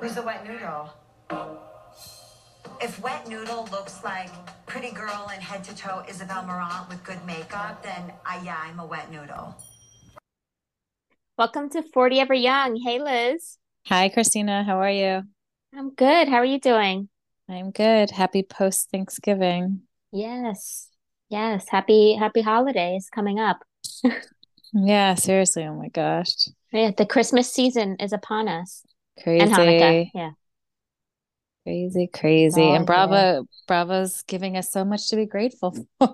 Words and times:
Who's 0.00 0.16
a 0.18 0.22
wet 0.22 0.46
noodle? 0.46 0.90
If 2.82 3.00
wet 3.02 3.26
noodle 3.26 3.66
looks 3.72 4.04
like 4.04 4.28
pretty 4.66 4.90
girl 4.90 5.30
in 5.34 5.40
head 5.40 5.64
to 5.64 5.74
toe 5.74 6.02
Isabel 6.06 6.42
Marant 6.44 6.88
with 6.90 7.02
good 7.02 7.24
makeup, 7.24 7.82
then 7.82 8.12
I 8.26 8.42
yeah, 8.44 8.58
I'm 8.62 8.78
a 8.78 8.84
wet 8.84 9.10
noodle. 9.10 9.56
Welcome 11.38 11.70
to 11.70 11.82
40 11.82 12.20
Ever 12.20 12.34
Young. 12.34 12.76
Hey, 12.76 12.98
Liz. 12.98 13.56
Hi, 13.86 14.10
Christina. 14.10 14.64
How 14.64 14.80
are 14.80 14.90
you? 14.90 15.22
I'm 15.74 15.94
good. 15.94 16.28
How 16.28 16.36
are 16.36 16.44
you 16.44 16.60
doing? 16.60 17.08
I'm 17.48 17.70
good. 17.70 18.10
Happy 18.10 18.42
post 18.42 18.90
Thanksgiving. 18.90 19.80
Yes. 20.12 20.88
Yes. 21.30 21.66
Happy 21.70 22.14
happy 22.14 22.42
holidays 22.42 23.08
coming 23.10 23.38
up. 23.38 23.64
Yeah, 24.72 25.14
seriously. 25.14 25.64
Oh 25.64 25.74
my 25.74 25.88
gosh. 25.88 26.34
Yeah, 26.72 26.90
the 26.96 27.06
Christmas 27.06 27.50
season 27.50 27.96
is 27.98 28.12
upon 28.12 28.48
us. 28.48 28.82
Crazy. 29.22 29.40
And 29.42 29.52
Hanukkah. 29.52 30.10
Yeah. 30.14 30.30
Crazy, 31.64 32.06
crazy. 32.12 32.60
all 32.62 32.74
And 32.74 32.78
here. 32.82 32.86
Bravo, 32.86 33.46
Bravo's 33.66 34.22
giving 34.22 34.56
us 34.56 34.70
so 34.70 34.84
much 34.84 35.08
to 35.10 35.16
be 35.16 35.26
grateful 35.26 35.72
for. 35.98 36.12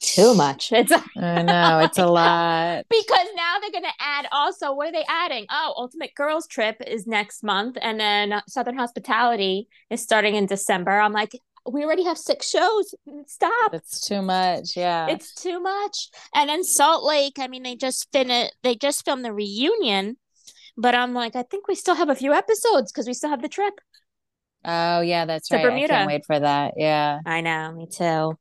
Too 0.00 0.34
much. 0.34 0.72
It's 0.72 0.92
I 1.16 1.42
know, 1.42 1.78
it's 1.80 1.98
a 1.98 2.06
lot. 2.06 2.84
because 2.90 3.26
now 3.34 3.58
they're 3.60 3.70
going 3.70 3.82
to 3.84 3.88
add 4.00 4.26
also 4.32 4.72
what 4.74 4.88
are 4.88 4.92
they 4.92 5.04
adding 5.08 5.46
oh 5.50 5.74
ultimate 5.76 6.14
girls 6.14 6.46
trip 6.46 6.76
is 6.86 7.06
next 7.06 7.42
month 7.42 7.76
and 7.80 7.98
then 7.98 8.40
southern 8.46 8.76
hospitality 8.76 9.68
is 9.90 10.02
starting 10.02 10.34
in 10.36 10.44
december 10.46 10.90
i'm 11.00 11.12
like 11.12 11.32
we 11.70 11.82
already 11.82 12.04
have 12.04 12.18
six 12.18 12.48
shows 12.48 12.94
mm, 13.08 13.26
stop 13.28 13.72
It's 13.74 14.06
too 14.06 14.20
much. 14.22 14.76
Yeah. 14.76 15.08
it's 15.08 15.34
too 15.34 15.60
much 15.60 16.10
and 16.34 16.48
then 16.50 16.62
salt 16.62 17.02
lake 17.04 17.38
i 17.40 17.48
mean 17.48 17.62
they 17.62 17.74
just 17.74 18.06
finished 18.12 18.52
they 18.62 18.76
just 18.76 19.04
filmed 19.04 19.24
the 19.24 19.32
reunion 19.32 20.16
but 20.76 20.94
i'm 20.94 21.14
like 21.14 21.36
i 21.36 21.42
think 21.42 21.68
we 21.68 21.74
still 21.74 21.94
have 21.94 22.08
a 22.08 22.14
few 22.14 22.32
episodes 22.32 22.92
because 22.92 23.06
we 23.06 23.14
still 23.14 23.30
have 23.30 23.42
the 23.42 23.48
trip 23.48 23.74
oh, 24.64 25.00
yeah, 25.00 25.26
that's 25.26 25.48
To 25.48 25.56
right. 25.56 25.64
I 25.64 25.68
Bermuda. 25.68 25.88
can't 25.88 26.06
wait 26.08 26.24
for 26.26 26.38
that. 26.40 26.74
Yeah. 26.76 27.20
i 27.24 27.40
know 27.40 27.72
me 27.72 27.86
too 27.86 28.36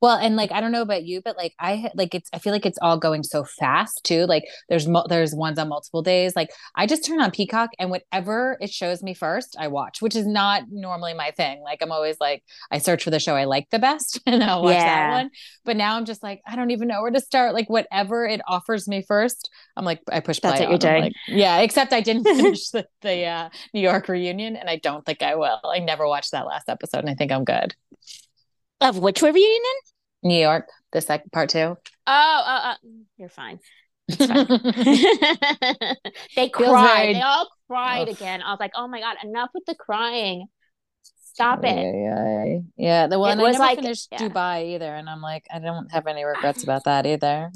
Well, 0.00 0.16
and 0.16 0.36
like 0.36 0.52
I 0.52 0.60
don't 0.60 0.72
know 0.72 0.82
about 0.82 1.04
you, 1.04 1.20
but 1.22 1.36
like 1.36 1.54
I 1.58 1.90
like 1.94 2.14
it's 2.14 2.28
I 2.32 2.38
feel 2.38 2.52
like 2.52 2.66
it's 2.66 2.78
all 2.80 2.98
going 2.98 3.22
so 3.22 3.44
fast 3.44 4.00
too. 4.04 4.26
Like 4.26 4.44
there's 4.68 4.86
mo- 4.86 5.06
there's 5.08 5.34
ones 5.34 5.58
on 5.58 5.68
multiple 5.68 6.02
days. 6.02 6.34
Like 6.36 6.50
I 6.76 6.86
just 6.86 7.04
turn 7.04 7.20
on 7.20 7.30
Peacock 7.30 7.70
and 7.78 7.90
whatever 7.90 8.56
it 8.60 8.70
shows 8.70 9.02
me 9.02 9.14
first, 9.14 9.56
I 9.58 9.68
watch, 9.68 10.00
which 10.02 10.16
is 10.16 10.26
not 10.26 10.64
normally 10.70 11.14
my 11.14 11.30
thing. 11.32 11.60
Like 11.62 11.80
I'm 11.82 11.92
always 11.92 12.16
like 12.20 12.42
I 12.70 12.78
search 12.78 13.04
for 13.04 13.10
the 13.10 13.20
show 13.20 13.34
I 13.34 13.44
like 13.44 13.68
the 13.70 13.78
best 13.78 14.20
and 14.26 14.42
I'll 14.42 14.62
watch 14.62 14.74
that 14.74 15.12
one. 15.12 15.30
But 15.64 15.76
now 15.76 15.96
I'm 15.96 16.04
just 16.04 16.22
like 16.22 16.40
I 16.46 16.56
don't 16.56 16.70
even 16.70 16.88
know 16.88 17.02
where 17.02 17.10
to 17.10 17.20
start. 17.20 17.54
Like 17.54 17.68
whatever 17.68 18.26
it 18.26 18.40
offers 18.46 18.88
me 18.88 19.04
first, 19.06 19.50
I'm 19.76 19.84
like 19.84 20.00
I 20.10 20.20
push 20.20 20.40
play. 20.40 20.50
That's 20.50 20.60
what 20.60 20.70
you're 20.70 20.78
doing. 20.78 21.02
like, 21.02 21.12
yeah, 21.26 21.58
except 21.58 21.92
I 21.92 22.00
didn't 22.00 22.24
finish 22.36 22.70
the, 22.70 22.86
the 23.02 23.24
uh, 23.24 23.48
New 23.74 23.80
York 23.80 24.08
reunion, 24.08 24.56
and 24.56 24.68
I 24.68 24.76
don't 24.76 25.04
think 25.04 25.22
I 25.22 25.34
will. 25.36 25.60
I 25.64 25.78
never 25.80 26.06
watched 26.06 26.32
that 26.32 26.46
last 26.46 26.68
episode, 26.68 26.98
and 27.00 27.10
I 27.10 27.14
think 27.14 27.32
I'm 27.32 27.44
good. 27.44 27.74
Of 28.80 28.98
which 28.98 29.22
were 29.22 29.36
you 29.36 29.60
in? 30.22 30.28
New 30.30 30.40
York, 30.40 30.68
the 30.92 31.00
second 31.00 31.30
part 31.32 31.50
two. 31.50 31.58
oh 31.58 31.76
uh, 32.06 32.60
uh, 32.72 32.74
you're 33.16 33.28
fine 33.28 33.58
fine. 33.58 33.58
they 36.36 36.48
cried. 36.48 37.14
They 37.16 37.20
all 37.20 37.48
cried 37.68 38.08
Ugh. 38.08 38.16
again. 38.16 38.42
I 38.42 38.50
was 38.50 38.60
like, 38.60 38.72
oh 38.74 38.88
my 38.88 39.00
God, 39.00 39.16
enough 39.22 39.50
with 39.54 39.64
the 39.66 39.74
crying. 39.74 40.46
Stop 41.34 41.60
it. 41.64 41.76
Yeah, 41.76 42.44
yeah. 42.44 42.58
yeah. 42.76 43.06
The 43.06 43.18
one 43.18 43.38
It 43.38 43.42
I 43.42 43.44
was 43.44 43.52
never 43.58 43.64
like- 43.64 43.80
finished 43.80 44.08
yeah. 44.10 44.18
Dubai 44.18 44.74
either, 44.74 44.92
and 44.94 45.08
I'm 45.08 45.20
like, 45.20 45.44
I 45.52 45.58
don't 45.58 45.90
have 45.92 46.06
any 46.06 46.24
regrets 46.24 46.64
about 46.64 46.84
that 46.84 47.06
either. 47.06 47.50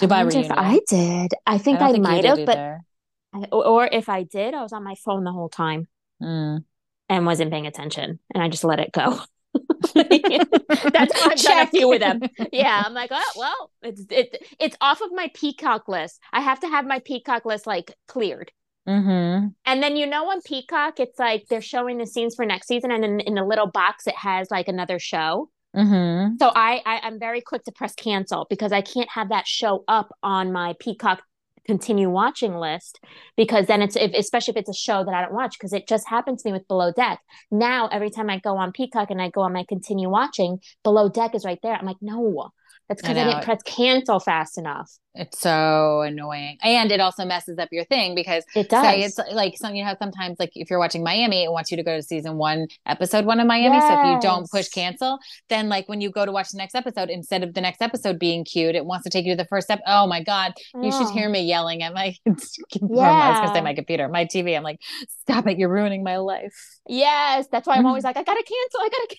Dubai 0.00 0.12
I 0.16 0.20
reunion. 0.22 0.52
I 0.52 0.80
did. 0.86 1.32
I 1.46 1.58
think 1.58 1.78
don't 1.78 1.88
I, 1.88 1.92
think 1.92 2.04
might 2.04 2.24
have, 2.24 2.44
but. 2.46 2.58
I- 2.58 3.48
or 3.52 3.66
or 3.66 3.88
if 3.90 4.08
I 4.08 4.22
did, 4.22 4.54
I 4.54 4.62
was 4.62 4.72
on 4.72 4.84
my 4.84 4.94
phone 5.04 5.24
the 5.24 5.32
whole 5.32 5.48
time 5.50 5.88
Mm. 6.22 6.64
and 7.10 7.26
wasn't 7.26 7.50
paying 7.50 7.66
attention, 7.66 8.18
and 8.32 8.42
I 8.42 8.48
just 8.48 8.64
let 8.64 8.78
it 8.80 8.92
go. 8.92 9.18
That's 9.94 10.50
why 10.54 10.68
I've 10.70 11.12
done 11.14 11.32
a 11.32 11.36
Check. 11.36 11.70
few 11.70 11.92
of 11.92 12.00
them. 12.00 12.20
Yeah, 12.52 12.82
I'm 12.84 12.94
like, 12.94 13.10
oh 13.12 13.32
well, 13.36 13.70
it's 13.82 14.04
it, 14.10 14.46
it's 14.58 14.76
off 14.80 15.00
of 15.00 15.12
my 15.12 15.30
Peacock 15.34 15.88
list. 15.88 16.20
I 16.32 16.40
have 16.40 16.60
to 16.60 16.68
have 16.68 16.86
my 16.86 17.00
Peacock 17.00 17.44
list 17.44 17.66
like 17.66 17.94
cleared. 18.08 18.52
Mm-hmm. 18.88 19.48
And 19.64 19.82
then 19.82 19.96
you 19.96 20.06
know 20.06 20.30
on 20.30 20.40
Peacock, 20.42 21.00
it's 21.00 21.18
like 21.18 21.46
they're 21.48 21.60
showing 21.60 21.98
the 21.98 22.06
scenes 22.06 22.34
for 22.34 22.46
next 22.46 22.68
season, 22.68 22.90
and 22.90 23.04
in, 23.04 23.20
in 23.20 23.34
the 23.34 23.44
little 23.44 23.66
box 23.66 24.06
it 24.06 24.16
has 24.16 24.50
like 24.50 24.68
another 24.68 24.98
show. 24.98 25.50
Mm-hmm. 25.74 26.36
So 26.38 26.50
I, 26.54 26.80
I 26.86 27.00
I'm 27.02 27.18
very 27.18 27.40
quick 27.40 27.64
to 27.64 27.72
press 27.72 27.94
cancel 27.94 28.46
because 28.48 28.72
I 28.72 28.80
can't 28.80 29.10
have 29.10 29.28
that 29.30 29.46
show 29.46 29.84
up 29.88 30.10
on 30.22 30.52
my 30.52 30.74
Peacock 30.78 31.22
continue 31.66 32.08
watching 32.08 32.54
list 32.54 33.00
because 33.36 33.66
then 33.66 33.82
it's 33.82 33.96
if, 33.96 34.12
especially 34.14 34.52
if 34.52 34.58
it's 34.58 34.70
a 34.70 34.74
show 34.74 35.04
that 35.04 35.14
I 35.14 35.22
don't 35.22 35.34
watch 35.34 35.56
because 35.58 35.72
it 35.72 35.88
just 35.88 36.08
happened 36.08 36.38
to 36.38 36.48
me 36.48 36.52
with 36.52 36.68
Below 36.68 36.92
Deck. 36.92 37.20
Now 37.50 37.88
every 37.88 38.10
time 38.10 38.30
I 38.30 38.38
go 38.38 38.56
on 38.56 38.72
Peacock 38.72 39.10
and 39.10 39.20
I 39.20 39.30
go 39.30 39.42
on 39.42 39.52
my 39.52 39.64
continue 39.68 40.08
watching, 40.08 40.60
Below 40.84 41.08
Deck 41.08 41.34
is 41.34 41.44
right 41.44 41.58
there. 41.62 41.74
I'm 41.74 41.86
like, 41.86 41.96
no, 42.00 42.50
that's 42.88 43.02
because 43.02 43.16
I, 43.16 43.24
know. 43.24 43.30
didn't 43.32 43.44
press 43.44 43.62
cancel 43.64 44.20
fast 44.20 44.58
enough. 44.58 44.90
It's 45.18 45.40
so 45.40 46.02
annoying, 46.02 46.58
and 46.62 46.92
it 46.92 47.00
also 47.00 47.24
messes 47.24 47.58
up 47.58 47.70
your 47.72 47.86
thing 47.86 48.14
because 48.14 48.44
It 48.54 48.68
does. 48.68 48.84
say 48.84 49.00
it's 49.02 49.18
like 49.32 49.54
some 49.56 49.74
you 49.74 49.82
know 49.82 49.94
sometimes 49.98 50.36
like 50.38 50.50
if 50.54 50.68
you're 50.68 50.78
watching 50.78 51.02
Miami, 51.02 51.42
it 51.44 51.50
wants 51.50 51.70
you 51.70 51.78
to 51.78 51.82
go 51.82 51.96
to 51.96 52.02
season 52.02 52.36
one, 52.36 52.66
episode 52.84 53.24
one 53.24 53.40
of 53.40 53.46
Miami. 53.46 53.80
So 53.80 53.88
if 53.98 54.06
you 54.06 54.20
don't 54.20 54.50
push 54.50 54.68
cancel, 54.68 55.18
then 55.48 55.70
like 55.70 55.88
when 55.88 56.02
you 56.02 56.10
go 56.10 56.26
to 56.26 56.32
watch 56.32 56.50
the 56.50 56.58
next 56.58 56.74
episode, 56.74 57.08
instead 57.08 57.42
of 57.42 57.54
the 57.54 57.62
next 57.62 57.80
episode 57.80 58.18
being 58.18 58.44
queued, 58.44 58.74
it 58.74 58.84
wants 58.84 59.04
to 59.04 59.10
take 59.10 59.24
you 59.24 59.32
to 59.32 59.42
the 59.42 59.48
first 59.48 59.68
step. 59.68 59.80
Oh 59.86 60.06
my 60.06 60.22
god, 60.22 60.52
you 60.82 60.92
should 60.92 61.06
Oh. 61.06 61.12
hear 61.14 61.28
mm. 61.28 61.32
me 61.32 61.40
yelling 61.44 61.82
at 61.82 61.94
my. 61.94 62.14
I 62.26 62.30
was 62.30 62.50
gonna 62.82 63.54
say 63.54 63.60
my 63.62 63.72
computer, 63.74 64.08
my 64.08 64.26
TV. 64.26 64.54
I'm 64.54 64.62
like, 64.62 64.80
stop 65.22 65.46
it! 65.46 65.58
You're 65.58 65.70
ruining 65.70 66.04
my 66.04 66.18
life. 66.18 66.54
Yes, 66.88 67.46
that's 67.50 67.66
why 67.66 67.76
I'm 67.76 67.86
always 67.86 68.04
like, 68.08 68.18
I 68.18 68.22
gotta 68.22 68.44
cancel, 68.44 68.80
I 68.80 68.88
gotta 68.90 69.16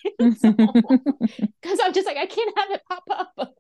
cancel. 0.54 1.18
Because 1.62 1.80
I'm 1.84 1.92
just 1.94 2.06
like, 2.06 2.18
I 2.18 2.26
can't 2.28 2.54
have 2.58 2.70
it 2.72 2.82
pop 2.88 3.04
up. 3.38 3.54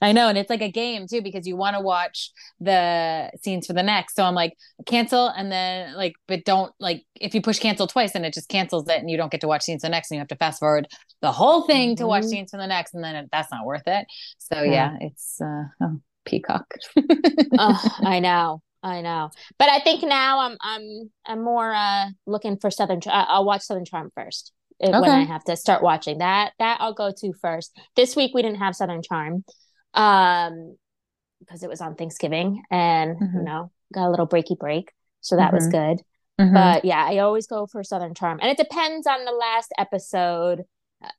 I 0.00 0.12
know, 0.12 0.28
and 0.28 0.38
it's 0.38 0.50
like 0.50 0.62
a 0.62 0.70
game 0.70 1.06
too 1.06 1.22
because 1.22 1.46
you 1.46 1.56
want 1.56 1.74
to 1.76 1.80
watch 1.80 2.30
the 2.60 3.30
scenes 3.42 3.66
for 3.66 3.72
the 3.72 3.82
next. 3.82 4.14
So 4.16 4.24
I'm 4.24 4.34
like, 4.34 4.54
cancel, 4.86 5.28
and 5.28 5.50
then 5.50 5.94
like, 5.94 6.14
but 6.28 6.44
don't 6.44 6.72
like 6.80 7.04
if 7.14 7.34
you 7.34 7.40
push 7.42 7.58
cancel 7.58 7.86
twice, 7.86 8.12
then 8.12 8.24
it 8.24 8.34
just 8.34 8.48
cancels 8.48 8.88
it, 8.88 8.98
and 9.00 9.10
you 9.10 9.16
don't 9.16 9.30
get 9.32 9.40
to 9.42 9.48
watch 9.48 9.62
scenes 9.62 9.82
for 9.82 9.86
the 9.88 9.90
next, 9.92 10.10
and 10.10 10.16
you 10.16 10.20
have 10.20 10.28
to 10.28 10.36
fast 10.36 10.60
forward 10.60 10.86
the 11.22 11.32
whole 11.32 11.62
thing 11.66 11.96
to 11.96 12.06
watch 12.06 12.24
Mhm. 12.24 12.28
scenes 12.28 12.50
for 12.50 12.56
the 12.58 12.66
next, 12.66 12.94
and 12.94 13.02
then 13.02 13.14
it, 13.16 13.28
that's 13.32 13.50
not 13.50 13.64
worth 13.64 13.86
it. 13.86 14.06
So 14.38 14.62
Yeah. 14.62 14.92
yeah, 14.92 14.96
it's 15.00 15.40
uh, 15.40 15.64
oh, 15.82 16.00
Peacock. 16.24 16.74
oh, 17.58 17.82
I 18.04 18.20
know, 18.20 18.62
I 18.82 19.00
know. 19.00 19.30
But 19.58 19.68
I 19.68 19.80
think 19.80 20.02
now 20.02 20.40
I'm 20.40 20.56
I'm 20.60 21.10
I'm 21.26 21.42
more 21.44 21.72
uh 21.72 22.06
looking 22.26 22.56
for 22.58 22.70
Southern. 22.70 23.00
Char- 23.00 23.26
I'll 23.28 23.44
watch 23.44 23.62
Southern 23.62 23.84
Charm 23.84 24.10
first 24.14 24.52
uh, 24.82 24.98
when 25.00 25.10
I 25.10 25.22
have 25.24 25.44
to 25.44 25.56
start 25.56 25.82
watching 25.82 26.18
that. 26.18 26.52
That 26.58 26.78
I'll 26.80 26.94
go 26.94 27.10
to 27.16 27.32
first. 27.40 27.76
This 27.96 28.16
week 28.16 28.32
we 28.34 28.42
didn't 28.42 28.58
have 28.58 28.76
Southern 28.76 29.02
Charm, 29.02 29.44
um, 29.96 30.76
because 31.40 31.62
it 31.62 31.68
was 31.68 31.80
on 31.80 31.94
Thanksgiving, 31.96 32.62
and 32.70 33.18
you 33.20 33.26
Mhm. 33.26 33.44
know 33.44 33.70
got 33.92 34.08
a 34.08 34.10
little 34.10 34.26
breaky 34.26 34.58
break, 34.58 34.92
so 35.20 35.36
that 35.36 35.52
was 35.52 35.66
good. 35.68 36.02
Mhm. 36.40 36.54
But 36.54 36.84
yeah, 36.84 37.04
I 37.04 37.18
always 37.18 37.46
go 37.46 37.66
for 37.66 37.82
Southern 37.82 38.14
Charm, 38.14 38.38
and 38.40 38.50
it 38.50 38.56
depends 38.56 39.06
on 39.06 39.24
the 39.24 39.32
last 39.32 39.72
episode, 39.78 40.64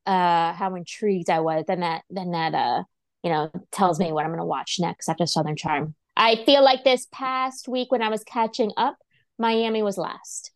uh, 0.05 0.53
how 0.53 0.75
intrigued 0.75 1.29
I 1.29 1.39
was. 1.39 1.65
Then 1.67 1.79
that, 1.81 2.03
then 2.09 2.31
that, 2.31 2.53
uh, 2.53 2.83
you 3.23 3.29
know, 3.31 3.51
tells 3.71 3.99
me 3.99 4.11
what 4.11 4.25
I'm 4.25 4.31
going 4.31 4.39
to 4.39 4.45
watch 4.45 4.77
next 4.79 5.09
after 5.09 5.25
Southern 5.25 5.55
Charm. 5.55 5.95
I 6.15 6.44
feel 6.45 6.63
like 6.63 6.83
this 6.83 7.07
past 7.11 7.67
week 7.67 7.91
when 7.91 8.01
I 8.01 8.09
was 8.09 8.23
catching 8.23 8.71
up, 8.75 8.97
Miami 9.38 9.81
was 9.81 9.97
last. 9.97 10.51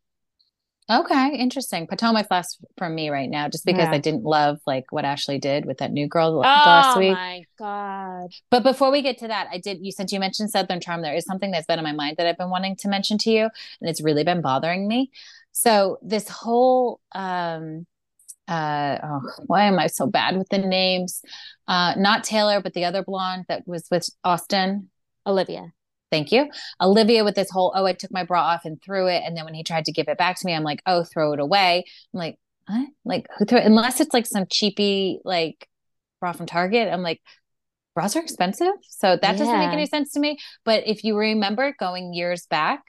Okay, 0.91 1.37
interesting. 1.37 1.87
Potomac's 1.87 2.29
last 2.29 2.59
from 2.77 2.93
me 2.93 3.09
right 3.09 3.29
now, 3.29 3.47
just 3.47 3.65
because 3.65 3.87
Yeah. 3.87 3.93
I 3.93 3.97
didn't 3.97 4.23
love 4.23 4.59
like 4.67 4.91
what 4.91 5.05
Ashley 5.05 5.39
did 5.39 5.65
with 5.65 5.77
that 5.77 5.91
new 5.91 6.07
girl 6.07 6.39
Oh 6.39 6.41
last 6.41 6.97
week. 6.97 7.11
Oh 7.11 7.13
my 7.13 7.45
God. 7.57 8.31
But 8.49 8.63
before 8.63 8.91
we 8.91 9.01
get 9.01 9.17
to 9.19 9.27
that, 9.29 9.47
I 9.51 9.57
did 9.57 9.79
you 9.81 9.91
since 9.93 10.11
you 10.11 10.19
mentioned 10.19 10.51
Southern 10.51 10.81
Charm, 10.81 11.01
there 11.01 11.15
is 11.15 11.23
something 11.25 11.51
that's 11.51 11.65
been 11.65 11.79
in 11.79 11.85
my 11.85 11.93
mind 11.93 12.17
that 12.17 12.27
I've 12.27 12.37
been 12.37 12.49
wanting 12.49 12.75
to 12.77 12.89
mention 12.89 13.17
to 13.19 13.31
you, 13.31 13.43
and 13.79 13.89
it's 13.89 14.01
really 14.01 14.25
been 14.25 14.41
bothering 14.41 14.87
me. 14.87 15.11
So 15.53 15.97
this 16.01 16.27
whole 16.27 16.99
um 17.13 17.87
uh 18.49 18.97
oh, 19.01 19.21
why 19.45 19.63
am 19.63 19.79
I 19.79 19.87
so 19.87 20.07
bad 20.07 20.37
with 20.37 20.49
the 20.49 20.57
names? 20.57 21.21
Uh 21.67 21.93
not 21.95 22.25
Taylor, 22.25 22.59
but 22.61 22.73
the 22.73 22.83
other 22.83 23.01
blonde 23.01 23.45
that 23.47 23.65
was 23.65 23.87
with 23.89 24.09
Austin. 24.25 24.89
Olivia. 25.25 25.71
Thank 26.11 26.31
you. 26.31 26.49
Olivia 26.81 27.23
with 27.23 27.35
this 27.35 27.49
whole, 27.49 27.73
oh, 27.75 27.85
I 27.85 27.93
took 27.93 28.11
my 28.11 28.25
bra 28.25 28.41
off 28.41 28.65
and 28.65 28.81
threw 28.81 29.07
it. 29.07 29.23
And 29.25 29.35
then 29.35 29.45
when 29.45 29.53
he 29.53 29.63
tried 29.63 29.85
to 29.85 29.93
give 29.93 30.09
it 30.09 30.17
back 30.17 30.37
to 30.39 30.45
me, 30.45 30.53
I'm 30.53 30.63
like, 30.63 30.81
oh, 30.85 31.03
throw 31.03 31.33
it 31.33 31.39
away. 31.39 31.85
I'm 32.13 32.17
like, 32.17 32.37
what? 32.67 32.87
Like, 33.05 33.27
who 33.37 33.45
threw 33.45 33.59
it? 33.59 33.65
Unless 33.65 34.01
it's 34.01 34.13
like 34.13 34.25
some 34.25 34.45
cheapy, 34.49 35.19
like, 35.23 35.67
bra 36.19 36.33
from 36.33 36.45
Target. 36.45 36.89
I'm 36.91 37.01
like, 37.01 37.21
bras 37.95 38.15
are 38.15 38.21
expensive. 38.21 38.73
So 38.89 39.17
that 39.21 39.37
doesn't 39.37 39.57
make 39.57 39.71
any 39.71 39.85
sense 39.85 40.11
to 40.13 40.19
me. 40.19 40.37
But 40.65 40.85
if 40.85 41.03
you 41.03 41.17
remember 41.17 41.73
going 41.79 42.13
years 42.13 42.45
back 42.45 42.81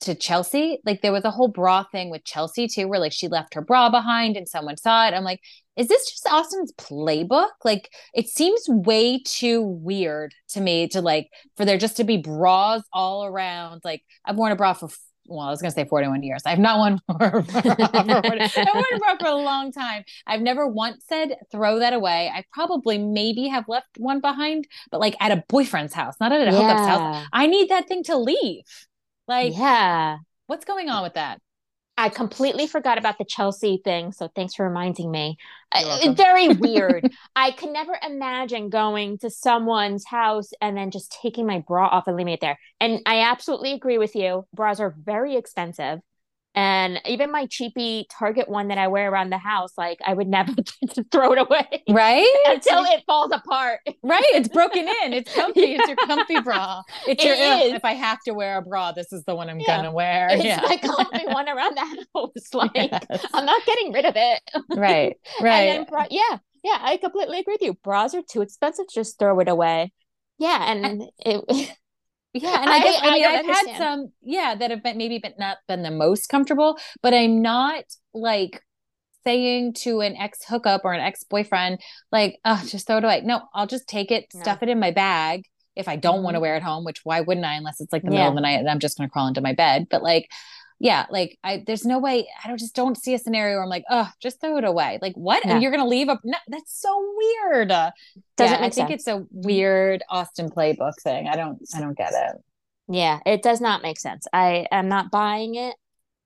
to 0.00 0.14
Chelsea, 0.14 0.78
like 0.84 1.02
there 1.02 1.12
was 1.12 1.24
a 1.24 1.30
whole 1.30 1.48
bra 1.48 1.84
thing 1.84 2.10
with 2.10 2.24
Chelsea 2.24 2.66
too, 2.66 2.88
where 2.88 3.00
like 3.00 3.12
she 3.12 3.28
left 3.28 3.54
her 3.54 3.60
bra 3.60 3.90
behind 3.90 4.36
and 4.36 4.48
someone 4.48 4.76
saw 4.76 5.06
it. 5.06 5.14
I'm 5.14 5.24
like, 5.24 5.40
is 5.76 5.88
this 5.88 6.10
just 6.10 6.26
Austin's 6.26 6.72
playbook? 6.72 7.50
Like 7.64 7.90
it 8.14 8.28
seems 8.28 8.62
way 8.68 9.22
too 9.24 9.62
weird 9.62 10.34
to 10.50 10.60
me 10.60 10.88
to 10.88 11.00
like 11.00 11.28
for 11.56 11.64
there 11.64 11.78
just 11.78 11.96
to 11.98 12.04
be 12.04 12.16
bras 12.16 12.82
all 12.92 13.24
around. 13.24 13.82
Like 13.84 14.02
I've 14.24 14.36
worn 14.36 14.52
a 14.52 14.56
bra 14.56 14.72
for 14.72 14.88
well, 15.26 15.46
I 15.46 15.50
was 15.50 15.62
going 15.62 15.70
to 15.70 15.74
say 15.74 15.84
41 15.84 16.22
years. 16.24 16.42
I've 16.44 16.58
not 16.58 16.78
worn 16.78 16.98
for, 17.06 17.42
for, 17.42 17.62
for, 17.62 17.96
I've 17.96 18.06
won 18.08 18.98
bra 18.98 19.16
for 19.18 19.28
a 19.28 19.34
long 19.34 19.70
time. 19.70 20.02
I've 20.26 20.40
never 20.40 20.66
once 20.66 21.04
said 21.08 21.36
throw 21.52 21.78
that 21.78 21.92
away. 21.92 22.30
I 22.34 22.44
probably 22.52 22.98
maybe 22.98 23.46
have 23.46 23.64
left 23.68 23.86
one 23.96 24.20
behind, 24.20 24.66
but 24.90 25.00
like 25.00 25.14
at 25.20 25.30
a 25.30 25.44
boyfriend's 25.48 25.94
house, 25.94 26.14
not 26.20 26.32
at 26.32 26.48
a 26.48 26.50
yeah. 26.50 26.50
hookup's 26.50 26.88
house. 26.88 27.26
I 27.32 27.46
need 27.46 27.68
that 27.68 27.86
thing 27.86 28.02
to 28.04 28.16
leave. 28.16 28.64
Like, 29.30 29.56
yeah, 29.56 30.18
what's 30.48 30.64
going 30.64 30.88
on 30.90 31.04
with 31.04 31.14
that? 31.14 31.38
I 31.96 32.08
completely 32.08 32.66
forgot 32.66 32.98
about 32.98 33.18
the 33.18 33.24
Chelsea 33.24 33.80
thing. 33.84 34.10
So 34.10 34.28
thanks 34.34 34.54
for 34.54 34.66
reminding 34.66 35.08
me. 35.08 35.36
Very 36.16 36.48
weird. 36.54 37.08
I 37.36 37.52
can 37.52 37.72
never 37.72 37.96
imagine 38.04 38.70
going 38.70 39.18
to 39.18 39.30
someone's 39.30 40.04
house 40.04 40.50
and 40.60 40.76
then 40.76 40.90
just 40.90 41.16
taking 41.22 41.46
my 41.46 41.60
bra 41.60 41.86
off 41.86 42.08
and 42.08 42.16
leaving 42.16 42.32
it 42.32 42.40
there. 42.40 42.58
And 42.80 43.02
I 43.06 43.20
absolutely 43.20 43.72
agree 43.72 43.98
with 43.98 44.16
you. 44.16 44.46
Bras 44.52 44.80
are 44.80 44.96
very 44.98 45.36
expensive. 45.36 46.00
And 46.54 47.00
even 47.06 47.30
my 47.30 47.46
cheapy 47.46 48.06
Target 48.10 48.48
one 48.48 48.68
that 48.68 48.78
I 48.78 48.88
wear 48.88 49.10
around 49.10 49.30
the 49.30 49.38
house, 49.38 49.72
like 49.78 49.98
I 50.04 50.14
would 50.14 50.26
never 50.26 50.52
throw 51.12 51.32
it 51.32 51.38
away. 51.38 51.84
Right. 51.88 52.26
Until 52.48 52.82
it 52.84 53.04
falls 53.06 53.30
apart. 53.32 53.80
Right. 54.02 54.24
It's 54.32 54.48
broken 54.48 54.88
in. 55.04 55.12
It's 55.12 55.32
comfy. 55.32 55.74
It's 55.74 55.86
your 55.86 55.96
comfy 56.06 56.40
bra. 56.40 56.82
It's 57.06 57.22
it 57.22 57.26
your 57.26 57.36
is. 57.36 57.74
if 57.74 57.84
I 57.84 57.92
have 57.92 58.18
to 58.26 58.32
wear 58.32 58.58
a 58.58 58.62
bra, 58.62 58.90
this 58.92 59.12
is 59.12 59.24
the 59.24 59.34
one 59.34 59.48
I'm 59.48 59.60
yeah. 59.60 59.76
gonna 59.76 59.92
wear. 59.92 60.28
It's 60.30 60.44
yeah. 60.44 60.60
my 60.60 60.76
comfy 60.76 61.26
one 61.26 61.48
around 61.48 61.76
the 61.76 61.80
house. 61.80 62.30
Like 62.52 62.72
yes. 62.74 63.26
I'm 63.32 63.46
not 63.46 63.64
getting 63.64 63.92
rid 63.92 64.04
of 64.04 64.14
it. 64.16 64.42
Right. 64.76 65.16
Right. 65.40 65.86
Bra- 65.88 66.06
yeah. 66.10 66.38
Yeah. 66.64 66.78
I 66.80 66.96
completely 66.96 67.38
agree 67.38 67.54
with 67.54 67.62
you. 67.62 67.74
Bras 67.84 68.14
are 68.14 68.22
too 68.28 68.42
expensive. 68.42 68.86
Just 68.92 69.18
throw 69.18 69.38
it 69.40 69.48
away. 69.48 69.92
Yeah. 70.38 70.70
And 70.70 71.04
it 71.24 71.76
yeah, 72.32 72.60
and 72.60 72.70
I, 72.70 72.78
guess, 72.80 73.00
I, 73.02 73.08
I 73.08 73.12
mean 73.12 73.24
I 73.24 73.30
have 73.30 73.46
had 73.46 73.76
some, 73.78 74.12
yeah, 74.22 74.54
that 74.54 74.70
have 74.70 74.82
been 74.82 74.98
maybe 74.98 75.18
been 75.18 75.34
not 75.38 75.58
been 75.66 75.82
the 75.82 75.90
most 75.90 76.28
comfortable, 76.28 76.78
but 77.02 77.12
I'm 77.12 77.42
not 77.42 77.84
like 78.14 78.62
saying 79.24 79.74
to 79.74 80.00
an 80.00 80.16
ex 80.16 80.44
hookup 80.44 80.82
or 80.84 80.92
an 80.92 81.00
ex 81.00 81.24
boyfriend, 81.24 81.80
like, 82.12 82.38
oh, 82.44 82.62
just 82.66 82.86
throw 82.86 82.98
it 82.98 83.04
away. 83.04 83.22
No, 83.24 83.42
I'll 83.54 83.66
just 83.66 83.88
take 83.88 84.10
it, 84.10 84.26
no. 84.34 84.42
stuff 84.42 84.62
it 84.62 84.68
in 84.68 84.78
my 84.78 84.90
bag 84.90 85.44
if 85.76 85.88
I 85.88 85.96
don't 85.96 86.16
mm-hmm. 86.16 86.24
want 86.24 86.34
to 86.34 86.40
wear 86.40 86.56
it 86.56 86.62
home. 86.62 86.84
Which 86.84 87.00
why 87.04 87.20
wouldn't 87.20 87.46
I? 87.46 87.54
Unless 87.54 87.80
it's 87.80 87.92
like 87.92 88.02
the 88.02 88.12
yeah. 88.12 88.18
middle 88.18 88.30
of 88.30 88.34
the 88.36 88.42
night 88.42 88.60
and 88.60 88.68
I'm 88.68 88.80
just 88.80 88.96
going 88.96 89.08
to 89.08 89.12
crawl 89.12 89.26
into 89.26 89.40
my 89.40 89.52
bed. 89.52 89.86
But 89.90 90.02
like, 90.02 90.28
yeah, 90.82 91.04
like 91.10 91.38
I 91.44 91.62
there's 91.66 91.84
no 91.84 91.98
way 91.98 92.26
I 92.42 92.48
don't 92.48 92.58
just 92.58 92.74
don't 92.74 92.96
see 92.96 93.12
a 93.12 93.18
scenario 93.18 93.56
where 93.56 93.62
I'm 93.62 93.68
like, 93.68 93.84
oh, 93.90 94.08
just 94.18 94.40
throw 94.40 94.56
it 94.56 94.64
away. 94.64 94.98
Like 95.02 95.12
what? 95.14 95.44
Yeah. 95.44 95.52
And 95.52 95.62
you're 95.62 95.70
gonna 95.70 95.86
leave 95.86 96.08
a 96.08 96.18
no, 96.24 96.38
that's 96.48 96.80
so 96.80 97.14
weird. 97.16 97.68
Doesn't 97.68 97.94
yeah, 98.38 98.64
I 98.64 98.70
think 98.70 98.88
sense. 98.88 98.92
it's 99.02 99.06
a 99.06 99.26
weird 99.30 100.02
Austin 100.08 100.48
playbook 100.48 100.94
thing. 101.02 101.28
I 101.28 101.36
don't 101.36 101.60
I 101.74 101.80
don't 101.80 101.96
get 101.96 102.14
it. 102.14 102.36
Yeah, 102.88 103.20
it 103.26 103.42
does 103.42 103.60
not 103.60 103.82
make 103.82 104.00
sense. 104.00 104.26
I 104.32 104.66
am 104.72 104.88
not 104.88 105.10
buying 105.10 105.54
it. 105.56 105.76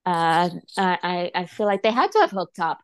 Uh 0.06 0.50
I 0.78 1.32
I 1.34 1.46
feel 1.46 1.66
like 1.66 1.82
they 1.82 1.90
had 1.90 2.12
to 2.12 2.20
have 2.20 2.30
hooked 2.30 2.60
up 2.60 2.78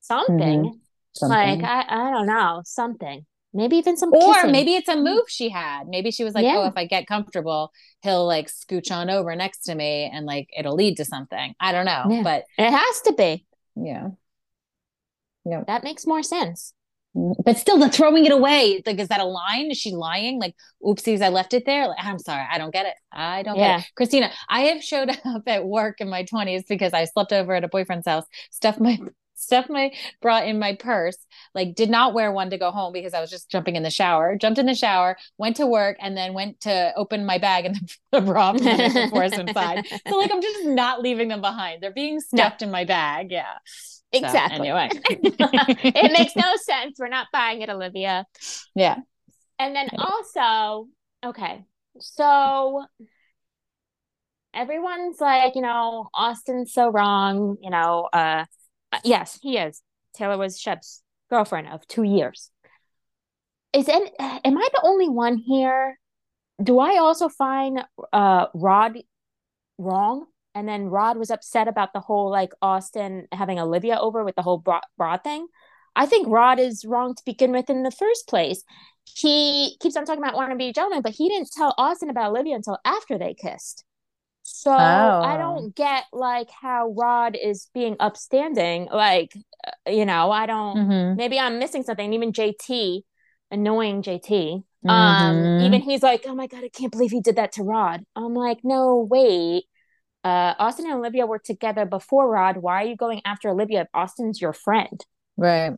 something. 0.00 0.38
Mm-hmm. 0.38 0.78
something. 1.12 1.60
Like 1.60 1.62
I 1.62 1.84
I 1.86 2.10
don't 2.10 2.26
know, 2.26 2.62
something 2.64 3.26
maybe 3.52 3.76
even 3.76 3.96
some 3.96 4.12
or 4.12 4.34
kissing. 4.34 4.52
maybe 4.52 4.74
it's 4.74 4.88
a 4.88 4.96
move 4.96 5.24
she 5.28 5.48
had. 5.48 5.88
Maybe 5.88 6.10
she 6.10 6.24
was 6.24 6.34
like 6.34 6.44
oh, 6.44 6.48
yeah. 6.48 6.58
oh 6.58 6.66
if 6.66 6.76
i 6.76 6.86
get 6.86 7.06
comfortable 7.06 7.72
he'll 8.02 8.26
like 8.26 8.48
scooch 8.48 8.90
on 8.90 9.10
over 9.10 9.34
next 9.36 9.60
to 9.64 9.74
me 9.74 10.10
and 10.12 10.26
like 10.26 10.48
it'll 10.56 10.74
lead 10.74 10.96
to 10.98 11.04
something. 11.04 11.54
I 11.60 11.72
don't 11.72 11.86
know 11.86 12.04
yeah. 12.08 12.22
but 12.22 12.44
it 12.58 12.70
has 12.70 13.00
to 13.02 13.12
be. 13.12 13.46
Yeah. 13.76 14.08
Yeah 15.44 15.64
that 15.66 15.84
makes 15.84 16.06
more 16.06 16.22
sense. 16.22 16.72
Mm, 17.16 17.34
but 17.44 17.56
still 17.56 17.76
the 17.76 17.88
throwing 17.88 18.24
it 18.24 18.32
away 18.32 18.82
like 18.86 18.98
is 18.98 19.08
that 19.08 19.20
a 19.20 19.24
line? 19.24 19.70
Is 19.70 19.78
she 19.78 19.92
lying? 19.92 20.38
Like 20.38 20.54
oopsies 20.82 21.22
i 21.22 21.28
left 21.28 21.54
it 21.54 21.66
there. 21.66 21.88
Like, 21.88 21.98
i'm 22.00 22.18
sorry 22.18 22.46
i 22.50 22.58
don't 22.58 22.72
get 22.72 22.86
it. 22.86 22.94
I 23.12 23.42
don't 23.42 23.56
yeah. 23.56 23.78
get 23.78 23.86
it. 23.86 23.92
Christina 23.96 24.30
i 24.48 24.60
have 24.62 24.82
showed 24.82 25.10
up 25.24 25.42
at 25.46 25.64
work 25.66 26.00
in 26.00 26.08
my 26.08 26.24
20s 26.24 26.64
because 26.68 26.92
i 26.92 27.04
slept 27.04 27.32
over 27.32 27.54
at 27.54 27.64
a 27.64 27.68
boyfriend's 27.68 28.06
house 28.06 28.24
stuffed 28.50 28.80
my 28.80 28.98
stuff 29.40 29.68
my 29.68 29.92
brought 30.20 30.46
in 30.46 30.58
my 30.58 30.74
purse 30.74 31.16
like 31.54 31.74
did 31.74 31.90
not 31.90 32.14
wear 32.14 32.30
one 32.30 32.50
to 32.50 32.58
go 32.58 32.70
home 32.70 32.92
because 32.92 33.14
i 33.14 33.20
was 33.20 33.30
just 33.30 33.50
jumping 33.50 33.76
in 33.76 33.82
the 33.82 33.90
shower 33.90 34.36
jumped 34.36 34.58
in 34.58 34.66
the 34.66 34.74
shower 34.74 35.16
went 35.38 35.56
to 35.56 35.66
work 35.66 35.96
and 36.00 36.16
then 36.16 36.34
went 36.34 36.60
to 36.60 36.92
open 36.96 37.24
my 37.24 37.38
bag 37.38 37.64
and 37.64 37.76
the 38.12 38.20
bra 38.20 38.52
before 38.52 39.24
inside. 39.40 39.86
So 40.08 40.16
like 40.16 40.30
i'm 40.32 40.42
just 40.42 40.66
not 40.66 41.00
leaving 41.00 41.28
them 41.28 41.40
behind. 41.40 41.82
They're 41.82 41.92
being 41.92 42.20
stuffed 42.20 42.60
no. 42.60 42.66
in 42.66 42.70
my 42.70 42.84
bag. 42.84 43.30
Yeah. 43.30 43.54
Exactly. 44.12 44.56
so, 44.56 44.62
anyway. 44.62 44.88
It 45.84 46.12
makes 46.12 46.34
no 46.34 46.56
sense. 46.56 46.98
We're 46.98 47.08
not 47.08 47.28
buying 47.32 47.62
it 47.62 47.70
olivia. 47.70 48.26
Yeah. 48.74 48.96
And 49.58 49.74
then 49.74 49.88
also 49.96 50.88
okay. 51.24 51.64
So 51.98 52.84
everyone's 54.52 55.20
like 55.20 55.54
you 55.54 55.62
know 55.62 56.08
Austin's 56.12 56.72
so 56.72 56.90
wrong 56.90 57.56
you 57.62 57.70
know 57.70 58.08
uh 58.12 58.44
uh, 58.92 59.00
yes, 59.04 59.38
he 59.42 59.56
is. 59.58 59.82
Taylor 60.14 60.38
was 60.38 60.58
Shep's 60.58 61.02
girlfriend 61.30 61.68
of 61.68 61.86
two 61.86 62.02
years. 62.02 62.50
Is 63.72 63.88
it? 63.88 64.12
Am 64.18 64.58
I 64.58 64.68
the 64.72 64.82
only 64.84 65.08
one 65.08 65.36
here? 65.36 65.98
Do 66.62 66.78
I 66.80 66.98
also 66.98 67.28
find 67.28 67.84
uh 68.12 68.46
Rod 68.54 68.98
wrong? 69.78 70.26
And 70.54 70.68
then 70.68 70.86
Rod 70.86 71.16
was 71.16 71.30
upset 71.30 71.68
about 71.68 71.92
the 71.92 72.00
whole 72.00 72.30
like 72.30 72.52
Austin 72.60 73.28
having 73.32 73.60
Olivia 73.60 73.98
over 73.98 74.24
with 74.24 74.34
the 74.34 74.42
whole 74.42 74.58
bra, 74.58 74.80
bra 74.98 75.16
thing. 75.16 75.46
I 75.94 76.06
think 76.06 76.28
Rod 76.28 76.58
is 76.58 76.84
wrong 76.84 77.14
to 77.14 77.22
begin 77.24 77.52
with 77.52 77.70
in 77.70 77.84
the 77.84 77.90
first 77.90 78.28
place. 78.28 78.64
He 79.04 79.76
keeps 79.80 79.96
on 79.96 80.04
talking 80.04 80.22
about 80.22 80.34
wanting 80.34 80.56
to 80.56 80.58
be 80.58 80.68
a 80.68 80.72
gentleman, 80.72 81.02
but 81.02 81.12
he 81.12 81.28
didn't 81.28 81.50
tell 81.52 81.74
Austin 81.78 82.10
about 82.10 82.30
Olivia 82.30 82.56
until 82.56 82.78
after 82.84 83.18
they 83.18 83.34
kissed. 83.34 83.84
So 84.52 84.72
oh. 84.72 84.74
I 84.74 85.36
don't 85.36 85.74
get 85.74 86.04
like 86.12 86.50
how 86.50 86.92
Rod 86.96 87.36
is 87.40 87.68
being 87.72 87.96
upstanding. 88.00 88.88
Like, 88.92 89.32
uh, 89.66 89.90
you 89.90 90.04
know, 90.04 90.30
I 90.30 90.46
don't. 90.46 90.76
Mm-hmm. 90.76 91.16
Maybe 91.16 91.38
I'm 91.38 91.58
missing 91.58 91.82
something. 91.82 92.12
Even 92.12 92.32
JT, 92.32 93.02
annoying 93.50 94.02
JT. 94.02 94.54
Um, 94.54 94.90
mm-hmm. 94.90 94.90
Um, 94.90 95.60
even 95.60 95.80
he's 95.80 96.02
like, 96.02 96.24
oh 96.26 96.34
my 96.34 96.46
god, 96.46 96.64
I 96.64 96.68
can't 96.68 96.90
believe 96.90 97.10
he 97.10 97.20
did 97.20 97.36
that 97.36 97.52
to 97.52 97.62
Rod. 97.62 98.02
I'm 98.16 98.34
like, 98.34 98.58
no, 98.64 99.06
wait. 99.08 99.64
Uh, 100.24 100.54
Austin 100.58 100.86
and 100.86 100.94
Olivia 100.96 101.26
were 101.26 101.38
together 101.38 101.86
before 101.86 102.28
Rod. 102.28 102.58
Why 102.58 102.82
are 102.82 102.86
you 102.86 102.96
going 102.96 103.22
after 103.24 103.48
Olivia? 103.48 103.88
Austin's 103.94 104.40
your 104.40 104.52
friend, 104.52 105.04
right? 105.36 105.72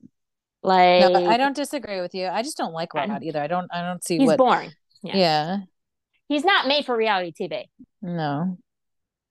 Like, 0.65 1.13
no, 1.13 1.27
I 1.27 1.37
don't 1.37 1.55
disagree 1.55 2.01
with 2.01 2.15
you. 2.15 2.27
I 2.27 2.43
just 2.43 2.57
don't 2.57 2.73
like 2.73 2.95
Rod 2.95 3.23
either. 3.23 3.41
I 3.41 3.47
don't. 3.47 3.69
I 3.73 3.83
don't 3.83 4.03
see. 4.03 4.19
He's 4.19 4.27
what... 4.27 4.39
boring. 4.39 4.73
Yeah. 5.03 5.17
yeah. 5.17 5.59
He's 6.29 6.45
not 6.45 6.67
made 6.67 6.87
for 6.87 6.97
reality 6.97 7.33
TV. 7.33 7.65
No. 8.01 8.59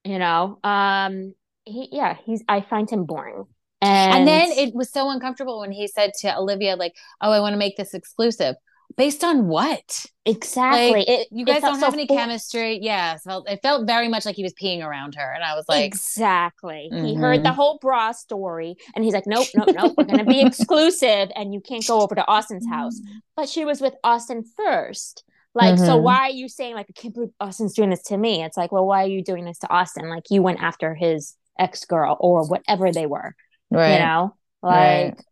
You 0.03 0.19
know 0.19 0.59
um 0.63 1.33
he 1.65 1.89
yeah 1.91 2.17
he's 2.25 2.43
i 2.47 2.61
find 2.61 2.89
him 2.89 3.05
boring. 3.05 3.45
And, 3.83 4.13
and 4.13 4.27
then 4.27 4.51
it 4.51 4.75
was 4.75 4.91
so 4.91 5.09
uncomfortable 5.09 5.59
when 5.59 5.71
he 5.71 5.87
said 5.87 6.11
to 6.19 6.35
olivia 6.35 6.75
like 6.75 6.93
oh 7.19 7.31
i 7.31 7.39
want 7.39 7.53
to 7.53 7.57
make 7.57 7.77
this 7.77 7.93
exclusive. 7.93 8.55
Based 8.97 9.23
on 9.23 9.47
what? 9.47 10.05
Exactly. 10.25 10.91
Like, 10.91 11.07
it, 11.07 11.27
you 11.31 11.45
guys 11.45 11.61
don't 11.61 11.79
have 11.79 11.93
any 11.93 12.07
chemistry. 12.07 12.79
Yeah 12.81 13.15
it 13.15 13.21
felt, 13.21 13.49
it 13.49 13.61
felt 13.63 13.87
very 13.87 14.09
much 14.09 14.25
like 14.25 14.35
he 14.35 14.43
was 14.43 14.53
peeing 14.53 14.83
around 14.83 15.15
her 15.15 15.31
and 15.33 15.43
i 15.43 15.55
was 15.55 15.65
like 15.69 15.85
exactly. 15.85 16.89
Mm-hmm. 16.91 17.05
he 17.05 17.15
heard 17.15 17.43
the 17.43 17.53
whole 17.53 17.77
bra 17.79 18.11
story 18.11 18.75
and 18.95 19.05
he's 19.05 19.13
like 19.13 19.27
nope 19.27 19.47
nope 19.55 19.69
nope 19.73 19.93
we're 19.97 20.03
gonna 20.03 20.25
be 20.25 20.41
exclusive 20.45 21.29
and 21.35 21.53
you 21.53 21.61
can't 21.61 21.87
go 21.87 22.01
over 22.01 22.15
to 22.15 22.27
Austin's 22.27 22.67
house. 22.67 22.99
Mm. 22.99 23.21
but 23.35 23.47
she 23.47 23.65
was 23.65 23.81
with 23.81 23.93
Austin 24.03 24.43
first 24.43 25.23
like, 25.53 25.75
mm-hmm. 25.75 25.85
so 25.85 25.97
why 25.97 26.27
are 26.27 26.29
you 26.29 26.47
saying 26.47 26.75
like 26.75 26.87
I 26.89 26.93
can't 26.99 27.13
believe 27.13 27.31
Austin's 27.39 27.73
doing 27.73 27.89
this 27.89 28.03
to 28.03 28.17
me? 28.17 28.43
It's 28.43 28.57
like, 28.57 28.71
well, 28.71 28.85
why 28.85 29.03
are 29.03 29.07
you 29.07 29.23
doing 29.23 29.45
this 29.45 29.59
to 29.59 29.71
Austin? 29.71 30.09
Like 30.09 30.23
you 30.29 30.41
went 30.41 30.61
after 30.61 30.95
his 30.95 31.35
ex 31.59 31.85
girl 31.85 32.17
or 32.19 32.47
whatever 32.47 32.91
they 32.91 33.05
were. 33.05 33.35
Right. 33.69 33.93
You 33.93 33.99
know? 33.99 34.35
Like 34.63 35.15
right. 35.15 35.25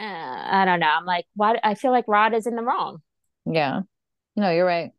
uh, 0.00 0.48
I 0.50 0.64
don't 0.64 0.80
know. 0.80 0.90
I'm 0.90 1.04
like, 1.04 1.26
why 1.34 1.58
I 1.62 1.74
feel 1.74 1.92
like 1.92 2.08
Rod 2.08 2.34
is 2.34 2.46
in 2.46 2.56
the 2.56 2.62
wrong. 2.62 3.02
Yeah. 3.44 3.82
No, 4.34 4.50
you're 4.50 4.66
right. 4.66 4.90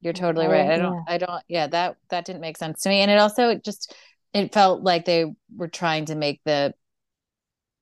You're 0.00 0.14
totally 0.14 0.46
right. 0.46 0.70
I 0.70 0.78
don't 0.78 0.94
yeah. 0.94 1.02
I 1.06 1.18
don't 1.18 1.42
yeah, 1.48 1.66
that 1.66 1.96
that 2.08 2.24
didn't 2.24 2.40
make 2.40 2.56
sense 2.56 2.80
to 2.82 2.88
me. 2.88 3.00
And 3.00 3.10
it 3.10 3.18
also 3.18 3.56
just 3.56 3.94
it 4.32 4.54
felt 4.54 4.82
like 4.82 5.04
they 5.04 5.26
were 5.54 5.68
trying 5.68 6.06
to 6.06 6.14
make 6.14 6.40
the 6.44 6.72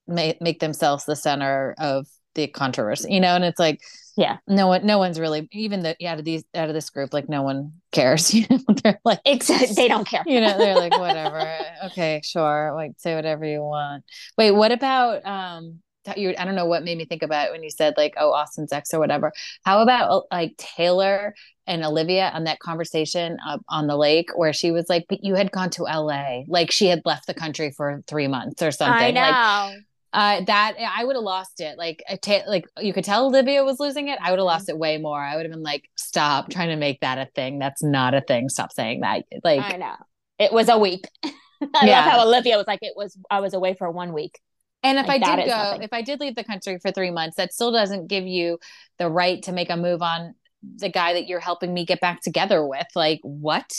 make, 0.09 0.41
make 0.41 0.59
themselves 0.59 1.05
the 1.05 1.15
center 1.15 1.75
of 1.79 2.07
the 2.35 2.47
controversy, 2.49 3.13
you 3.13 3.21
know, 3.21 3.35
and 3.35 3.45
it's 3.45 3.59
like, 3.59 3.81
yeah, 4.19 4.39
no 4.49 4.67
one, 4.67 4.85
no 4.85 4.99
one's 4.99 5.21
really 5.21 5.49
even 5.53 5.85
the 5.85 5.95
out 6.05 6.19
of 6.19 6.25
these 6.25 6.43
out 6.53 6.69
of 6.69 6.75
this 6.75 6.91
group, 6.91 7.15
like 7.15 7.29
no 7.29 7.43
one 7.43 7.75
cares. 7.93 8.35
You 8.39 8.47
know, 8.51 8.75
they're 8.83 9.01
like, 9.05 9.21
except 9.25 9.77
they 9.77 9.87
don't 9.87 10.07
care. 10.07 10.25
You 10.27 10.41
know, 10.41 10.59
they're 10.59 10.75
like, 10.75 10.91
whatever, 10.99 11.57
okay, 11.87 12.21
sure, 12.25 12.73
like 12.75 12.93
say 12.97 13.15
whatever 13.15 13.45
you 13.45 13.61
want. 13.61 14.03
Wait, 14.37 14.51
what 14.51 14.73
about 14.73 15.25
um? 15.25 15.79
You, 16.17 16.35
I 16.39 16.47
don't 16.47 16.55
know 16.55 16.65
what 16.65 16.85
made 16.85 16.97
me 16.97 17.05
think 17.05 17.23
about 17.23 17.49
it 17.49 17.53
when 17.53 17.63
you 17.63 17.71
said 17.71 17.95
like, 17.99 18.15
oh, 18.17 18.33
Austin's 18.33 18.73
ex 18.73 18.95
or 18.95 18.99
whatever. 18.99 19.31
How 19.65 19.83
about 19.83 20.25
like 20.33 20.57
Taylor 20.57 21.35
and 21.67 21.85
Olivia 21.85 22.31
on 22.33 22.45
that 22.45 22.61
conversation 22.61 23.37
uh, 23.47 23.59
on 23.69 23.87
the 23.87 23.97
lake 23.97 24.31
where 24.35 24.55
she 24.55 24.71
was 24.71 24.87
like, 24.89 25.05
but 25.09 25.23
you 25.23 25.35
had 25.35 25.53
gone 25.53 25.69
to 25.71 25.83
LA, 25.83 26.45
like 26.49 26.71
she 26.73 26.87
had 26.87 27.03
left 27.05 27.27
the 27.27 27.35
country 27.35 27.71
for 27.71 28.03
three 28.07 28.27
months 28.27 28.63
or 28.63 28.71
something. 28.71 29.05
I 29.05 29.11
know. 29.11 29.21
Like, 29.21 29.83
Uh, 30.13 30.43
that 30.47 30.75
I 30.97 31.05
would 31.05 31.17
have 31.17 31.23
lost 31.23 31.61
it. 31.61 31.77
Like, 31.77 32.03
ta- 32.23 32.45
like 32.47 32.65
you 32.81 32.93
could 32.95 33.05
tell 33.05 33.27
Olivia 33.27 33.63
was 33.65 33.79
losing 33.79 34.09
it. 34.09 34.19
I 34.23 34.31
would 34.31 34.39
have 34.39 34.47
lost 34.47 34.69
it 34.71 34.79
way 34.79 34.97
more. 34.99 35.21
I 35.21 35.37
would 35.37 35.45
have 35.45 35.53
been 35.53 35.63
like, 35.63 35.85
"Stop 35.97 36.49
trying 36.51 36.69
to 36.71 36.77
make 36.77 37.01
that 37.01 37.19
a 37.19 37.29
thing. 37.35 37.59
That's 37.59 37.83
not 37.83 38.15
a 38.15 38.21
thing. 38.23 38.49
Stop 38.49 38.73
saying 38.73 39.01
that." 39.01 39.25
Like, 39.45 39.61
I 39.75 39.77
know 39.77 39.95
it 40.39 40.53
was 40.53 40.69
a 40.69 40.79
week. 40.79 41.05
I 41.25 41.87
Yeah. 41.87 42.01
love 42.01 42.05
how 42.13 42.27
Olivia 42.27 42.57
was 42.57 42.67
like, 42.67 42.79
it 42.83 42.95
was. 42.97 43.17
I 43.31 43.41
was 43.41 43.53
away 43.53 43.75
for 43.75 43.91
one 43.91 44.13
week. 44.13 44.39
and 44.85 44.97
if 44.99 45.07
Like, 45.09 45.23
I 45.25 45.37
did 45.37 45.45
go, 45.47 45.57
nothing. 45.57 45.83
if 45.83 45.93
I 45.93 46.03
did 46.03 46.21
leave 46.21 46.37
the 46.37 46.45
country 46.45 46.79
for 46.81 46.91
three 46.93 47.11
months, 47.11 47.37
that 47.37 47.53
still 47.53 47.73
doesn't 47.73 48.07
give 48.07 48.25
you 48.27 48.59
the 48.99 49.11
right 49.11 49.43
to 49.43 49.53
make 49.53 49.69
a 49.69 49.77
move 49.77 50.01
on 50.01 50.35
the 50.77 50.89
guy 50.89 51.15
that 51.15 51.27
you're 51.27 51.41
helping 51.41 51.75
me 51.75 51.85
get 51.85 52.01
back 52.01 52.21
together 52.23 52.65
with. 52.67 52.87
Like, 52.95 53.19
what? 53.23 53.71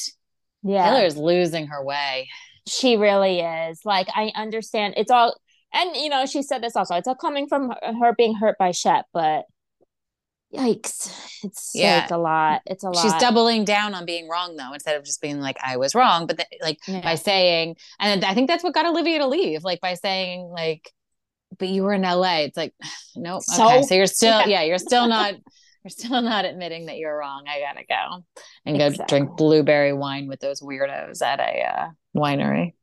Yeah, 0.61 0.91
Taylor's 0.93 1.15
losing 1.17 1.67
her 1.67 1.83
way. 1.83 2.27
she 2.67 2.97
really 2.97 3.39
is. 3.39 3.79
Like, 3.85 4.07
I 4.13 4.31
understand. 4.35 4.93
It's 4.97 5.09
all, 5.09 5.35
and 5.73 5.95
you 5.95 6.09
know, 6.09 6.25
she 6.25 6.41
said 6.41 6.61
this 6.63 6.75
also. 6.75 6.95
It's 6.95 7.07
all 7.07 7.15
coming 7.15 7.47
from 7.47 7.73
her, 7.81 8.13
being 8.17 8.35
hurt 8.35 8.57
by 8.57 8.71
Shep, 8.71 9.05
but 9.13 9.45
yikes, 10.53 11.11
it's 11.43 11.71
Yeah. 11.75 12.03
it's 12.03 12.11
a 12.11 12.17
lot. 12.17 12.61
It's 12.65 12.83
a 12.83 12.89
lot. 12.89 13.01
She's 13.01 13.13
doubling 13.21 13.65
down 13.65 13.93
on 13.93 14.05
being 14.05 14.27
wrong 14.27 14.55
though, 14.55 14.73
instead 14.73 14.95
of 14.95 15.03
just 15.03 15.21
being 15.21 15.39
like, 15.39 15.57
I 15.63 15.77
was 15.77 15.93
wrong. 15.93 16.25
But 16.27 16.37
th- 16.37 16.61
like 16.61 16.79
Yeah. 16.87 17.01
by 17.01 17.15
saying, 17.15 17.75
and 17.99 18.23
I 18.25 18.33
think 18.33 18.47
that's 18.49 18.63
what 18.63 18.73
got 18.73 18.85
Olivia 18.85 19.19
to 19.19 19.27
leave, 19.27 19.63
like 19.63 19.79
by 19.81 19.93
saying, 19.93 20.41
like, 20.49 20.91
but 21.57 21.67
you 21.67 21.83
were 21.83 21.93
in 21.93 22.01
LA. 22.03 22.39
It's 22.41 22.57
like, 22.57 22.73
nope. 23.15 23.43
So? 23.43 23.65
okay. 23.65 23.81
So 23.83 23.95
you're 23.95 24.05
still, 24.07 24.39
Yeah. 24.41 24.45
yeah, 24.47 24.61
you're 24.63 24.77
still 24.79 25.07
not, 25.07 25.33
you're 25.83 25.89
still 25.91 26.21
not 26.21 26.45
admitting 26.45 26.87
that 26.87 26.97
you're 26.97 27.15
wrong. 27.17 27.45
I 27.47 27.59
gotta 27.59 27.85
go 27.87 28.23
and 28.65 28.77
go 28.77 28.87
Exactly. 28.87 29.19
drink 29.19 29.37
blueberry 29.37 29.93
wine 29.93 30.27
with 30.27 30.39
those 30.39 30.61
weirdos 30.61 31.21
at 31.21 31.39
a 31.39 31.61
uh, 31.63 31.89
winery. 32.15 32.73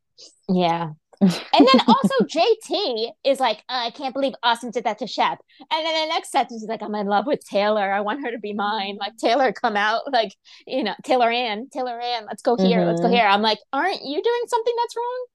Yeah. 0.48 0.90
And 1.20 1.32
then 1.52 1.66
also 1.88 2.14
JT 2.26 3.10
is 3.24 3.40
like, 3.40 3.62
I 3.68 3.90
can't 3.90 4.14
believe 4.14 4.34
Austin 4.42 4.70
did 4.70 4.84
that 4.84 4.98
to 4.98 5.06
Shep. 5.06 5.38
And 5.70 5.86
then 5.86 6.08
the 6.08 6.14
next 6.14 6.30
sentence 6.30 6.62
is 6.62 6.68
like, 6.68 6.82
I'm 6.82 6.94
in 6.94 7.06
love 7.06 7.26
with 7.26 7.44
Taylor. 7.44 7.92
I 7.92 8.00
want 8.00 8.22
her 8.24 8.30
to 8.30 8.38
be 8.38 8.52
mine. 8.52 8.96
Like 9.00 9.16
Taylor, 9.16 9.52
come 9.52 9.76
out. 9.76 10.02
Like, 10.12 10.34
you 10.66 10.84
know, 10.84 10.94
Taylor 11.04 11.30
Ann, 11.30 11.68
Taylor 11.72 12.00
Ann, 12.00 12.26
let's 12.26 12.42
go 12.42 12.56
here. 12.56 12.84
Let's 12.84 13.00
go 13.00 13.08
Mhm. 13.08 13.12
here. 13.12 13.26
I'm 13.26 13.42
like, 13.42 13.58
aren't 13.72 14.02
you 14.02 14.22
doing 14.22 14.42
something 14.48 14.74
that's 14.76 14.96
wrong? 14.96 15.26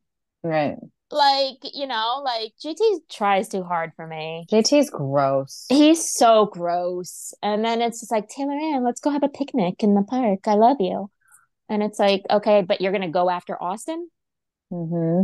Right. 0.43 0.77
Like, 1.13 1.57
you 1.73 1.87
know, 1.87 2.21
like 2.23 2.53
JT 2.63 2.99
tries 3.09 3.49
too 3.49 3.63
hard 3.63 3.91
for 3.95 4.07
me. 4.07 4.45
JT's 4.49 4.89
gross. 4.89 5.65
He's 5.67 6.13
so 6.13 6.45
gross. 6.45 7.33
And 7.43 7.65
then 7.65 7.81
it's 7.81 7.99
just 7.99 8.11
like, 8.11 8.29
Taylor 8.29 8.53
Ann, 8.53 8.83
let's 8.83 9.01
go 9.01 9.09
have 9.09 9.23
a 9.23 9.29
picnic 9.29 9.83
in 9.83 9.93
the 9.93 10.03
park. 10.03 10.47
I 10.47 10.53
love 10.53 10.77
you. 10.79 11.09
And 11.67 11.83
it's 11.83 11.99
like, 11.99 12.23
okay, 12.29 12.61
but 12.61 12.81
you're 12.81 12.91
gonna 12.91 13.09
go 13.09 13.29
after 13.29 13.61
Austin? 13.61 14.09
hmm 14.69 15.23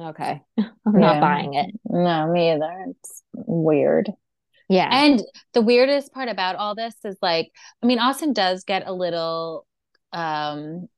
Okay. 0.00 0.40
I'm 0.58 1.00
not 1.00 1.20
buying 1.20 1.54
it. 1.54 1.70
No, 1.84 2.26
me 2.30 2.50
either. 2.52 2.86
It's 2.88 3.22
weird. 3.34 4.10
Yeah. 4.68 4.88
And 4.90 5.22
the 5.52 5.62
weirdest 5.62 6.12
part 6.12 6.28
about 6.28 6.56
all 6.56 6.74
this 6.74 6.94
is 7.04 7.16
like, 7.20 7.52
I 7.82 7.86
mean, 7.86 7.98
Austin 7.98 8.32
does 8.32 8.64
get 8.64 8.86
a 8.86 8.92
little 8.92 9.66
um 10.12 10.88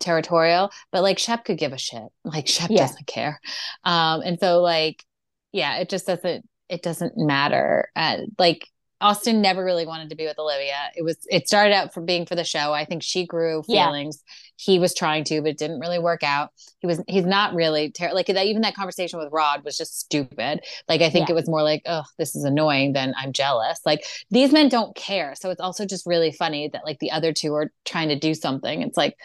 territorial, 0.00 0.70
but 0.92 1.02
like 1.02 1.18
Shep 1.18 1.44
could 1.44 1.58
give 1.58 1.72
a 1.72 1.78
shit. 1.78 2.02
Like 2.24 2.46
Shep 2.48 2.70
Yeah. 2.70 2.78
doesn't 2.78 3.06
care. 3.06 3.40
Um 3.84 4.22
and 4.22 4.38
so 4.40 4.60
like 4.60 5.04
yeah, 5.52 5.76
it 5.78 5.88
just 5.88 6.06
doesn't 6.06 6.48
it 6.68 6.82
doesn't 6.82 7.16
matter. 7.16 7.90
Uh, 7.94 8.18
like 8.38 8.66
Austin 9.00 9.42
never 9.42 9.62
really 9.62 9.84
wanted 9.86 10.08
to 10.10 10.16
be 10.16 10.24
with 10.24 10.38
Olivia. 10.38 10.74
It 10.96 11.02
was 11.02 11.18
it 11.28 11.46
started 11.46 11.74
out 11.74 11.92
from 11.92 12.06
being 12.06 12.24
for 12.24 12.34
the 12.34 12.44
show. 12.44 12.72
I 12.72 12.84
think 12.86 13.02
she 13.02 13.26
grew 13.26 13.62
Yeah. 13.68 13.86
feelings. 13.86 14.22
He 14.56 14.78
was 14.78 14.94
trying 14.94 15.24
to, 15.24 15.42
but 15.42 15.50
it 15.50 15.58
didn't 15.58 15.80
really 15.80 15.98
work 15.98 16.22
out. 16.22 16.50
He 16.78 16.86
was 16.86 17.02
he's 17.06 17.26
not 17.26 17.54
really 17.54 17.90
ter- 17.90 18.12
like 18.14 18.26
that 18.28 18.46
even 18.46 18.62
that 18.62 18.74
conversation 18.74 19.18
with 19.18 19.32
Rod 19.32 19.64
was 19.64 19.76
just 19.76 20.00
stupid. 20.00 20.60
Like 20.88 21.02
I 21.02 21.10
think 21.10 21.28
Yeah. 21.28 21.32
it 21.32 21.36
was 21.36 21.48
more 21.48 21.62
like, 21.62 21.82
oh, 21.84 22.04
this 22.18 22.34
is 22.34 22.44
annoying 22.44 22.94
than 22.94 23.14
I'm 23.18 23.32
jealous. 23.34 23.80
Like 23.84 24.06
these 24.30 24.50
men 24.52 24.70
don't 24.70 24.96
care. 24.96 25.34
So 25.36 25.50
it's 25.50 25.60
also 25.60 25.84
just 25.84 26.06
really 26.06 26.32
funny 26.32 26.68
that 26.72 26.86
like 26.86 26.98
the 26.98 27.10
other 27.10 27.34
two 27.34 27.52
are 27.54 27.70
trying 27.84 28.08
to 28.08 28.18
do 28.18 28.32
something. 28.32 28.80
It's 28.80 28.96
like 28.96 29.16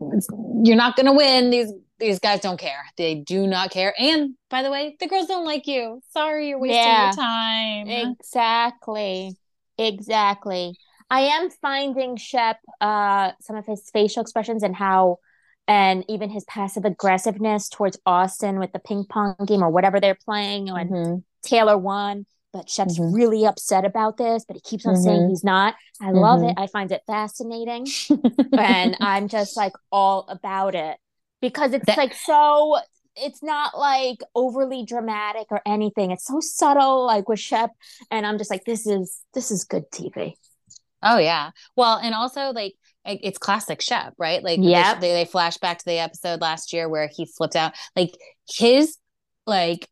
you're 0.00 0.76
not 0.76 0.96
going 0.96 1.06
to 1.06 1.12
win. 1.12 1.50
These 1.50 1.72
these 1.98 2.18
guys 2.18 2.40
don't 2.40 2.60
care. 2.60 2.84
They 2.98 3.14
do 3.14 3.46
not 3.46 3.70
care. 3.70 3.94
And 3.98 4.34
by 4.50 4.62
the 4.62 4.70
way, 4.70 4.96
the 5.00 5.08
girls 5.08 5.26
don't 5.28 5.46
like 5.46 5.66
you. 5.66 6.02
Sorry, 6.10 6.50
you're 6.50 6.58
wasting 6.58 6.76
Yeah. 6.82 7.06
your 7.06 7.14
time. 7.14 7.88
Exactly. 7.88 9.34
Exactly. 9.78 10.78
I 11.08 11.20
am 11.20 11.50
finding 11.50 12.16
Shep 12.16 12.58
uh 12.80 13.32
some 13.40 13.56
of 13.56 13.64
his 13.66 13.88
facial 13.92 14.20
expressions 14.22 14.62
and 14.62 14.74
how 14.76 15.18
and 15.68 16.04
even 16.08 16.30
his 16.30 16.44
passive 16.44 16.84
aggressiveness 16.84 17.68
towards 17.68 17.98
Austin 18.06 18.58
with 18.58 18.72
the 18.72 18.78
ping 18.78 19.04
pong 19.08 19.34
game 19.46 19.62
or 19.62 19.70
whatever 19.70 19.98
they're 20.00 20.18
playing 20.24 20.72
when 20.72 20.88
Mhm. 20.88 21.22
Taylor 21.42 21.78
won, 21.78 22.26
but 22.56 22.70
Shep's 22.70 22.98
Mhm. 22.98 23.14
really 23.14 23.44
upset 23.44 23.84
about 23.84 24.16
this, 24.16 24.44
but 24.46 24.56
he 24.56 24.60
keeps 24.60 24.86
on 24.86 24.96
saying 24.96 25.22
Mhm. 25.22 25.28
he's 25.28 25.44
not. 25.44 25.74
I 26.00 26.10
love 26.10 26.40
Mhm. 26.40 26.50
it. 26.50 26.54
I 26.58 26.66
find 26.66 26.90
it 26.92 27.02
fascinating. 27.06 27.86
and 28.58 28.96
I'm 29.00 29.28
just 29.28 29.56
like 29.56 29.72
all 29.92 30.26
about 30.28 30.74
it 30.74 30.98
because 31.40 31.72
it's 31.72 31.86
That- 31.86 31.98
like 31.98 32.14
so 32.14 32.78
it's 33.18 33.42
not 33.42 33.78
like 33.78 34.18
overly 34.34 34.84
dramatic 34.84 35.46
or 35.50 35.62
anything. 35.64 36.10
It's 36.10 36.26
so 36.26 36.38
subtle 36.40 37.06
like 37.06 37.28
with 37.28 37.40
Shep 37.40 37.70
and 38.10 38.26
I'm 38.26 38.36
just 38.38 38.50
like 38.50 38.64
this 38.64 38.86
is 38.86 39.22
this 39.34 39.50
is 39.50 39.64
good 39.64 39.90
TV. 39.90 40.34
Oh 41.02 41.18
yeah. 41.18 41.50
Well, 41.76 41.96
and 41.98 42.14
also 42.14 42.52
like 42.52 42.74
it's 43.04 43.38
classic 43.38 43.80
Shep, 43.80 44.14
right? 44.18 44.42
Like 44.42 44.58
yeah, 44.62 44.98
they, 44.98 45.12
they 45.12 45.24
flash 45.24 45.56
back 45.58 45.78
to 45.78 45.84
the 45.84 45.98
episode 45.98 46.40
last 46.40 46.72
year 46.72 46.88
where 46.88 47.08
he 47.08 47.24
flipped 47.24 47.56
out. 47.56 47.72
Like 47.94 48.16
his 48.50 48.98
like 49.46 49.88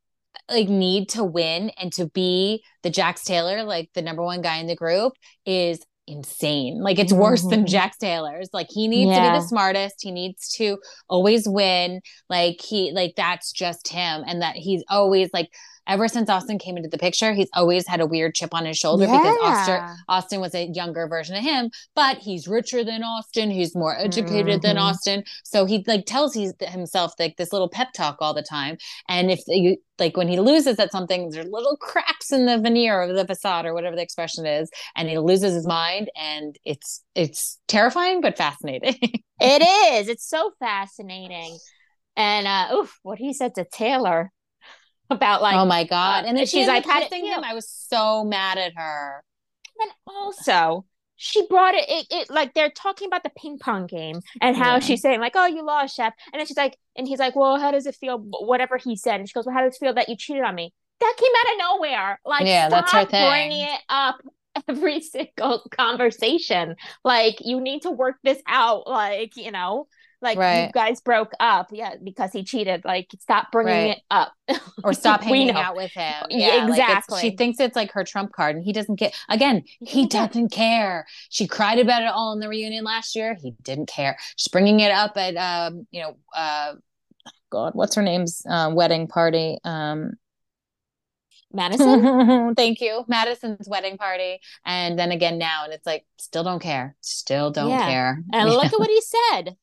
like 0.50 0.68
need 0.68 1.08
to 1.10 1.24
win 1.24 1.70
and 1.78 1.92
to 1.94 2.06
be 2.06 2.62
the 2.82 2.90
Jax 2.90 3.24
Taylor, 3.24 3.62
like 3.64 3.90
the 3.94 4.02
number 4.02 4.22
one 4.22 4.42
guy 4.42 4.58
in 4.58 4.66
the 4.66 4.76
group, 4.76 5.14
is 5.46 5.80
insane. 6.06 6.82
Like 6.82 6.98
it's 6.98 7.14
worse 7.14 7.42
than 7.42 7.64
Mhm. 7.64 7.68
Jax 7.68 7.96
Taylor's. 7.96 8.50
Like 8.52 8.66
he 8.68 8.88
needs 8.88 9.10
to 9.14 9.22
be 9.22 9.38
the 9.38 9.40
smartest. 9.40 9.96
He 10.02 10.10
needs 10.10 10.50
to 10.56 10.78
always 11.08 11.48
win. 11.48 12.02
Like 12.28 12.60
he 12.60 12.92
like 12.92 13.14
that's 13.16 13.52
just 13.52 13.88
him. 13.88 14.22
And 14.26 14.42
that 14.42 14.56
he's 14.56 14.84
always 14.90 15.30
like 15.32 15.48
ever 15.86 16.08
since 16.08 16.28
Austin 16.30 16.58
came 16.58 16.76
into 16.76 16.88
the 16.88 16.98
picture, 16.98 17.32
he's 17.32 17.48
always 17.54 17.86
had 17.86 18.00
a 18.00 18.06
weird 18.06 18.34
chip 18.34 18.54
on 18.54 18.64
his 18.66 18.76
shoulder 18.78 19.06
because 19.06 19.36
Austin 19.42 19.80
Austin 20.08 20.40
was 20.40 20.54
a 20.54 20.66
younger 20.66 21.06
version 21.08 21.36
of 21.36 21.42
him, 21.42 21.70
but 21.94 22.18
he's 22.18 22.46
richer 22.48 22.84
than 22.84 23.02
Austin. 23.02 23.50
He's 23.50 23.74
more 23.74 23.96
educated 23.98 24.62
than 24.62 24.76
Mhm. 24.76 24.82
Austin. 24.82 25.24
So 25.44 25.64
he 25.66 25.84
like 25.86 26.06
tells 26.06 26.34
he's 26.34 26.52
himself 26.60 27.12
like 27.18 27.36
this 27.36 27.52
little 27.52 27.68
pep 27.68 27.92
talk 27.92 28.16
all 28.20 28.34
the 28.34 28.42
time. 28.42 28.76
And 29.08 29.30
if 29.30 29.40
you 29.46 29.76
like 29.98 30.16
when 30.16 30.26
he 30.28 30.40
loses 30.40 30.78
at 30.78 30.90
something, 30.90 31.30
there's 31.30 31.46
little 31.48 31.76
cracks 31.76 32.32
in 32.32 32.46
the 32.46 32.58
veneer 32.58 33.00
of 33.02 33.14
the 33.14 33.26
facade 33.26 33.64
or 33.64 33.74
whatever 33.74 33.94
the 33.94 34.02
expression 34.02 34.44
is, 34.46 34.70
and 34.96 35.08
he 35.08 35.18
loses 35.18 35.54
his 35.54 35.66
mind, 35.66 36.10
and 36.16 36.56
it's 36.64 37.02
it's 37.14 37.58
terrifying 37.68 38.20
but 38.20 38.36
fascinating. 38.36 38.96
It 39.40 39.62
is. 39.92 40.08
It's 40.08 40.26
so 40.28 40.52
fascinating. 40.60 41.58
And 42.16 42.46
uh 42.46 42.74
oof, 42.74 42.98
what 43.02 43.18
he 43.18 43.32
said 43.32 43.54
to 43.56 43.64
Taylor 43.64 44.30
about 45.10 45.42
like 45.42 45.56
oh 45.56 45.64
my 45.64 45.84
god! 45.84 46.24
uh, 46.24 46.28
and 46.28 46.36
then 46.36 46.44
she's 46.44 46.50
she's 46.50 46.68
like, 46.68 46.86
like 46.86 46.92
"How'd 46.94 47.02
kissing 47.10 47.26
him. 47.26 47.44
I 47.44 47.54
was 47.54 47.68
so 47.68 48.24
mad 48.24 48.58
at 48.58 48.72
her. 48.76 49.22
And 49.80 49.90
also, 50.06 50.84
she 51.16 51.46
brought 51.48 51.74
it, 51.74 51.84
it, 51.88 52.06
it 52.10 52.30
like 52.30 52.54
they're 52.54 52.70
talking 52.70 53.08
about 53.08 53.22
the 53.24 53.30
ping 53.36 53.58
pong 53.58 53.86
game 53.86 54.20
and 54.40 54.56
how 54.56 54.74
Yeah. 54.74 54.78
she's 54.80 55.02
saying, 55.02 55.20
like, 55.20 55.32
oh, 55.34 55.46
you 55.46 55.64
lost, 55.64 55.96
Shep. 55.96 56.14
And 56.32 56.38
then 56.40 56.46
she's 56.46 56.56
like, 56.56 56.78
and 56.96 57.08
he's 57.08 57.18
like, 57.18 57.34
well, 57.34 57.58
how 57.58 57.70
does 57.72 57.86
it 57.86 57.96
feel? 57.96 58.18
Whatever 58.18 58.76
he 58.78 58.96
said. 58.96 59.18
And 59.20 59.28
she 59.28 59.32
goes, 59.32 59.46
well, 59.46 59.54
how 59.54 59.62
does 59.62 59.74
it 59.74 59.78
feel 59.84 59.94
that 59.94 60.08
you 60.08 60.16
cheated 60.16 60.42
on 60.44 60.54
me? 60.54 60.72
That 61.00 61.14
came 61.18 61.30
out 61.38 61.52
of 61.54 61.58
nowhere. 61.80 62.20
Like, 62.24 62.46
Yeah, 62.46 62.68
that's 62.68 62.92
her 62.92 63.04
thing. 63.04 63.28
bringing 63.28 63.66
it 63.66 63.80
up 63.88 64.16
every 64.68 65.00
single 65.00 65.62
conversation. 65.70 66.76
Like, 67.04 67.36
you 67.40 67.60
need 67.60 67.82
to 67.82 67.90
work 67.90 68.16
this 68.22 68.40
out. 68.46 68.86
Like, 68.86 69.36
you 69.36 69.50
know, 69.50 69.88
like 70.24 70.36
you 70.66 70.72
guys 70.72 71.00
broke 71.00 71.32
up. 71.38 71.68
Yeah, 71.70 71.94
because 72.02 72.32
he 72.32 72.42
cheated. 72.42 72.84
Like, 72.84 73.08
stop 73.20 73.52
bringing 73.52 73.72
Right. 73.90 73.96
it 73.98 74.02
up. 74.10 74.32
or 74.82 74.92
stop 75.02 75.22
hanging 75.22 75.54
know. 75.54 75.60
out 75.60 75.76
with 75.76 75.92
him. 75.92 76.14
Yeah, 76.30 76.56
Yeah, 76.56 76.64
like 76.64 76.70
exactly. 76.80 77.20
she 77.20 77.36
thinks 77.36 77.60
it's 77.60 77.76
like 77.76 77.92
her 77.92 78.02
trump 78.02 78.32
card, 78.32 78.56
and 78.56 78.64
he 78.64 78.72
doesn't 78.72 78.96
get. 78.96 79.14
Again, 79.28 79.62
he 79.80 80.06
doesn't 80.18 80.48
care. 80.50 81.06
She 81.30 81.46
cried 81.46 81.78
about 81.78 82.02
it 82.02 82.08
all 82.08 82.32
in 82.32 82.40
the 82.40 82.48
reunion 82.48 82.84
last 82.84 83.14
year. 83.14 83.36
He 83.40 83.52
didn't 83.62 83.86
care. 83.86 84.16
She's 84.36 84.48
bringing 84.48 84.80
it 84.80 84.90
up 84.90 85.16
at, 85.16 85.36
um, 85.36 85.86
you 85.92 86.02
know, 86.02 86.16
uh, 86.34 86.74
God, 87.50 87.74
what's 87.74 87.94
her 87.94 88.02
name's 88.02 88.42
uh, 88.50 88.70
wedding 88.74 89.06
party? 89.06 89.58
Um, 89.64 90.14
Madison? 91.52 92.54
thank 92.56 92.80
you, 92.80 93.04
Madison's 93.06 93.68
wedding 93.68 93.96
party, 93.96 94.40
and 94.66 94.98
then 94.98 95.12
again 95.12 95.38
now, 95.38 95.62
and 95.64 95.72
it's 95.72 95.86
like 95.86 96.04
still 96.18 96.42
don't 96.42 96.60
care. 96.60 96.96
Still 97.00 97.50
don't 97.52 97.70
Yeah. 97.70 97.86
care. 97.86 98.18
And 98.32 98.50
look 98.50 98.72
at 98.72 98.78
what 98.78 98.90
he 98.90 99.00
said. 99.00 99.56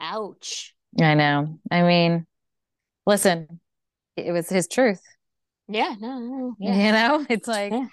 Ouch. 0.00 0.74
I 1.00 1.14
know. 1.14 1.58
I 1.70 1.82
mean, 1.82 2.26
listen, 3.06 3.60
it 4.16 4.32
was 4.32 4.48
his 4.48 4.68
truth. 4.68 5.00
Yeah, 5.68 5.94
no, 5.98 6.18
no, 6.18 6.56
yeah. 6.58 6.74
You 6.74 6.92
know, 6.92 7.26
it's 7.28 7.48
like, 7.48 7.72
Yeah. 7.72 7.86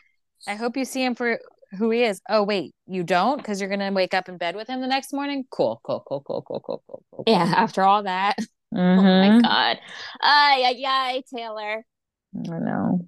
I 0.47 0.55
hope 0.55 0.75
you 0.75 0.85
see 0.85 1.03
him 1.03 1.15
for 1.15 1.39
who 1.77 1.89
he 1.89 2.03
is. 2.03 2.21
Oh, 2.27 2.43
wait, 2.43 2.73
you 2.87 3.03
don't? 3.03 3.37
Because 3.37 3.61
you're 3.61 3.69
going 3.69 3.79
to 3.79 3.91
wake 3.91 4.13
up 4.13 4.27
in 4.27 4.37
bed 4.37 4.55
with 4.55 4.67
him 4.67 4.81
the 4.81 4.87
next 4.87 5.13
morning? 5.13 5.45
Cool, 5.49 5.79
cool, 5.83 6.03
cool, 6.05 6.21
cool, 6.21 6.41
cool, 6.41 6.59
cool, 6.65 6.83
cool, 6.87 7.03
cool. 7.11 7.23
Yeah, 7.27 7.43
after 7.55 7.83
all 7.83 8.03
that. 8.03 8.35
Oh 8.73 8.77
Mhm. 8.77 9.35
my 9.35 9.41
God. 9.41 9.79
Ay, 10.21 10.63
ay, 10.65 10.83
ay, 10.85 11.23
Taylor. 11.33 11.85
I 12.35 12.59
know. 12.59 13.07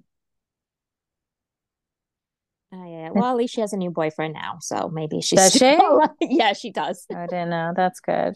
Oh, 2.72 2.84
yeah. 2.86 3.10
Well, 3.12 3.30
at 3.30 3.36
least 3.36 3.54
she 3.54 3.60
has 3.60 3.72
a 3.72 3.76
new 3.76 3.90
boyfriend 3.90 4.34
now, 4.34 4.58
so 4.60 4.88
maybe 4.88 5.20
she's 5.20 5.38
Does 5.38 5.52
she? 5.52 5.78
yeah, 6.20 6.52
she 6.54 6.70
does. 6.70 7.06
I 7.14 7.26
didn't 7.26 7.50
know. 7.50 7.72
That's 7.76 8.00
good. 8.00 8.34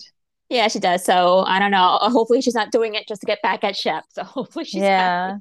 Yeah, 0.49 0.69
she 0.69 0.79
does. 0.79 1.05
So 1.05 1.41
I 1.41 1.59
don't 1.59 1.71
know. 1.71 1.99
Hopefully, 2.01 2.41
she's 2.41 2.55
not 2.55 2.73
doing 2.73 2.95
it 2.95 3.07
just 3.07 3.21
to 3.21 3.27
get 3.27 3.43
back 3.43 3.65
at 3.65 3.77
Shep. 3.77 4.05
So 4.11 4.25
hopefully, 4.25 4.65
she's 4.65 4.83
Yeah. 4.83 5.39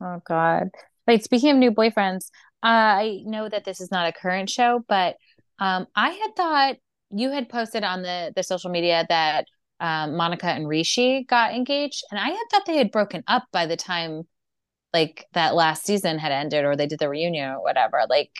Oh 0.00 0.20
God. 0.26 0.68
Wait, 1.06 1.24
speaking 1.24 1.50
of 1.50 1.56
new 1.56 1.72
boyfriends, 1.72 2.26
I 2.62 3.20
know 3.24 3.48
that 3.48 3.64
this 3.64 3.80
is 3.80 3.90
not 3.90 4.08
a 4.08 4.12
current 4.12 4.50
show, 4.50 4.84
but 4.88 5.16
um, 5.58 5.86
I 5.94 6.10
had 6.10 6.36
thought 6.36 6.76
you 7.10 7.30
had 7.30 7.48
posted 7.48 7.84
on 7.84 8.02
the 8.02 8.32
the 8.34 8.42
social 8.42 8.70
media 8.70 9.06
that 9.08 9.46
um, 9.80 10.16
Monica 10.16 10.46
and 10.46 10.68
Rishi 10.68 11.24
got 11.24 11.54
engaged, 11.54 12.04
and 12.10 12.20
I 12.20 12.28
had 12.28 12.44
thought 12.50 12.66
they 12.66 12.76
had 12.76 12.90
broken 12.90 13.24
up 13.26 13.44
by 13.52 13.66
the 13.66 13.76
time 13.76 14.24
like 14.92 15.26
that 15.32 15.54
last 15.54 15.86
season 15.86 16.18
had 16.18 16.32
ended, 16.32 16.64
or 16.64 16.76
they 16.76 16.86
did 16.86 16.98
the 16.98 17.08
reunion 17.08 17.50
or 17.50 17.62
whatever. 17.62 18.02
Like, 18.08 18.30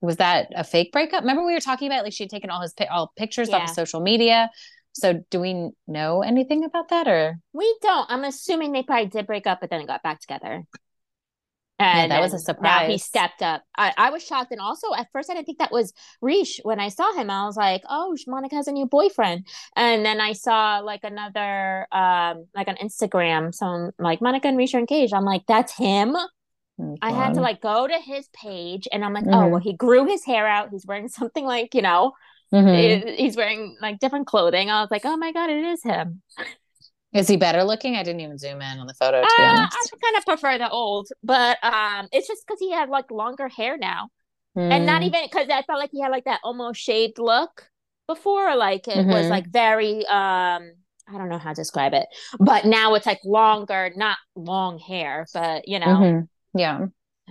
was 0.00 0.16
that 0.16 0.48
a 0.54 0.64
fake 0.64 0.92
breakup? 0.92 1.20
Remember 1.20 1.44
we 1.44 1.54
were 1.54 1.60
talking 1.60 1.88
about 1.88 2.04
like 2.04 2.12
she 2.12 2.24
had 2.24 2.30
taken 2.30 2.50
all 2.50 2.60
his 2.60 2.74
all 2.90 3.12
pictures 3.16 3.50
off 3.50 3.70
of 3.70 3.74
social 3.74 4.00
media. 4.00 4.50
So 4.92 5.24
do 5.30 5.40
we 5.40 5.70
know 5.86 6.22
anything 6.22 6.64
about 6.64 6.88
that, 6.90 7.08
or 7.08 7.38
We 7.52 7.76
don't. 7.80 8.10
I'm 8.10 8.24
assuming 8.24 8.72
they 8.72 8.82
probably 8.82 9.06
did 9.06 9.26
break 9.26 9.46
up, 9.46 9.60
but 9.60 9.70
then 9.70 9.80
it 9.80 9.86
got 9.86 10.02
back 10.02 10.20
together. 10.20 10.64
Yeah, 11.78 12.02
And 12.02 12.12
that 12.12 12.20
was 12.20 12.32
a 12.34 12.38
surprise. 12.38 12.86
Now 12.86 12.92
he 12.92 12.98
stepped 12.98 13.42
up. 13.42 13.62
I, 13.76 13.92
I 13.96 14.10
was 14.10 14.24
shocked, 14.24 14.52
and 14.52 14.60
also 14.60 14.94
at 14.94 15.08
first 15.12 15.30
I 15.30 15.34
didn't 15.34 15.46
think 15.46 15.58
that 15.58 15.72
was 15.72 15.92
Rish. 16.20 16.60
When 16.62 16.78
I 16.78 16.88
saw 16.88 17.12
him, 17.14 17.28
I 17.30 17.44
was 17.44 17.56
like, 17.56 17.82
"Oh, 17.88 18.16
Monica 18.28 18.54
has 18.54 18.68
a 18.68 18.72
new 18.72 18.86
boyfriend." 18.86 19.46
And 19.74 20.04
then 20.04 20.20
I 20.20 20.32
saw 20.32 20.78
like 20.78 21.00
another, 21.02 21.88
um, 21.90 22.46
like 22.54 22.68
on 22.68 22.76
Instagram, 22.76 23.52
some 23.52 23.90
like 23.98 24.20
Monica 24.20 24.46
and 24.48 24.56
Rish 24.56 24.74
are 24.74 24.78
engaged. 24.78 25.12
I'm 25.12 25.24
like, 25.24 25.42
"That's 25.48 25.76
him." 25.76 26.14
Oh, 26.78 26.96
I 27.02 27.10
had 27.10 27.34
to 27.34 27.40
like 27.40 27.60
go 27.60 27.86
to 27.86 27.98
his 27.98 28.28
page, 28.32 28.86
and 28.92 29.04
I'm 29.04 29.12
like, 29.12 29.26
"Oh, 29.32 29.48
well, 29.48 29.60
he 29.60 29.72
grew 29.72 30.04
his 30.06 30.24
hair 30.24 30.46
out. 30.46 30.70
He's 30.70 30.86
wearing 30.86 31.08
something 31.20 31.44
like 31.44 31.74
you 31.74 31.82
know, 31.82 32.12
Mhm. 32.52 33.02
it- 33.06 33.18
he's 33.18 33.36
wearing 33.36 33.76
like 33.80 33.98
different 34.00 34.26
clothing." 34.26 34.70
I 34.70 34.80
was 34.82 34.90
like, 34.90 35.02
"Oh 35.04 35.16
my 35.16 35.32
god, 35.32 35.50
it 35.50 35.64
is 35.64 35.82
him." 35.84 36.22
Is 37.14 37.28
he 37.28 37.36
better 37.36 37.64
looking? 37.64 37.96
I 37.96 38.02
didn't 38.02 38.20
even 38.20 38.38
zoom 38.38 38.60
in 38.62 38.78
on 38.78 38.86
the 38.86 38.94
photo, 38.94 39.24
to 39.26 39.42
Uh. 39.46 39.68
I 39.70 39.84
kind 40.02 40.16
of 40.16 40.24
prefer 40.24 40.58
the 40.58 40.68
old, 40.70 41.08
but 41.22 41.58
um, 41.62 42.08
it's 42.12 42.26
just 42.26 42.44
because 42.46 42.58
he 42.60 42.72
had 42.72 42.88
like 42.88 43.10
longer 43.10 43.48
hair 43.48 43.76
now, 43.78 44.08
and 44.70 44.86
not 44.86 45.02
Mm, 45.02 45.04
even 45.04 45.22
because 45.24 45.48
I 45.50 45.62
felt 45.62 45.80
like 45.80 45.90
he 45.92 46.00
had 46.02 46.10
like 46.12 46.24
that 46.24 46.40
almost 46.44 46.80
shaved 46.80 47.18
look 47.18 47.68
before. 48.08 48.56
Like 48.56 48.88
it 48.88 49.08
was 49.08 49.28
Mhm. 49.28 49.30
like 49.30 49.48
very 49.52 50.06
um, 50.06 50.72
I 51.08 51.18
don't 51.18 51.28
know 51.30 51.38
how 51.38 51.50
to 51.50 51.56
describe 51.56 51.94
it, 51.94 52.08
but 52.40 52.66
now 52.66 52.94
it's 52.94 53.06
like 53.06 53.20
longer, 53.24 53.92
not 53.96 54.18
long 54.36 54.78
hair, 54.78 55.28
but 55.34 55.68
you 55.68 55.78
know. 55.80 56.08
mhm. 56.08 56.28
Yeah. 56.54 56.88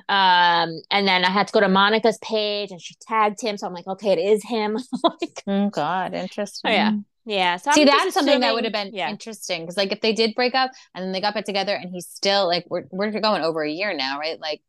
Um, 0.09 0.81
and 0.91 1.07
then 1.07 1.23
I 1.25 1.29
had 1.29 1.47
to 1.47 1.53
go 1.53 1.59
to 1.59 1.67
Monica's 1.69 2.17
page, 2.19 2.71
and 2.71 2.81
she 2.81 2.95
tagged 3.01 3.41
him, 3.41 3.57
so 3.57 3.67
I'm 3.67 3.73
like, 3.73 3.87
okay, 3.87 4.11
it 4.11 4.19
is 4.19 4.43
him. 4.43 4.77
like, 5.03 5.43
Oh 5.47 5.69
God, 5.69 6.13
interesting. 6.13 6.71
Oh, 6.71 6.73
yeah. 6.73 6.91
yeah. 7.25 7.57
So 7.57 7.71
See, 7.71 7.81
I'm 7.81 7.87
that's 7.87 8.13
something 8.13 8.39
that 8.41 8.53
would 8.53 8.63
have 8.63 8.73
been 8.73 8.93
yeah. 8.93 9.09
interesting 9.09 9.61
because, 9.61 9.77
like, 9.77 9.91
if 9.91 10.01
they 10.01 10.13
did 10.13 10.35
break 10.35 10.55
up 10.55 10.71
and 10.95 11.03
then 11.03 11.11
they 11.11 11.21
got 11.21 11.33
back 11.33 11.45
together, 11.45 11.75
and 11.75 11.89
he's 11.91 12.07
still 12.07 12.47
like, 12.47 12.65
we're 12.69 12.85
we're 12.91 13.11
going 13.19 13.43
over 13.43 13.63
a 13.63 13.69
year 13.71 13.93
now, 13.95 14.19
right? 14.19 14.39
Like, 14.39 14.61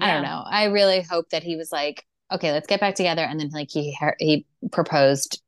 I 0.00 0.12
don't 0.12 0.22
know. 0.22 0.42
I 0.46 0.64
really 0.66 1.02
hope 1.02 1.30
that 1.30 1.42
he 1.42 1.56
was 1.56 1.72
like, 1.72 2.04
okay, 2.32 2.52
let's 2.52 2.66
get 2.66 2.80
back 2.80 2.94
together, 2.94 3.22
and 3.22 3.40
then 3.40 3.50
like 3.50 3.70
he 3.70 3.96
he 4.18 4.46
proposed 4.70 5.42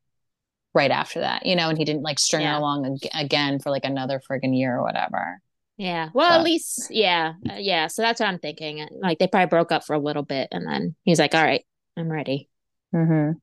right 0.74 0.90
after 0.90 1.20
that, 1.20 1.44
you 1.46 1.54
know, 1.54 1.68
and 1.68 1.76
he 1.76 1.84
didn't 1.84 2.02
like 2.02 2.18
string 2.18 2.42
her 2.46 2.52
Yeah. 2.52 2.58
along 2.58 2.86
ag- 2.86 3.10
again 3.14 3.58
for 3.58 3.70
like 3.70 3.84
another 3.84 4.20
friggin' 4.20 4.56
year 4.56 4.76
or 4.78 4.82
whatever. 4.82 5.40
Yeah. 5.76 6.10
Well, 6.12 6.32
at 6.32 6.44
least, 6.44 6.88
yeah. 6.90 7.34
Uh, 7.48 7.56
yeah. 7.58 7.86
So 7.88 8.02
that's 8.02 8.20
what 8.20 8.28
I'm 8.28 8.38
thinking. 8.38 8.86
Like 9.00 9.18
they 9.18 9.26
probably 9.26 9.48
broke 9.48 9.72
up 9.72 9.84
for 9.84 9.94
a 9.94 9.98
little 9.98 10.22
bit 10.22 10.48
and 10.52 10.66
then 10.66 10.94
he's 11.04 11.18
like, 11.18 11.34
all 11.34 11.42
right, 11.42 11.64
I'm 11.96 12.10
ready. 12.10 12.48
Mm-hmm. 12.94 13.38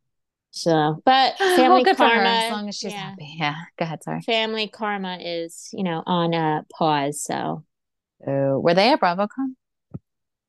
So, 0.51 1.01
but 1.05 1.38
family 1.38 1.83
good 1.83 1.98
for 1.98 2.03
her 2.03 2.09
karma, 2.09 2.29
as 2.29 2.51
long 2.51 2.69
as 2.69 2.77
she's 2.77 2.91
yeah, 2.91 3.09
happy. 3.09 3.36
Yeah. 3.38 3.55
Go 3.77 3.83
ahead. 3.83 4.03
Sorry. 4.03 4.21
family 4.21 4.67
karma 4.67 5.17
is, 5.21 5.69
you 5.74 5.83
know, 5.83 6.01
on 6.05 6.33
a 6.33 6.65
pause. 6.77 7.24
So, 7.24 7.65
Oh, 8.27 8.59
were 8.59 8.74
they 8.74 8.92
at 8.92 9.00
BravoCon? 9.00 9.55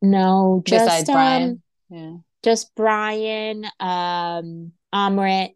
no, 0.03 0.63
just, 0.65 0.85
Besides 0.85 1.09
um, 1.09 1.15
Brian? 1.15 1.63
Yeah. 1.89 2.17
just 2.43 2.75
Brian, 2.75 3.65
um, 3.79 4.73
Amrit, 4.93 5.51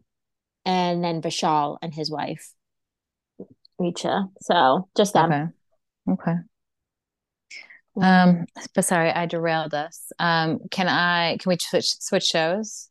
and 0.63 1.03
then 1.03 1.21
Vishal 1.21 1.77
and 1.81 1.93
his 1.93 2.09
wife, 2.09 2.53
Richa. 3.79 4.29
So 4.41 4.87
just 4.95 5.13
them. 5.13 5.31
Okay. 5.31 5.45
Okay. 6.07 6.35
Um, 8.01 8.45
but 8.73 8.83
sorry, 8.85 9.09
I 9.11 9.25
derailed 9.25 9.73
us. 9.73 10.11
Um, 10.19 10.59
can 10.69 10.87
I 10.87 11.37
can 11.37 11.49
we 11.49 11.57
switch 11.59 11.93
switch 12.01 12.23
shows? 12.25 12.89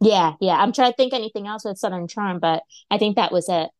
Yeah. 0.00 0.34
Yeah. 0.40 0.54
I'm 0.56 0.72
trying 0.72 0.92
to 0.92 0.96
think 0.96 1.12
anything 1.14 1.46
else 1.46 1.64
with 1.64 1.78
Southern 1.78 2.06
Charm, 2.06 2.38
but 2.38 2.62
I 2.90 2.98
think 2.98 3.16
that 3.16 3.32
was 3.32 3.48
it. 3.48 3.70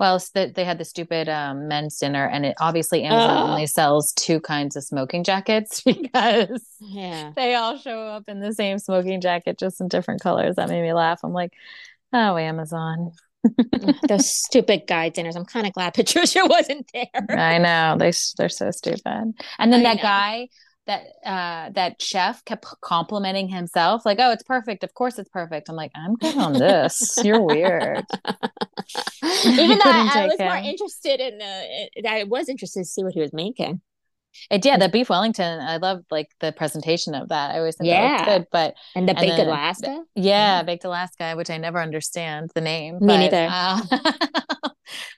Well, 0.00 0.22
that 0.34 0.54
they 0.54 0.64
had 0.64 0.78
the 0.78 0.84
stupid 0.84 1.28
um 1.28 1.68
men's 1.68 1.98
dinner, 1.98 2.26
and 2.26 2.46
it 2.46 2.56
obviously 2.60 3.04
Amazon 3.04 3.50
only 3.50 3.66
sells 3.66 4.12
two 4.12 4.40
kinds 4.40 4.76
of 4.76 4.84
smoking 4.84 5.22
jackets 5.24 5.82
because 5.86 6.64
Yeah. 6.80 7.32
they 7.36 7.54
all 7.54 7.76
show 7.78 8.00
up 8.08 8.24
in 8.28 8.40
the 8.40 8.52
same 8.54 8.78
smoking 8.78 9.20
jacket, 9.20 9.58
just 9.58 9.80
in 9.80 9.88
different 9.88 10.20
colors. 10.20 10.56
That 10.56 10.68
made 10.68 10.82
me 10.82 10.92
laugh. 10.92 11.20
I'm 11.22 11.32
like, 11.32 11.52
oh, 12.12 12.36
Amazon. 12.36 13.12
Those 14.08 14.30
stupid 14.30 14.82
guy 14.86 15.08
dinners. 15.08 15.36
I'm 15.36 15.44
kind 15.44 15.66
of 15.66 15.72
glad 15.72 15.94
Patricia 15.94 16.44
wasn't 16.44 16.90
there. 16.92 17.38
I 17.38 17.58
know 17.58 17.96
they 17.98 18.12
they're 18.36 18.48
so 18.48 18.70
stupid. 18.70 19.02
And 19.58 19.72
then 19.72 19.80
I 19.80 19.82
that 19.82 19.96
know. 19.96 20.02
guy, 20.02 20.48
that 20.86 21.02
uh 21.24 21.70
that 21.74 22.00
chef 22.00 22.44
kept 22.44 22.66
complimenting 22.80 23.48
himself, 23.48 24.04
like, 24.04 24.18
"Oh, 24.20 24.32
it's 24.32 24.42
perfect. 24.42 24.84
Of 24.84 24.94
course, 24.94 25.18
it's 25.18 25.28
perfect." 25.28 25.68
I'm 25.68 25.76
like, 25.76 25.92
I'm 25.94 26.16
good 26.16 26.36
on 26.36 26.54
this. 26.54 27.18
You're 27.22 27.42
weird. 27.42 28.04
Even 29.44 29.78
though 29.78 29.84
I, 29.84 30.26
was 30.26 30.38
more 30.38 30.56
interested 30.56 31.20
in 31.20 31.38
the, 31.38 32.08
I 32.08 32.24
was 32.24 32.48
interested 32.48 32.80
to 32.80 32.84
see 32.86 33.04
what 33.04 33.12
he 33.12 33.20
was 33.20 33.32
making. 33.32 33.80
It 34.50 34.64
yeah, 34.64 34.76
the 34.78 34.88
beef 34.88 35.08
Wellington. 35.10 35.60
I 35.60 35.76
love 35.78 36.00
like 36.10 36.28
the 36.40 36.52
presentation 36.52 37.14
of 37.14 37.28
that. 37.28 37.54
I 37.54 37.58
always 37.58 37.76
think 37.76 37.90
that 37.90 37.94
Yeah. 38.18 38.24
good, 38.24 38.46
but 38.52 38.74
And 38.94 39.08
the 39.08 39.12
And 39.12 39.20
baked 39.20 39.36
then- 39.36 39.46
Alaska. 39.48 40.04
yeah, 40.14 40.62
baked 40.62 40.84
Alaska, 40.84 41.34
which 41.36 41.50
I 41.50 41.56
never 41.58 41.80
understand 41.80 42.50
the 42.54 42.60
name. 42.60 42.94
Me 42.94 43.06
but, 43.06 43.16
neither. 43.18 43.48
uh, 43.50 43.80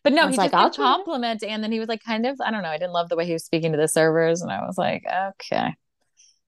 but 0.05 0.13
no, 0.13 0.23
he 0.29 0.37
just 0.37 0.39
like, 0.39 0.55
I'll 0.55 0.71
compliment, 0.71 1.43
and 1.43 1.63
then 1.63 1.73
he 1.73 1.79
was 1.81 1.89
like, 1.89 2.03
kind 2.05 2.27
of, 2.27 2.37
I 2.45 2.51
don't 2.51 2.63
know. 2.63 2.69
I 2.71 2.79
didn't 2.79 2.93
love 2.93 3.09
the 3.09 3.17
way 3.17 3.27
he 3.27 3.33
was 3.33 3.45
speaking 3.45 3.73
to 3.73 3.79
the 3.79 3.89
servers, 3.89 4.43
and 4.43 4.51
I 4.51 4.61
was 4.67 4.77
like, 4.79 5.03
okay, 5.07 5.75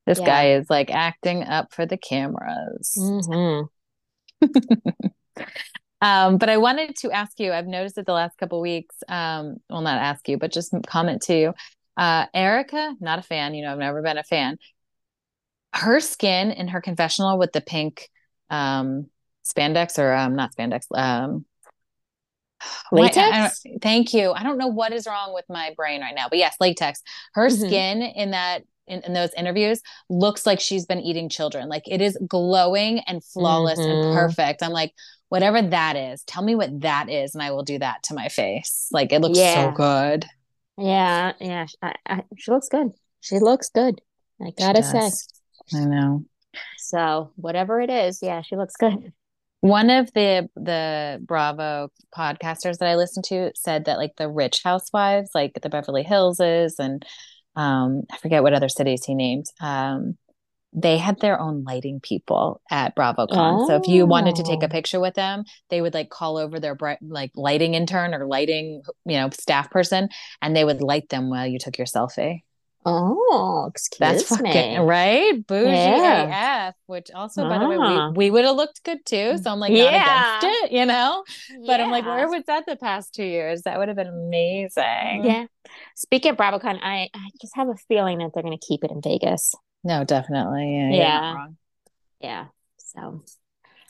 this 0.07 0.19
Yeah. 0.19 0.27
guy 0.27 0.51
is 0.55 0.69
like 0.69 0.91
acting 0.91 1.45
up 1.45 1.73
for 1.73 1.87
the 1.87 1.97
cameras. 1.97 2.97
Mhm. 2.99 3.69
Um, 6.01 6.37
but 6.39 6.49
I 6.49 6.57
wanted 6.57 6.97
to 7.03 7.13
ask 7.13 7.39
you, 7.39 7.53
I've 7.53 7.69
noticed 7.69 7.97
it 7.97 8.07
the 8.07 8.13
last 8.13 8.37
couple 8.37 8.61
weeks, 8.61 8.97
um, 9.09 9.59
well, 9.71 9.83
not 9.83 9.99
ask 10.03 10.29
you, 10.29 10.37
but 10.37 10.51
just 10.51 10.75
comment 10.89 11.23
to 11.23 11.35
you. 11.39 11.55
Uh, 11.97 12.27
Erika, 12.33 12.95
not 13.01 13.19
a 13.19 13.23
fan, 13.23 13.55
you 13.55 13.63
know, 13.63 13.73
I've 13.73 13.79
never 13.79 14.03
been 14.03 14.19
a 14.19 14.23
fan. 14.25 14.59
Her 15.75 16.01
skin 16.01 16.51
in 16.51 16.69
her 16.69 16.81
confessional 16.81 17.39
with 17.39 17.53
the 17.53 17.61
pink 17.61 18.09
um, 18.51 19.07
spandex 19.47 19.99
or 19.99 20.13
um, 20.13 20.35
not 20.37 20.55
spandex, 20.55 20.87
um, 20.95 21.45
what- 22.91 23.17
I- 23.17 23.21
I 23.23 23.43
Latex? 23.45 23.63
thank 23.81 24.15
you. 24.15 24.33
I 24.33 24.43
don't 24.43 24.59
know 24.59 24.69
what 24.69 24.93
is 24.93 25.07
wrong 25.07 25.35
with 25.35 25.45
my 25.49 25.73
brain 25.77 26.01
right 26.01 26.15
now, 26.15 26.29
but 26.29 26.39
yes, 26.39 26.57
latex. 26.61 27.03
Her 27.35 27.49
Mhm. 27.49 27.59
skin 27.67 28.03
in 28.03 28.31
that 28.33 28.63
in, 28.89 29.01
in 29.05 29.13
those 29.13 29.31
interviews 29.35 29.81
looks 30.11 30.45
like 30.45 30.59
she's 30.61 30.87
been 30.87 30.99
eating 31.01 31.29
children. 31.29 31.69
Like 31.69 31.85
it 31.87 32.01
is 32.01 32.19
glowing 32.27 32.99
and 33.07 33.23
flawless 33.25 33.79
and 33.79 34.05
Mhm. 34.05 34.13
perfect. 34.13 34.61
I'm 34.63 34.73
like, 34.73 34.93
whatever 35.29 35.63
that 35.63 35.97
is, 35.97 36.23
tell 36.25 36.43
me 36.43 36.57
what 36.57 36.81
that 36.81 37.09
is, 37.09 37.35
and 37.35 37.43
I 37.43 37.53
will 37.53 37.63
do 37.63 37.79
that 37.79 38.03
to 38.05 38.15
my 38.15 38.29
face. 38.29 38.89
Like 38.91 39.13
it 39.13 39.21
looks 39.21 39.39
so 39.39 39.71
good. 39.71 40.27
Yeah, 40.79 41.33
yeah. 41.41 41.67
I, 41.83 41.95
I, 42.07 42.23
she 42.37 42.51
looks 42.51 42.69
good. 42.69 42.89
She 43.21 43.39
looks 43.39 43.69
good. 43.69 44.01
I 44.41 44.53
gotta 44.57 44.83
say. 44.83 45.11
I 45.75 45.85
know. 45.85 46.25
So 46.79 47.33
whatever 47.37 47.81
it 47.81 47.91
is, 47.91 48.21
yeah, 48.23 48.43
she 48.43 48.57
looks 48.57 48.77
good. 48.77 49.13
One 49.61 49.91
of 49.91 50.13
the 50.13 50.49
the 50.57 51.21
Bravo 51.23 51.91
podcasters 52.17 52.79
that 52.79 52.89
I 52.89 52.97
listened 52.97 53.25
to 53.27 53.53
said 53.55 53.85
that 53.85 53.99
like 53.99 54.17
the 54.17 54.29
rich 54.29 54.61
housewives, 54.65 55.31
like 55.35 55.53
the 55.63 55.71
Beverly 55.71 56.05
Hillses 56.05 56.75
and 56.79 57.05
um 57.55 58.03
I 58.11 58.17
forget 58.19 58.43
what 58.43 58.55
other 58.55 58.69
cities 58.69 59.05
he 59.05 59.15
named, 59.15 59.47
um, 59.61 60.17
they 60.75 60.97
had 60.97 61.21
their 61.21 61.39
own 61.39 61.65
lighting 61.65 62.01
people 62.01 62.61
at 62.71 62.97
BravoCon. 62.97 63.67
So 63.67 63.77
if 63.77 63.87
you 63.89 64.07
wanted 64.07 64.37
to 64.37 64.43
take 64.43 64.63
a 64.63 64.67
Oh. 64.67 64.69
picture 64.69 65.01
with 65.01 65.15
them, 65.15 65.45
they 65.69 65.81
would 65.83 65.93
like 65.95 66.09
call 66.09 66.39
over 66.39 66.59
their 66.59 66.75
bright 66.75 66.99
like 67.03 67.31
lighting 67.37 67.75
intern 67.75 68.15
or 68.15 68.27
lighting, 68.27 68.83
you 69.05 69.17
know, 69.19 69.29
staff 69.31 69.71
person, 69.71 70.09
and 70.41 70.57
they 70.57 70.65
would 70.65 70.81
light 70.81 71.09
them 71.11 71.29
while 71.29 71.47
you 71.47 71.59
took 71.59 71.77
your 71.77 71.87
selfie. 71.87 72.43
Oh, 72.85 73.67
excuse 73.73 74.01
me. 74.01 74.07
That's 74.17 74.31
me. 74.33 74.37
fucking 74.53 74.81
right. 74.81 75.47
Bougie 75.47 75.71
Yeah. 75.71 76.69
AF, 76.71 76.75
which 76.87 77.11
also, 77.15 77.49
by 77.49 77.59
the 77.59 77.69
way, 77.69 77.77
Ah. 77.79 78.09
we, 78.11 78.17
we 78.27 78.31
would 78.33 78.45
have 78.45 78.57
looked 78.57 78.83
good 78.83 79.05
too. 79.07 79.39
So 79.39 79.53
I'm 79.53 79.61
like, 79.61 79.71
Yeah. 79.71 79.91
not 79.91 80.43
against 80.43 80.65
it, 80.65 80.73
you 80.73 80.85
know? 80.87 81.23
But 81.65 81.81
I'm 81.81 81.93
like, 81.93 82.05
where 82.05 82.29
was 82.29 82.43
that 82.49 82.65
the 82.67 82.75
past 82.77 83.15
two 83.15 83.23
years? 83.25 83.63
That 83.63 83.79
would 83.79 83.87
have 83.87 83.97
been 83.97 84.09
amazing. 84.09 85.25
Yeah. 85.25 85.47
Speaking 85.97 86.33
of 86.33 86.37
BravoCon, 86.39 86.79
I, 86.83 87.09
I 87.15 87.29
just 87.41 87.55
have 87.55 87.69
a 87.69 87.77
feeling 87.87 88.19
that 88.19 88.31
they're 88.35 88.43
going 88.43 88.59
to 88.59 88.67
keep 88.67 88.83
it 88.83 88.91
in 88.91 89.01
Vegas. 89.01 89.55
No, 89.85 90.05
definitely. 90.05 90.77
Yeah. 90.77 90.91
Yeah. 90.93 91.47
Yeah. 92.21 92.47
So, 92.79 93.25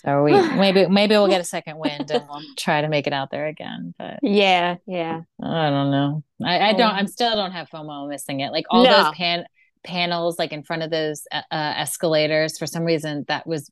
So 0.04 0.22
we 0.24 0.32
maybe 0.56 0.86
maybe 0.86 1.14
we'll 1.14 1.28
get 1.28 1.40
a 1.40 1.44
second 1.44 1.78
wind 1.78 2.10
and 2.10 2.24
we'll 2.28 2.42
try 2.58 2.80
to 2.80 2.88
make 2.88 3.06
it 3.06 3.12
out 3.12 3.30
there 3.30 3.46
again. 3.46 3.94
But 3.98 4.20
yeah. 4.22 4.76
Yeah. 4.86 5.20
I 5.42 5.70
don't 5.70 5.90
know. 5.90 6.22
I, 6.44 6.70
I 6.70 6.72
don't. 6.72 6.92
I'm 6.94 7.06
still 7.08 7.34
don't 7.34 7.52
have 7.52 7.68
FOMO 7.70 8.08
missing 8.08 8.40
it. 8.40 8.52
Like 8.52 8.66
all 8.70 8.84
No. 8.84 9.04
those 9.04 9.14
pan 9.14 9.44
panels, 9.84 10.38
like 10.38 10.52
in 10.52 10.62
front 10.62 10.82
of 10.82 10.90
those 10.90 11.24
uh, 11.32 11.42
uh, 11.50 11.74
escalators. 11.76 12.58
For 12.58 12.66
some 12.66 12.84
reason, 12.84 13.24
that 13.28 13.46
was 13.46 13.70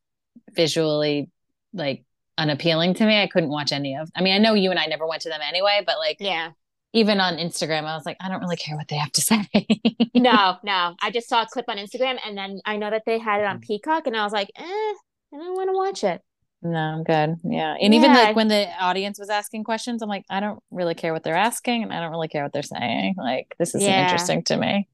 visually 0.55 1.31
like 1.73 2.05
unappealing 2.37 2.95
to 2.95 3.07
me. 3.07 3.21
I 3.21 3.27
couldn't 3.29 3.51
watch 3.51 3.73
any 3.73 3.97
of. 3.97 4.11
I 4.15 4.23
mean, 4.23 4.35
I 4.35 4.39
know 4.39 4.55
you 4.55 4.71
and 4.71 4.79
I 4.79 4.87
never 4.87 5.07
went 5.07 5.23
to 5.23 5.29
them 5.29 5.41
anyway, 5.47 5.83
but 5.87 5.99
like 5.99 6.17
Yeah. 6.21 6.51
Even 6.93 7.21
on 7.21 7.37
Instagram, 7.37 7.85
I 7.85 7.95
was 7.95 8.05
like, 8.07 8.17
I 8.21 8.29
don't 8.29 8.41
really 8.41 8.57
care 8.57 8.77
what 8.77 8.89
they 8.89 8.97
have 8.97 9.13
to 9.13 9.21
say. 9.21 9.47
No, 10.15 10.57
no. 10.65 10.97
I 11.01 11.11
just 11.13 11.29
saw 11.29 11.43
a 11.43 11.47
clip 11.47 11.67
on 11.69 11.77
Instagram 11.77 12.19
and 12.27 12.37
then 12.37 12.61
I 12.65 12.77
know 12.77 12.91
that 12.91 13.05
they 13.07 13.19
had 13.19 13.41
it 13.41 13.47
on 13.47 13.61
Peacock 13.61 14.07
and 14.09 14.17
I 14.17 14.25
was 14.25 14.33
like, 14.33 14.51
eh, 14.57 14.63
I 14.63 15.37
don't 15.37 15.55
want 15.55 15.69
to 15.71 15.73
watch 15.77 16.05
it. 16.05 16.21
No, 16.63 16.79
I'm 16.79 17.05
good. 17.05 17.37
Yeah. 17.45 17.75
And 17.81 17.95
even 17.95 18.13
like 18.13 18.37
when 18.37 18.49
the 18.49 18.69
audience 18.81 19.19
was 19.19 19.31
asking 19.31 19.65
questions, 19.65 20.03
I'm 20.03 20.09
like, 20.09 20.25
I 20.29 20.41
don't 20.41 20.63
really 20.71 20.95
care 20.95 21.13
what 21.13 21.23
they're 21.23 21.37
asking 21.37 21.85
and 21.85 21.93
I 21.93 22.01
don't 22.01 22.11
really 22.11 22.29
care 22.29 22.43
what 22.43 22.53
they're 22.53 22.63
saying. 22.63 23.15
Like, 23.17 23.55
this 23.59 23.75
isn't 23.75 23.81
Yeah. 23.81 24.03
interesting 24.03 24.43
to 24.45 24.57
me. 24.57 24.89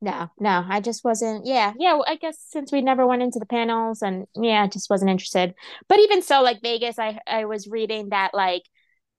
No, 0.00 0.30
no, 0.38 0.64
I 0.68 0.80
just 0.80 1.04
wasn't. 1.04 1.46
Yeah, 1.46 1.72
yeah. 1.78 1.94
well, 1.94 2.04
I 2.06 2.16
guess 2.16 2.38
since 2.48 2.70
we 2.70 2.82
never 2.82 3.06
went 3.06 3.22
into 3.22 3.38
the 3.38 3.46
panels, 3.46 4.02
and 4.02 4.26
yeah, 4.34 4.62
I 4.62 4.66
just 4.66 4.90
wasn't 4.90 5.10
interested. 5.10 5.54
But 5.88 5.98
even 6.00 6.20
so, 6.22 6.42
like 6.42 6.60
Vegas, 6.60 6.98
I 6.98 7.18
I 7.26 7.46
was 7.46 7.66
reading 7.66 8.10
that 8.10 8.34
like, 8.34 8.62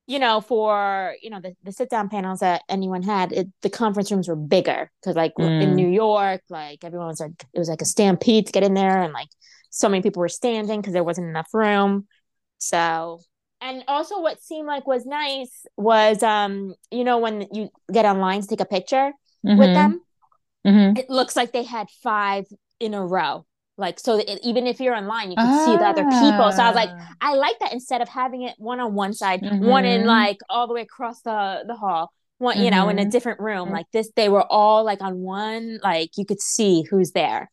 you 0.08 0.20
know, 0.20 0.42
for 0.42 1.14
you 1.22 1.30
know 1.30 1.40
the 1.42 1.54
the 1.64 1.72
sit 1.72 1.90
down 1.90 2.10
panels 2.10 2.40
that 2.40 2.62
anyone 2.70 3.04
had, 3.04 3.32
it, 3.34 3.48
the 3.62 3.70
conference 3.70 4.12
rooms 4.12 4.28
were 4.28 4.36
bigger 4.36 4.90
because 5.02 5.16
like 5.16 5.34
Mm. 5.36 5.62
in 5.62 5.76
New 5.76 5.88
York, 5.90 6.42
like 6.50 6.84
everyone 6.84 7.08
was 7.08 7.20
like 7.20 7.46
it 7.54 7.60
was 7.60 7.70
like 7.70 7.82
a 7.82 7.86
stampede 7.86 8.48
to 8.48 8.52
get 8.52 8.64
in 8.64 8.74
there, 8.74 9.02
and 9.04 9.14
like 9.14 9.30
so 9.70 9.90
many 9.90 10.02
people 10.02 10.22
were 10.22 10.30
standing 10.30 10.80
because 10.82 10.94
there 10.94 11.04
wasn't 11.04 11.28
enough 11.28 11.54
room. 11.54 12.08
So. 12.58 13.20
And 13.60 13.84
also, 13.88 14.22
what 14.22 14.40
seemed 14.42 14.68
like 14.68 14.86
was 14.86 15.04
nice 15.06 15.66
was, 15.78 16.22
um, 16.22 16.76
you 16.92 17.04
know, 17.04 17.18
when 17.18 17.48
you 17.52 17.70
get 17.92 18.06
online 18.06 18.42
to 18.42 18.48
take 18.48 18.60
a 18.62 18.66
picture 18.66 19.12
with 19.42 19.70
Mhm. 19.70 19.74
them, 19.74 20.02
Mhm. 20.66 20.98
it 21.00 21.10
looks 21.10 21.36
like 21.36 21.52
they 21.54 21.64
had 21.64 21.90
five 22.04 22.46
in 22.80 22.94
a 22.94 23.04
row. 23.04 23.46
Like 23.80 24.00
so, 24.00 24.18
it, 24.18 24.40
even 24.44 24.66
if 24.66 24.80
you're 24.80 24.96
online, 24.96 25.30
you 25.30 25.38
can 25.38 25.66
see 25.66 25.78
the 25.78 25.86
other 25.86 26.04
people. 26.04 26.52
So 26.52 26.64
I 26.64 26.68
was 26.68 26.76
like, 26.76 26.90
Ah. 26.92 27.10
I 27.22 27.36
like 27.36 27.60
that 27.60 27.74
instead 27.74 28.02
of 28.02 28.10
having 28.10 28.42
it 28.42 28.56
one 28.58 28.80
on 28.80 28.96
one 28.96 29.14
side, 29.14 29.42
one 29.62 29.86
in 29.86 30.02
Mhm. 30.02 30.06
like 30.08 30.38
all 30.50 30.66
the 30.68 30.74
way 30.74 30.82
across 30.82 31.22
the 31.22 31.64
the 31.68 31.76
hall, 31.76 32.12
one 32.40 32.58
you 32.60 32.72
know 32.72 32.90
in 32.90 32.98
a 32.98 33.06
Mhm. 33.06 33.12
different 33.12 33.40
room. 33.40 33.70
Like 33.70 33.86
this, 33.94 34.10
they 34.16 34.30
were 34.30 34.44
all 34.50 34.84
like 34.84 35.02
on 35.02 35.22
one. 35.22 35.80
Like 35.84 36.18
you 36.18 36.26
could 36.26 36.42
see 36.42 36.84
who's 36.90 37.12
there. 37.12 37.52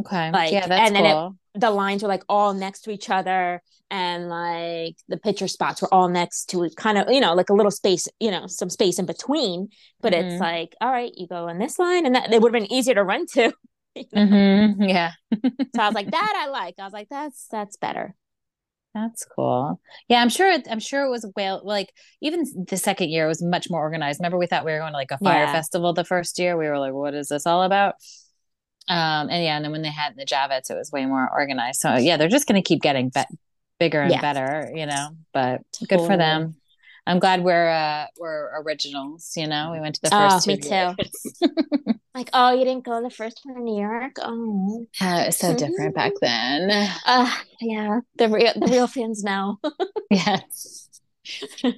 okay. 0.00 0.30
like, 0.32 0.52
yeah, 0.52 0.66
that's 0.66 0.86
and 0.88 0.96
then 0.96 1.04
it- 1.04 1.32
The 1.60 1.70
lines 1.70 2.02
were 2.02 2.08
like 2.08 2.24
all 2.30 2.54
next 2.54 2.80
to 2.84 2.90
each 2.90 3.10
other, 3.10 3.60
and 3.90 4.30
like 4.30 4.96
the 5.08 5.18
picture 5.18 5.46
spots 5.48 5.82
were 5.82 5.92
all 5.92 6.08
next 6.08 6.46
to 6.50 6.66
kind 6.78 6.96
of 6.96 7.10
you 7.12 7.20
know 7.20 7.34
like 7.34 7.50
a 7.50 7.54
little 7.54 7.70
space, 7.70 8.08
you 8.20 8.30
know, 8.30 8.46
some 8.46 8.70
space 8.70 8.98
in 8.98 9.04
between. 9.04 9.68
But 10.00 10.14
Mhm. 10.14 10.22
it's 10.22 10.40
like, 10.40 10.74
all 10.80 10.90
right, 10.90 11.12
you 11.14 11.26
go 11.26 11.46
in 11.48 11.58
this 11.58 11.78
line, 11.78 12.06
and 12.06 12.14
that 12.14 12.32
it 12.32 12.40
would 12.40 12.54
have 12.54 12.62
been 12.62 12.72
easier 12.72 12.94
to 12.94 13.04
run 13.04 13.26
to. 13.34 13.52
you 14.12 14.26
know? 14.26 14.26
Mhm. 14.26 14.76
Yeah. 14.88 15.12
So 15.74 15.82
I 15.82 15.86
was 15.86 15.94
like, 15.94 16.10
that 16.10 16.42
I 16.46 16.48
like. 16.50 16.74
I 16.78 16.84
was 16.84 16.92
like, 16.92 17.08
that's 17.10 17.46
that's 17.50 17.76
better. 17.76 18.14
That's 18.94 19.24
cool. 19.24 19.80
Yeah, 20.08 20.20
I'm 20.20 20.28
sure. 20.28 20.50
It, 20.50 20.66
I'm 20.70 20.78
sure 20.80 21.04
it 21.06 21.10
was 21.10 21.26
well. 21.34 21.62
Like 21.64 21.92
even 22.20 22.44
the 22.68 22.76
second 22.76 23.08
year 23.08 23.24
it 23.24 23.28
was 23.28 23.42
much 23.42 23.70
more 23.70 23.80
organized. 23.80 24.20
Remember, 24.20 24.36
we 24.36 24.46
thought 24.46 24.66
we 24.66 24.72
were 24.72 24.78
going 24.80 24.92
to 24.92 24.98
like 24.98 25.10
a 25.10 25.18
fire 25.18 25.44
Yeah. 25.44 25.52
festival 25.52 25.94
the 25.94 26.04
first 26.04 26.38
year. 26.38 26.58
We 26.58 26.68
were 26.68 26.78
like, 26.78 26.92
"What 26.92 27.14
is 27.14 27.28
this 27.28 27.46
all 27.46 27.62
about?" 27.62 27.94
Um, 28.88 29.30
and 29.30 29.42
yeah, 29.44 29.56
and 29.56 29.64
then 29.64 29.72
when 29.72 29.82
they 29.82 29.90
had 29.90 30.14
the 30.16 30.26
Javits, 30.26 30.70
it 30.70 30.74
was 30.76 30.90
way 30.92 31.06
more 31.06 31.26
organized. 31.32 31.80
So 31.80 31.96
yeah, 31.96 32.16
they're 32.18 32.28
just 32.28 32.46
going 32.46 32.62
to 32.62 32.66
keep 32.68 32.82
getting 32.82 33.08
be- 33.14 33.22
bigger 33.78 34.02
and 34.02 34.10
Yeah. 34.12 34.20
better, 34.20 34.70
you 34.74 34.84
know. 34.86 35.10
But 35.32 35.62
good 35.88 36.00
for 36.00 36.16
them. 36.18 36.56
I'm 37.06 37.18
glad 37.18 37.42
we're 37.44 37.68
uh 37.68 38.06
we're 38.18 38.50
originals. 38.62 39.32
You 39.36 39.46
know, 39.48 39.70
we 39.72 39.80
went 39.80 39.96
to 39.96 40.00
the 40.02 40.10
Oh, 40.12 40.28
first. 40.30 40.46
me 40.46 40.56
two 40.56 40.68
too. 40.68 40.94
Like, 42.14 42.28
oh, 42.34 42.52
you 42.52 42.64
didn't 42.66 42.84
go 42.84 43.02
the 43.02 43.08
first 43.08 43.40
one 43.42 43.56
in 43.56 43.64
New 43.64 43.80
York? 43.80 44.16
Oh, 44.20 44.86
Uh, 45.00 45.22
it 45.22 45.26
was 45.28 45.36
so 45.38 45.54
different 45.56 45.94
back 45.94 46.12
then. 46.20 46.70
uh, 47.06 47.34
yeah. 47.60 48.00
The 48.16 48.28
real 48.28 48.52
the 48.54 48.68
real 48.68 48.86
fans 48.86 49.22
now. 49.24 49.58
Yeah. 50.10 50.40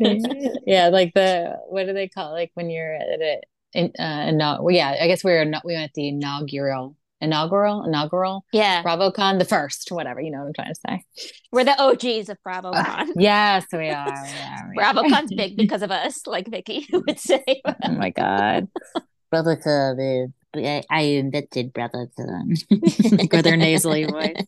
yeah, 0.66 0.88
like 0.88 1.14
the 1.14 1.56
what 1.68 1.86
do 1.86 1.92
they 1.92 2.08
call 2.08 2.30
it? 2.30 2.40
like 2.40 2.50
when 2.54 2.68
you're 2.70 2.94
at 2.94 3.20
it 3.20 3.44
in 3.72 3.92
uh 3.98 4.30
no 4.32 4.58
well, 4.60 4.74
yeah, 4.74 4.96
I 5.00 5.06
guess 5.06 5.22
we 5.22 5.32
were 5.32 5.44
not 5.44 5.64
we 5.64 5.74
went 5.74 5.84
at 5.84 5.94
the 5.94 6.08
inaugural 6.08 6.96
inaugural 7.24 7.84
inaugural 7.84 8.44
Yeah, 8.52 8.82
BravoCon, 8.82 9.38
the 9.38 9.44
first, 9.44 9.90
whatever, 9.90 10.20
you 10.20 10.30
know 10.30 10.38
what 10.40 10.46
I'm 10.48 10.52
trying 10.54 10.74
to 10.74 10.80
say. 10.88 11.04
we're 11.50 11.64
the 11.64 11.80
OGs 11.80 12.28
of 12.28 12.38
BravoCon. 12.46 13.08
Yes, 13.16 13.66
we 13.72 13.88
are. 13.90 14.22
We 14.24 14.38
are, 14.40 14.70
we 14.70 14.78
are. 14.78 15.26
Big 15.36 15.56
because 15.56 15.82
of 15.82 15.90
us, 15.90 16.26
like 16.26 16.48
Vicki 16.48 16.86
would 16.92 17.18
say. 17.18 17.42
Oh 17.66 17.92
my 17.92 18.10
god. 18.10 18.68
Is 19.32 20.30
I, 20.56 20.82
I 20.88 21.00
invented 21.00 21.72
like 21.74 23.32
with 23.32 23.44
their 23.44 23.56
nasally 23.56 24.04
voice. 24.04 24.46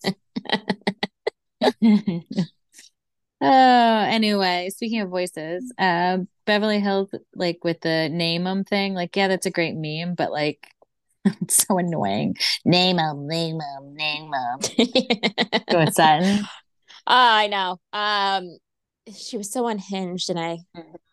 Oh, 3.41 3.99
anyway, 4.09 4.71
speaking 4.71 5.01
of 5.01 5.11
voices, 5.11 5.71
uh, 5.79 6.19
Beverly 6.47 6.81
Hills, 6.81 7.11
like 7.35 7.59
with 7.65 7.81
the 7.83 8.09
name 8.09 8.47
'em 8.47 8.65
thing, 8.65 8.95
like, 8.95 9.15
yeah, 9.15 9.29
that's 9.29 9.45
a 9.47 9.51
great 9.51 9.75
meme, 9.77 10.15
but 10.15 10.33
like, 10.33 10.67
it's 11.43 11.67
so 11.67 11.79
annoying. 11.79 12.37
Name 12.65 12.97
them, 12.97 13.27
name 13.27 13.59
them, 13.59 13.95
name 13.95 14.31
them. 14.31 14.63
So 15.71 15.81
it's 15.81 15.97
Sutton. 15.97 16.45
I 17.07 17.47
know. 17.49 17.79
Um, 17.93 18.59
she 19.15 19.37
was 19.37 19.53
so 19.53 19.69
unhinged, 19.69 20.31
and 20.31 20.39
I, 20.39 20.59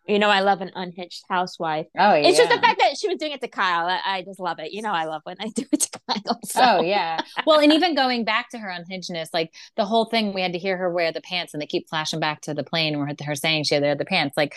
you 0.08 0.19
know, 0.19 0.30
I 0.30 0.41
love 0.41 0.62
an 0.62 0.71
unhinged 0.76 1.23
housewife. 1.30 1.88
Oh, 1.97 2.13
yeah. 2.13 2.28
It's 2.28 2.38
just 2.38 2.49
the 2.49 2.60
fact 2.60 2.80
that 2.80 2.97
she 2.97 3.08
was 3.08 3.17
doing 3.17 3.32
it 3.32 3.41
to 3.41 3.47
Kyle. 3.47 3.88
I, 3.88 3.99
I 4.06 4.21
just 4.23 4.39
love 4.39 4.60
it. 4.60 4.71
You 4.71 4.82
know, 4.82 4.91
I 4.91 5.06
love 5.06 5.21
when 5.23 5.38
I 5.39 5.47
do 5.56 5.65
it 5.71 5.82
to 5.82 5.99
Kyle. 6.08 6.39
So. 6.45 6.62
Oh 6.62 6.82
yeah. 6.82 7.19
Well, 7.45 7.60
and 7.60 7.71
even 7.73 7.95
going 7.95 8.26
back 8.26 8.49
to 8.49 8.60
her 8.60 8.69
unhingedness, 8.69 9.30
like 9.34 9.54
the 9.78 9.86
whole 9.86 10.06
thing, 10.06 10.34
we 10.34 10.41
had 10.41 10.54
to 10.54 10.60
hear 10.60 10.78
her 10.78 10.91
wear 10.91 11.12
the 11.12 11.21
pants, 11.21 11.54
and 11.54 11.62
they 11.62 11.67
keep 11.67 11.89
flashing 11.89 12.19
back 12.19 12.41
to 12.41 12.54
the 12.54 12.63
plane 12.63 12.97
where 12.97 13.10
her 13.23 13.36
saying 13.36 13.65
she 13.65 13.76
had 13.76 13.82
to 13.82 13.88
wear 13.88 13.95
the 13.95 14.06
pants. 14.06 14.36
Like, 14.36 14.56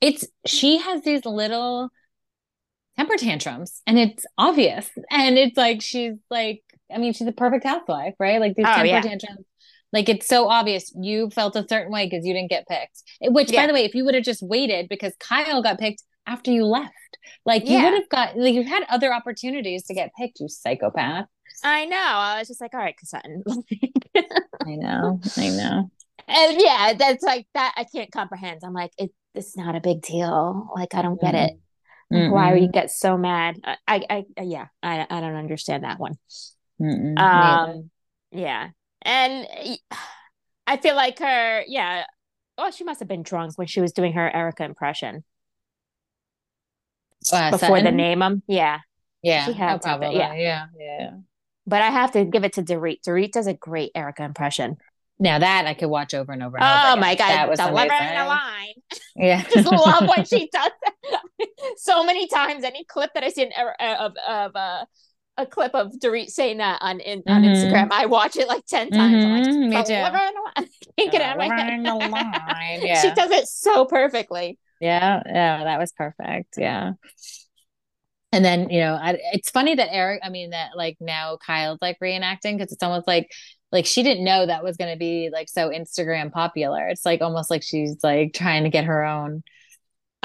it's 0.00 0.26
she 0.44 0.78
has 0.78 1.02
these 1.02 1.24
little 1.24 1.90
temper 2.96 3.16
tantrums, 3.16 3.80
and 3.86 3.98
it's 3.98 4.24
obvious, 4.38 4.88
and 5.10 5.36
it's 5.38 5.56
like 5.56 5.82
she's 5.82 6.14
like, 6.30 6.62
I 6.94 6.98
mean, 6.98 7.12
she's 7.12 7.26
a 7.28 7.32
perfect 7.32 7.64
housewife, 7.64 8.14
right? 8.18 8.40
Like 8.40 8.54
these 8.54 8.66
Oh, 8.68 8.72
temper 8.74 8.86
yeah. 8.86 9.00
tantrums. 9.00 9.44
Like 9.92 10.08
it's 10.08 10.26
so 10.26 10.48
obvious 10.48 10.92
you 11.00 11.30
felt 11.30 11.54
a 11.56 11.64
certain 11.68 11.92
way 11.92 12.06
because 12.08 12.26
you 12.26 12.34
didn't 12.34 12.50
get 12.50 12.66
picked. 12.66 13.00
Which, 13.20 13.52
by 13.52 13.66
the 13.68 13.72
way, 13.72 13.84
if 13.84 13.94
you 13.94 14.04
would 14.04 14.14
have 14.16 14.24
just 14.24 14.42
waited 14.42 14.88
because 14.88 15.12
Kyle 15.20 15.62
got 15.62 15.78
picked 15.78 16.02
after 16.26 16.50
you 16.50 16.64
left, 16.66 16.92
like 17.46 17.68
you 17.68 17.80
would 17.82 17.94
have 17.94 18.08
got 18.08 18.36
like 18.36 18.54
you 18.54 18.64
had 18.64 18.82
other 18.90 19.12
opportunities 19.14 19.84
to 19.84 19.94
get 19.94 20.10
picked. 20.18 20.40
You 20.40 20.48
psychopath. 20.48 21.26
I 21.62 21.84
know. 21.86 21.96
I 21.96 22.38
was 22.40 22.48
just 22.48 22.60
like, 22.60 22.74
all 22.74 22.80
right, 22.80 22.96
Sutton. 23.04 23.44
I 24.16 24.74
know. 24.76 25.20
I 25.36 25.48
know. 25.48 25.90
and 26.28 26.60
yeah, 26.60 26.94
that's 26.98 27.22
like 27.22 27.46
that. 27.54 27.74
I 27.76 27.84
can't 27.84 28.10
comprehend. 28.10 28.60
I'm 28.64 28.72
like, 28.72 28.90
it, 28.98 29.10
it's 29.34 29.56
not 29.56 29.76
a 29.76 29.80
big 29.80 30.02
deal. 30.02 30.70
Like, 30.74 30.94
I 30.94 31.02
don't 31.02 31.20
get 31.20 31.34
it. 31.34 31.52
Like, 32.14 32.32
why 32.32 32.52
would 32.52 32.62
you 32.62 32.68
get 32.68 32.90
so 32.90 33.16
mad? 33.16 33.60
I, 33.64 33.76
I, 33.86 34.24
I, 34.38 34.42
yeah, 34.42 34.66
I, 34.82 35.06
I 35.08 35.20
don't 35.20 35.36
understand 35.36 35.84
that 35.84 35.98
one. 35.98 36.14
Mm-mm. 36.80 37.14
Neither. 37.14 37.72
Um, 37.72 37.90
yeah, 38.30 38.70
and 39.02 39.46
i 40.66 40.76
feel 40.76 40.96
like 40.96 41.18
her, 41.18 41.62
yeah. 41.66 42.04
Oh, 42.56 42.70
she 42.70 42.84
must 42.84 43.00
have 43.00 43.08
been 43.08 43.22
drunk 43.22 43.58
when 43.58 43.66
she 43.66 43.80
was 43.80 43.92
doing 43.92 44.12
her 44.12 44.34
Erika 44.34 44.64
impression 44.64 45.24
Uh, 47.32 47.50
before 47.50 47.80
the 47.80 47.90
name 47.90 48.20
them. 48.20 48.42
Yeah, 48.46 48.78
Yeah, 49.22 49.44
she 49.46 49.52
had 49.52 49.82
probably. 49.82 50.16
yeah. 50.16 50.34
Yeah, 50.34 50.66
yeah. 50.78 51.10
but 51.66 51.82
I 51.82 51.90
have 51.90 52.12
to 52.12 52.24
give 52.24 52.44
it 52.44 52.54
to 52.54 52.62
Dorit. 52.62 53.00
Dorit 53.06 53.32
does 53.32 53.46
a 53.46 53.54
great 53.54 53.90
Erika 53.94 54.22
impression. 54.22 54.76
Now 55.18 55.38
that 55.38 55.66
I 55.66 55.74
could 55.74 55.88
watch 55.88 56.12
over 56.12 56.32
and 56.32 56.42
over. 56.42 56.56
And 56.58 56.64
Oh 56.64 56.92
again. 56.92 57.00
my 57.00 57.14
god, 57.14 57.28
that 57.28 57.48
was 57.48 57.58
delivering 57.58 57.90
amazing. 57.90 58.16
a 58.18 58.26
line. 58.26 58.74
Yeah, 59.16 59.42
just 59.52 59.70
love 59.70 60.08
when 60.16 60.24
she 60.24 60.48
does 60.52 60.70
that. 60.82 61.20
so 61.76 62.04
many 62.04 62.26
times. 62.26 62.64
Any 62.64 62.84
clip 62.84 63.10
that 63.14 63.22
I 63.22 63.28
see 63.28 63.42
in, 63.42 63.52
uh, 63.56 63.94
of 64.00 64.12
of 64.28 64.56
uh, 64.56 64.84
a 65.36 65.46
clip 65.46 65.72
of 65.74 65.92
Dorit 66.02 66.26
saying 66.30 66.58
that 66.58 66.78
on 66.82 66.98
in, 67.00 67.22
on 67.28 67.42
Mhm. 67.42 67.54
Instagram, 67.54 67.88
I 67.92 68.06
watch 68.06 68.36
it 68.36 68.48
like 68.48 68.66
ten 68.66 68.90
times. 68.90 69.24
I'm 69.24 69.30
like, 69.32 69.46
me 69.46 69.76
too. 69.84 69.94
delivering 69.94 70.32
a 70.36 70.60
line. 70.60 70.68
I 70.68 70.68
can't 70.98 71.12
get 71.12 71.20
it 71.20 71.22
out 71.22 71.32
of 71.32 71.38
my 72.10 72.18
head. 72.22 72.80
line, 72.82 72.96
She 73.00 73.10
does 73.12 73.30
it 73.30 73.46
so 73.46 73.84
perfectly. 73.84 74.58
yeah, 74.80 75.22
yeah. 75.26 75.64
That 75.64 75.78
was 75.78 75.92
perfect. 75.92 76.54
Yeah. 76.58 76.92
And 78.32 78.44
then, 78.44 78.68
you 78.68 78.80
know, 78.80 78.94
I, 79.00 79.16
it's 79.32 79.50
funny 79.50 79.76
that 79.76 79.94
Eric, 79.94 80.20
I 80.24 80.28
mean, 80.28 80.50
that 80.50 80.70
like 80.76 80.96
now 81.00 81.36
Kyle's 81.36 81.78
like 81.80 81.98
reenacting 82.02 82.58
because 82.58 82.72
it's 82.72 82.82
almost 82.82 83.06
like, 83.06 83.30
like 83.74 83.84
she 83.84 84.02
didn't 84.02 84.24
know 84.24 84.46
that 84.46 84.64
was 84.64 84.78
going 84.78 84.90
to 84.92 84.98
be 84.98 85.28
like 85.30 85.50
so 85.50 85.68
Instagram 85.68 86.32
popular. 86.32 86.88
It's 86.88 87.04
like 87.04 87.20
almost 87.20 87.50
like 87.50 87.62
she's 87.62 88.02
like 88.02 88.32
trying 88.32 88.62
to 88.64 88.70
get 88.70 88.84
her 88.86 89.04
own 89.04 89.42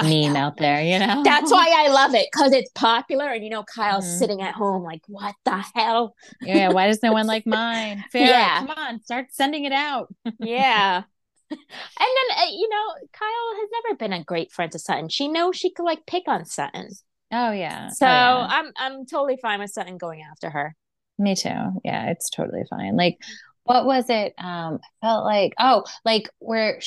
meme 0.02 0.34
out 0.36 0.56
there, 0.56 0.80
you 0.82 0.98
know? 0.98 1.22
That's 1.22 1.50
why 1.52 1.66
I 1.76 1.88
love 1.88 2.14
it 2.14 2.26
because 2.32 2.52
it's 2.54 2.70
popular, 2.74 3.28
and 3.28 3.44
you 3.44 3.50
know 3.50 3.64
Kyle's 3.64 4.06
Mhm. 4.06 4.18
sitting 4.18 4.40
at 4.40 4.54
home 4.54 4.82
like, 4.82 5.02
"What 5.08 5.34
the 5.44 5.62
hell?" 5.74 6.14
yeah. 6.40 6.70
Why 6.70 6.86
does 6.86 7.02
no 7.02 7.12
one 7.12 7.26
like 7.34 7.46
mine? 7.46 8.02
Farrah, 8.14 8.26
Yeah. 8.26 8.58
come 8.60 8.70
on, 8.70 9.02
start 9.02 9.26
sending 9.32 9.64
it 9.66 9.72
out. 9.72 10.08
Yeah. 10.40 11.02
And 11.50 11.58
then 11.98 12.38
uh, 12.38 12.50
you 12.52 12.68
know 12.68 12.94
Kyle 13.12 13.54
has 13.60 13.68
never 13.82 13.96
been 13.96 14.12
a 14.12 14.22
great 14.24 14.52
friend 14.52 14.70
to 14.72 14.78
Sutton. 14.78 15.08
She 15.08 15.26
knows 15.28 15.56
she 15.56 15.70
could 15.72 15.82
like 15.84 16.06
pick 16.06 16.28
on 16.28 16.44
Sutton, 16.44 16.90
Oh 17.32 17.50
yeah. 17.50 17.88
so 17.88 18.06
oh, 18.06 18.08
yeah. 18.08 18.46
I'm 18.48 18.72
I'm 18.76 19.04
totally 19.06 19.36
fine 19.36 19.58
with 19.60 19.70
Sutton 19.70 19.98
going 19.98 20.22
after 20.22 20.48
her. 20.48 20.76
Me 21.20 21.36
too. 21.36 21.50
Yeah, 21.84 22.10
it's 22.10 22.30
totally 22.30 22.64
fine. 22.70 22.96
Like, 22.96 23.18
what 23.64 23.84
was 23.84 24.08
it? 24.08 24.32
Um, 24.38 24.80
I 25.02 25.06
felt 25.06 25.24
like, 25.24 25.52
oh, 25.60 25.84
like 26.02 26.30
where 26.38 26.80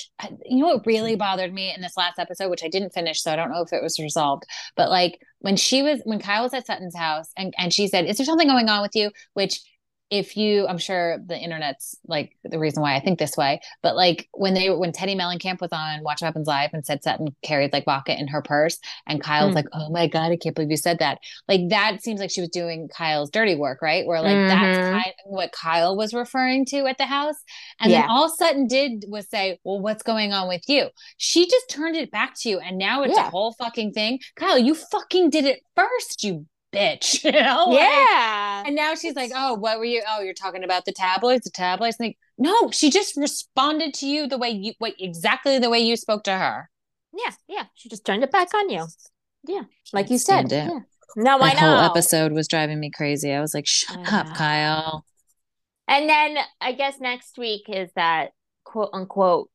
you 0.43 0.57
know 0.63 0.73
what 0.73 0.87
really 0.87 1.15
bothered 1.15 1.53
me 1.53 1.71
in 1.73 1.81
this 1.81 1.95
last 1.95 2.17
episode, 2.17 2.49
which 2.49 2.63
I 2.63 2.67
didn't 2.67 2.95
finish, 2.95 3.21
so 3.21 3.31
I 3.31 3.35
don't 3.35 3.51
know 3.51 3.61
if 3.61 3.71
it 3.71 3.83
was 3.83 3.99
resolved. 3.99 4.43
But 4.75 4.89
like 4.89 5.19
when 5.39 5.55
she 5.55 5.83
was 5.83 6.01
when 6.03 6.19
Kyle 6.19 6.41
was 6.41 6.53
at 6.55 6.65
Sutton's 6.65 6.95
house 6.95 7.29
and 7.37 7.53
and 7.59 7.71
she 7.71 7.87
said, 7.87 8.05
"Is 8.07 8.17
there 8.17 8.25
something 8.25 8.47
going 8.47 8.69
on 8.69 8.81
with 8.81 8.95
you?" 8.95 9.11
Which 9.33 9.61
if 10.13 10.37
you 10.37 10.67
i'm 10.67 10.77
sure 10.77 11.17
the 11.25 11.35
internet's 11.35 11.97
like 12.05 12.37
the 12.43 12.59
reason 12.59 12.81
why 12.83 12.95
i 12.95 12.99
think 12.99 13.17
this 13.17 13.35
way 13.35 13.59
but 13.81 13.95
like 13.95 14.29
when 14.33 14.53
they 14.53 14.69
when 14.69 14.91
teddi 14.91 15.15
mellencamp 15.19 15.59
was 15.59 15.71
on 15.71 16.03
watch 16.03 16.21
what 16.21 16.27
happens 16.27 16.45
live 16.47 16.69
and 16.71 16.85
said 16.85 17.03
sutton 17.03 17.29
carried 17.41 17.73
like 17.73 17.83
vodka 17.85 18.17
in 18.17 18.27
her 18.27 18.41
purse 18.41 18.77
and 19.07 19.23
kyle's 19.23 19.51
Mm. 19.53 19.55
like 19.55 19.65
oh 19.73 19.89
my 19.89 20.05
god 20.07 20.31
i 20.31 20.37
can't 20.37 20.53
believe 20.55 20.69
you 20.69 20.77
said 20.77 20.99
that 20.99 21.17
like 21.47 21.61
that 21.69 22.03
seems 22.03 22.19
like 22.19 22.29
she 22.29 22.41
was 22.41 22.49
doing 22.51 22.87
kyle's 22.95 23.31
dirty 23.31 23.55
work 23.55 23.81
right 23.81 24.05
where 24.05 24.21
like 24.21 24.35
Mhm. 24.37 24.47
that's 24.49 24.77
kind 24.77 25.05
of 25.25 25.31
what 25.31 25.51
kyle 25.51 25.97
was 25.97 26.13
referring 26.13 26.63
to 26.65 26.85
at 26.85 26.99
the 26.99 27.05
house 27.05 27.37
and 27.79 27.91
Yeah. 27.91 28.01
then 28.01 28.09
all 28.11 28.29
sutton 28.29 28.67
did 28.67 29.05
was 29.07 29.27
say 29.27 29.57
well 29.63 29.79
what's 29.81 30.03
going 30.03 30.31
on 30.31 30.47
with 30.47 30.61
you 30.69 30.89
she 31.17 31.47
just 31.49 31.69
turned 31.69 31.95
it 31.95 32.11
back 32.11 32.35
to 32.41 32.49
you 32.49 32.59
and 32.59 32.77
now 32.77 33.01
it's 33.01 33.15
Yeah. 33.17 33.27
a 33.27 33.31
whole 33.31 33.53
fucking 33.53 33.93
thing 33.93 34.19
kyle 34.35 34.59
you 34.59 34.75
fucking 34.75 35.31
did 35.31 35.45
it 35.45 35.61
first 35.75 36.23
you 36.23 36.45
bitch 36.73 37.23
you 37.23 37.31
know 37.31 37.65
Like, 37.67 37.79
Yeah. 37.79 38.63
and 38.65 38.75
now 38.75 38.95
she's 38.95 39.15
like, 39.15 39.31
"Oh, 39.35 39.53
what 39.55 39.77
were 39.77 39.85
you? 39.85 40.01
Oh, 40.09 40.21
you're 40.21 40.33
talking 40.33 40.63
about 40.63 40.85
the 40.85 40.91
tabloids, 40.91 41.43
the 41.43 41.51
tabloids." 41.51 41.97
Like, 41.99 42.17
no, 42.37 42.71
she 42.71 42.89
just 42.89 43.15
responded 43.17 43.93
to 43.95 44.07
you 44.07 44.27
the 44.27 44.37
way 44.37 44.49
you, 44.49 44.73
what 44.79 44.93
exactly 44.99 45.59
the 45.59 45.69
way 45.69 45.79
you 45.79 45.95
spoke 45.95 46.23
to 46.23 46.37
her. 46.37 46.69
Yeah, 47.13 47.31
yeah. 47.47 47.65
She 47.75 47.89
just 47.89 48.05
turned 48.05 48.23
it 48.23 48.31
back 48.31 48.53
on 48.53 48.69
you. 48.69 48.85
Yeah. 49.47 49.63
Like 49.91 50.09
you 50.09 50.17
said. 50.17 50.45
it. 50.45 50.51
Yeah. 50.51 50.79
No, 51.15 51.39
I 51.39 51.53
know. 51.53 51.59
whole 51.59 51.79
episode 51.79 52.31
was 52.31 52.47
driving 52.47 52.79
me 52.79 52.89
crazy. 52.89 53.31
I 53.31 53.39
was 53.39 53.53
like, 53.53 53.67
"Shut 53.67 53.97
I 53.97 54.19
up, 54.19 54.27
know. 54.27 54.33
Kyle." 54.33 55.05
And 55.87 56.09
then 56.09 56.37
I 56.59 56.71
guess 56.71 56.99
next 56.99 57.37
week 57.37 57.63
is 57.67 57.91
that 57.95 58.31
quote 58.63 58.89
unquote 58.93 59.49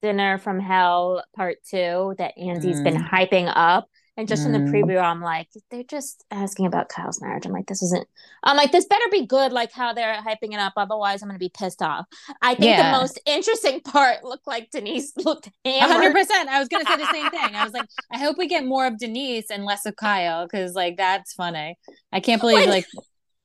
dinner 0.00 0.38
from 0.38 0.60
hell 0.60 1.24
part 1.34 1.56
two 1.68 2.14
that 2.18 2.38
Andy's 2.38 2.80
been 2.80 2.96
mm. 2.96 3.08
hyping 3.08 3.52
up. 3.54 3.88
And 4.16 4.28
just 4.28 4.46
in 4.46 4.52
the 4.52 4.60
Mm. 4.60 4.70
preview, 4.70 5.02
I'm 5.02 5.20
like, 5.20 5.48
they're 5.72 5.82
just 5.82 6.24
asking 6.30 6.66
about 6.66 6.88
Kyle's 6.88 7.20
marriage. 7.20 7.46
I'm 7.46 7.52
like, 7.52 7.66
this 7.66 7.82
isn't, 7.82 8.06
I'm 8.44 8.56
like, 8.56 8.70
this 8.70 8.84
better 8.86 9.04
be 9.10 9.26
good, 9.26 9.52
like 9.52 9.72
how 9.72 9.92
they're 9.92 10.14
hyping 10.22 10.52
it 10.52 10.60
up. 10.60 10.74
Otherwise, 10.76 11.20
I'm 11.20 11.28
going 11.28 11.34
to 11.38 11.44
be 11.44 11.48
pissed 11.52 11.82
off. 11.82 12.06
I 12.40 12.54
think 12.54 12.76
Yeah. 12.76 12.92
the 12.92 12.98
most 12.98 13.18
interesting 13.26 13.80
part 13.80 14.22
looked 14.22 14.46
like 14.46 14.70
Denise 14.70 15.12
looked 15.24 15.48
A 15.64 15.80
100%. 15.80 16.30
I 16.48 16.60
was 16.60 16.68
gonna 16.68 16.84
say 16.84 16.96
the 16.96 17.10
same 17.10 17.28
thing. 17.30 17.56
I 17.56 17.64
was 17.64 17.72
like, 17.72 17.88
I 18.12 18.18
hope 18.18 18.38
we 18.38 18.46
get 18.46 18.64
more 18.64 18.86
of 18.86 18.98
Denise 18.98 19.50
and 19.50 19.64
less 19.64 19.84
of 19.84 19.96
Kyle 19.96 20.46
because 20.46 20.74
like 20.74 20.96
that's 20.96 21.32
funny. 21.34 21.76
I 22.12 22.20
can't 22.20 22.40
believe 22.40 22.58
When- 22.58 22.68
like 22.70 22.86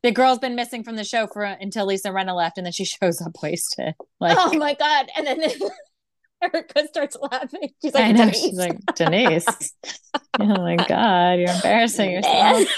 the 0.04 0.12
girl's 0.12 0.40
been 0.40 0.56
missing 0.56 0.84
from 0.84 0.96
the 0.98 1.04
show 1.04 1.26
for 1.28 1.44
until 1.44 1.86
Lisa 1.88 2.10
Rinna 2.10 2.36
left, 2.36 2.58
and 2.58 2.66
then 2.66 2.72
she 2.74 2.86
shows 2.86 3.22
up 3.22 3.32
wasted. 3.42 3.96
Like, 4.20 4.38
oh 4.40 4.56
my 4.58 4.76
God. 4.76 5.08
And 5.18 5.26
then 5.26 5.42
Erika 6.42 6.88
starts 6.88 7.18
laughing. 7.22 7.70
She's 7.82 7.94
like, 7.94 8.04
I 8.06 8.12
know 8.12 8.26
Denise. 8.26 8.42
she's 8.42 8.58
like 8.58 8.78
Denise. 8.96 9.46
oh 10.40 10.46
my 10.46 10.76
god, 10.76 11.40
you're 11.40 11.50
embarrassing 11.52 12.12
yourself. 12.12 12.68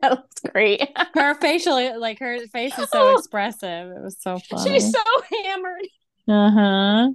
That 0.00 0.12
looks 0.12 0.40
great. 0.50 0.80
her 1.12 1.34
facial 1.34 2.00
like 2.00 2.18
her 2.20 2.38
face 2.46 2.78
is 2.78 2.88
so 2.88 3.14
expressive 3.18 3.90
it 3.90 4.00
was 4.02 4.16
so 4.18 4.38
funny 4.38 4.70
She's 4.80 4.90
so 4.90 5.00
hammered. 5.44 5.86
uh-huh 6.26 7.10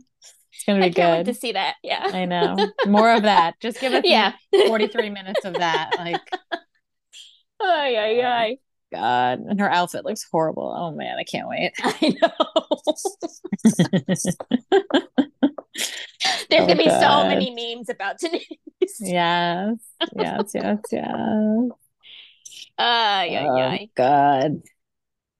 it's 0.53 0.63
gonna 0.67 0.81
be 0.81 0.89
good. 0.91 1.01
I 1.01 1.05
can't 1.05 1.17
wait 1.27 1.33
to 1.33 1.39
see 1.39 1.53
that. 1.53 1.77
Yeah. 1.81 2.07
i 2.13 2.25
know 2.25 2.55
more 2.85 3.11
of 3.11 3.23
that 3.23 3.55
just 3.59 3.79
give 3.81 3.91
us 3.93 4.03
yeah. 4.05 4.33
43 4.67 5.09
minutes 5.09 5.45
of 5.45 5.55
that 5.55 5.95
like 5.97 6.21
Ay, 7.59 7.95
ay, 7.97 8.21
ay. 8.23 8.57
god 8.93 9.39
and 9.39 9.59
her 9.59 9.71
outfit 9.71 10.05
looks 10.05 10.27
horrible 10.31 10.71
oh 10.77 10.91
man 10.91 11.17
i 11.17 11.23
can't 11.23 11.47
wait 11.49 11.71
I 11.83 12.15
know. 12.21 12.33
There's 16.49 16.63
Oh, 16.63 16.67
gonna 16.67 16.77
be 16.77 16.89
so 16.89 17.27
many 17.27 17.51
memes 17.51 17.89
about 17.89 18.19
Denise. 18.19 18.45
yes 18.99 19.77
yes 20.15 20.51
yes 20.53 20.79
yes 20.91 21.69
Ay, 22.77 23.35
ay, 23.35 23.45
oh, 23.45 23.55
ay. 23.57 23.89
god 23.95 24.61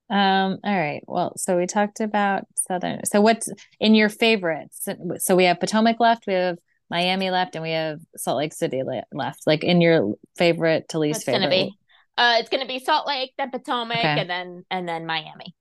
um 0.09 0.57
all 0.63 0.77
right 0.77 1.03
well 1.07 1.33
so 1.37 1.57
we 1.57 1.65
talked 1.67 1.99
about 1.99 2.45
southern 2.67 3.05
so 3.05 3.21
what's 3.21 3.49
in 3.79 3.93
your 3.95 4.09
favorites 4.09 4.87
so 5.17 5.35
we 5.35 5.45
have 5.45 5.59
potomac 5.59 5.99
left 5.99 6.25
we 6.27 6.33
have 6.33 6.57
miami 6.89 7.29
left 7.29 7.55
and 7.55 7.61
we 7.63 7.71
have 7.71 7.99
salt 8.17 8.37
lake 8.37 8.53
city 8.53 8.81
left 9.11 9.45
like 9.45 9.63
in 9.63 9.81
your 9.81 10.13
favorite 10.37 10.89
to 10.89 10.99
least 10.99 11.25
favorite? 11.25 11.43
It's 11.43 11.47
favorite 11.47 11.49
gonna 11.49 11.65
be. 11.65 11.77
Uh, 12.17 12.35
it's 12.39 12.49
gonna 12.49 12.65
be 12.65 12.79
Salt 12.79 13.07
Lake, 13.07 13.31
then 13.37 13.49
Potomac, 13.49 13.97
Okay. 13.99 14.19
and 14.21 14.29
then 14.29 14.65
and 14.69 14.89
then 14.89 15.05
Miami. 15.05 15.55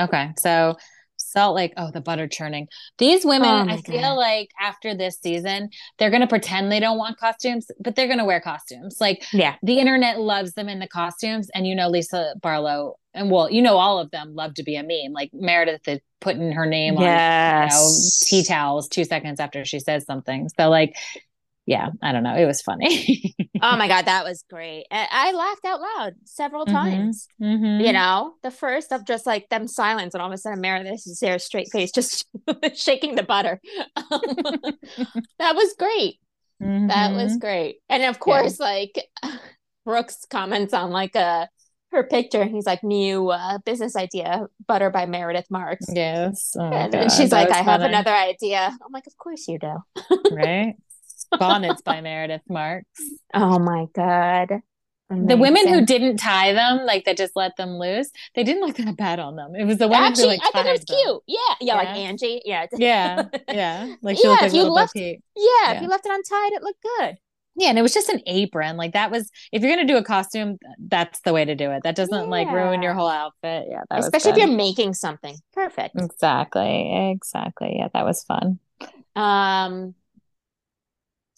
okay 0.00 0.32
so 0.38 0.76
salt 1.18 1.54
lake 1.54 1.72
oh 1.76 1.90
the 1.90 2.00
butter 2.00 2.26
churning. 2.28 2.68
These 2.98 3.24
women 3.24 3.48
Oh 3.48 3.72
i 3.72 3.76
feel 3.82 4.16
like 4.16 4.50
after 4.60 4.94
this 4.94 5.18
season 5.20 5.70
they're 5.98 6.10
gonna 6.10 6.26
pretend 6.26 6.70
they 6.72 6.80
don't 6.80 6.98
want 6.98 7.18
costumes 7.18 7.70
but 7.80 7.96
they're 7.96 8.08
gonna 8.08 8.24
wear 8.24 8.40
costumes. 8.40 8.96
Like 9.00 9.24
Yeah. 9.32 9.56
the 9.62 9.78
internet 9.78 10.20
loves 10.20 10.54
them 10.54 10.68
in 10.68 10.78
the 10.78 10.88
costumes 10.88 11.50
and 11.54 11.66
you 11.66 11.74
know 11.74 11.88
lisa 11.88 12.34
barlow 12.42 12.96
and 13.14 13.30
well 13.30 13.50
you 13.50 13.62
know 13.62 13.76
all 13.76 13.98
of 13.98 14.10
them 14.10 14.34
love 14.34 14.54
to 14.54 14.62
be 14.62 14.76
a 14.76 14.82
meme. 14.82 15.12
Like 15.12 15.30
meredith 15.32 15.86
is 15.88 16.00
putting 16.20 16.50
her 16.52 16.66
name 16.66 16.96
on 16.96 17.02
you 17.04 17.68
know, 17.68 17.96
tea 18.22 18.44
towels 18.44 18.88
two 18.88 19.04
seconds 19.04 19.38
after 19.40 19.64
she 19.64 19.78
says 19.80 20.04
something. 20.04 20.48
So 20.58 20.68
like 20.68 20.96
yeah 21.68 21.88
i 22.02 22.10
don't 22.12 22.22
know 22.24 22.34
it 22.34 22.46
was 22.46 22.60
funny 22.62 23.34
Oh 23.60 23.76
my 23.76 23.88
god, 23.88 24.04
that 24.04 24.22
was 24.24 24.44
great. 24.48 24.84
I, 24.88 25.08
I 25.10 25.32
laughed 25.32 25.64
out 25.64 25.80
loud 25.80 26.12
several 26.24 26.64
Mhm. 26.64 26.72
times. 26.72 27.26
Mhm. 27.42 27.84
You 27.84 27.92
know, 27.92 28.34
the 28.44 28.52
first 28.52 28.92
of 28.92 29.04
just 29.04 29.26
like 29.26 29.48
them 29.48 29.66
silence, 29.66 30.14
and 30.14 30.22
all 30.22 30.28
of 30.28 30.32
a 30.32 30.38
sudden 30.38 30.60
Meredith 30.60 31.02
is 31.06 31.18
there, 31.20 31.40
straight 31.40 31.66
face, 31.72 31.90
just 31.90 32.24
shaking 32.76 33.16
the 33.16 33.24
butter. 33.24 33.60
that 35.38 35.54
was 35.56 35.74
great. 35.78 36.20
That 36.60 37.14
was 37.14 37.32
Mhm. 37.36 37.40
great. 37.40 37.76
And 37.88 38.04
of 38.04 38.20
course, 38.20 38.60
like 38.60 38.92
Brooks 39.84 40.24
comments 40.30 40.72
on 40.72 40.90
like 40.92 41.16
a 41.16 41.48
her 41.90 42.04
picture. 42.04 42.44
He's 42.44 42.66
like 42.66 42.84
new 42.84 43.30
uh, 43.30 43.58
business 43.64 43.96
idea, 43.96 44.46
butter 44.68 44.90
by 44.90 45.06
Meredith 45.06 45.50
Marks. 45.50 45.86
yes 45.92 46.54
Oh, 46.58 46.62
and 46.62 46.92
God, 46.92 47.08
she's 47.08 47.32
like, 47.32 47.50
I 47.50 47.62
have 47.62 47.80
another 47.82 48.12
idea. 48.12 48.60
I'm 48.84 48.92
like, 48.92 49.06
of 49.08 49.16
course 49.16 49.48
you 49.48 49.58
do. 49.58 49.74
right 50.30 50.74
bonnets 51.38 51.82
by 51.82 52.00
meredith 52.00 52.42
marks 52.48 53.00
Oh 53.34 53.58
my 53.58 53.86
god. 53.94 54.60
The 55.10 55.38
women 55.38 55.68
who 55.68 55.86
didn't 55.86 56.18
tie 56.18 56.52
them, 56.52 56.84
like 56.84 57.06
that 57.06 57.16
just 57.16 57.34
let 57.34 57.56
them 57.56 57.78
loose, 57.78 58.10
they 58.34 58.44
didn't 58.44 58.60
look 58.62 58.76
that 58.76 58.94
bad 58.98 59.18
on 59.18 59.36
them. 59.36 59.54
It 59.56 59.64
was 59.64 59.78
the 59.78 59.88
women 59.88 60.04
Actually, 60.04 60.24
who 60.24 60.28
like 60.32 60.40
I 60.42 60.50
thought 60.50 60.66
it 60.66 60.72
was 60.72 60.84
them. 60.84 60.98
cute. 61.02 61.22
Yeah, 61.26 61.54
yeah, 61.62 61.74
like 61.76 61.88
Angie. 61.88 62.42
Yeah, 62.44 62.66
Yeah, 62.76 63.22
yeah. 63.48 63.94
Like 64.02 64.18
she 64.18 64.24
Yeah, 64.24 64.30
like 64.32 64.42
if 64.42 64.52
you 64.52 64.64
left- 64.64 64.92
yeah. 64.94 65.14
Yeah. 65.34 65.72
If 65.72 65.82
you 65.82 65.88
left 65.88 66.04
it 66.04 66.12
untied, 66.12 66.52
it 66.52 66.62
looked 66.62 66.82
good. 66.98 67.16
Yeah, 67.56 67.70
and 67.70 67.78
it 67.78 67.82
was 67.82 67.94
just 67.94 68.10
an 68.10 68.20
apron. 68.26 68.76
Like 68.76 68.92
that 68.92 69.10
was 69.10 69.30
if 69.50 69.62
you're 69.62 69.74
gonna 69.74 69.88
do 69.88 69.96
a 69.96 70.04
costume, 70.04 70.58
that's 70.78 71.20
the 71.22 71.32
way 71.32 71.44
to 71.46 71.54
do 71.54 71.70
it. 71.70 71.84
That 71.84 71.96
doesn't 71.96 72.28
like 72.28 72.50
ruin 72.50 72.82
your 72.82 72.92
whole 72.92 73.08
outfit. 73.08 73.66
Yeah, 73.70 73.80
that 73.88 74.00
Especially 74.00 74.32
if 74.32 74.36
you're 74.36 74.46
making 74.46 74.92
something. 74.92 75.36
Perfect. 75.54 75.96
exactly, 75.96 77.10
exactly. 77.12 77.76
Yeah, 77.78 77.88
that 77.94 78.04
was 78.04 78.22
fun. 78.24 78.58
Um, 79.16 79.94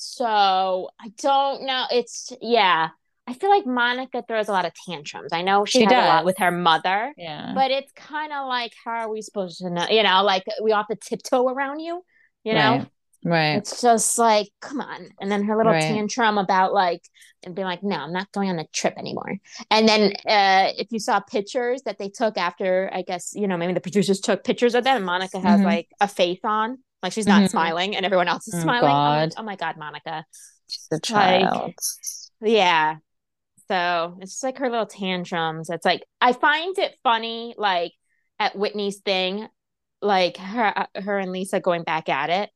so 0.02 0.88
I 1.00 1.08
don't 1.18 1.64
know. 1.66 1.84
It's 1.90 2.32
yeah. 2.40 2.88
I 3.26 3.34
feel 3.34 3.50
like 3.50 3.64
Monica 3.66 4.24
throws 4.26 4.48
a 4.48 4.52
lot 4.52 4.64
of 4.64 4.72
tantrums. 4.88 5.32
I 5.32 5.42
know 5.42 5.64
she, 5.64 5.80
She 5.80 5.84
has 5.84 5.92
a 5.92 5.96
lot 5.96 6.24
with 6.24 6.38
her 6.38 6.50
mother, 6.50 7.12
Yeah, 7.16 7.52
but 7.54 7.70
it's 7.70 7.92
kind 7.92 8.32
of 8.32 8.48
like, 8.48 8.72
how 8.84 8.92
are 8.92 9.10
we 9.12 9.22
supposed 9.22 9.58
to 9.58 9.70
know? 9.70 9.86
You 9.88 10.02
know, 10.02 10.24
like 10.24 10.42
we 10.62 10.72
have 10.72 10.88
to 10.88 10.96
tiptoe 10.96 11.46
around 11.48 11.78
you. 11.78 12.02
You 12.42 12.54
know, 12.54 12.70
Right. 12.78 12.86
right. 13.24 13.56
it's 13.58 13.82
just 13.82 14.18
like, 14.18 14.48
come 14.60 14.80
on. 14.80 15.10
And 15.20 15.30
then 15.30 15.44
her 15.44 15.56
little 15.56 15.72
Right. 15.72 15.82
tantrum 15.82 16.38
about 16.38 16.72
like, 16.72 17.02
and 17.44 17.54
being 17.54 17.66
like, 17.66 17.82
no, 17.82 17.96
I'm 17.96 18.12
not 18.12 18.32
going 18.32 18.48
on 18.48 18.58
a 18.58 18.66
trip 18.72 18.94
anymore. 18.98 19.36
And 19.70 19.86
then 19.86 20.12
uh, 20.26 20.72
if 20.76 20.88
you 20.90 20.98
saw 20.98 21.20
pictures 21.20 21.82
that 21.82 21.98
they 21.98 22.08
took 22.08 22.36
after, 22.36 22.90
I 22.92 23.02
guess, 23.02 23.32
you 23.34 23.46
know, 23.46 23.56
maybe 23.58 23.74
the 23.74 23.80
producers 23.80 24.20
took 24.20 24.42
pictures 24.42 24.74
of 24.74 24.82
them, 24.84 24.96
and 24.96 25.04
Monica 25.06 25.38
has 25.38 25.60
Mhm. 25.60 25.64
like 25.64 25.88
a 26.00 26.08
face 26.08 26.40
on, 26.42 26.78
like 27.02 27.12
she's 27.12 27.26
not 27.26 27.42
Mhm. 27.42 27.50
smiling, 27.50 27.96
and 27.96 28.04
everyone 28.04 28.28
else 28.28 28.46
is 28.48 28.54
Oh, 28.54 28.60
smiling. 28.60 28.90
God. 28.90 29.32
oh 29.36 29.42
my 29.42 29.56
God, 29.56 29.76
Monica. 29.76 30.24
She's 30.68 30.86
a 30.92 30.94
Like- 30.96 31.02
child. 31.02 31.74
Yeah. 32.42 32.96
So 33.68 34.18
it's 34.20 34.32
just 34.32 34.42
like 34.42 34.58
her 34.58 34.68
little 34.68 34.86
tantrums. 34.86 35.70
It's 35.70 35.84
like 35.84 36.04
I 36.20 36.32
find 36.32 36.76
it 36.78 36.96
funny, 37.02 37.54
like 37.56 37.92
at 38.38 38.56
Whitney's 38.56 38.98
thing, 39.00 39.48
like 40.02 40.36
her 40.38 40.86
her 40.96 41.18
and 41.18 41.30
Lisa 41.32 41.60
going 41.60 41.82
back 41.84 42.08
at 42.08 42.30
it. 42.30 42.50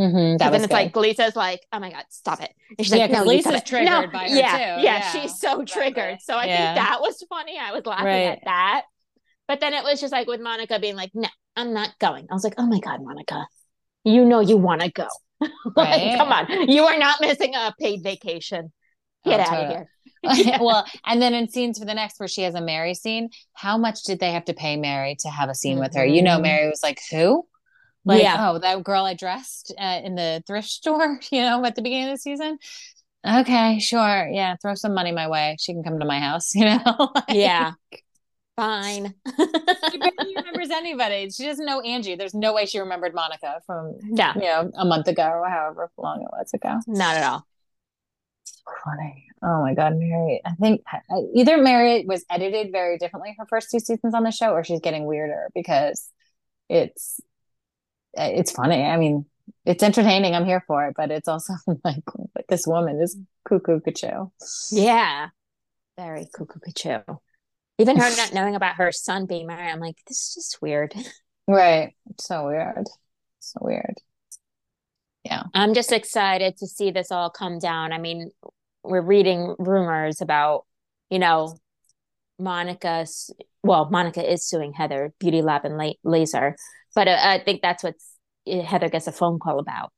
Mhm, 0.00 0.38
that 0.38 0.50
then 0.50 0.62
it's 0.62 0.66
good. 0.68 0.72
like 0.72 0.96
Lisa's 0.96 1.36
like, 1.36 1.60
"Oh 1.72 1.78
my 1.78 1.90
god, 1.90 2.04
stop 2.08 2.40
it!" 2.40 2.52
And 2.76 2.84
she's 2.84 2.92
Yeah, 2.94 3.02
like, 3.02 3.10
"No, 3.12 3.22
Lisa's 3.24 3.54
it." 3.56 3.66
triggered 3.66 3.88
no, 3.90 4.06
by 4.08 4.28
her 4.28 4.34
yeah, 4.36 4.52
too. 4.52 4.58
Yeah, 4.58 4.80
Yeah, 4.82 5.10
she's 5.12 5.38
so 5.38 5.60
exactly. 5.60 5.66
triggered. 5.92 6.20
So 6.22 6.34
I 6.36 6.46
Yeah. 6.46 6.74
think 6.74 6.86
that 6.86 7.00
was 7.00 7.22
funny. 7.28 7.58
I 7.58 7.72
was 7.72 7.84
laughing 7.86 8.06
Right. 8.06 8.22
at 8.28 8.40
that. 8.44 8.84
But 9.46 9.60
then 9.60 9.74
it 9.74 9.84
was 9.84 10.00
just 10.00 10.10
like 10.12 10.26
with 10.26 10.40
Monica 10.40 10.78
being 10.80 10.96
like, 10.96 11.10
"No, 11.14 11.28
I'm 11.56 11.72
not 11.74 11.96
going." 12.00 12.26
I 12.30 12.34
was 12.34 12.42
like, 12.42 12.54
"Oh 12.58 12.66
my 12.66 12.80
god, 12.80 13.00
Monica, 13.02 13.46
you 14.04 14.24
know 14.24 14.40
you 14.40 14.56
want 14.56 14.82
to 14.82 14.90
go. 14.90 15.08
like, 15.40 15.48
Right. 15.76 16.16
come 16.16 16.32
on, 16.32 16.68
you 16.70 16.84
are 16.84 16.98
not 16.98 17.20
missing 17.20 17.54
a 17.54 17.74
paid 17.80 18.02
vacation. 18.02 18.72
Get 19.24 19.40
Oh, 19.40 19.44
out 19.44 19.48
totally. 19.48 19.64
of 19.64 19.68
here." 19.70 19.88
Yeah. 20.46 20.62
well, 20.62 20.86
and 21.06 21.20
then 21.20 21.34
in 21.34 21.48
scenes 21.48 21.78
for 21.78 21.84
the 21.84 21.94
next 21.94 22.20
where 22.20 22.28
she 22.28 22.42
has 22.42 22.54
a 22.54 22.60
Mary 22.60 22.94
scene, 22.94 23.30
how 23.54 23.76
much 23.78 24.02
did 24.04 24.20
they 24.20 24.32
have 24.32 24.44
to 24.46 24.54
pay 24.54 24.76
Mary 24.76 25.16
to 25.20 25.28
have 25.30 25.48
a 25.48 25.54
scene 25.54 25.78
with 25.78 25.94
her? 25.94 26.04
You 26.04 26.22
know, 26.22 26.38
Mhm. 26.38 26.42
Mary 26.42 26.68
was 26.68 26.82
like, 26.82 27.00
"Who?" 27.10 27.46
Like, 28.04 28.22
Yeah. 28.22 28.36
oh, 28.36 28.58
that 28.58 28.82
girl 28.84 29.04
I 29.04 29.14
dressed 29.14 29.74
uh, 29.80 30.00
in 30.04 30.14
the 30.16 30.42
thrift 30.46 30.68
store, 30.68 31.20
you 31.32 31.42
know, 31.42 31.64
at 31.64 31.74
the 31.76 31.82
beginning 31.82 32.08
of 32.10 32.14
the 32.14 32.18
season. 32.18 32.58
Okay, 33.26 33.78
sure, 33.78 34.28
yeah, 34.32 34.56
throw 34.60 34.74
some 34.74 34.94
money 34.94 35.12
my 35.12 35.28
way. 35.28 35.56
She 35.60 35.72
can 35.72 35.84
come 35.84 36.00
to 36.00 36.06
my 36.06 36.18
house, 36.20 36.54
you 36.54 36.64
know. 36.64 37.10
Like, 37.14 37.24
Yeah. 37.28 37.72
Fine. 38.56 39.14
she 39.90 39.98
barely 39.98 40.36
remembers 40.36 40.70
anybody. 40.70 41.30
She 41.30 41.44
doesn't 41.44 41.64
know 41.64 41.80
Angie. 41.80 42.16
There's 42.16 42.34
no 42.34 42.52
way 42.52 42.66
she 42.66 42.78
remembered 42.78 43.14
Monica 43.14 43.60
from 43.66 43.96
yeah, 44.02 44.34
you 44.34 44.42
know 44.42 44.70
a 44.76 44.84
month 44.84 45.08
ago 45.08 45.22
or 45.24 45.48
however 45.48 45.90
long 45.96 46.22
it 46.22 46.28
was 46.32 46.50
ago. 46.54 46.82
not 46.86 47.16
at 47.16 47.22
all. 47.24 47.46
funny. 48.84 49.26
Oh 49.42 49.60
my 49.60 49.74
God, 49.74 49.96
Mary. 49.96 50.40
I 50.44 50.52
think 50.54 50.82
either 51.34 51.58
Mary 51.58 52.04
was 52.06 52.24
edited 52.30 52.70
very 52.72 52.98
differently 52.98 53.34
her 53.38 53.46
first 53.46 53.70
two 53.70 53.80
seasons 53.80 54.14
on 54.14 54.22
the 54.22 54.30
show, 54.30 54.52
or 54.52 54.64
she's 54.64 54.80
getting 54.80 55.04
weirder 55.06 55.48
because 55.54 56.08
it's 56.68 57.20
it's 58.14 58.52
funny. 58.52 58.82
I 58.84 58.96
mean, 58.96 59.26
it's 59.64 59.82
entertaining. 59.82 60.34
I'm 60.34 60.44
here 60.44 60.62
for 60.66 60.86
it, 60.86 60.94
but 60.96 61.10
it's 61.10 61.28
also 61.28 61.54
like, 61.84 62.04
like 62.36 62.46
this 62.48 62.66
woman 62.66 63.00
is 63.00 63.16
cuckoo 63.48 63.80
cuckoo. 63.80 64.26
Yeah. 64.70 65.28
Very 65.96 66.26
cuckoo 66.34 66.60
cuckoo. 66.60 67.14
Even 67.82 67.96
her 67.98 68.16
not 68.16 68.32
knowing 68.34 68.54
about 68.54 68.76
her 68.76 68.90
son 68.92 69.26
being 69.26 69.46
married, 69.46 69.70
I'm 69.70 69.80
like, 69.80 69.96
this 70.08 70.18
is 70.28 70.34
just 70.34 70.62
weird. 70.62 70.94
Right. 71.48 71.92
It's 72.08 72.24
so 72.28 72.46
weird. 72.46 72.86
So 73.40 73.58
weird. 73.62 73.96
Yeah. 75.24 75.42
I'm 75.54 75.74
just 75.74 75.90
excited 75.90 76.56
to 76.58 76.68
see 76.68 76.92
this 76.92 77.10
all 77.10 77.30
come 77.30 77.58
down. 77.58 77.92
I 77.92 77.98
mean, 77.98 78.30
we're 78.84 79.02
reading 79.02 79.56
rumors 79.58 80.20
about, 80.20 80.66
you 81.10 81.18
know, 81.18 81.56
Monica's, 82.38 83.34
well, 83.64 83.88
Monica 83.90 84.22
is 84.32 84.46
suing 84.46 84.72
Heather, 84.72 85.12
Beauty 85.18 85.42
Lab 85.42 85.64
and 85.64 85.76
La- 85.76 85.94
Laser, 86.04 86.54
but 86.94 87.08
uh, 87.08 87.18
I 87.20 87.40
think 87.44 87.60
that's 87.60 87.82
what 87.82 87.94
Heather 88.46 88.88
gets 88.88 89.08
a 89.08 89.12
phone 89.12 89.40
call 89.40 89.58
about. 89.58 89.90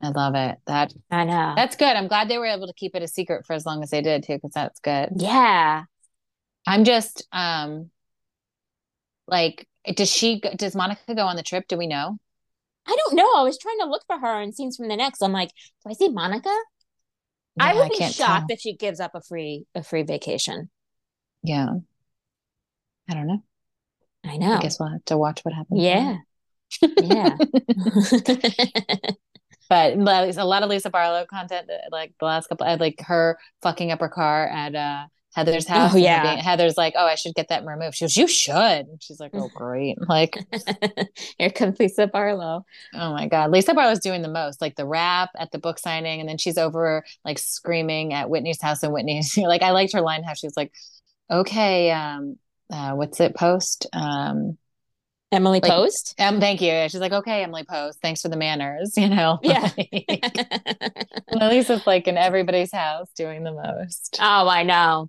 I 0.00 0.10
love 0.10 0.36
it. 0.36 0.56
That 0.68 0.92
I 1.10 1.24
know. 1.24 1.54
that's 1.56 1.74
good. 1.76 1.96
I'm 1.96 2.06
glad 2.08 2.28
they 2.28 2.38
were 2.38 2.46
able 2.46 2.68
to 2.68 2.74
keep 2.74 2.94
it 2.94 3.02
a 3.02 3.08
secret 3.08 3.44
for 3.44 3.54
as 3.54 3.66
long 3.66 3.82
as 3.82 3.90
they 3.90 4.02
did 4.02 4.22
too, 4.22 4.34
because 4.34 4.52
that's 4.52 4.78
good. 4.80 5.10
yeah. 5.16 5.82
I'm 6.66 6.84
just 6.84 7.26
um 7.32 7.90
like 9.26 9.66
does 9.94 10.10
she 10.10 10.40
does 10.56 10.74
Monica 10.74 11.14
go 11.14 11.26
on 11.26 11.36
the 11.36 11.42
trip? 11.42 11.66
Do 11.68 11.76
we 11.76 11.86
know? 11.86 12.18
I 12.86 12.96
don't 12.96 13.14
know. 13.14 13.30
I 13.36 13.42
was 13.42 13.58
trying 13.58 13.78
to 13.80 13.86
look 13.86 14.02
for 14.06 14.18
her 14.18 14.40
in 14.40 14.52
scenes 14.52 14.76
from 14.76 14.88
the 14.88 14.96
next. 14.96 15.22
I'm 15.22 15.32
like, 15.32 15.50
do 15.84 15.90
I 15.90 15.92
see 15.92 16.08
Monica? 16.08 16.54
I 17.60 17.74
would 17.74 17.90
be 17.90 17.98
can't 17.98 18.14
shocked 18.14 18.48
tell. 18.48 18.54
if 18.54 18.60
she 18.60 18.74
gives 18.74 18.98
up 18.98 19.14
a 19.14 19.20
free 19.20 19.66
a 19.74 19.82
free 19.82 20.02
vacation. 20.02 20.70
Yeah. 21.42 21.68
I 23.08 23.14
don't 23.14 23.26
know. 23.26 23.42
I 24.24 24.36
know. 24.36 24.54
I 24.54 24.62
guess 24.62 24.78
we'll 24.78 24.90
have 24.90 25.04
to 25.06 25.18
watch 25.18 25.40
what 25.42 25.54
happens. 25.54 25.80
Yeah. 25.80 26.18
Yeah. 26.80 27.36
but 29.68 29.94
a 29.94 30.44
lot 30.44 30.62
of 30.62 30.70
Lisa 30.70 30.90
Barlow 30.90 31.26
content, 31.26 31.68
like 31.90 32.14
the 32.20 32.26
last 32.26 32.48
couple, 32.48 32.66
I 32.66 32.76
like 32.76 33.00
her 33.00 33.38
fucking 33.62 33.90
up 33.90 34.00
her 34.00 34.08
car 34.08 34.46
at 34.46 34.74
uh, 34.74 35.06
Heather's 35.34 35.66
house. 35.66 35.94
Oh, 35.94 35.96
yeah. 35.96 36.22
being- 36.34 36.38
Heather's 36.44 36.76
like, 36.76 36.94
oh, 36.96 37.06
I 37.06 37.14
should 37.14 37.34
get 37.34 37.48
that 37.48 37.64
removed. 37.64 37.96
She 37.96 38.04
goes, 38.04 38.16
you 38.16 38.28
should. 38.28 38.54
And 38.54 39.02
she's 39.02 39.18
like, 39.18 39.30
oh, 39.34 39.48
great. 39.54 39.96
Like, 40.08 40.36
Here 41.38 41.50
comes 41.50 41.78
Lisa 41.78 42.06
Barlow. 42.06 42.64
oh 42.94 43.12
my 43.12 43.28
God. 43.28 43.50
Lisa 43.50 43.72
Barlow's 43.74 44.00
doing 44.00 44.20
the 44.22 44.28
most, 44.28 44.60
like 44.60 44.76
the 44.76 44.86
rap 44.86 45.30
at 45.38 45.50
the 45.50 45.58
book 45.58 45.78
signing. 45.78 46.20
And 46.20 46.28
then 46.28 46.38
she's 46.38 46.58
over 46.58 47.04
like 47.24 47.38
screaming 47.38 48.12
at 48.12 48.28
Whitney's 48.28 48.60
house. 48.60 48.82
And 48.82 48.92
Whitney's 48.92 49.36
like, 49.38 49.62
I 49.62 49.70
liked 49.70 49.92
her 49.94 50.00
line 50.02 50.22
how 50.22 50.34
she's 50.34 50.56
like, 50.56 50.72
okay, 51.30 51.90
um, 51.90 52.36
uh, 52.70 52.92
what's 52.92 53.18
it 53.20 53.34
post? 53.34 53.86
Um, 53.94 54.58
Emily 55.30 55.60
Like- 55.62 55.72
Post. 55.72 56.14
um, 56.18 56.40
thank 56.40 56.60
you. 56.60 56.68
She's 56.90 57.00
like, 57.00 57.12
okay, 57.12 57.42
Emily 57.42 57.64
Post, 57.64 58.02
thanks 58.02 58.20
for 58.20 58.28
the 58.28 58.36
manners, 58.36 58.98
you 58.98 59.08
know. 59.08 59.38
Yeah. 59.42 59.70
Like, 59.78 61.06
Lisa's 61.32 61.86
like 61.86 62.06
in 62.06 62.18
everybody's 62.18 62.70
house 62.72 63.08
doing 63.16 63.42
the 63.42 63.52
most. 63.52 64.18
oh, 64.20 64.46
I 64.46 64.62
know. 64.62 65.08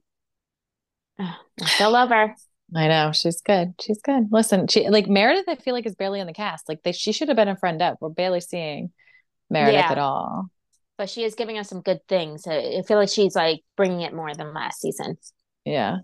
Oh, 1.19 1.35
I 1.61 1.65
still 1.65 1.91
love 1.91 2.09
her. 2.09 2.35
I 2.75 2.87
know 2.87 3.11
she's 3.11 3.41
good. 3.41 3.73
She's 3.79 4.01
good. 4.01 4.29
Listen, 4.31 4.67
she 4.67 4.89
like 4.89 5.07
Meredith. 5.07 5.45
I 5.47 5.55
feel 5.55 5.73
like 5.75 5.85
is 5.85 5.95
barely 5.95 6.19
in 6.19 6.27
the 6.27 6.33
cast. 6.33 6.67
Like 6.67 6.81
they, 6.83 6.91
she 6.91 7.11
should 7.11 7.27
have 7.27 7.37
been 7.37 7.47
a 7.47 7.55
friend 7.57 7.81
up. 7.81 7.97
We're 8.01 8.09
barely 8.09 8.41
seeing 8.41 8.91
Meredith 9.49 9.75
Yeah. 9.75 9.91
at 9.91 9.97
all. 9.99 10.47
But 10.97 11.09
she 11.09 11.23
is 11.23 11.35
giving 11.35 11.57
us 11.57 11.69
some 11.69 11.81
good 11.81 11.99
things. 12.07 12.47
I 12.47 12.81
feel 12.87 12.97
like 12.97 13.09
she's 13.09 13.35
like 13.35 13.61
bringing 13.77 14.01
it 14.01 14.13
more 14.13 14.33
than 14.33 14.53
last 14.53 14.79
season 14.81 15.17
Yeah, 15.65 15.97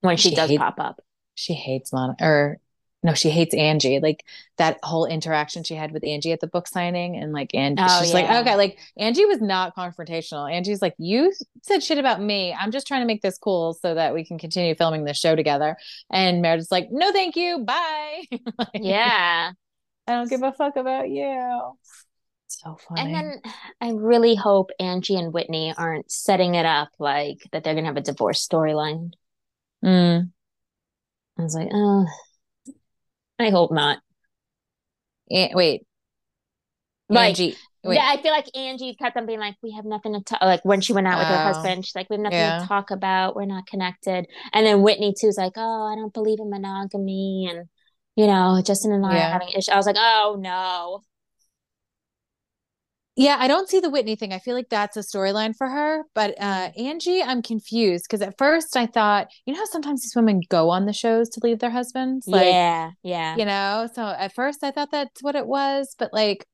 when 0.00 0.16
she, 0.16 0.30
She 0.30 0.34
does 0.34 0.50
hates- 0.50 0.60
pop 0.60 0.78
up. 0.78 1.00
she 1.34 1.52
hates 1.54 1.92
Monica. 1.92 2.24
Or 2.24 2.58
no, 3.02 3.14
she 3.14 3.30
hates 3.30 3.54
Angie. 3.54 3.98
Like 4.00 4.24
that 4.58 4.78
whole 4.82 5.06
interaction 5.06 5.64
she 5.64 5.74
had 5.74 5.92
with 5.92 6.04
Angie 6.04 6.32
at 6.32 6.40
the 6.40 6.46
book 6.46 6.66
signing, 6.68 7.16
and 7.16 7.32
like 7.32 7.54
Angie, 7.54 7.82
Oh, 7.86 8.00
she's 8.02 8.12
like, 8.12 8.28
okay, 8.28 8.56
like 8.56 8.78
Angie 8.98 9.24
was 9.24 9.40
not 9.40 9.74
confrontational. 9.74 10.50
Angie's 10.52 10.82
like, 10.82 10.94
you 10.98 11.32
said 11.62 11.82
shit 11.82 11.98
about 11.98 12.20
me. 12.20 12.52
I'm 12.52 12.70
just 12.70 12.86
trying 12.86 13.00
to 13.00 13.06
make 13.06 13.22
this 13.22 13.38
cool 13.38 13.72
so 13.74 13.94
that 13.94 14.12
we 14.12 14.24
can 14.24 14.38
continue 14.38 14.74
filming 14.74 15.04
this 15.04 15.18
show 15.18 15.34
together. 15.34 15.76
And 16.10 16.42
Meredith's 16.42 16.70
like, 16.70 16.88
no, 16.90 17.10
thank 17.12 17.36
you, 17.36 17.64
bye. 17.64 18.24
Like, 18.58 18.68
Yeah. 18.74 19.52
I 20.06 20.12
don't 20.12 20.28
give 20.28 20.42
a 20.42 20.52
fuck 20.52 20.76
about 20.76 21.08
you. 21.08 21.72
So 22.48 22.76
funny. 22.88 23.00
And 23.00 23.14
then 23.14 23.40
I 23.80 23.92
really 23.92 24.34
hope 24.34 24.70
Angie 24.80 25.14
and 25.16 25.32
Whitney 25.32 25.72
aren't 25.76 26.10
setting 26.10 26.56
it 26.56 26.66
up 26.66 26.88
like 26.98 27.38
that 27.52 27.62
they're 27.62 27.74
gonna 27.74 27.86
have 27.86 27.96
a 27.96 28.02
divorce 28.02 28.46
storyline. 28.46 29.12
Mm. 29.84 30.30
I 31.38 31.42
was 31.42 31.54
like, 31.54 31.68
oh, 31.72 32.06
I 33.40 33.50
hope 33.50 33.72
not. 33.72 33.98
An- 35.30 35.50
wait, 35.54 35.82
Like, 37.08 37.28
Angie. 37.30 37.56
Wait, 37.82 37.94
Yeah, 37.94 38.04
I 38.06 38.20
feel 38.20 38.32
like 38.32 38.54
Angie 38.54 38.94
kept 38.94 39.16
on 39.16 39.24
being 39.26 39.40
like, 39.40 39.56
we 39.62 39.70
have 39.72 39.84
nothing 39.86 40.12
to 40.12 40.20
talk. 40.20 40.42
Like 40.42 40.64
when 40.64 40.80
she 40.82 40.92
went 40.92 41.06
out 41.06 41.18
with 41.18 41.28
her 41.28 41.34
Oh. 41.34 41.52
husband, 41.54 41.84
she's 41.86 41.94
like, 41.94 42.10
we 42.10 42.14
have 42.14 42.20
nothing 42.22 42.38
Yeah. 42.38 42.58
to 42.60 42.66
talk 42.66 42.90
about. 42.90 43.34
We're 43.36 43.46
not 43.46 43.66
connected. 43.66 44.26
And 44.52 44.66
then 44.66 44.82
Whitney 44.82 45.14
too 45.18 45.28
is 45.28 45.38
like, 45.38 45.54
oh, 45.56 45.86
I 45.90 45.94
don't 45.96 46.12
believe 46.12 46.40
in 46.40 46.50
monogamy, 46.50 47.48
and 47.50 47.68
you 48.16 48.26
know, 48.26 48.60
Justin 48.64 48.92
and 48.92 49.06
I 49.06 49.14
Yeah. 49.16 49.28
are 49.28 49.32
having 49.32 49.48
issues. 49.50 49.70
I 49.70 49.76
was 49.76 49.86
like, 49.86 49.96
oh 49.98 50.36
no. 50.38 51.00
Yeah, 53.20 53.36
I 53.38 53.48
don't 53.48 53.68
see 53.68 53.80
the 53.80 53.90
Whitney 53.90 54.16
thing. 54.16 54.32
I 54.32 54.38
feel 54.38 54.54
like 54.54 54.70
that's 54.70 54.96
a 54.96 55.00
storyline 55.00 55.54
for 55.54 55.68
her. 55.68 56.04
But 56.14 56.34
uh 56.40 56.70
Angie, 56.74 57.22
I'm 57.22 57.42
confused 57.42 58.06
because 58.08 58.22
at 58.22 58.38
first 58.38 58.78
I 58.78 58.86
thought, 58.86 59.28
you 59.44 59.52
know 59.52 59.60
how 59.60 59.66
sometimes 59.66 60.00
these 60.00 60.16
women 60.16 60.40
go 60.48 60.70
on 60.70 60.86
the 60.86 60.94
shows 60.94 61.28
to 61.30 61.40
leave 61.42 61.58
their 61.58 61.70
husbands? 61.70 62.26
Like, 62.26 62.46
yeah, 62.46 62.92
yeah. 63.02 63.36
you 63.36 63.44
know, 63.44 63.88
so 63.94 64.06
at 64.06 64.34
first 64.34 64.64
I 64.64 64.70
thought 64.70 64.90
that's 64.90 65.22
what 65.22 65.34
it 65.34 65.46
was, 65.46 65.94
but 65.98 66.14
like 66.14 66.46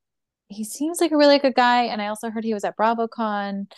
he 0.48 0.64
seems 0.64 1.00
like 1.00 1.12
a 1.12 1.16
really 1.16 1.38
good 1.38 1.54
guy. 1.54 1.84
And 1.84 2.02
I 2.02 2.08
also 2.08 2.30
heard 2.30 2.42
he 2.42 2.54
was 2.54 2.64
at 2.64 2.76
BravoCon. 2.76 3.70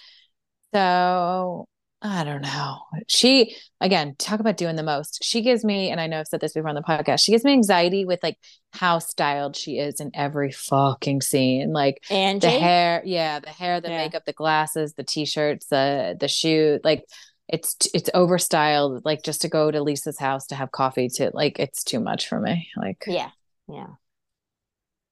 So 0.72 1.66
I 2.00 2.22
don't 2.22 2.42
know. 2.42 2.78
She 3.08 3.56
again, 3.80 4.14
talk 4.18 4.38
about 4.38 4.56
doing 4.56 4.76
the 4.76 4.84
most. 4.84 5.18
She 5.24 5.42
gives 5.42 5.64
me, 5.64 5.90
and 5.90 6.00
I 6.00 6.06
know 6.06 6.20
I've 6.20 6.28
said 6.28 6.40
this 6.40 6.52
before 6.52 6.68
on 6.68 6.76
the 6.76 6.82
podcast, 6.82 7.20
she 7.24 7.32
gives 7.32 7.42
me 7.44 7.52
anxiety 7.52 8.04
with 8.04 8.20
like 8.22 8.38
how 8.72 9.00
styled 9.00 9.56
she 9.56 9.78
is 9.78 10.00
in 10.00 10.12
every 10.14 10.52
fucking 10.52 11.22
scene. 11.22 11.72
Like 11.72 12.04
Angie. 12.08 12.46
the 12.46 12.52
hair 12.58 13.02
yeah 13.04 13.40
the 13.40 13.48
hair 13.50 13.80
the 13.80 13.88
Yeah. 13.88 13.98
makeup 14.04 14.24
the 14.26 14.32
glasses 14.32 14.94
the 14.94 15.02
t-shirts 15.02 15.66
the 15.66 16.16
the 16.20 16.28
shoe 16.28 16.78
like 16.84 17.04
it's 17.48 17.76
it's 17.94 18.10
overstyled 18.10 19.00
like 19.04 19.22
just 19.24 19.40
to 19.40 19.48
go 19.48 19.70
to 19.70 19.82
lisa's 19.82 20.18
house 20.18 20.46
to 20.48 20.54
have 20.54 20.70
coffee 20.70 21.08
to 21.08 21.30
like 21.32 21.58
it's 21.58 21.82
too 21.82 21.98
much 21.98 22.28
for 22.28 22.38
me 22.38 22.68
like 22.76 23.02
Yeah, 23.06 23.30
yeah. 23.68 23.86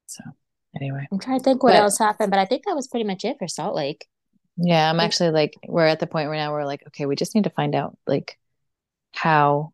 so 0.07 0.23
anyway 0.79 1.07
I'm 1.11 1.19
trying 1.19 1.39
to 1.39 1.45
think 1.45 1.63
what 1.63 1.73
But- 1.73 1.81
else 1.83 1.99
happened, 1.99 2.31
but 2.31 2.39
I 2.39 2.45
think 2.45 2.65
that 2.67 2.77
was 2.77 2.87
pretty 2.89 3.05
much 3.05 3.25
it 3.25 3.39
for 3.39 3.49
Salt 3.49 3.75
Lake. 3.75 4.07
Yeah 4.57 4.91
i'm 4.91 5.01
actually 5.01 5.31
like 5.31 5.55
we're 5.67 5.87
at 5.87 6.01
the 6.01 6.07
point 6.07 6.29
right 6.29 6.39
now 6.39 6.53
we're 6.53 6.65
like 6.65 6.83
okay 6.87 7.07
we 7.07 7.17
just 7.17 7.35
need 7.35 7.45
to 7.45 7.51
find 7.51 7.75
out 7.75 7.97
like 8.07 8.39
how 9.13 9.73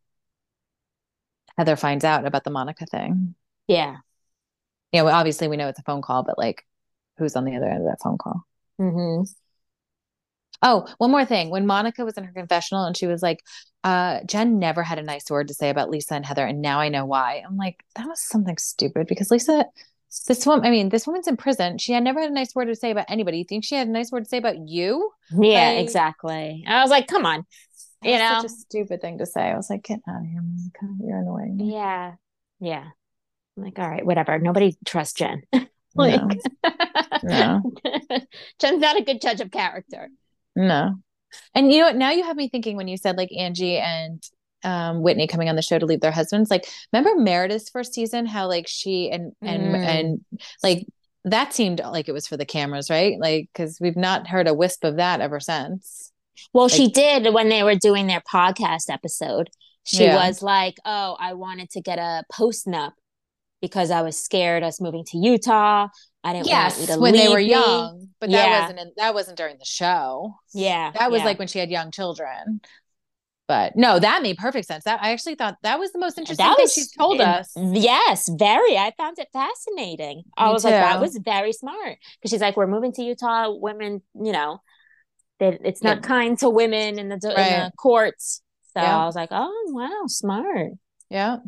heather 1.56 1.76
finds 1.76 2.04
out 2.04 2.26
about 2.26 2.44
the 2.44 2.50
monica 2.50 2.86
thing 2.86 3.34
Yeah. 3.68 3.96
yeah 4.92 5.02
well, 5.02 5.14
obviously 5.14 5.48
we 5.48 5.56
know 5.56 5.68
it's 5.68 5.78
a 5.78 5.82
phone 5.84 6.02
call 6.02 6.22
but 6.22 6.38
like 6.38 6.64
who's 7.18 7.36
on 7.36 7.44
the 7.44 7.56
other 7.56 7.68
end 7.68 7.80
of 7.80 7.86
that 7.86 8.00
phone 8.02 8.18
call 8.18 8.44
Mm-hmm. 8.80 9.22
Oh, 10.62 10.86
one 10.98 11.10
more 11.10 11.24
thing. 11.24 11.50
When 11.50 11.66
Monica 11.66 12.04
was 12.04 12.16
in 12.16 12.24
her 12.24 12.32
confessional 12.32 12.84
and 12.84 12.96
she 12.96 13.06
was 13.06 13.22
like, 13.22 13.44
uh, 13.82 14.20
Jen 14.24 14.58
never 14.58 14.82
had 14.82 14.98
a 14.98 15.02
nice 15.02 15.28
word 15.28 15.48
to 15.48 15.54
say 15.54 15.70
about 15.70 15.90
Lisa 15.90 16.14
and 16.14 16.24
Heather, 16.24 16.46
and 16.46 16.62
now 16.62 16.78
I 16.80 16.88
know 16.88 17.04
why. 17.04 17.42
I'm 17.46 17.56
like, 17.56 17.82
that 17.96 18.06
was 18.06 18.20
something 18.20 18.56
stupid 18.58 19.08
because 19.08 19.30
Lisa, 19.30 19.66
this 20.20 20.46
woman, 20.46 20.64
I 20.66 20.70
mean, 20.70 20.88
this 20.88 21.06
woman's 21.06 21.26
in 21.28 21.36
prison. 21.36 21.78
She 21.78 21.92
had 21.92 22.02
never 22.04 22.20
had 22.20 22.30
a 22.30 22.34
nice 22.34 22.54
word 22.54 22.66
to 22.66 22.74
say 22.76 22.90
about 22.90 23.06
anybody. 23.08 23.38
You 23.38 23.44
think 23.44 23.64
she 23.64 23.74
had 23.74 23.88
a 23.88 23.90
nice 23.90 24.10
word 24.12 24.24
to 24.24 24.28
say 24.28 24.38
about 24.38 24.56
you? 24.68 25.10
Yeah, 25.30 25.70
Like- 25.70 25.78
exactly. 25.84 26.64
I 26.66 26.82
was 26.82 26.90
like, 26.90 27.06
come 27.06 27.24
on. 27.26 27.44
You 28.02 28.18
know? 28.18 28.38
such 28.42 28.46
a 28.46 28.48
stupid 28.54 29.00
thing 29.00 29.18
to 29.18 29.26
say. 29.26 29.42
I 29.42 29.56
was 29.56 29.70
like, 29.70 29.84
get 29.84 30.00
out 30.08 30.20
of 30.20 30.26
here, 30.26 30.42
Monica. 30.42 31.04
You're 31.04 31.18
annoying. 31.20 31.60
Yeah. 31.60 32.14
Yeah. 32.60 32.84
I'm 33.56 33.62
like, 33.62 33.78
all 33.78 33.88
right, 33.88 34.04
whatever. 34.04 34.38
Nobody 34.38 34.76
trusts 34.84 35.14
Jen. 35.14 35.42
like 35.94 36.20
No. 37.22 37.62
Jen's 38.58 38.80
not 38.80 38.98
a 38.98 39.04
good 39.04 39.20
judge 39.20 39.40
of 39.40 39.50
character. 39.50 40.08
No. 40.56 40.94
And 41.54 41.72
you 41.72 41.78
know 41.80 41.86
what? 41.86 41.96
Now 41.96 42.10
you 42.10 42.24
have 42.24 42.36
me 42.36 42.48
thinking 42.48 42.76
when 42.76 42.88
you 42.88 42.96
said 42.96 43.16
like 43.16 43.30
Angie 43.36 43.78
and 43.78 44.22
um 44.64 45.02
Whitney 45.02 45.26
coming 45.26 45.48
on 45.48 45.56
the 45.56 45.62
show 45.62 45.78
to 45.78 45.86
leave 45.86 46.00
their 46.00 46.10
husbands. 46.12 46.50
Like, 46.50 46.66
remember 46.92 47.20
Meredith's 47.20 47.70
first 47.70 47.94
season? 47.94 48.26
How 48.26 48.46
like 48.48 48.66
she 48.68 49.10
and 49.10 49.32
and 49.42 49.62
Mm. 49.74 49.84
and 49.84 50.20
like 50.62 50.86
that 51.24 51.52
seemed 51.54 51.80
like 51.80 52.08
it 52.08 52.12
was 52.12 52.26
for 52.26 52.36
the 52.36 52.44
cameras, 52.44 52.90
right? 52.90 53.16
Like, 53.20 53.48
because 53.52 53.78
we've 53.80 53.96
not 53.96 54.26
heard 54.26 54.48
a 54.48 54.54
wisp 54.54 54.82
of 54.84 54.96
that 54.96 55.20
ever 55.20 55.38
since. 55.38 56.10
Well, 56.52 56.68
she 56.68 56.88
did 56.90 57.32
when 57.32 57.48
they 57.48 57.62
were 57.62 57.76
doing 57.76 58.08
their 58.08 58.22
podcast 58.22 58.90
episode. 58.90 59.48
She 59.84 60.04
Yeah. 60.04 60.26
was 60.26 60.42
like, 60.42 60.74
"Oh, 60.84 61.16
I 61.20 61.34
wanted 61.34 61.70
to 61.70 61.80
get 61.80 61.98
a 61.98 62.24
post 62.32 62.66
nup 62.66 62.92
because 63.60 63.90
I 63.92 64.02
was 64.02 64.18
scared 64.18 64.62
us 64.64 64.80
moving 64.80 65.04
to 65.06 65.18
Utah. 65.18 65.86
I 66.24 66.32
didn't 66.32 66.48
want 66.48 66.80
you 66.80 66.86
to 66.86 66.98
when 66.98 67.14
they 67.14 67.28
were 67.28 67.36
me." 67.38 67.50
young, 67.50 68.08
but 68.20 68.30
that 68.30 68.60
wasn't 68.62 68.78
in, 68.80 68.92
that 68.96 69.14
wasn't 69.14 69.38
during 69.38 69.58
the 69.58 69.64
show. 69.64 70.34
Yeah, 70.52 70.90
That 70.98 71.10
was 71.12 71.20
yeah. 71.20 71.24
like 71.26 71.38
when 71.38 71.48
she 71.48 71.58
had 71.60 71.70
young 71.70 71.90
children. 71.92 72.60
But 73.52 73.76
no, 73.76 73.98
that 73.98 74.22
made 74.22 74.38
perfect 74.38 74.66
sense. 74.66 74.84
That 74.84 75.02
I 75.02 75.12
actually 75.12 75.34
thought 75.34 75.58
that 75.62 75.78
was 75.78 75.92
the 75.92 75.98
most 75.98 76.16
interesting 76.16 76.46
that 76.46 76.56
thing 76.56 76.64
was 76.64 76.72
she's 76.72 76.90
told 76.90 77.20
us. 77.20 77.52
Yes, 77.54 78.26
very. 78.38 78.78
I 78.78 78.92
found 78.96 79.18
it 79.18 79.28
fascinating. 79.30 80.22
I 80.38 80.46
Me 80.46 80.52
was 80.54 80.64
like, 80.64 80.72
that 80.72 81.02
was 81.02 81.20
very 81.22 81.52
smart 81.52 81.98
because 82.16 82.30
she's 82.30 82.40
like, 82.40 82.56
we're 82.56 82.66
moving 82.66 82.92
to 82.92 83.02
Utah. 83.02 83.50
Women, 83.50 84.00
you 84.14 84.32
know, 84.32 84.62
that 85.38 85.60
it's 85.64 85.82
not 85.82 85.98
Yeah. 85.98 86.08
kind 86.08 86.38
to 86.38 86.48
women 86.48 86.98
in 86.98 87.10
the, 87.10 87.14
in 87.14 87.20
the 87.20 87.72
courts. 87.76 88.40
So 88.72 88.80
Yeah. 88.80 89.02
I 89.02 89.04
was 89.04 89.16
like, 89.16 89.28
oh 89.32 89.64
wow, 89.68 90.04
smart. 90.06 90.72
Yeah. 91.10 91.38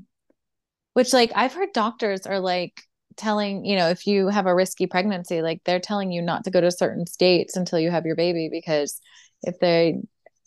Which 0.93 1.15
like 1.15 1.33
I've 1.35 1.55
heard 1.55 1.73
doctors 1.73 2.27
are 2.27 2.39
like 2.39 2.83
telling, 3.17 3.65
you 3.65 3.77
know, 3.77 3.89
if 3.89 4.07
you 4.07 4.29
have 4.29 4.45
a 4.47 4.55
risky 4.55 4.87
pregnancy, 4.87 5.41
like 5.41 5.63
they're 5.65 5.81
telling 5.81 6.13
you 6.13 6.21
not 6.21 6.45
to 6.45 6.51
go 6.51 6.61
to 6.61 6.71
certain 6.71 7.07
states 7.07 7.57
until 7.57 7.79
you 7.79 7.91
have 7.91 8.05
your 8.05 8.17
baby 8.17 8.51
because 8.53 9.01
if 9.43 9.59
they, 9.59 10.03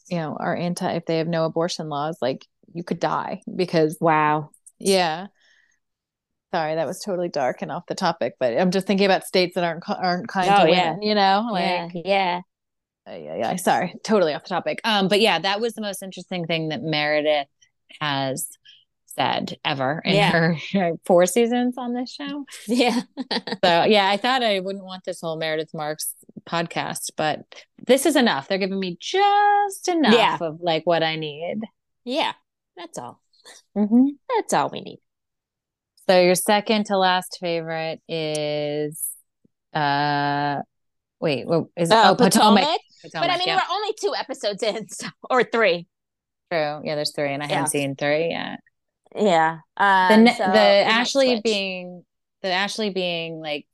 you 0.07 0.17
know, 0.17 0.37
are 0.39 0.55
anti 0.55 0.93
if 0.93 1.05
they 1.05 1.17
have 1.19 1.27
no 1.27 1.45
abortion 1.45 1.89
laws, 1.89 2.17
like 2.21 2.45
you 2.73 2.83
could 2.83 2.99
die 2.99 3.41
because 3.53 3.97
Wow. 3.99 4.49
yeah. 4.79 5.27
Sorry, 6.53 6.75
that 6.75 6.87
was 6.87 7.01
totally 7.01 7.27
dark 7.27 7.61
and 7.61 7.71
off 7.71 7.83
the 7.87 7.95
topic, 7.95 8.35
but 8.39 8.57
I'm 8.57 8.71
just 8.71 8.87
thinking 8.87 9.05
about 9.05 9.25
states 9.25 9.55
that 9.55 9.65
aren't 9.65 9.83
aren't 9.89 10.29
kind 10.29 10.49
Oh, 10.49 10.65
to 10.65 10.71
yeah. 10.71 10.91
women, 10.91 11.01
you 11.01 11.13
know? 11.13 11.49
Like 11.51 11.91
yeah, 11.93 12.41
yeah. 13.05 13.15
yeah, 13.17 13.35
yeah, 13.35 13.55
sorry, 13.57 13.95
totally 14.03 14.33
off 14.33 14.43
the 14.43 14.49
topic. 14.49 14.79
Um, 14.85 15.09
but 15.09 15.19
yeah, 15.19 15.39
that 15.39 15.59
was 15.59 15.73
the 15.73 15.81
most 15.81 16.01
interesting 16.01 16.45
thing 16.45 16.69
that 16.69 16.81
Meredith 16.81 17.47
has 17.99 18.47
said 19.17 19.57
ever 19.65 20.01
in 20.05 20.15
Yeah. 20.15 20.31
her, 20.31 20.57
her 20.73 20.91
four 21.05 21.25
seasons 21.25 21.75
on 21.77 21.93
this 21.93 22.11
show. 22.13 22.45
Yeah. 22.67 23.01
So 23.63 23.83
yeah, 23.85 24.07
I 24.09 24.17
thought 24.17 24.43
I 24.43 24.59
wouldn't 24.59 24.85
want 24.85 25.03
this 25.05 25.21
whole 25.21 25.37
Meredith 25.37 25.73
Marks 25.73 26.13
podcast, 26.47 27.11
but 27.17 27.41
this 27.85 28.05
is 28.05 28.15
enough. 28.15 28.47
They're 28.47 28.57
giving 28.57 28.79
me 28.79 28.97
just 28.99 29.87
enough 29.87 30.13
Yeah. 30.13 30.37
of 30.39 30.59
like 30.61 30.85
what 30.85 31.03
I 31.03 31.15
need. 31.15 31.59
yeah. 32.05 32.33
That's 32.77 32.97
all. 32.99 33.19
Mm-hmm. 33.75 34.09
That's 34.35 34.53
all 34.53 34.69
we 34.69 34.81
need. 34.81 34.99
So 36.07 36.21
your 36.21 36.35
second 36.35 36.85
to 36.85 36.97
last 36.97 37.37
favorite 37.41 38.01
is 38.07 39.03
uh 39.73 40.61
wait, 41.19 41.47
what 41.47 41.65
is 41.75 41.91
Oh, 41.91 42.11
oh 42.11 42.15
Potomac. 42.15 42.63
Potomac. 42.63 42.79
Potomac, 43.01 43.27
But 43.27 43.29
I 43.33 43.37
mean, 43.37 43.47
yeah. 43.47 43.55
we're 43.55 43.75
only 43.75 43.93
two 43.99 44.13
episodes 44.15 44.61
in, 44.63 44.87
so, 44.89 45.07
or 45.29 45.43
three. 45.43 45.87
true. 46.51 46.81
Yeah, 46.83 46.95
there's 46.95 47.13
three, 47.15 47.33
and 47.33 47.41
I 47.41 47.47
Yeah. 47.47 47.55
haven't 47.55 47.71
seen 47.71 47.95
three 47.95 48.29
yet. 48.29 48.59
Yeah. 49.17 49.59
the 49.77 49.83
Um, 50.13 50.23
ne- 50.23 50.33
so 50.35 50.43
the 50.45 50.59
Ashley 50.59 51.41
being 51.41 52.03
the 52.41 52.51
Ashley 52.51 52.89
being 52.89 53.39
like 53.39 53.65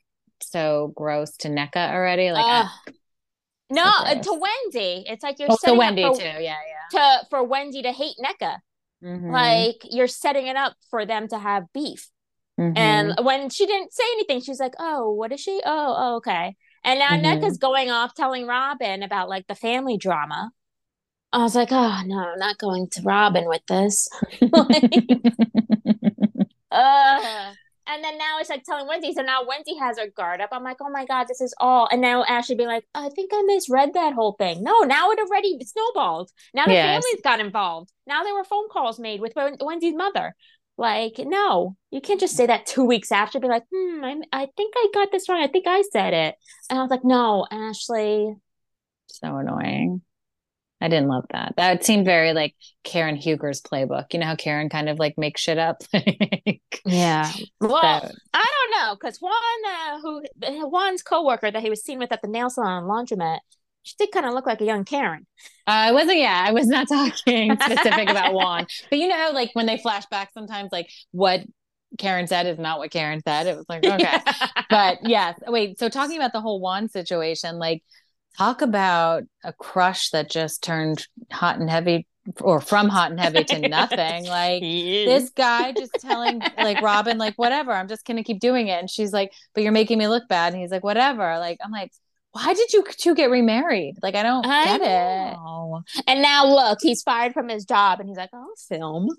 so 0.41 0.91
gross 0.95 1.37
to 1.37 1.49
Nneka 1.49 1.91
already. 1.93 2.31
Like 2.31 2.45
I- 2.45 2.69
no, 3.69 3.83
so 3.83 4.05
uh, 4.05 4.15
to 4.15 4.31
Wendy. 4.33 5.05
It's 5.07 5.23
like 5.23 5.39
you're 5.39 5.49
oh, 5.51 5.55
so 5.55 5.59
setting 5.67 5.77
Wendy 5.79 6.03
up 6.03 6.13
too. 6.15 6.21
for, 6.21 6.39
Yeah, 6.39 6.55
to 6.91 7.25
for 7.29 7.43
Wendy 7.43 7.81
to 7.81 7.91
hate 7.91 8.15
Nneka. 8.23 8.39
yeah. 8.41 8.57
Mhm. 9.03 9.31
Like 9.31 9.77
you're 9.91 10.07
setting 10.07 10.47
it 10.47 10.55
up 10.55 10.75
for 10.89 11.05
them 11.05 11.27
to 11.29 11.37
have 11.39 11.63
beef. 11.73 12.09
Mhm. 12.59 12.77
And 12.77 13.15
when 13.25 13.49
she 13.49 13.65
didn't 13.65 13.91
say 13.93 14.03
anything, 14.13 14.41
she's 14.41 14.59
like, 14.59 14.73
"Oh, 14.79 15.11
what 15.11 15.31
is 15.31 15.39
she? 15.41 15.59
Oh, 15.65 15.95
oh 15.97 16.15
okay." 16.17 16.55
And 16.83 16.99
now 16.99 17.09
Mhm. 17.09 17.23
Nneka's 17.23 17.57
going 17.57 17.89
off 17.89 18.13
telling 18.13 18.45
Robin 18.45 19.01
about 19.01 19.27
like 19.29 19.47
the 19.47 19.55
family 19.55 19.97
drama. 19.97 20.51
I 21.33 21.39
was 21.39 21.55
like, 21.55 21.69
"Oh 21.71 22.01
no, 22.05 22.17
I'm 22.19 22.39
not 22.39 22.57
going 22.57 22.87
to 22.91 23.01
Robin 23.01 23.45
with 23.47 23.65
this." 23.67 24.07
Ugh. 26.71 27.55
And 27.85 28.01
then 28.01 28.17
now 28.17 28.37
it's 28.39 28.49
like 28.49 28.63
telling 28.63 28.87
Wendy. 28.87 29.13
So 29.13 29.23
now 29.23 29.41
Wendy 29.45 29.75
has 29.77 29.99
her 29.99 30.07
guard 30.15 30.39
up. 30.39 30.49
I'm 30.53 30.63
like, 30.63 30.77
oh 30.79 30.89
my 30.89 31.05
God, 31.05 31.25
this 31.27 31.41
is 31.41 31.53
all. 31.59 31.89
And 31.91 31.99
now 31.99 32.23
Ashley 32.23 32.55
being 32.55 32.69
like, 32.69 32.85
I 32.95 33.09
think 33.09 33.31
I 33.33 33.43
misread 33.45 33.93
that 33.93 34.13
whole 34.13 34.35
thing. 34.39 34.63
No, 34.63 34.79
now 34.83 35.11
it 35.11 35.19
already 35.19 35.59
snowballed. 35.65 36.31
Now 36.53 36.65
the 36.65 36.71
Yes. 36.73 37.03
families 37.03 37.21
got 37.25 37.41
involved. 37.41 37.91
Now 38.07 38.23
there 38.23 38.33
were 38.33 38.45
phone 38.45 38.69
calls 38.71 38.99
made 38.99 39.19
with 39.19 39.33
Wendy's 39.35 39.95
mother. 39.95 40.33
Like, 40.77 41.15
no, 41.19 41.75
you 41.91 41.99
can't 41.99 42.21
just 42.21 42.37
say 42.37 42.45
that 42.47 42.65
two 42.65 42.85
weeks 42.85 43.11
after. 43.11 43.39
Be 43.41 43.49
like, 43.49 43.65
hmm, 43.71 44.01
I, 44.03 44.15
I 44.31 44.47
think 44.55 44.73
I 44.77 44.87
got 44.93 45.11
this 45.11 45.27
wrong. 45.27 45.43
I 45.43 45.47
think 45.47 45.67
I 45.67 45.83
said 45.91 46.13
it. 46.13 46.35
And 46.69 46.79
I 46.79 46.81
was 46.81 46.89
like, 46.89 47.03
no, 47.03 47.45
Ashley. 47.51 48.33
so 49.07 49.35
annoying. 49.35 50.01
I 50.83 50.89
didn't 50.89 51.07
love 51.07 51.23
that. 51.31 51.53
That 51.55 51.85
seemed 51.85 52.03
very 52.05 52.33
like 52.33 52.55
Karen 52.83 53.15
Huger's 53.15 53.61
playbook. 53.61 54.13
You 54.13 54.19
know 54.19 54.25
how 54.25 54.35
Karen 54.35 54.67
kind 54.67 54.89
of 54.89 54.99
like 54.99 55.17
makes 55.17 55.39
shit 55.41 55.57
up. 55.57 55.77
Yeah. 56.85 57.31
Well, 57.61 58.01
So- 58.01 58.11
I 58.33 58.45
don't 58.45 58.71
know 58.81 58.95
because 58.95 59.17
Juan, 59.19 59.33
uh, 59.65 59.99
who 60.01 60.23
Juan's 60.69 61.01
coworker 61.01 61.49
that 61.49 61.61
he 61.61 61.69
was 61.69 61.81
seen 61.83 61.97
with 61.99 62.11
at 62.11 62.21
the 62.21 62.27
nail 62.27 62.49
salon 62.49 62.83
and 62.83 62.91
laundromat, 62.91 63.39
she 63.83 63.95
did 63.97 64.11
kind 64.11 64.25
of 64.25 64.33
look 64.33 64.45
like 64.45 64.59
a 64.59 64.65
young 64.65 64.83
Karen. 64.83 65.25
I 65.65 65.93
wasn't, 65.93 66.17
yeah, 66.19 66.43
I 66.45 66.51
was 66.51 66.67
not 66.67 66.87
talking 66.89 67.55
specific 67.55 68.09
about 68.09 68.33
Juan. 68.33 68.65
But 68.89 68.99
you 68.99 69.07
know, 69.07 69.15
how, 69.15 69.33
like 69.33 69.51
when 69.53 69.65
they 69.65 69.77
flash 69.77 70.05
back 70.07 70.31
sometimes, 70.33 70.73
like 70.73 70.89
what 71.11 71.41
Karen 71.97 72.27
said 72.27 72.47
is 72.47 72.59
not 72.59 72.79
what 72.79 72.91
Karen 72.91 73.21
said. 73.25 73.47
It 73.47 73.55
was 73.55 73.65
like, 73.69 73.85
okay. 73.85 74.17
but 74.69 74.97
yes, 75.03 75.39
wait. 75.47 75.79
So 75.79 75.87
talking 75.87 76.17
about 76.17 76.33
the 76.33 76.41
whole 76.41 76.59
Juan 76.59 76.89
situation, 76.89 77.59
like 77.59 77.81
talk 78.37 78.61
about 78.61 79.23
a 79.43 79.53
crush 79.53 80.09
that 80.09 80.29
just 80.29 80.63
turned 80.63 81.07
hot 81.31 81.59
and 81.59 81.69
heavy 81.69 82.07
or 82.39 82.61
from 82.61 82.89
hot 82.89 83.11
and 83.11 83.19
heavy 83.19 83.43
to 83.43 83.59
nothing. 83.67 84.25
Like 84.25 84.61
this 84.61 85.29
guy 85.29 85.73
just 85.73 85.93
telling 85.99 86.41
like 86.57 86.81
Robin, 86.81 87.17
like, 87.17 87.35
whatever, 87.35 87.71
I'm 87.71 87.87
just 87.87 88.05
gonna 88.05 88.23
keep 88.23 88.39
doing 88.39 88.67
it. 88.67 88.79
And 88.79 88.89
she's 88.89 89.13
like, 89.13 89.31
But 89.53 89.63
you're 89.63 89.71
making 89.71 89.97
me 89.97 90.07
look 90.07 90.27
bad. 90.27 90.53
And 90.53 90.61
he's 90.61 90.71
like, 90.71 90.83
Whatever. 90.83 91.37
Like, 91.39 91.59
I'm 91.63 91.71
like, 91.71 91.91
why 92.33 92.53
did 92.53 92.73
you 92.73 92.83
two 92.97 93.15
get 93.15 93.29
remarried? 93.29 93.95
Like, 94.03 94.15
I 94.15 94.23
don't 94.23 94.45
I 94.45 94.65
get 94.65 94.81
it. 94.81 95.37
know. 95.37 95.83
And 96.07 96.21
now 96.21 96.45
look, 96.47 96.79
he's 96.81 97.01
fired 97.03 97.33
from 97.33 97.47
his 97.49 97.65
job, 97.65 97.99
and 97.99 98.09
he's 98.09 98.17
like, 98.17 98.31
"Oh, 98.33 98.53
film, 98.67 99.09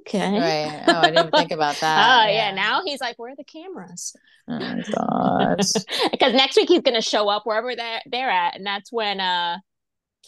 okay." 0.00 0.38
Right. 0.38 0.84
Oh, 0.86 1.00
I 1.00 1.10
didn't 1.10 1.30
think 1.32 1.52
about 1.52 1.76
that. 1.80 2.26
Oh 2.26 2.30
yeah. 2.30 2.52
Now 2.52 2.82
he's 2.84 3.00
like, 3.00 3.18
"Where 3.18 3.32
are 3.32 3.36
the 3.36 3.44
cameras?" 3.44 4.14
Oh 4.48 4.82
gosh. 4.94 5.72
Because 6.10 6.34
next 6.34 6.56
week 6.56 6.68
he's 6.68 6.82
gonna 6.82 7.00
show 7.00 7.28
up 7.28 7.46
wherever 7.46 7.74
they're 7.74 8.02
they're 8.06 8.30
at, 8.30 8.56
and 8.56 8.66
that's 8.66 8.92
when 8.92 9.20
uh 9.20 9.58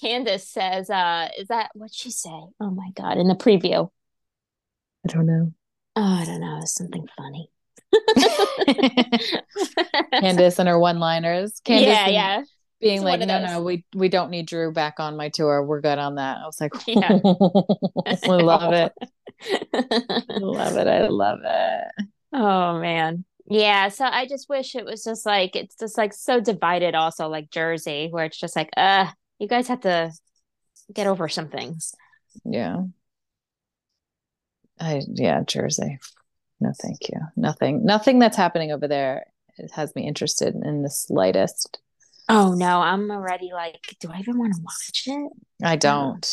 Candace 0.00 0.48
says, 0.48 0.90
"Uh, 0.90 1.28
is 1.38 1.48
that 1.48 1.70
what 1.74 1.92
she 1.94 2.10
say?" 2.10 2.30
Oh 2.60 2.70
my 2.70 2.90
god! 2.94 3.18
In 3.18 3.28
the 3.28 3.34
preview, 3.34 3.90
I 5.04 5.12
don't 5.12 5.26
know. 5.26 5.52
oh, 5.96 6.02
I 6.02 6.24
don't 6.24 6.40
know, 6.40 6.58
it's 6.62 6.74
something 6.74 7.06
funny. 7.16 7.50
Candace 10.20 10.58
and 10.58 10.68
her 10.68 10.78
one 10.78 10.98
liners. 10.98 11.60
Candace 11.64 11.88
yeah, 11.88 12.08
yeah. 12.08 12.42
being 12.80 12.98
It's 12.98 13.04
like, 13.04 13.20
no, 13.20 13.44
no, 13.44 13.62
we 13.62 13.84
we 13.94 14.08
don't 14.08 14.30
need 14.30 14.46
Drew 14.46 14.72
back 14.72 14.98
on 14.98 15.16
my 15.16 15.28
tour. 15.28 15.64
We're 15.64 15.80
good 15.80 15.98
on 15.98 16.16
that. 16.16 16.38
I 16.38 16.46
was 16.46 16.60
like, 16.60 16.72
Yeah. 16.86 17.08
I 17.08 18.26
love 18.26 18.72
it. 18.72 18.92
I 19.72 20.38
love 20.38 20.76
it. 20.76 20.86
I 20.86 21.08
love 21.08 21.38
it. 21.44 22.06
Oh 22.32 22.80
man. 22.80 23.24
Yeah, 23.48 23.90
so 23.90 24.04
I 24.04 24.26
just 24.26 24.48
wish 24.48 24.74
it 24.74 24.84
was 24.84 25.04
just 25.04 25.24
like 25.24 25.54
it's 25.54 25.76
just 25.76 25.96
like 25.96 26.12
so 26.12 26.40
divided 26.40 26.94
also 26.94 27.28
like 27.28 27.50
Jersey 27.50 28.08
where 28.10 28.24
it's 28.24 28.38
just 28.38 28.56
like 28.56 28.70
uh 28.76 29.06
you 29.38 29.46
guys 29.46 29.68
have 29.68 29.82
to 29.82 30.12
get 30.92 31.06
over 31.06 31.28
some 31.28 31.48
things. 31.48 31.94
Yeah. 32.44 32.82
I 34.78 35.02
yeah, 35.06 35.42
Jersey. 35.46 35.98
No, 36.60 36.72
thank 36.80 37.08
you. 37.08 37.20
Nothing. 37.36 37.84
Nothing 37.84 38.18
that's 38.18 38.36
happening 38.36 38.72
over 38.72 38.88
there 38.88 39.26
has 39.74 39.94
me 39.94 40.06
interested 40.06 40.54
in 40.54 40.82
the 40.82 40.90
slightest. 40.90 41.78
Oh 42.28 42.54
no, 42.54 42.80
I'm 42.80 43.10
already 43.10 43.50
like, 43.52 43.96
do 44.00 44.10
I 44.12 44.18
even 44.18 44.38
want 44.38 44.54
to 44.54 44.60
watch 44.62 45.04
it? 45.06 45.32
I 45.62 45.76
don't. 45.76 46.26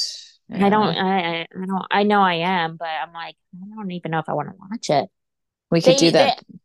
I 0.52 0.70
don't. 0.70 0.96
I, 0.98 1.20
I 1.20 1.48
I 1.62 1.66
don't. 1.66 1.86
I 1.92 2.04
know 2.04 2.22
I 2.22 2.36
am, 2.36 2.78
but 2.78 2.88
I'm 2.88 3.14
like, 3.14 3.36
I 3.56 3.76
don't 3.76 3.92
even 3.92 4.12
know 4.12 4.20
if 4.20 4.28
I 4.30 4.34
want 4.34 4.50
to 4.50 4.56
watch 4.58 4.90
it. 4.90 5.10
We 5.72 5.82
could 5.82 5.94
They- 5.94 5.98
do 5.98 6.12
that 6.12 6.38
they- 6.50 6.60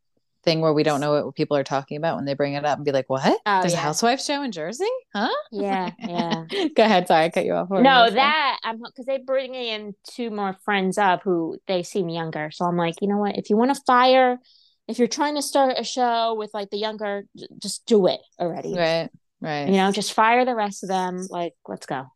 thing 0.48 0.60
where 0.60 0.72
we 0.72 0.82
don't 0.82 1.00
know 1.00 1.24
what 1.24 1.34
people 1.34 1.56
are 1.56 1.64
talking 1.64 1.96
about 1.96 2.16
when 2.16 2.24
they 2.24 2.34
bring 2.34 2.54
it 2.54 2.64
up 2.64 2.78
and 2.78 2.84
be 2.84 2.92
like, 2.92 3.08
"What? 3.08 3.38
Oh, 3.46 3.60
There's 3.60 3.74
a 3.74 3.76
housewife 3.76 4.20
show 4.20 4.42
in 4.42 4.52
Jersey? 4.52 4.88
Huh?" 5.14 5.28
Yeah, 5.52 5.90
yeah. 6.00 6.44
Go 6.74 6.84
ahead. 6.84 7.08
Sorry, 7.08 7.26
I 7.26 7.30
cut 7.30 7.44
you 7.44 7.54
off. 7.54 7.68
What 7.68 7.76
were 7.76 7.78
you 7.78 7.84
No, 7.84 8.10
that 8.10 8.58
I'm 8.62 8.78
because 8.78 9.06
they 9.06 9.18
bring 9.18 9.54
in 9.54 9.94
two 10.04 10.30
more 10.30 10.56
friends 10.64 10.98
up 10.98 11.22
who 11.22 11.58
they 11.66 11.82
seem 11.82 12.08
younger. 12.08 12.50
So 12.52 12.64
I'm 12.64 12.76
like, 12.76 12.96
you 13.00 13.08
know 13.08 13.18
what? 13.18 13.36
If 13.36 13.50
you 13.50 13.56
want 13.56 13.74
to 13.74 13.82
fire, 13.86 14.38
if 14.86 14.98
you're 14.98 15.08
trying 15.08 15.34
to 15.36 15.42
start 15.42 15.74
a 15.78 15.84
show 15.84 16.34
with 16.34 16.50
like 16.54 16.70
the 16.70 16.78
younger, 16.78 17.24
j- 17.36 17.48
just 17.58 17.86
do 17.86 18.06
it 18.06 18.20
already. 18.40 18.74
Right. 18.74 19.10
Right. 19.40 19.68
You 19.68 19.76
know, 19.76 19.92
just 19.92 20.12
fire 20.14 20.44
the 20.44 20.54
rest 20.54 20.82
of 20.82 20.88
them. 20.88 21.26
Like, 21.30 21.54
let's 21.66 21.86
go. 21.86 22.06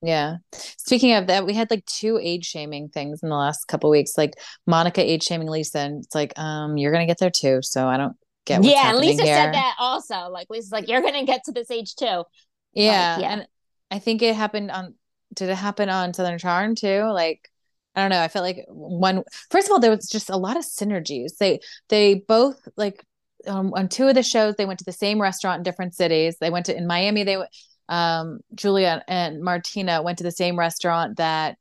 Yeah. 0.00 0.36
Speaking 0.52 1.14
of 1.14 1.26
that, 1.26 1.44
we 1.44 1.54
had 1.54 1.70
like 1.70 1.84
two 1.86 2.18
age 2.22 2.46
shaming 2.46 2.88
things 2.88 3.22
in 3.22 3.28
the 3.28 3.34
last 3.34 3.66
couple 3.66 3.90
weeks. 3.90 4.16
Like 4.16 4.34
Monica 4.66 5.02
age 5.02 5.24
shaming 5.24 5.48
Lisa, 5.48 5.80
and 5.80 6.04
it's 6.04 6.14
like, 6.14 6.38
um, 6.38 6.76
you're 6.76 6.92
gonna 6.92 7.06
get 7.06 7.18
there 7.18 7.30
too. 7.30 7.60
So 7.62 7.88
I 7.88 7.96
don't 7.96 8.16
get 8.46 8.60
what's 8.60 8.72
yeah, 8.72 8.94
Lisa 8.94 9.24
here. 9.24 9.34
said 9.34 9.54
that 9.54 9.74
also. 9.78 10.28
Like, 10.30 10.48
Lisa's 10.50 10.72
like, 10.72 10.88
you're 10.88 11.02
gonna 11.02 11.24
get 11.24 11.44
to 11.44 11.52
this 11.52 11.70
age 11.70 11.96
too. 11.96 12.24
Yeah, 12.72 13.18
yeah. 13.18 13.32
and 13.32 13.48
I 13.90 13.98
think 13.98 14.22
it 14.22 14.34
happened 14.34 14.70
on. 14.70 14.94
Did 15.34 15.50
it 15.50 15.56
happen 15.56 15.90
on 15.90 16.14
Southern 16.14 16.38
Charm 16.38 16.74
too? 16.74 17.02
Like, 17.04 17.50
I 17.94 18.00
don't 18.00 18.10
know. 18.10 18.22
I 18.22 18.28
felt 18.28 18.44
like 18.44 18.64
one. 18.68 19.24
First 19.50 19.66
of 19.66 19.72
all, 19.72 19.80
there 19.80 19.94
was 19.94 20.08
just 20.08 20.30
a 20.30 20.36
lot 20.36 20.56
of 20.56 20.64
synergies. 20.64 21.36
They 21.38 21.60
they 21.88 22.14
both 22.14 22.56
like 22.76 23.04
um, 23.46 23.72
on 23.74 23.88
two 23.88 24.06
of 24.06 24.14
the 24.14 24.22
shows 24.22 24.54
they 24.54 24.66
went 24.66 24.78
to 24.78 24.84
the 24.84 24.92
same 24.92 25.20
restaurant 25.20 25.58
in 25.58 25.62
different 25.64 25.94
cities. 25.94 26.36
They 26.40 26.50
went 26.50 26.66
to 26.66 26.76
in 26.76 26.86
Miami. 26.86 27.24
They 27.24 27.36
went. 27.36 27.50
Um, 27.88 28.40
Julia 28.54 29.02
and 29.08 29.42
Martina 29.42 30.02
went 30.02 30.18
to 30.18 30.24
the 30.24 30.32
same 30.32 30.58
restaurant 30.58 31.16
that. 31.16 31.56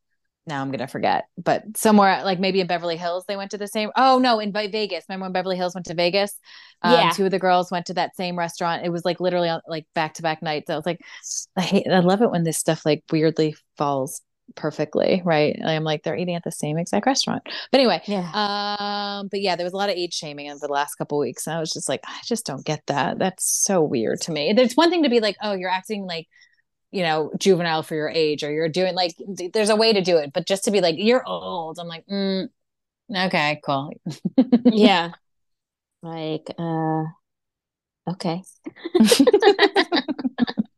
Now 0.45 0.61
I'm 0.61 0.71
gonna 0.71 0.87
forget, 0.87 1.25
but 1.37 1.63
somewhere 1.75 2.23
like 2.23 2.39
maybe 2.39 2.61
in 2.61 2.67
Beverly 2.67 2.95
Hills 2.95 3.25
they 3.27 3.35
went 3.35 3.51
to 3.51 3.57
the 3.57 3.67
same. 3.67 3.89
Oh 3.97 4.17
no, 4.17 4.39
in 4.39 4.53
Ve- 4.53 4.67
Vegas. 4.69 5.03
Remember 5.09 5.25
when 5.25 5.33
Beverly 5.33 5.57
Hills 5.57 5.75
went 5.75 5.87
to 5.87 5.93
Vegas? 5.93 6.39
Um, 6.83 6.93
Yeah. 6.93 7.09
Two 7.09 7.25
of 7.25 7.31
the 7.31 7.39
girls 7.39 7.69
went 7.69 7.87
to 7.87 7.95
that 7.95 8.15
same 8.15 8.37
restaurant. 8.37 8.85
It 8.85 8.89
was 8.89 9.03
like 9.03 9.19
literally 9.19 9.49
on 9.49 9.59
like 9.67 9.87
back 9.93 10.13
to 10.13 10.21
back 10.21 10.41
nights. 10.41 10.69
I 10.69 10.77
was 10.77 10.85
like, 10.85 11.01
I 11.57 11.61
hate, 11.61 11.87
I 11.91 11.99
love 11.99 12.21
it 12.21 12.31
when 12.31 12.43
this 12.43 12.57
stuff 12.57 12.85
like 12.85 13.03
weirdly 13.11 13.57
falls 13.75 14.21
perfectly, 14.55 15.21
right? 15.25 15.57
I'm 15.65 15.83
like, 15.83 16.03
they're 16.03 16.15
eating 16.15 16.35
at 16.35 16.43
the 16.43 16.51
same 16.51 16.77
exact 16.77 17.05
restaurant. 17.05 17.43
But 17.71 17.79
anyway, 17.79 18.01
Yeah. 18.05 18.29
um, 18.33 19.27
but 19.29 19.41
yeah, 19.41 19.55
there 19.55 19.65
was 19.65 19.73
a 19.73 19.77
lot 19.77 19.89
of 19.89 19.95
age 19.95 20.13
shaming 20.13 20.49
over 20.49 20.65
the 20.65 20.73
last 20.73 20.95
couple 20.95 21.17
weeks. 21.19 21.47
And 21.47 21.55
I 21.55 21.59
was 21.59 21.71
just 21.71 21.89
like, 21.89 22.01
I 22.05 22.19
just 22.25 22.45
don't 22.45 22.65
get 22.65 22.81
that. 22.87 23.19
That's 23.19 23.45
so 23.45 23.81
weird 23.81 24.21
to 24.21 24.31
me. 24.31 24.53
There's 24.53 24.73
one 24.75 24.89
thing 24.89 25.03
to 25.03 25.09
be 25.09 25.19
like, 25.19 25.37
oh, 25.41 25.53
you're 25.53 25.69
acting 25.69 26.05
like, 26.05 26.27
you 26.91 27.03
know, 27.03 27.31
juvenile 27.37 27.83
for 27.83 27.95
your 27.95 28.09
age, 28.09 28.43
or 28.43 28.51
you're 28.51 28.69
doing 28.69 28.95
like, 28.95 29.13
there's 29.53 29.69
a 29.69 29.75
way 29.75 29.93
to 29.93 30.01
do 30.01 30.17
it. 30.17 30.31
But 30.33 30.47
just 30.47 30.63
to 30.65 30.71
be 30.71 30.81
like, 30.81 30.95
you're 30.97 31.23
old, 31.27 31.79
I'm 31.79 31.87
like, 31.87 32.05
mm, 32.07 32.47
okay, 33.15 33.59
cool. 33.63 33.91
yeah. 34.65 35.11
Like, 36.03 36.51
uh, 36.59 37.03
okay. 38.07 38.43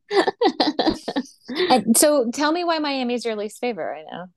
And 1.70 1.98
so 1.98 2.30
tell 2.32 2.52
me 2.52 2.64
why 2.64 2.80
Miami's 2.80 3.26
your 3.26 3.36
least 3.36 3.60
favorite 3.60 3.86
right 3.92 4.06
now. 4.12 4.28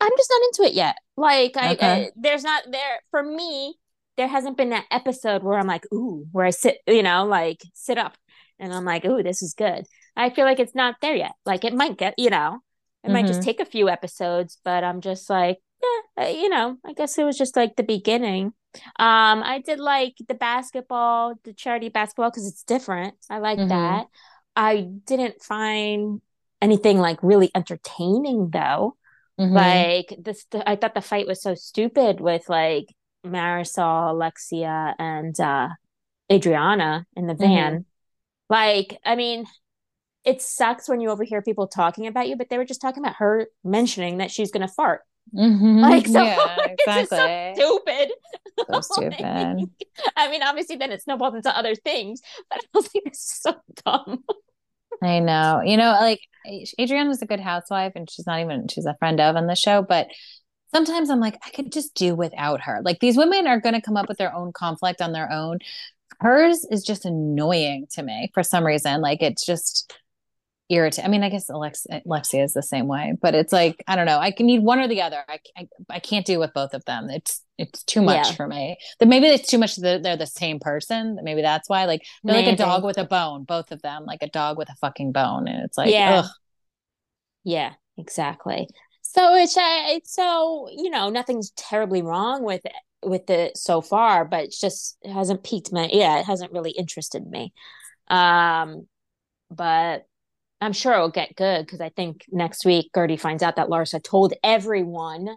I'm 0.00 0.12
just 0.16 0.30
not 0.30 0.42
into 0.46 0.70
it 0.72 0.74
yet. 0.76 0.96
Like 1.16 1.56
I, 1.56 1.72
Okay. 1.72 1.78
I 1.80 2.10
there's 2.16 2.42
not 2.44 2.64
there 2.70 3.00
for 3.10 3.22
me, 3.22 3.76
there 4.16 4.28
hasn't 4.28 4.56
been 4.56 4.70
that 4.70 4.86
episode 4.90 5.42
where 5.42 5.58
I'm 5.58 5.66
like, 5.66 5.84
ooh, 5.92 6.26
where 6.32 6.46
I 6.46 6.50
sit, 6.50 6.78
you 6.86 7.02
know, 7.02 7.24
like 7.24 7.62
sit 7.74 7.98
up 7.98 8.16
and 8.58 8.72
I'm 8.72 8.84
like, 8.84 9.04
ooh, 9.04 9.22
this 9.22 9.42
is 9.42 9.54
good. 9.54 9.86
I 10.16 10.30
feel 10.30 10.44
like 10.44 10.60
it's 10.60 10.74
not 10.74 10.96
there 11.00 11.14
yet. 11.16 11.32
Like 11.46 11.64
it 11.64 11.74
might 11.74 11.96
get, 11.98 12.14
you 12.18 12.30
know, 12.30 12.60
it 13.02 13.10
might 13.10 13.26
just 13.26 13.42
Mhm. 13.42 13.42
take 13.42 13.60
a 13.60 13.64
few 13.64 13.88
episodes, 13.88 14.58
but 14.64 14.84
I'm 14.84 15.00
just 15.00 15.28
like, 15.30 15.58
yeah, 16.18 16.28
you 16.28 16.48
know, 16.48 16.76
I 16.84 16.92
guess 16.92 17.18
it 17.18 17.24
was 17.24 17.38
just 17.38 17.56
like 17.56 17.76
the 17.76 17.82
beginning. 17.82 18.52
Um, 18.98 19.42
I 19.42 19.62
did 19.64 19.78
like 19.78 20.14
the 20.28 20.34
basketball, 20.34 21.34
the 21.44 21.52
charity 21.52 21.88
basketball 21.88 22.30
because 22.30 22.46
it's 22.46 22.64
different. 22.64 23.14
I 23.30 23.38
like 23.38 23.60
Mhm. 23.60 23.68
that. 23.68 24.06
I 24.56 24.82
didn't 24.82 25.42
find 25.42 26.20
anything 26.62 26.98
like 26.98 27.22
really 27.22 27.50
entertaining 27.54 28.50
though. 28.50 28.96
Mhm. 29.38 29.52
Like 29.52 30.14
this, 30.18 30.46
I 30.66 30.76
thought 30.76 30.94
the 30.94 31.00
fight 31.00 31.26
was 31.26 31.42
so 31.42 31.54
stupid 31.54 32.20
with 32.20 32.48
like 32.48 32.94
Marisol, 33.26 34.10
Alexia, 34.10 34.94
and 34.98 35.38
uh 35.40 35.68
Adriana 36.32 37.06
in 37.16 37.26
the 37.26 37.34
van. 37.34 37.84
Like, 38.50 38.98
I 39.04 39.16
mean, 39.16 39.46
it 40.24 40.42
sucks 40.42 40.88
when 40.88 41.00
you 41.00 41.10
overhear 41.10 41.42
people 41.42 41.68
talking 41.68 42.06
about 42.06 42.28
you, 42.28 42.36
but 42.36 42.48
they 42.50 42.58
were 42.58 42.64
just 42.64 42.80
talking 42.80 43.02
about 43.04 43.16
her 43.16 43.48
mentioning 43.64 44.18
that 44.18 44.30
she's 44.30 44.50
gonna 44.50 44.68
fart. 44.68 45.02
Mhm. 45.32 45.80
Like, 45.80 46.06
so 46.06 46.22
yeah, 46.22 46.56
it's 46.78 46.84
just 46.84 47.10
so 47.10 47.52
stupid. 47.54 48.12
So 48.70 48.80
stupid. 48.82 49.20
Like, 49.20 49.68
I 50.16 50.30
mean, 50.30 50.42
obviously, 50.42 50.76
then 50.76 50.92
it 50.92 51.02
snowballed 51.02 51.34
into 51.36 51.56
other 51.56 51.74
things, 51.74 52.20
but 52.50 52.58
I 52.64 52.66
was 52.74 52.90
like, 52.94 53.04
this 53.04 53.18
is 53.18 53.40
so 53.42 53.54
dumb. 53.84 54.24
I 55.02 55.18
know. 55.18 55.60
You 55.64 55.76
know, 55.76 55.90
like 56.00 56.20
Adrienne 56.80 57.08
was 57.08 57.22
a 57.22 57.26
good 57.26 57.40
housewife 57.40 57.92
and 57.96 58.08
she's 58.10 58.26
not 58.26 58.40
even 58.40 58.68
she's 58.68 58.86
a 58.86 58.96
friend 58.98 59.20
of 59.20 59.36
on 59.36 59.46
the 59.46 59.56
show, 59.56 59.82
but 59.82 60.08
sometimes 60.72 61.10
I'm 61.10 61.20
like 61.20 61.38
I 61.44 61.50
could 61.50 61.72
just 61.72 61.94
do 61.94 62.14
without 62.14 62.62
her. 62.62 62.80
Like 62.84 63.00
these 63.00 63.16
women 63.16 63.46
are 63.46 63.60
going 63.60 63.74
to 63.74 63.82
come 63.82 63.96
up 63.96 64.08
with 64.08 64.18
their 64.18 64.34
own 64.34 64.52
conflict 64.52 65.02
on 65.02 65.12
their 65.12 65.30
own. 65.30 65.58
Hers 66.20 66.64
is 66.70 66.84
just 66.84 67.04
annoying 67.04 67.86
to 67.92 68.02
me 68.02 68.30
for 68.34 68.42
some 68.42 68.64
reason. 68.64 69.00
Like 69.00 69.20
it's 69.20 69.44
just 69.44 69.92
irritating. 70.70 71.04
I 71.04 71.08
mean, 71.08 71.22
I 71.22 71.28
guess 71.28 71.50
Alex 71.50 71.86
Alexia 72.06 72.42
is 72.44 72.52
the 72.54 72.62
same 72.62 72.86
way, 72.86 73.14
but 73.20 73.34
it's 73.34 73.52
like 73.52 73.82
I 73.86 73.96
don't 73.96 74.06
know. 74.06 74.18
I 74.18 74.30
can 74.30 74.46
need 74.46 74.62
one 74.62 74.78
or 74.80 74.88
the 74.88 75.02
other. 75.02 75.22
I 75.28 75.38
I, 75.56 75.68
I 75.90 75.98
can't 76.00 76.26
do 76.26 76.38
with 76.38 76.52
both 76.54 76.74
of 76.74 76.84
them. 76.84 77.08
It's 77.10 77.42
it's 77.58 77.82
too 77.84 78.02
much 78.02 78.28
Yeah. 78.28 78.34
for 78.34 78.46
me. 78.48 78.76
That 78.98 79.06
maybe 79.08 79.26
it's 79.26 79.48
too 79.48 79.58
much. 79.58 79.76
That 79.76 80.02
they're 80.02 80.16
the 80.16 80.26
same 80.26 80.58
person. 80.60 81.18
Maybe 81.22 81.42
that's 81.42 81.68
why. 81.68 81.84
Like 81.84 82.02
they're 82.22 82.34
like 82.34 82.52
a 82.52 82.56
dog 82.56 82.84
with 82.84 82.98
a 82.98 83.04
bone. 83.04 83.44
Both 83.44 83.72
of 83.72 83.82
them, 83.82 84.04
like 84.04 84.22
a 84.22 84.28
dog 84.28 84.58
with 84.58 84.68
a 84.70 84.74
fucking 84.76 85.12
bone, 85.12 85.46
and 85.48 85.64
it's 85.64 85.76
like, 85.78 85.90
Yeah. 85.90 86.22
ugh. 86.24 86.30
Yeah, 87.44 87.72
exactly. 87.98 88.68
So 89.02 89.34
it's 89.36 89.56
uh, 89.56 89.60
it's 89.88 90.14
so 90.14 90.68
you 90.70 90.90
know 90.90 91.10
nothing's 91.10 91.50
terribly 91.50 92.02
wrong 92.02 92.42
with 92.42 92.64
it 92.64 92.72
with 93.02 93.28
it 93.30 93.56
so 93.56 93.80
far, 93.82 94.24
but 94.24 94.44
it's 94.44 94.58
just 94.58 94.96
it 95.02 95.12
hasn't 95.12 95.44
piqued 95.44 95.72
my 95.72 95.88
yeah 95.92 96.18
it 96.20 96.24
hasn't 96.24 96.52
really 96.52 96.70
interested 96.72 97.24
me. 97.26 97.52
Um, 98.08 98.88
but 99.50 100.06
I'm 100.60 100.72
sure 100.72 100.92
it'll 100.94 101.10
get 101.10 101.36
good 101.36 101.66
because 101.66 101.80
I 101.80 101.90
think 101.90 102.24
next 102.30 102.64
week 102.64 102.90
Guerdy 102.94 103.20
finds 103.20 103.42
out 103.42 103.56
that 103.56 103.68
Larsa 103.68 104.02
told 104.02 104.32
everyone. 104.42 105.28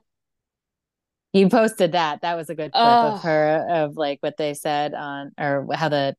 You 1.33 1.49
posted 1.49 1.91
that. 1.91 2.21
That 2.21 2.35
was 2.35 2.49
a 2.49 2.55
good 2.55 2.71
clip 2.71 2.83
Ugh. 2.83 3.13
of 3.13 3.21
her 3.23 3.65
of 3.69 3.97
like 3.97 4.19
what 4.21 4.37
they 4.37 4.53
said 4.53 4.93
on 4.93 5.31
or 5.37 5.67
how 5.73 5.89
the 5.89 6.15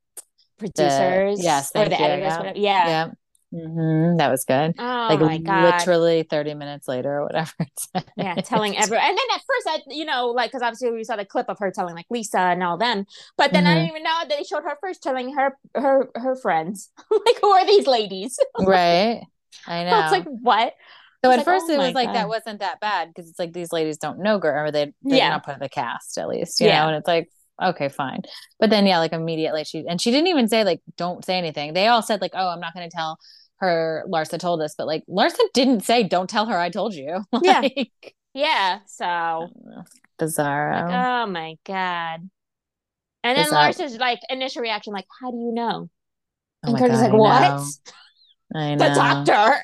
Producers, 0.59 1.41
yes, 1.41 1.71
or 1.73 1.87
the 1.87 1.99
editors, 1.99 2.57
yeah. 2.57 2.87
Yeah. 2.87 3.11
Yeah. 3.51 3.59
hmm 3.61 4.17
That 4.17 4.29
was 4.31 4.45
good. 4.45 4.75
Oh 4.77 4.83
like 5.07 5.19
my 5.19 5.37
God. 5.39 5.89
literally 5.89 6.23
30 6.23 6.53
minutes 6.53 6.87
later 6.87 7.17
or 7.19 7.23
whatever 7.25 7.51
it 7.59 7.71
said. 7.77 8.11
Yeah, 8.15 8.37
telling 8.43 8.77
everyone. 8.77 9.05
And 9.05 9.17
then 9.17 9.25
at 9.33 9.41
first, 9.47 9.67
I, 9.67 9.81
you 9.87 10.03
know, 10.03 10.27
like, 10.27 10.51
because 10.51 10.61
obviously 10.61 10.91
we 10.91 11.05
saw 11.05 11.15
the 11.15 11.23
clip 11.23 11.45
of 11.47 11.57
her 11.59 11.71
telling 11.71 11.95
like 11.95 12.05
Lisa 12.09 12.37
and 12.37 12.61
all 12.61 12.77
them, 12.77 13.05
but 13.37 13.53
then 13.53 13.65
I 13.65 13.69
Mhm. 13.69 13.75
didn't 13.75 13.89
even 13.89 14.03
know 14.03 14.17
that 14.27 14.29
they 14.29 14.43
showed 14.43 14.63
her 14.63 14.77
first 14.81 15.01
telling 15.01 15.33
her 15.35 15.57
her 15.73 16.09
her 16.15 16.35
friends. 16.35 16.91
like, 17.25 17.39
who 17.41 17.47
are 17.49 17.65
these 17.65 17.87
ladies? 17.87 18.37
right. 18.59 19.21
I 19.65 19.83
know. 19.83 19.99
It's 19.99 20.11
like, 20.11 20.25
what? 20.25 20.73
so 21.23 21.31
at 21.31 21.37
like, 21.37 21.45
first 21.45 21.69
oh 21.69 21.73
it 21.73 21.77
was 21.77 21.93
like 21.93 22.13
that 22.13 22.27
wasn't 22.27 22.59
that 22.59 22.79
bad 22.79 23.09
because 23.09 23.29
it's 23.29 23.39
like 23.39 23.53
these 23.53 23.71
ladies 23.73 23.97
don't 23.97 24.19
know 24.19 24.37
girl 24.39 24.67
or 24.67 24.71
they 24.71 24.93
they're 25.03 25.19
Yeah. 25.19 25.29
not 25.29 25.43
part 25.43 25.57
of 25.57 25.61
the 25.61 25.69
cast 25.69 26.17
at 26.17 26.27
least, 26.29 26.59
you 26.61 26.67
Yeah. 26.67 26.81
know, 26.81 26.87
and 26.87 26.97
it's 26.97 27.07
like 27.07 27.29
okay, 27.61 27.89
fine. 27.89 28.21
But 28.59 28.69
then 28.69 28.85
yeah, 28.85 28.99
like 28.99 29.13
immediately 29.13 29.63
she 29.63 29.85
and 29.87 30.01
she 30.01 30.11
didn't 30.11 30.27
even 30.27 30.47
say 30.47 30.63
like 30.63 30.81
don't 30.97 31.23
say 31.25 31.37
anything. 31.37 31.73
They 31.73 31.87
all 31.87 32.01
said 32.01 32.21
like, 32.21 32.31
"Oh, 32.33 32.47
I'm 32.49 32.59
not 32.59 32.73
going 32.73 32.89
to 32.89 32.95
tell 32.95 33.17
her 33.57 34.05
Larsa 34.07 34.39
told 34.39 34.61
us." 34.61 34.75
But 34.77 34.87
like 34.87 35.03
Larsa 35.09 35.39
didn't 35.53 35.81
say, 35.81 36.03
"Don't 36.03 36.29
tell 36.29 36.45
her 36.47 36.57
I 36.57 36.69
told 36.69 36.93
you." 36.93 37.23
Yeah. 37.43 37.61
Like, 37.61 38.15
Yeah. 38.33 38.79
So, 38.87 39.05
I 39.05 39.35
like, 39.37 39.49
don't 39.53 39.65
know. 39.65 39.83
Bizarro. 40.19 41.23
oh 41.23 41.25
my 41.27 41.55
god. 41.65 42.29
And 43.23 43.37
then 43.37 43.51
Larsa's 43.51 43.97
like 43.97 44.19
initial 44.29 44.61
reaction, 44.61 44.93
like, 44.93 45.05
how 45.21 45.31
do 45.31 45.37
you 45.37 45.51
know? 45.53 45.89
Oh 46.65 46.75
And 46.75 46.77
Curtis 46.77 47.01
God, 47.01 47.11
like, 47.11 47.13
what? 47.13 47.61
I 48.55 48.75
know. 48.75 48.87
The 48.89 48.95
doctor. 48.95 49.63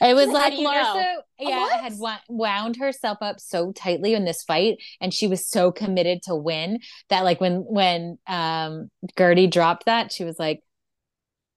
It 0.00 0.14
was 0.14 0.28
like 0.32 0.56
do 0.56 0.62
know? 0.62 0.70
Larsa, 0.70 1.14
yeah, 1.38 1.60
What? 1.60 1.80
had 1.80 1.94
wound 2.28 2.76
herself 2.76 3.18
up 3.20 3.40
so 3.40 3.72
tightly 3.72 4.14
in 4.14 4.24
this 4.24 4.42
fight, 4.42 4.76
and 5.00 5.12
she 5.14 5.26
was 5.26 5.46
so 5.46 5.72
committed 5.72 6.22
to 6.24 6.34
win 6.34 6.80
that, 7.08 7.24
like, 7.24 7.40
when 7.40 7.58
when 7.66 8.18
um 8.26 8.90
Guerdy 9.16 9.50
dropped 9.50 9.86
that, 9.86 10.12
she 10.12 10.24
was 10.24 10.38
like, 10.38 10.60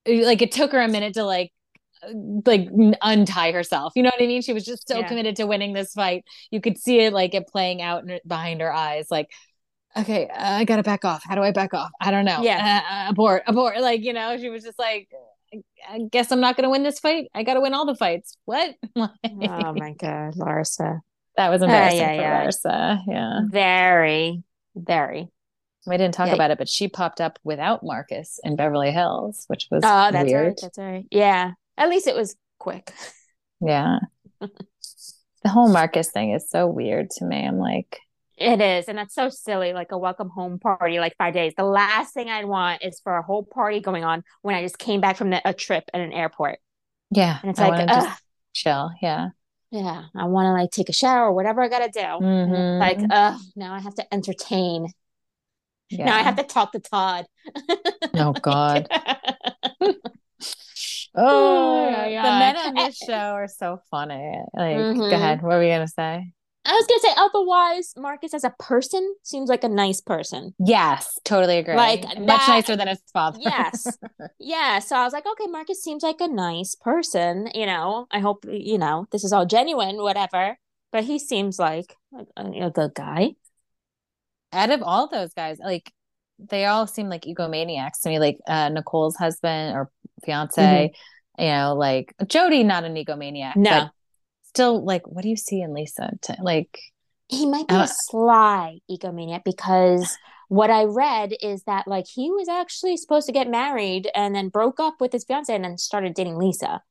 like 0.08 0.42
it 0.42 0.52
took 0.52 0.72
her 0.72 0.82
a 0.82 0.88
minute 0.88 1.16
to 1.16 1.24
like 1.24 1.52
like 2.46 2.70
untie 3.02 3.52
herself. 3.52 3.94
You 3.96 4.04
know 4.04 4.12
what 4.16 4.24
I 4.24 4.28
mean? 4.28 4.42
She 4.42 4.54
was 4.54 4.64
just 4.64 4.88
so 4.88 5.00
Yeah. 5.00 5.08
committed 5.08 5.36
to 5.38 5.46
winning 5.48 5.74
this 5.74 5.94
fight. 5.94 6.24
You 6.52 6.62
could 6.62 6.78
see 6.78 7.00
it 7.02 7.12
like 7.12 7.34
it 7.34 7.48
playing 7.48 7.82
out 7.82 8.06
behind 8.26 8.62
her 8.62 8.72
eyes. 8.72 9.08
Like, 9.10 9.30
okay, 9.98 10.30
I 10.30 10.64
gotta 10.64 10.84
back 10.84 11.04
off. 11.06 11.24
How 11.26 11.36
do 11.36 11.42
I 11.42 11.52
back 11.52 11.74
off? 11.74 11.90
I 12.00 12.12
don't 12.12 12.26
know. 12.26 12.42
Yeah. 12.44 13.06
Uh, 13.08 13.10
abort, 13.10 13.44
abort. 13.48 13.80
Like, 13.82 14.04
you 14.04 14.14
know, 14.14 14.38
she 14.38 14.50
was 14.50 14.64
just 14.64 14.80
like, 14.80 15.10
I 15.90 16.00
guess 16.12 16.32
I'm 16.32 16.40
not 16.40 16.56
gonna 16.58 16.70
win 16.70 16.84
this 16.84 17.00
fight. 17.00 17.30
I 17.34 17.44
gotta 17.44 17.62
win 17.62 17.74
all 17.74 17.86
the 17.86 17.96
fights. 17.96 18.38
What? 18.46 18.76
oh 18.96 19.10
my 19.24 19.94
god, 19.94 20.36
Larsa. 20.36 21.00
that 21.38 21.50
was 21.50 21.62
embarrassing 21.62 22.00
yeah, 22.00 22.16
for 22.16 22.22
yeah. 22.22 22.46
Larsa. 22.46 23.02
Yeah. 23.08 23.40
Very, 23.50 24.44
very. 24.76 25.30
We 25.86 25.96
didn't 25.98 26.16
talk 26.16 26.28
Yeah. 26.28 26.34
about 26.34 26.52
it, 26.52 26.58
but 26.58 26.68
she 26.68 26.90
popped 26.90 27.22
up 27.22 27.40
without 27.46 27.82
Marcus 27.84 28.40
in 28.44 28.58
Beverly 28.58 28.92
Hills, 28.92 29.46
which 29.48 29.68
was 29.72 29.84
Oh, 29.86 30.12
that's 30.12 30.26
weird. 30.30 30.48
right. 30.48 30.60
That's 30.62 30.78
right. 30.78 31.06
Yeah. 31.12 31.52
At 31.78 31.90
least 31.90 32.08
it 32.08 32.16
was 32.16 32.36
quick. 32.60 32.94
Yeah. 33.62 34.00
the 34.42 34.50
whole 35.50 35.70
Marcus 35.70 36.12
thing 36.12 36.32
is 36.32 36.50
so 36.50 36.68
weird 36.68 37.10
to 37.12 37.26
me. 37.26 37.46
I'm 37.46 37.58
like, 37.58 38.00
It 38.38 38.62
is, 38.62 38.88
and 38.88 38.98
that's 38.98 39.16
so 39.16 39.30
silly. 39.30 39.74
Like 39.74 39.92
a 39.92 39.98
welcome 39.98 40.30
home 40.30 40.60
party, 40.60 41.00
like 41.00 41.16
five 41.18 41.34
days. 41.34 41.54
The 41.58 41.64
last 41.64 42.14
thing 42.14 42.30
I'd 42.30 42.46
want 42.46 42.84
is 42.84 43.00
for 43.04 43.18
a 43.18 43.24
whole 43.24 43.44
party 43.44 43.80
going 43.80 44.04
on 44.04 44.24
when 44.44 44.56
I 44.56 44.62
just 44.62 44.78
came 44.78 45.02
back 45.02 45.18
from 45.18 45.32
the, 45.32 45.42
a 45.44 45.54
trip 45.54 45.86
at 45.94 46.02
an 46.02 46.14
airport, 46.14 46.60
yeah. 47.10 47.40
and 47.42 47.50
it's 47.50 47.60
I 47.60 47.70
like, 47.70 47.88
just 47.88 48.22
chill. 48.54 48.92
Yeah. 49.02 49.30
yeah, 49.72 50.04
I 50.16 50.26
want 50.26 50.46
to 50.46 50.52
like 50.54 50.70
take 50.70 50.90
a 50.90 50.94
shower, 50.94 51.32
whatever 51.32 51.62
I 51.64 51.68
gotta 51.68 51.90
do. 51.90 52.00
And 52.00 52.52
it's 52.54 52.60
Mhm. 52.60 52.80
Like, 52.80 53.00
ugh, 53.10 53.40
now 53.56 53.74
I 53.74 53.80
have 53.80 53.96
to 53.96 54.14
entertain. 54.14 54.88
Yeah. 55.90 56.06
Now 56.06 56.18
I 56.18 56.22
have 56.22 56.36
to 56.36 56.44
talk 56.44 56.74
to 56.74 56.80
Todd. 56.80 57.26
Oh 58.16 58.34
God. 58.42 58.88
Oh, 61.20 61.88
Oh, 61.88 62.06
yeah, 62.06 62.22
the 62.22 62.30
men 62.40 62.58
on 62.58 62.74
this 62.76 62.98
show 62.98 63.12
are 63.14 63.48
so 63.48 63.82
funny. 63.90 64.40
Like, 64.54 64.76
Mhm. 64.78 64.98
go 65.10 65.16
ahead. 65.16 65.42
What 65.42 65.54
were 65.54 65.60
we 65.60 65.70
gonna 65.70 65.88
say? 65.88 66.32
I 66.68 66.74
was 66.74 66.86
gonna 66.86 67.00
say, 67.00 67.14
otherwise, 67.18 67.94
Marcus 67.98 68.34
as 68.34 68.44
a 68.44 68.54
person 68.60 69.16
seems 69.24 69.50
like 69.50 69.64
a 69.64 69.70
nice 69.70 70.02
person. 70.02 70.54
Yes, 70.60 71.18
totally 71.24 71.58
agree. 71.60 71.76
Like, 71.76 72.04
much 72.04 72.18
that- 72.28 72.48
nicer 72.50 72.76
than 72.76 72.90
his 72.90 73.02
father. 73.14 73.40
Yes. 73.42 73.88
yeah. 74.40 74.80
So 74.80 74.98
I 74.98 75.04
was 75.06 75.14
like, 75.14 75.26
okay, 75.26 75.48
Marcus 75.50 75.82
seems 75.82 76.04
like 76.04 76.20
a 76.20 76.28
nice 76.28 76.76
person. 76.76 77.50
You 77.54 77.66
know, 77.66 78.08
I 78.12 78.20
hope, 78.20 78.46
you 78.50 78.78
know, 78.78 79.08
this 79.12 79.24
is 79.24 79.32
all 79.32 79.46
genuine, 79.46 79.98
whatever. 79.98 80.58
But 80.92 81.06
he 81.06 81.20
seems 81.20 81.58
like 81.58 81.96
a, 82.36 82.44
a 82.44 82.70
good 82.70 82.94
guy. 82.94 83.32
Out 84.52 84.70
of 84.72 84.82
all 84.84 85.08
those 85.08 85.34
guys, 85.34 85.60
like 85.60 85.92
they 86.40 86.66
all 86.66 86.88
seem 86.88 87.10
like 87.10 87.24
egomaniacs 87.24 88.02
to 88.04 88.10
me. 88.10 88.20
Like 88.20 88.40
uh, 88.48 88.70
Nicole's 88.70 89.16
husband 89.16 89.76
or 89.76 89.90
fiance, 90.24 90.92
you 91.38 91.46
know, 91.46 91.76
like 91.76 92.14
Jody, 92.28 92.64
not 92.64 92.84
an 92.84 92.96
egomaniac, 92.96 93.56
No. 93.56 93.90
Still, 94.58 94.84
like, 94.84 95.06
what 95.08 95.22
do 95.24 95.30
you 95.30 95.38
see 95.38 95.62
in 95.62 95.74
Lisa? 95.74 96.12
To, 96.24 96.36
like, 96.42 96.80
He 97.30 97.46
might 97.46 97.68
be 97.68 97.76
Uh, 97.76 97.84
a 97.84 97.88
sly 97.88 98.80
egomaniac 98.90 99.44
because 99.44 100.18
what 100.50 100.70
I 100.72 100.86
read 100.86 101.34
is 101.42 101.64
that 101.64 101.86
like 101.88 102.08
he 102.08 102.32
was 102.32 102.48
actually 102.48 102.96
supposed 102.96 103.28
to 103.28 103.34
get 103.34 103.50
married 103.50 104.10
and 104.16 104.34
then 104.34 104.48
broke 104.48 104.80
up 104.80 105.02
with 105.02 105.12
his 105.12 105.26
fiance 105.26 105.54
and 105.54 105.64
then 105.66 105.78
started 105.78 106.14
dating 106.14 106.38
Lisa. 106.38 106.82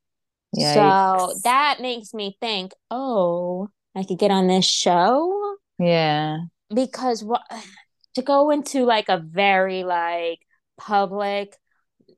So 0.54 1.40
that 1.44 1.78
makes 1.80 2.12
me 2.14 2.36
think, 2.40 2.72
oh, 2.90 3.68
I 3.94 4.04
could 4.04 4.18
get 4.18 4.30
on 4.30 4.46
this 4.46 4.66
show. 4.66 5.56
yeah, 5.78 6.38
because 6.74 7.24
what 7.24 7.42
to 8.14 8.22
go 8.22 8.50
into 8.50 8.84
like 8.84 9.08
a 9.08 9.18
very 9.18 9.84
like 9.84 10.40
public 10.78 11.56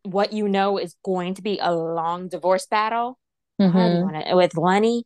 what 0.02 0.32
you 0.32 0.48
know 0.48 0.78
is 0.78 0.94
going 1.04 1.34
to 1.34 1.42
be 1.42 1.58
a 1.60 1.72
long 1.74 2.28
divorce 2.28 2.66
battle 2.66 3.18
Why 3.58 3.66
do 3.66 3.78
you 3.78 4.02
Mhm. 4.02 4.02
wanna- 4.04 4.36
with 4.36 4.56
Lenny 4.56 5.04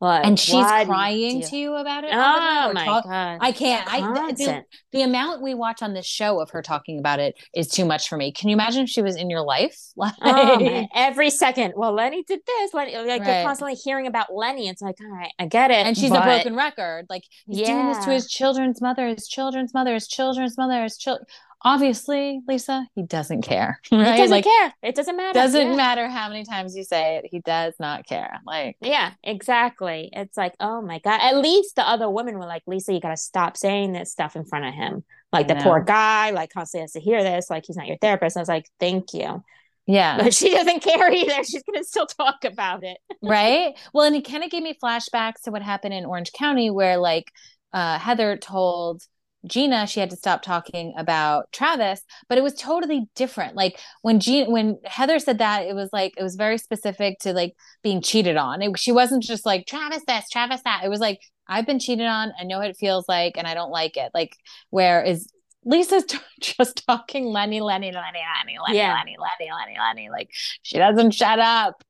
like 0.00 0.26
and 0.26 0.38
she's 0.38 0.50
do 0.52 0.58
you 0.58 0.84
crying 0.86 1.40
to 1.42 1.56
you 1.56 1.74
about 1.76 2.04
it. 2.04 2.12
all 2.12 2.34
the 2.34 2.40
time, 2.40 2.70
oh 2.70 2.72
my 2.74 2.84
talk- 2.84 3.04
god 3.04 3.38
I 3.40 3.52
can't. 3.52 3.86
I 3.90 4.32
the, 4.32 4.64
the 4.92 5.02
amount 5.02 5.42
we 5.42 5.54
watch 5.54 5.82
on 5.82 5.94
this 5.94 6.04
show 6.04 6.40
of 6.40 6.50
her 6.50 6.62
talking 6.62 6.98
about 6.98 7.20
it 7.20 7.36
is 7.54 7.68
too 7.68 7.84
much 7.84 8.08
for 8.08 8.16
me. 8.16 8.32
Can 8.32 8.48
you 8.48 8.54
imagine 8.54 8.82
if 8.82 8.88
she 8.90 9.02
was 9.02 9.16
in 9.16 9.30
your 9.30 9.42
life? 9.42 9.78
Oh 9.96 10.00
like, 10.00 10.60
Oh, 10.60 10.86
every 10.94 11.30
second 11.30 11.74
well 11.76 11.92
Lenny 11.92 12.22
did 12.26 12.40
this 12.46 12.74
Lenny 12.74 12.96
like 12.96 13.06
Right. 13.20 13.26
you're 13.38 13.44
constantly 13.46 13.74
hearing 13.74 14.06
about 14.06 14.34
Lenny 14.34 14.68
it's 14.68 14.82
like 14.82 14.96
all 15.00 15.10
right 15.16 15.32
I 15.38 15.46
get 15.46 15.70
it 15.70 15.86
and 15.86 15.96
she's 15.96 16.10
but- 16.10 16.22
a 16.22 16.24
broken 16.24 16.56
record. 16.56 17.06
Like 17.08 17.22
he's 17.46 17.66
doing 17.66 17.86
this 17.86 18.04
to 18.04 18.10
his 18.10 18.28
children's 18.28 18.80
mother, 18.82 19.06
his 19.08 19.26
children's 19.28 19.72
mother, 19.72 19.94
his 19.94 20.08
children's 20.08 20.58
mother, 20.58 20.82
his 20.82 20.96
children. 20.98 21.24
Obviously, 21.64 22.40
Lisa, 22.46 22.86
he 22.94 23.02
doesn't 23.04 23.42
care. 23.42 23.80
Right? 23.90 24.12
he 24.12 24.16
doesn't 24.18 24.30
like 24.30 24.44
care 24.44 24.74
it 24.82 24.94
doesn't 24.94 25.16
matter 25.16 25.32
doesn't 25.38 25.70
Yeah. 25.70 25.76
matter 25.76 26.08
how 26.08 26.28
many 26.28 26.44
times 26.44 26.76
you 26.76 26.84
say 26.84 27.16
it. 27.16 27.26
He 27.30 27.40
does 27.40 27.74
not 27.80 28.06
care. 28.06 28.40
Like 28.46 28.76
Yeah, 28.80 29.12
exactly. 29.22 30.10
It's 30.12 30.36
like, 30.36 30.54
oh 30.60 30.82
my 30.82 30.98
God. 30.98 31.20
At 31.22 31.38
least 31.38 31.76
the 31.76 31.88
other 31.88 32.08
women 32.10 32.38
were 32.38 32.46
like, 32.46 32.62
Lisa, 32.66 32.92
you 32.92 33.00
got 33.00 33.10
to 33.10 33.16
stop 33.16 33.56
saying 33.56 33.92
this 33.92 34.12
stuff 34.12 34.36
in 34.36 34.44
front 34.44 34.66
of 34.66 34.74
him. 34.74 35.04
Like 35.32 35.48
the 35.48 35.56
poor 35.56 35.82
guy, 35.82 36.30
like 36.30 36.52
constantly 36.52 36.82
has 36.84 36.92
to 36.92 37.00
hear 37.00 37.22
this. 37.24 37.50
Like 37.50 37.64
he's 37.66 37.76
not 37.76 37.88
your 37.88 37.96
therapist. 37.98 38.36
And 38.36 38.40
I 38.40 38.42
was 38.42 38.48
like, 38.48 38.68
thank 38.78 39.14
you. 39.14 39.42
yeah. 39.86 40.18
But 40.18 40.34
she 40.34 40.50
doesn't 40.50 40.80
care 40.82 41.10
either. 41.12 41.42
She's 41.44 41.62
going 41.62 41.80
to 41.82 41.84
still 41.84 42.06
talk 42.06 42.44
about 42.44 42.84
it. 42.84 42.98
right 43.22 43.74
well 43.94 44.04
and 44.06 44.14
it 44.14 44.28
kind 44.28 44.44
of 44.44 44.50
gave 44.50 44.62
me 44.62 44.76
flashbacks 44.82 45.42
to 45.44 45.50
what 45.50 45.62
happened 45.62 45.94
in 45.94 46.04
orange 46.04 46.30
county 46.32 46.68
where 46.70 46.98
like 46.98 47.32
uh 47.72 47.98
heather 47.98 48.36
told 48.36 49.02
gina 49.46 49.86
she 49.86 50.00
had 50.00 50.10
to 50.10 50.16
stop 50.16 50.42
talking 50.42 50.94
about 50.96 51.50
travis 51.52 52.02
but 52.28 52.38
it 52.38 52.42
was 52.44 52.54
totally 52.54 53.08
different 53.14 53.54
like 53.54 53.78
when 54.02 54.20
gina 54.20 54.50
when 54.50 54.78
heather 54.84 55.18
said 55.18 55.38
that 55.38 55.66
it 55.66 55.74
was 55.74 55.90
like 55.92 56.12
it 56.16 56.22
was 56.22 56.36
very 56.36 56.58
specific 56.58 57.18
to 57.18 57.32
like 57.32 57.54
being 57.82 58.00
cheated 58.00 58.36
on 58.36 58.62
it, 58.62 58.78
she 58.78 58.92
wasn't 58.92 59.22
just 59.22 59.44
like 59.46 59.66
travis 59.66 60.02
this 60.06 60.28
travis 60.30 60.60
that 60.64 60.82
it 60.84 60.88
was 60.88 61.00
like 61.00 61.20
i've 61.48 61.66
been 61.66 61.78
cheated 61.78 62.06
on 62.06 62.32
i 62.40 62.44
know 62.44 62.58
what 62.58 62.70
it 62.70 62.76
feels 62.76 63.06
like 63.08 63.34
and 63.36 63.46
i 63.46 63.54
don't 63.54 63.70
like 63.70 63.96
it 63.96 64.10
like 64.14 64.36
where 64.70 65.02
is 65.02 65.28
Lisa's 65.66 66.04
just 66.40 66.86
talking 66.86 67.24
Lenny, 67.24 67.60
Lenny, 67.60 67.90
Lenny, 67.90 67.94
Lenny, 67.94 68.58
Lenny, 68.66 68.78
Yeah. 68.78 68.92
Lenny, 68.94 69.16
Lenny, 69.18 69.50
Lenny, 69.50 69.78
Lenny. 69.78 70.10
Like 70.10 70.28
she 70.62 70.76
doesn't 70.76 71.12
shut 71.12 71.38
up. 71.38 71.82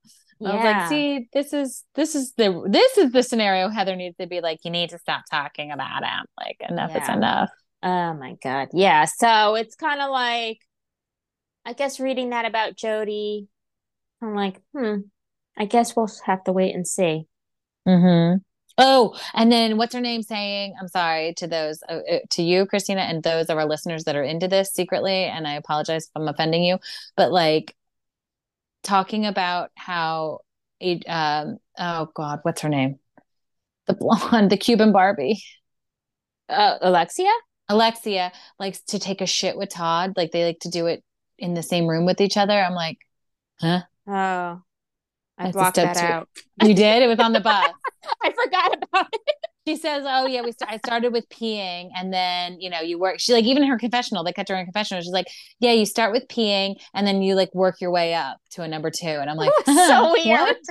I 0.45 0.55
was 0.55 0.65
like, 0.65 0.77
Yeah. 0.77 0.89
see, 0.89 1.29
this 1.33 1.53
is 1.53 1.85
this 1.95 2.15
is 2.15 2.33
the 2.35 2.65
this 2.69 2.99
is 2.99 3.13
the 3.13 3.23
scenario 3.23 3.69
Heather 3.69 3.97
needs 3.97 4.17
to 4.19 4.27
be 4.27 4.41
like, 4.41 4.61
you 4.65 4.71
need 4.71 4.91
to 4.91 4.99
stop 4.99 5.25
talking 5.31 5.71
about 5.71 6.05
him. 6.05 6.25
Like 6.39 6.59
enough 6.69 6.95
is 6.97 7.09
enough. 7.09 7.51
Oh 7.83 8.15
my 8.15 8.37
God. 8.43 8.69
Yeah. 8.73 9.05
So 9.05 9.55
it's 9.57 9.75
kind 9.75 10.01
of 10.01 10.11
like, 10.11 10.59
I 11.65 11.73
guess 11.73 12.01
reading 12.01 12.31
that 12.31 12.47
about 12.47 12.77
Jody, 12.77 13.49
I'm 14.23 14.35
like, 14.35 14.61
hmm, 14.75 15.01
I 15.57 15.67
guess 15.67 15.95
we'll 15.95 16.11
have 16.27 16.45
to 16.45 16.53
wait 16.53 16.75
and 16.75 16.87
see. 16.87 17.27
Mm-hmm. 17.87 18.39
Oh, 18.77 19.17
and 19.35 19.53
then 19.53 19.77
what's 19.77 19.95
her 19.95 20.01
name 20.01 20.23
saying? 20.23 20.75
I'm 20.81 20.89
sorry 20.89 21.33
to 21.35 21.47
those 21.47 21.81
uh, 21.89 22.01
uh, 22.11 22.19
to 22.31 22.43
you, 22.43 22.67
Christina, 22.67 23.03
and 23.03 23.23
those 23.23 23.49
of 23.49 23.57
our 23.57 23.67
listeners 23.67 24.05
that 24.05 24.17
are 24.17 24.25
into 24.25 24.49
this 24.49 24.73
secretly, 24.73 25.25
and 25.25 25.47
I 25.47 25.55
apologize 25.55 26.07
if 26.07 26.11
I'm 26.17 26.27
offending 26.27 26.65
you, 26.65 26.79
but 27.17 27.31
like 27.31 27.77
talking 28.85 29.27
about 29.27 29.71
how 29.75 30.41
it 30.81 31.05
um 31.09 31.59
oh 31.79 32.09
god, 32.15 32.41
what's 32.43 32.61
her 32.63 32.69
name? 32.69 32.99
The 33.87 33.95
blonde, 33.95 34.51
the 34.51 34.57
Cuban 34.57 34.93
Barbie. 34.93 35.43
Uh, 36.49 36.77
Alexia? 36.81 37.31
Alexia 37.69 38.33
likes 38.59 38.81
to 38.89 38.99
take 38.99 39.21
a 39.21 39.27
shit 39.27 39.57
with 39.57 39.71
Todd. 39.71 40.15
Like 40.17 40.31
they 40.31 40.45
like 40.45 40.61
to 40.61 40.71
do 40.71 40.87
it 40.87 41.03
in 41.39 41.55
the 41.55 41.63
same 41.63 41.87
room 41.87 42.07
with 42.07 42.21
each 42.21 42.37
other. 42.37 42.59
I'm 42.59 42.75
like, 42.75 42.99
huh? 43.61 43.83
Oh, 44.07 44.63
I 45.39 45.51
blocked 45.51 45.77
that 45.77 45.97
out. 45.97 46.29
You 46.63 46.75
did? 46.75 47.03
It 47.03 47.09
was 47.09 47.19
on 47.19 47.33
the 47.33 47.41
bus. 47.41 47.71
I 48.23 48.33
forgot 48.33 48.77
about 48.83 49.09
it. 49.13 49.37
She 49.67 49.77
says, 49.77 50.05
"Oh 50.07 50.27
yeah, 50.27 50.43
we 50.43 50.53
st- 50.53 50.71
I 50.71 50.77
started 50.77 51.13
with 51.13 51.29
peeing, 51.31 51.89
and 51.97 52.13
then 52.13 52.61
you 52.61 52.69
know 52.69 52.81
you 52.81 52.99
work." 52.99 53.19
She 53.19 53.33
like 53.33 53.45
even 53.45 53.63
in 53.63 53.71
her 53.71 53.79
confessional, 53.79 54.23
they 54.23 54.33
cut 54.33 54.49
her 54.49 54.57
in 54.57 54.67
confessional. 54.67 55.03
She's 55.03 55.13
like, 55.13 55.29
"Yeah, 55.59 55.73
you 55.73 55.87
start 55.87 56.13
with 56.13 56.29
peeing, 56.29 56.77
and 56.93 57.07
then 57.07 57.23
you 57.23 57.35
like 57.35 57.55
work 57.55 57.81
your 57.81 57.91
way 57.91 58.15
up 58.15 58.39
to 58.53 58.63
a 58.63 58.69
number 58.69 58.91
two. 58.91 59.07
And 59.07 59.31
I'm 59.31 59.37
like, 59.37 59.53
so 59.67 60.13
weird. 60.25 60.57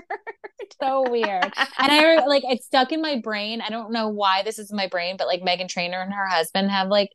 So 0.82 1.10
weird. 1.10 1.44
And 1.44 1.92
I 1.92 2.26
like 2.26 2.44
it's 2.46 2.66
stuck 2.66 2.92
in 2.92 3.02
my 3.02 3.20
brain. 3.22 3.62
I 3.62 3.70
don't 3.70 3.92
know 3.92 4.10
why 4.10 4.44
this 4.44 4.60
is 4.60 4.72
in 4.72 4.78
my 4.78 4.88
brain, 4.88 5.18
but 5.18 5.28
like 5.28 5.42
Meghan 5.42 5.70
Trainor 5.70 6.02
and 6.02 6.14
her 6.14 6.28
husband 6.28 6.72
have 6.72 6.88
like 6.88 7.10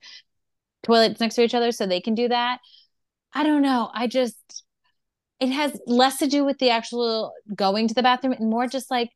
toilets 0.82 1.20
next 1.20 1.34
to 1.36 1.42
each 1.42 1.54
other, 1.54 1.72
so 1.72 1.86
they 1.86 2.00
can 2.00 2.14
do 2.14 2.28
that. 2.28 2.60
I 3.34 3.42
don't 3.44 3.62
know. 3.62 3.90
I 3.92 4.06
just 4.06 4.64
it 5.40 5.50
has 5.50 5.78
less 5.86 6.18
to 6.18 6.26
do 6.26 6.44
with 6.44 6.58
the 6.58 6.70
actual 6.70 7.32
going 7.54 7.88
to 7.88 7.94
the 7.94 8.02
bathroom 8.02 8.32
and 8.32 8.50
more 8.50 8.66
just 8.66 8.90
like 8.90 9.10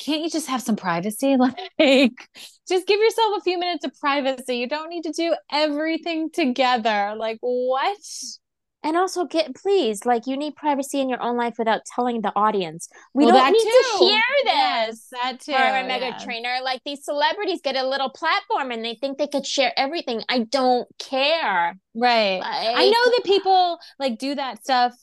can't 0.00 0.22
you 0.22 0.30
just 0.30 0.48
have 0.48 0.62
some 0.62 0.76
privacy 0.76 1.36
like 1.78 2.28
just 2.68 2.86
give 2.86 3.00
yourself 3.00 3.38
a 3.38 3.42
few 3.42 3.58
minutes 3.58 3.84
of 3.84 3.92
privacy 4.00 4.56
you 4.56 4.68
don't 4.68 4.88
need 4.88 5.02
to 5.02 5.12
do 5.12 5.34
everything 5.52 6.30
together 6.30 7.14
like 7.16 7.38
what 7.40 7.96
And 8.82 8.96
also 8.96 9.26
get 9.26 9.54
please, 9.54 10.06
like 10.06 10.26
you 10.26 10.36
need 10.38 10.56
privacy 10.56 11.00
in 11.00 11.08
your 11.10 11.22
own 11.22 11.36
life 11.36 11.56
without 11.58 11.82
telling 11.94 12.22
the 12.22 12.32
audience. 12.34 12.88
We 13.12 13.26
Well, 13.26 13.34
don't 13.34 13.52
need 13.52 13.60
too. 13.62 13.70
to 13.70 13.98
hear 13.98 14.22
this. 14.44 14.52
yes 14.52 15.08
that 15.12 15.40
too 15.40 15.52
Or 15.52 15.76
a 15.76 15.84
mega 15.84 16.06
yeah. 16.06 16.18
trainer, 16.18 16.58
like 16.62 16.80
these 16.84 17.04
celebrities 17.04 17.60
get 17.62 17.76
a 17.76 17.86
little 17.86 18.08
platform 18.10 18.70
and 18.70 18.82
they 18.84 18.94
think 18.94 19.18
they 19.18 19.26
could 19.28 19.46
share 19.46 19.72
everything. 19.78 20.22
I 20.30 20.40
don't 20.40 20.88
care. 20.98 21.76
right 21.94 22.40
Like, 22.40 22.70
i 22.74 22.88
know 22.88 23.10
that 23.10 23.22
people 23.24 23.78
like 23.98 24.18
do 24.18 24.34
that 24.34 24.62
stuff 24.64 24.94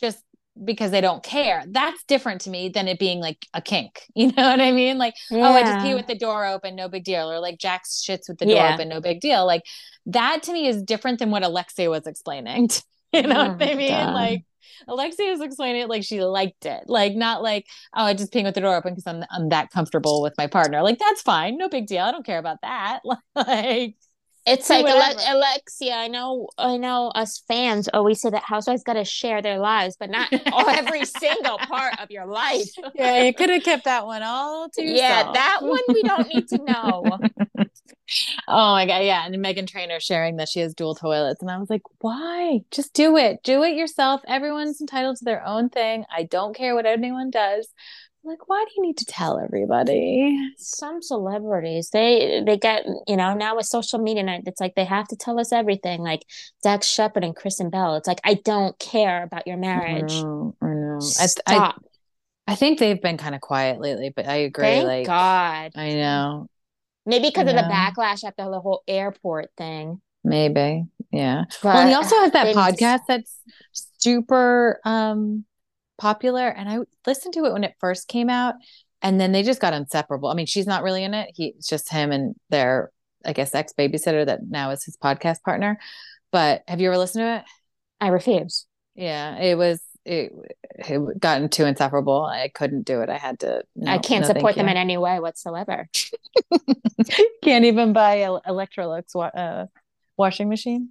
just 0.00 0.18
because 0.64 0.90
they 0.90 1.00
don't 1.00 1.22
care. 1.22 1.64
That's 1.68 2.02
different 2.04 2.42
to 2.42 2.50
me 2.50 2.68
than 2.68 2.88
it 2.88 2.98
being 2.98 3.20
like 3.20 3.46
a 3.54 3.60
kink. 3.60 4.02
You 4.14 4.28
know 4.32 4.48
what 4.48 4.60
I 4.60 4.72
mean? 4.72 4.98
Like, 4.98 5.14
oh, 5.42 5.52
I 5.52 5.62
just 5.62 5.80
pee 5.80 5.94
with 5.94 6.06
the 6.06 6.14
door 6.18 6.46
open, 6.46 6.74
no 6.74 6.88
big 6.88 7.04
deal. 7.04 7.30
Or 7.30 7.38
like 7.38 7.58
Jack's 7.58 8.02
shits 8.06 8.28
with 8.28 8.38
the 8.38 8.46
door 8.46 8.56
Yeah. 8.56 8.74
open, 8.74 8.88
no 8.88 9.00
big 9.00 9.20
deal. 9.20 9.46
Like 9.46 9.62
that 10.06 10.42
to 10.44 10.52
me 10.52 10.66
is 10.68 10.82
different 10.82 11.18
than 11.18 11.30
what 11.30 11.42
Alexia 11.42 11.90
was 11.90 12.06
explaining. 12.06 12.70
you 13.12 13.22
know 13.22 13.44
Oh 13.44 13.52
what 13.56 13.62
I 13.62 13.72
oh, 13.72 13.76
mean? 13.76 13.88
God. 13.88 14.14
Like 14.14 14.44
Alexia 14.88 15.30
was 15.30 15.40
explaining 15.40 15.82
it 15.82 15.88
like 15.88 16.04
she 16.04 16.22
liked 16.22 16.66
it. 16.66 16.84
Like 16.86 17.14
not 17.14 17.42
like, 17.42 17.66
oh, 17.94 18.04
I 18.04 18.14
just 18.14 18.32
peeing 18.32 18.44
with 18.44 18.54
the 18.54 18.60
door 18.60 18.76
open 18.76 18.94
because 18.94 19.06
I'm 19.06 19.24
I'm 19.30 19.48
that 19.50 19.70
comfortable 19.70 20.22
with 20.22 20.34
my 20.38 20.46
partner. 20.46 20.82
Like 20.82 20.98
that's 20.98 21.22
fine, 21.22 21.56
no 21.58 21.68
big 21.68 21.86
deal. 21.86 22.04
I 22.04 22.12
don't 22.12 22.26
care 22.26 22.38
about 22.38 22.60
that. 22.62 23.00
like 23.34 23.96
It's 24.46 24.70
like 24.70 24.86
Ale- 24.86 25.36
Alexia. 25.36 25.94
I 25.94 26.08
know. 26.08 26.48
I 26.56 26.76
know. 26.76 27.08
Us 27.14 27.42
fans 27.48 27.88
always 27.92 28.20
say 28.20 28.30
that 28.30 28.44
housewives 28.44 28.84
got 28.84 28.92
to 28.94 29.04
share 29.04 29.42
their 29.42 29.58
lives, 29.58 29.96
but 29.98 30.08
not 30.08 30.32
every 30.68 31.04
single 31.04 31.58
part 31.58 32.00
of 32.00 32.10
your 32.10 32.26
life. 32.26 32.68
yeah, 32.94 33.22
you 33.24 33.34
could 33.34 33.50
have 33.50 33.64
kept 33.64 33.84
that 33.84 34.06
one 34.06 34.22
all 34.22 34.68
to 34.70 34.82
Yeah, 34.82 35.18
yourself. 35.18 35.34
that 35.34 35.58
one 35.62 35.80
we 35.88 36.02
don't 36.04 36.28
need 36.32 36.48
to 36.48 36.58
know. 36.58 37.18
oh 38.48 38.72
my 38.72 38.86
god, 38.86 38.98
yeah. 38.98 39.26
And 39.26 39.34
Meghan 39.36 39.66
Trainor 39.66 39.98
sharing 40.00 40.36
that 40.36 40.48
she 40.48 40.60
has 40.60 40.74
dual 40.74 40.94
toilets. 40.94 41.42
And 41.42 41.50
I 41.50 41.58
was 41.58 41.68
like, 41.68 41.82
why? 41.98 42.60
Just 42.70 42.92
do 42.94 43.16
it. 43.16 43.42
Do 43.42 43.62
it 43.64 43.74
yourself. 43.74 44.20
Everyone's 44.28 44.80
entitled 44.80 45.16
to 45.16 45.24
their 45.24 45.44
own 45.44 45.68
thing. 45.70 46.04
I 46.14 46.22
don't 46.22 46.54
care 46.54 46.74
what 46.74 46.86
anyone 46.86 47.30
does. 47.30 47.68
Like, 48.26 48.48
why 48.48 48.64
do 48.68 48.72
you 48.76 48.82
need 48.82 48.96
to 48.98 49.04
tell 49.04 49.38
everybody? 49.38 50.36
Some 50.56 51.00
celebrities, 51.00 51.90
they 51.90 52.42
they 52.44 52.56
get 52.56 52.84
you 53.06 53.16
know 53.16 53.34
now 53.34 53.54
with 53.56 53.66
social 53.66 54.00
media, 54.00 54.24
and 54.26 54.48
it's 54.48 54.60
like 54.60 54.74
they 54.74 54.84
have 54.84 55.06
to 55.08 55.16
tell 55.16 55.38
us 55.38 55.52
everything. 55.52 56.00
Like 56.00 56.26
Dax 56.62 56.88
Shepard 56.88 57.22
and 57.22 57.36
Kristen 57.36 57.70
Bell. 57.70 57.94
It's 57.94 58.08
like 58.08 58.20
I 58.24 58.34
don't 58.34 58.76
care 58.80 59.22
about 59.22 59.46
your 59.46 59.56
marriage. 59.56 60.12
I 60.12 60.22
know. 60.22 60.56
I 60.60 60.66
know. 60.66 60.98
I, 61.20 61.22
I, 61.22 61.26
Stop. 61.26 61.84
I 62.48 62.54
think 62.56 62.80
they've 62.80 63.00
been 63.00 63.16
kind 63.16 63.36
of 63.36 63.40
quiet 63.40 63.80
lately, 63.80 64.12
but 64.14 64.26
I 64.26 64.36
agree. 64.36 64.64
Thank 64.64 64.86
like, 64.86 65.06
God. 65.06 65.72
I 65.76 65.94
know. 65.94 66.48
Maybe 67.04 67.28
because 67.28 67.48
of 67.48 67.54
the 67.54 67.62
backlash 67.62 68.24
after 68.24 68.50
the 68.50 68.60
whole 68.60 68.82
airport 68.88 69.50
thing. 69.56 70.00
Maybe. 70.24 70.84
Yeah. 71.12 71.44
But 71.62 71.74
well, 71.74 71.86
he 71.86 71.94
also 71.94 72.16
has 72.16 72.32
that 72.32 72.56
podcast 72.56 73.02
that's 73.06 73.40
super 73.98 74.80
um 74.84 75.44
popular 75.98 76.48
and 76.48 76.68
I 76.68 76.78
listened 77.06 77.34
to 77.34 77.44
it 77.44 77.52
when 77.52 77.64
it 77.64 77.74
first 77.80 78.08
came 78.08 78.30
out 78.30 78.54
and 79.02 79.20
then 79.20 79.32
they 79.32 79.42
just 79.42 79.60
got 79.60 79.74
inseparable. 79.74 80.28
I 80.28 80.34
mean, 80.34 80.46
she's 80.46 80.66
not 80.66 80.82
really 80.82 81.04
in 81.04 81.14
it. 81.14 81.30
He 81.34 81.54
it's 81.56 81.68
just 81.68 81.90
him 81.90 82.12
and 82.12 82.34
their 82.50 82.90
I 83.24 83.32
guess 83.32 83.54
ex 83.54 83.72
babysitter 83.72 84.24
that 84.26 84.40
now 84.48 84.70
is 84.70 84.84
his 84.84 84.96
podcast 84.96 85.42
partner. 85.42 85.78
But 86.32 86.62
have 86.68 86.80
you 86.80 86.88
ever 86.88 86.98
listened 86.98 87.22
to 87.22 87.36
it? 87.36 87.44
I 88.00 88.08
refuse. 88.08 88.66
Yeah, 88.94 89.38
it 89.38 89.56
was 89.56 89.80
it 90.04 90.32
it 90.76 91.20
gotten 91.20 91.48
too 91.48 91.64
inseparable. 91.64 92.24
I 92.24 92.48
couldn't 92.48 92.82
do 92.86 93.00
it. 93.02 93.08
I 93.08 93.18
had 93.18 93.40
to 93.40 93.62
I 93.86 93.98
can't 93.98 94.22
no, 94.22 94.34
support 94.34 94.54
them 94.54 94.66
you. 94.66 94.72
in 94.72 94.76
any 94.76 94.96
way 94.96 95.18
whatsoever. 95.20 95.88
Can't 97.42 97.64
even 97.64 97.92
buy 97.92 98.18
Electrolux 98.18 99.14
uh, 99.14 99.66
washing 100.16 100.48
machine. 100.48 100.90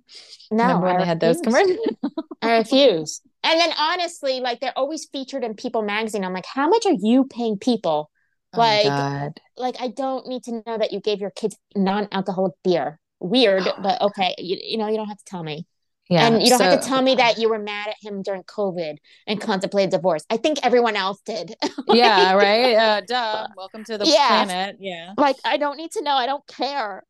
No, 0.52 0.64
Remember 0.64 0.88
when 0.88 0.96
I 0.98 1.00
they 1.00 1.06
had 1.06 1.20
those 1.20 1.42
commercials? 1.42 1.80
I 2.42 2.58
refuse. 2.58 3.22
And 3.44 3.60
then 3.60 3.72
honestly, 3.78 4.40
like 4.40 4.60
they're 4.60 4.78
always 4.78 5.06
featured 5.06 5.44
in 5.44 5.54
People 5.56 5.82
magazine. 5.82 6.24
I'm 6.24 6.34
like, 6.34 6.46
how 6.46 6.68
much 6.68 6.86
are 6.86 6.96
you 7.00 7.26
paying 7.26 7.58
people? 7.58 8.10
Oh 8.54 8.58
Like. 8.60 9.34
Like, 9.58 9.76
I 9.80 9.88
don't 9.88 10.28
need 10.28 10.44
to 10.44 10.62
know 10.68 10.78
that 10.78 10.92
you 10.92 11.00
gave 11.00 11.22
your 11.22 11.32
kids 11.32 11.56
non-alcoholic 11.76 12.54
beer. 12.64 13.00
Weird, 13.20 13.64
but 13.82 14.02
okay. 14.02 14.36
You, 14.38 14.58
you 14.62 14.78
know, 14.78 14.88
you 14.88 14.98
don't 14.98 15.08
have 15.08 15.18
to 15.18 15.26
tell 15.26 15.44
me. 15.44 15.66
Yeah. 16.10 16.28
and 16.28 16.44
you 16.44 16.50
don't 16.52 16.62
have 16.62 16.80
to 16.80 16.88
tell 16.88 17.02
me 17.02 17.16
that 17.16 17.40
you 17.40 17.50
were 17.50 17.58
mad 17.58 17.88
at 17.88 17.96
him 18.00 18.22
during 18.22 18.44
COVID 18.44 18.98
and 19.26 19.42
contemplated 19.42 19.90
divorce. 19.90 20.24
I 20.30 20.38
think 20.38 20.60
everyone 20.62 20.96
else 20.96 21.20
did. 21.26 21.56
yeah, 21.88 22.34
right. 22.34 22.76
Uh, 22.76 23.02
duh. 23.08 23.48
Welcome 23.58 23.84
to 23.86 23.98
the 23.98 24.06
Yeah. 24.06 24.46
planet. 24.46 24.78
Yeah. 24.80 25.14
like, 25.18 25.38
I 25.44 25.58
don't 25.58 25.78
need 25.78 25.92
to 25.94 26.04
know. 26.04 26.12
I 26.14 26.28
don't 26.28 26.46
care. 26.46 27.04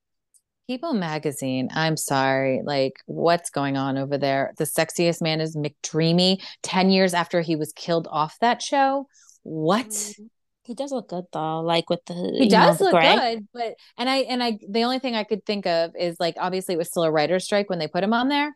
People 0.68 0.94
magazine. 0.94 1.70
I'm 1.74 1.96
sorry. 1.96 2.62
Like, 2.64 2.94
what's 3.06 3.52
going 3.52 3.78
on 3.78 3.98
over 3.98 4.18
there? 4.18 4.54
The 4.58 4.64
sexiest 4.64 5.22
man 5.22 5.40
is 5.40 5.56
McDreamy. 5.56 6.42
10 6.64 6.90
years 6.90 7.14
after 7.14 7.42
he 7.42 7.56
was 7.56 7.72
killed 7.74 8.08
off 8.10 8.36
that 8.42 8.62
show. 8.64 9.08
What? 9.44 9.90
Mm, 9.90 10.14
he 10.64 10.74
does 10.74 10.92
look 10.92 11.10
good 11.10 11.26
though, 11.32 11.62
like 11.62 11.90
with 11.92 12.04
the 12.06 12.16
He 12.16 12.46
you 12.46 12.50
know, 12.50 12.50
does 12.50 12.82
look 12.82 12.94
gray. 12.94 13.16
good, 13.16 13.48
but 13.54 13.76
and 14.00 14.10
I 14.10 14.18
and 14.18 14.42
I 14.42 14.58
the 14.68 14.84
only 14.84 14.98
thing 14.98 15.16
I 15.16 15.24
could 15.24 15.46
think 15.46 15.68
of 15.68 15.92
is 16.00 16.18
like 16.20 16.36
obviously 16.40 16.74
it 16.74 16.80
was 16.80 16.88
still 16.88 17.04
a 17.04 17.12
writer's 17.12 17.44
strike 17.46 17.70
when 17.70 17.78
they 17.78 17.88
put 17.88 18.04
him 18.04 18.14
on 18.14 18.30
there. 18.30 18.52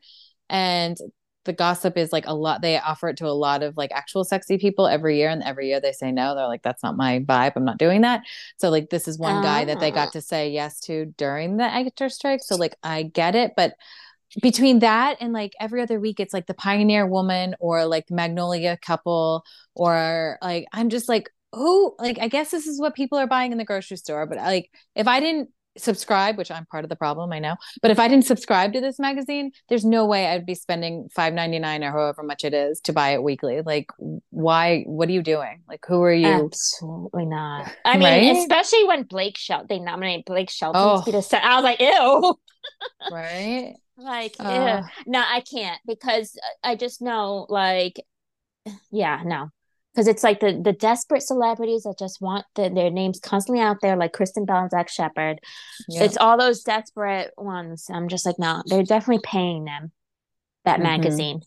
And 0.50 0.98
the 1.46 1.54
gossip 1.54 1.98
is 1.98 2.12
like 2.12 2.26
a 2.28 2.34
lot 2.34 2.62
they 2.62 2.78
offer 2.78 3.08
it 3.10 3.18
to 3.18 3.26
a 3.28 3.30
lot 3.32 3.64
of 3.64 3.78
like 3.78 3.92
actual 3.94 4.24
sexy 4.24 4.58
people 4.58 4.88
every 4.88 5.18
year 5.18 5.30
and 5.30 5.42
every 5.44 5.68
year 5.70 5.80
they 5.80 5.94
say 5.94 6.12
no. 6.12 6.36
They're 6.36 6.48
like 6.48 6.64
that's 6.64 6.84
not 6.84 6.98
my 6.98 7.20
vibe. 7.20 7.54
I'm 7.56 7.66
not 7.66 7.78
doing 7.78 8.02
that. 8.02 8.22
So 8.58 8.70
like 8.70 8.90
this 8.90 9.08
is 9.08 9.18
one 9.18 9.42
guy 9.42 9.66
that 9.66 9.80
they 9.80 9.92
Ah. 9.92 9.96
got 9.96 10.12
to 10.14 10.22
say 10.22 10.50
yes 10.50 10.80
to 10.82 11.06
during 11.18 11.58
the 11.58 11.64
actor 11.64 12.10
strike. 12.10 12.42
So 12.44 12.56
like 12.56 12.76
i 12.84 13.04
get 13.04 13.36
it 13.36 13.54
but 13.56 13.74
between 14.44 14.80
that 14.80 15.18
and 15.22 15.34
like 15.34 15.54
every 15.60 15.82
other 15.82 16.00
week 16.00 16.20
it's 16.20 16.34
like 16.34 16.46
the 16.46 16.54
pioneer 16.54 17.08
woman 17.08 17.56
or 17.60 17.86
like 17.86 18.12
magnolia 18.12 18.78
couple 18.78 19.44
or 19.74 20.38
like 20.42 20.68
i'm 20.72 20.90
just 20.90 21.10
like 21.10 21.30
who? 21.52 21.96
Like 21.98 22.20
i 22.20 22.28
guess 22.28 22.52
this 22.52 22.68
is 22.68 22.80
what 22.80 22.94
people 22.94 23.18
are 23.18 23.26
buying 23.26 23.52
in 23.52 23.58
the 23.58 23.66
grocery 23.66 23.98
store 23.98 24.28
but 24.28 24.38
like 24.38 24.70
if 24.94 25.08
i 25.08 25.20
didn't 25.20 25.50
subscribe 25.80 26.38
which 26.38 26.52
i'm 26.52 26.66
part 26.66 26.84
of 26.84 26.90
the 26.90 26.96
problem 26.96 27.32
i 27.32 27.40
know 27.40 27.56
but 27.82 27.92
if 27.92 28.00
i 28.00 28.08
didn't 28.08 28.26
subscribe 28.26 28.74
to 28.74 28.82
this 28.82 29.00
magazine 29.00 29.52
there's 29.70 29.86
no 29.86 30.06
way 30.06 30.28
i'd 30.28 30.46
be 30.46 30.56
spending 30.56 31.10
5.99 31.18 31.88
or 31.88 31.92
however 31.92 32.24
much 32.24 32.44
it 32.44 32.54
is 32.54 32.80
to 32.82 32.94
buy 32.94 33.10
it 33.14 33.24
weekly 33.24 33.62
like 33.62 33.90
why 34.30 34.84
what 34.86 35.10
are 35.10 35.12
you 35.12 35.22
doing 35.24 35.62
like 35.68 35.86
who 35.88 36.02
are 36.04 36.14
you 36.14 36.28
Absolutely 36.28 37.26
not. 37.26 37.72
I 37.86 37.98
mean, 37.98 38.04
Right? 38.04 38.38
especially 38.38 38.84
when 38.86 39.04
Blake 39.04 39.38
Shelton, 39.38 39.68
they 39.70 39.80
nominate 39.80 40.26
Blake 40.26 40.50
Shelton 40.50 40.82
Oh. 40.84 41.00
to 41.00 41.06
be 41.06 41.12
the 41.12 41.22
set. 41.22 41.44
I 41.44 41.56
was 41.56 41.64
like, 41.64 41.80
ew. 41.80 42.36
right 43.12 43.76
Like, 43.98 44.36
Uh. 44.40 44.82
ew. 45.06 45.12
No, 45.12 45.20
I 45.20 45.42
can't 45.42 45.80
because 45.86 46.38
I 46.64 46.76
just 46.76 47.02
know, 47.02 47.46
like, 47.50 48.00
yeah, 48.92 49.22
no. 49.26 49.50
Because 50.00 50.08
it's 50.08 50.24
like 50.24 50.40
the 50.40 50.58
the 50.64 50.72
desperate 50.72 51.24
celebrities 51.24 51.84
that 51.84 52.00
just 52.00 52.22
want 52.22 52.46
the, 52.56 52.70
their 52.70 52.90
names 52.90 53.20
constantly 53.20 53.62
out 53.62 53.80
there, 53.82 53.98
like 53.98 54.14
Kristen 54.14 54.46
Bell 54.46 54.60
and 54.62 54.72
Zach 54.72 54.88
Shepard. 54.88 55.42
yeah. 55.90 56.04
It's 56.04 56.16
all 56.16 56.38
those 56.38 56.64
desperate 56.64 57.34
ones. 57.38 57.88
I'm 57.92 58.08
just 58.08 58.26
like, 58.26 58.40
no, 58.40 58.64
they're 58.66 58.84
definitely 58.84 59.24
paying 59.26 59.66
them 59.66 59.92
that 60.64 60.80
Mhm. 60.80 60.84
magazine. 60.84 61.42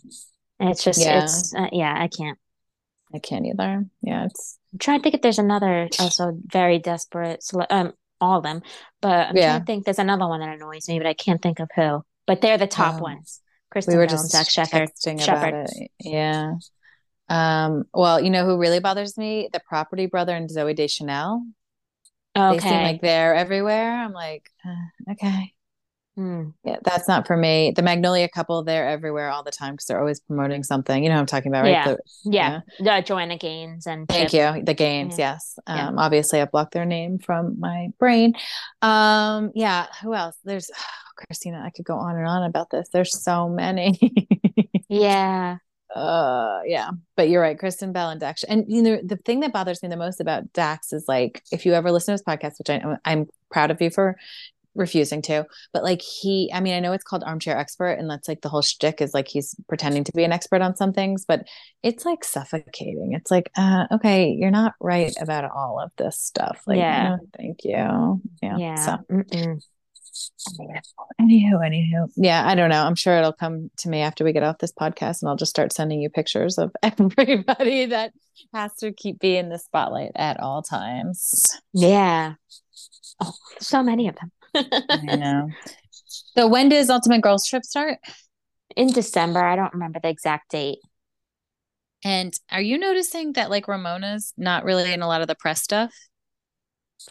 And 0.61 0.69
it's 0.69 0.85
just, 0.85 1.01
Yeah. 1.01 1.25
it's, 1.25 1.55
uh, 1.55 1.69
yeah, 1.73 1.95
I 1.99 2.09
can't. 2.09 2.39
i 3.15 3.19
can't 3.19 3.45
either 3.47 3.85
yeah 4.03 4.25
it's 4.27 4.59
I'm 4.75 4.79
trying 4.79 4.99
to 4.99 5.03
think 5.03 5.15
if 5.15 5.23
there's 5.23 5.39
another 5.39 5.89
also 5.99 6.33
very 6.45 6.79
desperate, 6.79 7.43
cele- 7.43 7.67
um, 7.71 7.95
all 8.21 8.37
of 8.37 8.43
them, 8.43 8.61
but 9.01 9.29
I'm 9.29 9.37
Yeah. 9.37 9.49
trying 9.53 9.61
to 9.61 9.65
think 9.67 9.85
there's 9.87 9.99
another 9.99 10.29
one 10.29 10.41
that 10.41 10.51
annoys 10.51 10.89
me, 10.91 10.99
but 10.99 11.07
I 11.07 11.15
can't 11.15 11.41
think 11.41 11.59
of 11.59 11.71
who. 11.75 12.05
But 12.27 12.43
they're 12.43 12.59
the 12.59 12.67
top 12.67 12.97
Um, 12.97 13.01
ones. 13.01 13.41
Kristen 13.71 13.95
we 13.95 13.99
were 13.99 14.07
Bell 14.07 14.17
just 14.19 14.31
Zach 14.31 14.51
Shepard. 14.51 14.91
texting 14.91 15.19
Shepard. 15.19 15.55
about 15.55 15.71
it. 15.73 15.91
Yeah. 16.01 16.55
Um, 17.33 17.85
well, 17.95 18.21
you 18.21 18.31
know 18.31 18.45
who 18.45 18.59
really 18.59 18.81
bothers 18.81 19.17
me? 19.17 19.49
The 19.53 19.61
property 19.67 20.07
brother 20.07 20.35
and 20.35 20.51
Zooey 20.51 20.77
Deschanel. 20.77 21.45
Okay. 22.37 22.57
They 22.57 22.63
seem 22.63 22.83
like 22.83 23.01
they're 23.03 23.35
everywhere. 23.35 23.93
I'm 24.05 24.13
like, 24.13 24.49
uh, 24.67 25.13
okay. 25.13 25.53
Hmm. 26.17 26.51
Yeah, 26.63 26.77
that's 26.85 27.09
not 27.09 27.27
for 27.27 27.37
me. 27.39 27.73
The 27.75 27.81
Magnolia 27.81 28.29
couple, 28.29 28.63
they're 28.65 28.87
everywhere 28.87 29.31
all 29.31 29.43
the 29.43 29.51
time 29.51 29.73
because 29.75 29.87
they're 29.87 29.99
always 29.99 30.21
promoting 30.21 30.63
something. 30.63 31.03
You 31.03 31.09
know 31.09 31.15
what 31.15 31.21
I'm 31.23 31.27
talking 31.27 31.51
about, 31.51 31.63
right? 31.63 31.71
Yeah. 31.71 31.95
The- 31.95 31.99
Yeah. 32.25 32.61
Uh, 32.87 33.01
Joanna 33.01 33.39
Gaines 33.39 33.87
and 33.87 34.07
Thank 34.07 34.31
Chip. 34.31 34.57
you. 34.57 34.63
The 34.63 34.75
Gaines, 34.75 35.19
Yeah. 35.19 35.33
yes. 35.33 35.59
Yeah. 35.67 35.89
Um, 35.89 35.99
obviously 35.99 36.43
I 36.43 36.45
blocked 36.45 36.75
their 36.75 36.85
name 36.85 37.19
from 37.19 37.59
my 37.59 37.89
brain. 37.99 38.35
Um, 38.83 39.53
yeah, 39.55 39.87
who 40.03 40.13
else? 40.15 40.37
There's 40.45 40.71
Christina, 41.17 41.63
I 41.65 41.71
could 41.71 41.87
go 41.87 41.97
on 41.97 42.17
and 42.17 42.27
on 42.27 42.43
about 42.43 42.69
this. 42.71 42.89
There's 42.93 43.19
so 43.23 43.49
many. 43.49 43.99
Yeah. 44.89 45.57
Uh 45.95 46.61
yeah 46.65 46.91
but 47.17 47.29
you're 47.29 47.43
right 47.43 47.59
kristen 47.59 47.93
bell 47.93 48.11
and 48.11 48.21
dax 48.21 48.45
and 48.45 48.65
you 48.69 48.83
know 48.83 48.99
the 49.05 49.17
thing 49.17 49.41
that 49.41 49.53
bothers 49.53 49.83
me 49.83 49.89
the 49.89 49.97
most 49.97 50.21
about 50.21 50.53
dax 50.53 50.93
is 50.93 51.05
like 51.09 51.43
if 51.53 51.67
you 51.67 51.75
ever 51.75 51.91
listen 51.93 52.13
to 52.13 52.13
his 52.13 52.23
podcast 52.23 52.59
which 52.59 52.71
I, 52.71 52.97
i'm 53.05 53.29
proud 53.51 53.71
of 53.71 53.81
you 53.81 53.91
for 53.91 54.17
refusing 54.75 55.21
to 55.21 55.45
but 55.75 55.83
like 55.83 56.01
he 56.01 56.51
i 56.55 56.61
mean 56.61 56.73
i 56.73 56.81
know 56.81 56.93
it's 56.93 57.05
called 57.05 57.23
armchair 57.25 57.59
expert 57.59 57.93
and 57.93 58.09
that's 58.09 58.27
like 58.27 58.41
the 58.41 58.49
whole 58.49 58.63
shtick 58.63 59.03
is 59.03 59.13
like 59.13 59.29
he's 59.29 59.55
pretending 59.69 60.03
to 60.03 60.13
be 60.13 60.25
an 60.25 60.33
expert 60.33 60.63
on 60.63 60.75
some 60.75 60.95
things 60.95 61.27
but 61.27 61.47
it's 61.83 62.07
like 62.07 62.25
suffocating 62.25 63.13
it's 63.13 63.31
like 63.31 63.51
uh 63.59 63.85
okay 63.93 64.31
you're 64.31 64.51
not 64.51 64.73
right 64.81 65.13
about 65.21 65.45
all 65.51 65.79
of 65.79 65.91
this 65.99 66.19
stuff 66.19 66.63
like 66.67 66.79
Yeah. 66.79 67.17
no, 67.17 67.19
thank 67.37 67.65
you 67.65 68.23
yeah, 68.43 68.57
Yeah. 68.57 68.75
so 68.77 68.99
Mm-mm. 69.11 69.63
Anywho, 71.21 71.55
anywho. 71.55 72.11
Yeah, 72.17 72.47
I 72.47 72.55
don't 72.55 72.71
know. 72.71 72.83
I'm 72.83 72.95
sure 72.95 73.17
it'll 73.17 73.33
come 73.33 73.71
to 73.79 73.89
me 73.89 74.01
after 74.01 74.25
we 74.25 74.33
get 74.33 74.43
off 74.43 74.59
this 74.59 74.73
podcast 74.73 75.23
and 75.23 75.29
I'll 75.29 75.37
just 75.37 75.51
start 75.51 75.73
sending 75.73 76.01
you 76.01 76.11
pictures 76.11 76.59
of 76.59 76.73
everybody 76.83 77.87
that 77.87 78.13
has 78.55 78.75
to 78.77 78.93
keep 78.93 79.19
being 79.19 79.49
the 79.49 79.59
spotlight 79.59 80.13
at 80.15 80.41
all 80.41 80.63
times. 80.63 81.45
Yeah. 81.73 82.35
Oh, 83.21 83.33
so 83.61 83.83
many 83.83 84.09
of 84.09 84.17
them. 84.17 84.33
I 84.91 85.17
know. 85.17 85.49
So 86.37 86.49
when 86.49 86.69
does 86.69 86.91
Ultimate 86.91 87.23
Girls 87.23 87.47
Trip 87.47 87.65
start? 87.65 87.99
In 88.77 88.89
December. 88.89 89.43
I 89.43 89.57
don't 89.57 89.75
remember 89.75 90.01
the 90.03 90.09
exact 90.09 90.51
date. 90.51 90.79
And 92.05 92.33
are 92.51 92.61
you 92.61 92.79
noticing 92.79 93.35
that 93.35 93.51
like 93.51 93.69
Ramona's 93.69 94.33
not 94.37 94.65
really 94.65 94.93
in 94.93 95.03
a 95.03 95.07
lot 95.07 95.23
of 95.23 95.29
the 95.29 95.37
press 95.37 95.63
stuff? 95.63 95.95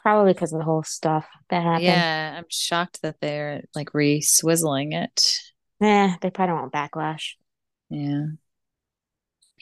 Probably 0.01 0.33
because 0.33 0.53
of 0.53 0.59
the 0.59 0.65
whole 0.65 0.83
stuff 0.83 1.27
that 1.49 1.63
happened. 1.63 1.83
Yeah, 1.83 2.35
I'm 2.37 2.45
shocked 2.49 3.01
that 3.01 3.17
they're 3.21 3.63
like 3.75 3.93
re-swizzling 3.93 4.93
it. 4.93 5.37
Eh, 5.81 6.15
they 6.21 6.29
probably 6.29 6.53
don't 6.53 6.61
want 6.61 6.73
backlash. 6.73 7.31
Yeah. 7.89 8.25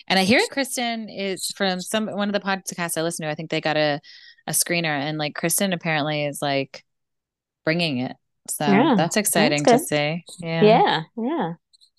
And 0.08 0.18
I 0.20 0.24
hear 0.24 0.42
Kristen 0.52 1.10
is 1.10 1.52
from 1.56 1.82
some 1.82 2.08
one 2.08 2.30
of 2.30 2.34
the 2.34 2.40
podcasts 2.40 2.98
I 2.98 3.02
listen 3.02 3.26
to. 3.26 3.32
I 3.32 3.36
think 3.36 3.50
they 3.50 3.62
got 3.62 3.78
a 3.78 4.00
a 4.48 4.52
screener, 4.52 4.86
and 4.86 5.18
like 5.18 5.36
Kristen 5.36 5.74
apparently 5.74 6.26
is 6.26 6.42
like 6.42 6.84
bringing 7.66 8.00
it. 8.00 8.16
So 8.50 8.66
Yeah, 8.66 8.96
that's 8.98 9.18
exciting 9.18 9.64
that's 9.64 9.84
to 9.84 9.88
see. 9.88 10.24
Yeah. 10.40 10.64
Yeah, 10.64 11.02
yeah. 11.18 11.54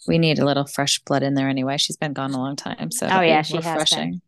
We 0.08 0.18
need 0.18 0.38
a 0.38 0.44
little 0.44 0.66
fresh 0.66 0.98
blood 1.00 1.22
in 1.22 1.34
there 1.34 1.48
anyway. 1.48 1.76
She's 1.76 1.96
been 1.96 2.12
gone 2.14 2.32
a 2.32 2.38
long 2.38 2.56
time, 2.56 2.90
so 2.90 3.06
Oh, 3.06 3.20
yeah, 3.20 3.42
she 3.42 3.56
has 3.56 3.64
been. 3.64 3.72
refreshing. 3.72 4.22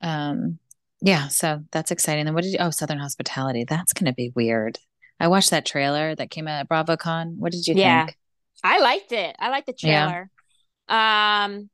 Um, 0.00 0.58
yeah, 1.04 1.28
so 1.28 1.60
that's 1.70 1.90
exciting. 1.90 2.24
Then 2.24 2.34
what 2.34 2.44
did 2.44 2.52
you? 2.52 2.58
Oh, 2.60 2.70
Southern 2.70 2.98
Hospitality. 2.98 3.64
That's 3.68 3.92
going 3.92 4.06
to 4.06 4.14
be 4.14 4.32
weird. 4.34 4.78
I 5.20 5.28
watched 5.28 5.50
that 5.50 5.66
trailer 5.66 6.14
that 6.14 6.30
came 6.30 6.48
out 6.48 6.60
at 6.60 6.68
BravoCon. 6.68 7.36
What 7.36 7.52
did 7.52 7.66
you 7.66 7.74
Yeah. 7.74 8.06
think? 8.06 8.16
I 8.64 8.80
liked 8.80 9.12
it. 9.12 9.36
I 9.38 9.50
liked 9.50 9.66
the 9.66 9.74
Yeah. 9.78 10.06
trailer. 10.06 10.30
Um, 10.88 11.70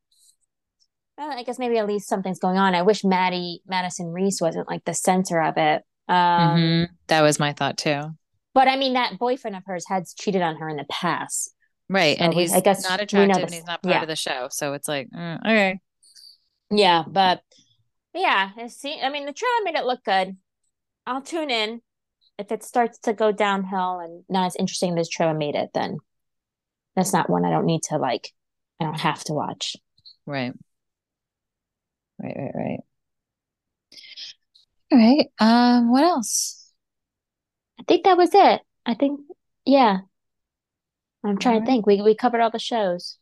well, 1.17 1.31
I 1.39 1.43
guess 1.45 1.59
maybe 1.59 1.79
at 1.79 1.87
least 1.87 2.09
something's 2.09 2.39
going 2.39 2.59
on. 2.59 2.75
I 2.75 2.83
wish 2.83 3.05
Maddie 3.05 3.63
Madison 3.67 4.09
Reese 4.13 4.41
wasn't 4.41 4.69
like 4.69 4.85
the 4.85 4.95
center 4.95 5.41
of 5.41 5.57
it. 5.57 5.83
Um, 6.09 6.17
Mhm. 6.59 6.89
That 7.07 7.21
was 7.23 7.39
my 7.39 7.53
thought 7.53 7.79
too. 7.79 8.17
but 8.53 8.67
I 8.67 8.75
mean 8.77 8.95
that 8.95 9.17
boyfriend 9.19 9.57
of 9.57 9.63
hers 9.65 9.85
had 9.89 10.07
cheated 10.19 10.43
on 10.43 10.57
her 10.57 10.69
in 10.69 10.77
the 10.77 10.85
past. 10.91 11.55
Right, 11.89 12.17
and 12.21 12.33
So 12.33 12.37
we- 12.37 12.43
he's 12.43 12.53
I 12.53 12.61
guess 12.61 12.83
not 12.83 12.91
we 12.91 12.97
know 12.97 13.03
attractive, 13.25 13.45
and 13.45 13.55
he's 13.55 13.65
not 13.65 13.81
part 13.83 13.95
yeah. 13.95 14.03
of 14.03 14.09
the 14.09 14.17
show. 14.17 14.49
So 14.51 14.73
it's 14.75 14.89
like, 14.89 15.09
mm, 15.11 15.39
okay, 15.41 15.81
Yeah, 16.71 17.05
but 17.07 17.43
yeah, 18.15 18.51
it 18.57 18.71
see, 18.73 19.01
I 19.03 19.09
mean 19.11 19.27
the 19.27 19.33
trailer 19.33 19.65
made 19.65 19.77
it 19.77 19.85
look 19.87 20.05
good. 20.05 20.37
I'll 21.07 21.23
tune 21.23 21.51
in. 21.51 21.83
If 22.39 22.51
it 22.53 22.63
starts 22.65 22.99
to 23.01 23.13
go 23.13 23.33
downhill 23.33 23.99
and 24.01 24.25
not 24.29 24.47
as 24.47 24.57
interesting 24.57 24.99
as 24.99 25.09
trailer 25.11 25.35
made 25.35 25.55
it, 25.57 25.71
then 25.75 25.99
that's 26.97 27.13
not 27.13 27.29
one 27.31 27.45
I 27.45 27.51
don't 27.51 27.67
need 27.67 27.83
to 27.85 27.99
like. 27.99 28.33
I 28.81 28.85
don't 28.85 29.01
have 29.01 29.23
to 29.25 29.35
watch. 29.35 29.77
right, 30.27 30.53
right, 32.23 32.37
right, 32.37 32.53
right. 32.55 32.81
All 34.93 34.99
right. 34.99 35.27
Um, 35.39 35.91
what 35.91 36.03
else? 36.05 36.73
I 37.79 37.85
think 37.87 38.05
that 38.05 38.17
was 38.17 38.31
it. 38.35 38.61
I 38.87 38.95
think, 38.95 39.21
yeah. 39.65 39.99
I'm 41.25 41.39
trying 41.39 41.57
Alright. 41.57 41.67
to 41.67 41.67
think. 41.67 41.87
We 41.87 42.03
we 42.03 42.15
covered 42.15 42.41
all 42.41 42.51
the 42.51 42.59
shows. 42.59 43.19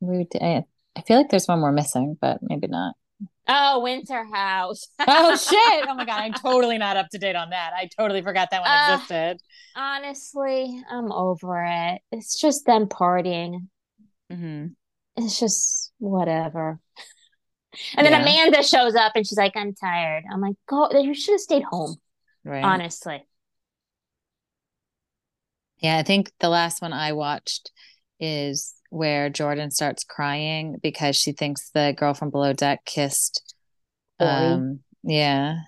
We 0.00 0.24
d- 0.24 0.38
I 0.40 0.64
I 0.96 1.02
feel 1.02 1.16
like 1.16 1.30
there's 1.30 1.46
one 1.48 1.60
more 1.60 1.72
missing, 1.72 2.16
but 2.20 2.38
maybe 2.42 2.66
not. 2.68 2.94
Oh, 3.48 3.80
Winter 3.80 4.24
House. 4.24 4.86
Oh 5.10 5.34
shit! 5.36 5.86
Oh 5.88 5.94
my 5.94 6.04
god, 6.04 6.20
I'm 6.20 6.34
totally 6.34 6.76
not 6.78 6.96
up 6.98 7.08
to 7.12 7.18
date 7.18 7.34
on 7.36 7.50
that. 7.50 7.72
I 7.74 7.88
totally 7.98 8.20
forgot 8.22 8.50
that 8.50 8.60
one 8.60 8.70
Uh, 8.70 8.98
existed. 8.98 9.38
Honestly, 9.74 10.82
I'm 10.90 11.10
over 11.12 11.64
it. 11.64 12.02
It's 12.12 12.38
just 12.38 12.66
them 12.66 12.86
partying. 12.86 13.68
hmm 14.30 14.76
It's 15.16 15.38
just 15.40 15.92
whatever. 15.98 16.80
And 17.96 18.06
then 18.06 18.14
Amanda 18.20 18.62
shows 18.62 18.94
up 18.94 19.12
and 19.14 19.26
she's 19.26 19.38
like, 19.38 19.56
I'm 19.56 19.74
tired. 19.74 20.24
I'm 20.30 20.40
like, 20.40 20.56
go, 20.68 20.90
you 20.98 21.14
should 21.14 21.32
have 21.32 21.40
stayed 21.40 21.62
home, 21.64 21.96
Right. 22.44 22.64
honestly. 22.64 23.26
Yeah, 25.78 25.98
I 25.98 26.02
think 26.02 26.32
the 26.40 26.48
last 26.48 26.82
one 26.82 26.92
I 26.92 27.12
watched 27.12 27.70
is 28.18 28.74
where 28.90 29.28
Jordan 29.28 29.70
starts 29.70 30.04
crying 30.04 30.76
because 30.82 31.16
she 31.16 31.32
thinks 31.32 31.70
the 31.70 31.94
girl 31.96 32.14
from 32.14 32.30
Below 32.30 32.52
Deck 32.52 32.84
kissed. 32.84 33.54
Um, 34.18 34.80
yeah. 35.02 35.58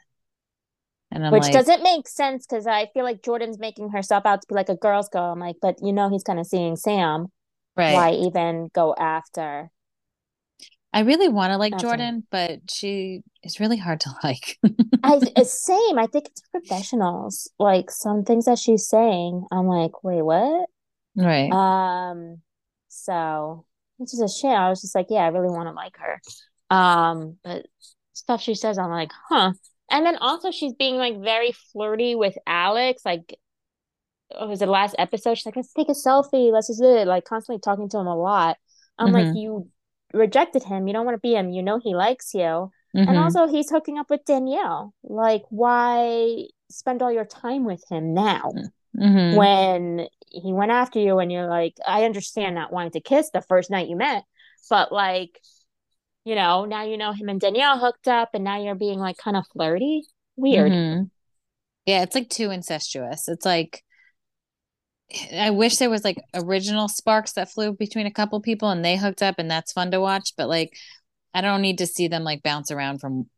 And 1.12 1.27
I'm 1.27 1.33
Which 1.33 1.43
like, 1.45 1.53
doesn't 1.53 1.83
make 1.83 2.07
sense 2.09 2.47
because 2.47 2.66
I 2.66 2.87
feel 2.95 3.05
like 3.05 3.23
Jordan's 3.23 3.59
making 3.59 3.91
herself 3.91 4.25
out 4.27 4.43
to 4.43 4.47
be 4.49 4.55
like 4.55 4.68
a 4.68 4.77
girl's 4.77 5.09
girl. 5.09 5.33
I'm 5.33 5.41
like, 5.41 5.57
but 5.61 5.77
you 5.83 5.93
know, 5.93 6.09
he's 6.09 6.23
kind 6.23 6.39
of 6.39 6.47
seeing 6.47 6.77
Sam. 6.77 7.27
right. 7.77 7.95
Why 7.95 8.12
even 8.12 8.71
go 8.73 8.95
after? 8.97 9.71
I 10.93 11.01
really 11.01 11.29
want 11.29 11.53
to 11.53 11.57
like. 11.57 11.79
Jordan, 11.79 12.27
but 12.31 12.61
she 12.68 13.23
is 13.45 13.61
really 13.61 13.77
hard 13.77 14.01
to 14.01 14.11
like. 14.25 14.59
I 15.03 15.18
same. 15.45 15.99
I 15.99 16.07
think 16.07 16.27
it's 16.27 16.43
professionals. 16.51 17.51
Like 17.59 17.91
some 17.91 18.25
things 18.25 18.47
that 18.47 18.59
she's 18.59 18.89
saying, 18.89 19.47
I'm 19.53 19.66
like, 19.66 20.03
wait, 20.03 20.23
what? 20.23 20.68
Right. 21.16 21.51
Um, 21.51 22.39
so 23.05 23.64
which 23.96 24.14
is 24.14 24.20
a 24.20 24.28
shame. 24.28 24.53
I 24.53 24.70
was 24.70 24.80
just 24.80 24.94
like, 24.94 25.09
yeah, 25.11 25.20
I 25.24 25.28
really 25.28 25.51
want 25.55 25.68
to 25.68 25.72
like 25.72 25.94
her. 25.98 26.20
Um, 26.74 27.36
but 27.44 27.66
stuff 28.14 28.40
she 28.40 28.55
says, 28.55 28.78
I'm 28.78 28.90
like, 28.90 29.11
huh. 29.28 29.53
And 29.90 30.07
then 30.07 30.16
also 30.16 30.51
she's 30.51 30.72
being 30.72 30.96
like 30.96 31.20
very 31.20 31.53
flirty 31.72 32.14
with 32.14 32.34
Alex. 32.46 33.03
Like, 33.05 33.36
oh, 34.34 34.48
was 34.48 34.61
the 34.61 34.66
last 34.66 34.94
episode? 34.98 35.34
She's 35.34 35.44
like, 35.44 35.57
let's 35.57 35.74
take 35.74 35.90
a 35.90 35.92
selfie. 35.92 36.51
Let's 36.51 36.68
just 36.68 36.80
do 36.80 36.86
it. 36.96 37.07
Like 37.07 37.24
constantly 37.24 37.61
talking 37.61 37.90
to 37.90 37.98
him 37.98 38.07
a 38.07 38.16
lot. 38.16 38.57
I'm 38.98 39.12
like, 39.12 39.26
Mhm. 39.26 39.36
you 39.36 39.68
rejected 40.14 40.62
him. 40.62 40.86
You 40.86 40.94
don't 40.94 41.05
want 41.05 41.16
to 41.16 41.20
be 41.20 41.34
him. 41.34 41.51
You 41.51 41.62
know 41.62 41.78
he 41.78 41.94
likes 41.94 42.32
you. 42.32 42.70
And 42.94 43.09
Mhm. 43.09 43.22
also 43.22 43.48
he's 43.48 43.70
hooking 43.70 43.98
up 43.98 44.09
with 44.09 44.24
Danielle. 44.24 44.94
Like, 45.03 45.42
why 45.51 46.46
spend 46.70 47.03
all 47.03 47.12
your 47.12 47.26
time 47.26 47.64
with 47.64 47.82
him 47.90 48.14
now? 48.14 48.53
Mhm. 48.96 49.36
when 49.36 50.09
he 50.31 50.53
went 50.53 50.70
after 50.70 50.99
you 50.99 51.18
and 51.18 51.31
you're 51.33 51.49
like 51.49 51.74
i 51.87 52.05
understand 52.05 52.55
not 52.55 52.72
wanting 52.72 52.93
to 52.93 53.01
kiss 53.01 53.31
the 53.31 53.43
first 53.43 53.70
night 53.70 53.89
you 53.89 53.97
met 53.97 54.24
but 54.68 54.93
like 54.93 55.41
you 56.24 56.35
know 56.35 56.64
now 56.64 56.85
you 56.85 56.97
know 56.97 57.12
him 57.12 57.28
and 57.28 57.41
danielle 57.41 57.78
hooked 57.78 58.09
up 58.09 58.31
and 58.35 58.45
now 58.45 58.62
you're 58.62 58.74
being 58.74 58.99
like 58.99 59.16
kind 59.16 59.37
of 59.37 59.45
flirty 59.53 60.05
weird 60.37 60.72
Mhm. 60.72 61.11
Yeah, 61.87 62.03
it's 62.03 62.14
like 62.14 62.28
too 62.31 62.51
incestuous. 62.51 63.28
It's 63.28 63.47
like 63.47 63.85
I 65.33 65.51
wish 65.51 65.78
there 65.78 65.91
was 65.91 66.05
like 66.05 66.18
original 66.35 66.89
sparks 66.89 67.33
that 67.33 67.51
flew 67.51 67.72
between 67.72 68.07
a 68.07 68.12
couple 68.12 68.41
people 68.41 68.70
and 68.70 68.85
they 68.85 68.97
hooked 68.97 69.22
up 69.22 69.37
and 69.39 69.51
that's 69.51 69.72
fun 69.72 69.91
to 69.91 70.01
watch, 70.01 70.35
but 70.37 70.49
like 70.49 70.76
I 71.35 71.41
don't 71.41 71.62
need 71.62 71.78
to 71.78 71.87
see 71.87 72.09
them 72.09 72.22
like 72.24 72.43
bounce 72.43 72.70
around 72.70 73.01
from 73.01 73.28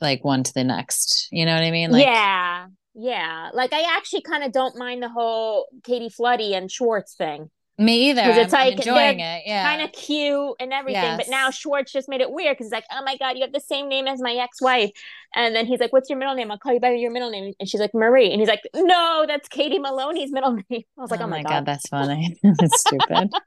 like 0.00 0.24
one 0.24 0.42
to 0.42 0.52
the 0.54 0.64
next. 0.64 1.28
You 1.30 1.44
know 1.46 1.54
what 1.54 1.64
I 1.64 1.70
mean? 1.70 1.90
Like 1.90 2.06
yeah 2.06 2.66
yeah 2.94 3.50
like 3.54 3.72
i 3.72 3.96
actually 3.96 4.22
kind 4.22 4.42
of 4.44 4.52
don't 4.52 4.76
mind 4.76 5.02
the 5.02 5.08
whole 5.08 5.66
katie 5.84 6.08
floody 6.10 6.52
and 6.56 6.70
schwartz 6.70 7.14
thing 7.14 7.50
me 7.78 8.10
either. 8.10 8.20
'Cause 8.20 8.36
it's 8.36 8.52
I'm, 8.52 8.60
I'm 8.60 8.66
like 8.66 8.78
enjoying 8.78 9.18
they're 9.18 9.36
it. 9.38 9.42
Yeah. 9.46 9.62
kind 9.64 9.80
of 9.80 9.90
cute 9.92 10.52
and 10.60 10.70
everything 10.70 11.16
but 11.16 11.28
now 11.30 11.48
schwartz 11.50 11.90
just 11.90 12.10
made 12.10 12.20
it 12.20 12.30
weird 12.30 12.54
because 12.54 12.66
he's 12.66 12.72
like 12.72 12.84
oh 12.92 13.02
my 13.02 13.16
god 13.16 13.36
you 13.38 13.42
have 13.42 13.54
the 13.54 13.60
same 13.60 13.88
name 13.88 14.06
as 14.06 14.20
my 14.20 14.34
ex-wife 14.34 14.90
and 15.34 15.56
then 15.56 15.64
he's 15.64 15.80
like 15.80 15.90
what's 15.90 16.10
your 16.10 16.18
middle 16.18 16.34
name 16.34 16.50
i'll 16.50 16.58
call 16.58 16.74
you 16.74 16.80
by 16.80 16.90
your 16.90 17.10
middle 17.10 17.30
name 17.30 17.54
and 17.58 17.66
she's 17.70 17.80
like 17.80 17.94
marie 17.94 18.30
and 18.30 18.38
he's 18.38 18.50
like 18.50 18.60
no 18.74 19.24
that's 19.26 19.48
katie 19.48 19.78
maloney's 19.78 20.30
middle 20.30 20.52
name 20.68 20.82
i 20.98 21.00
was 21.00 21.10
like 21.10 21.20
oh, 21.20 21.24
oh 21.24 21.28
my 21.28 21.42
god, 21.42 21.64
that's 21.64 21.88
funny. 21.88 22.36
That's 22.42 22.80
stupid. 22.80 23.30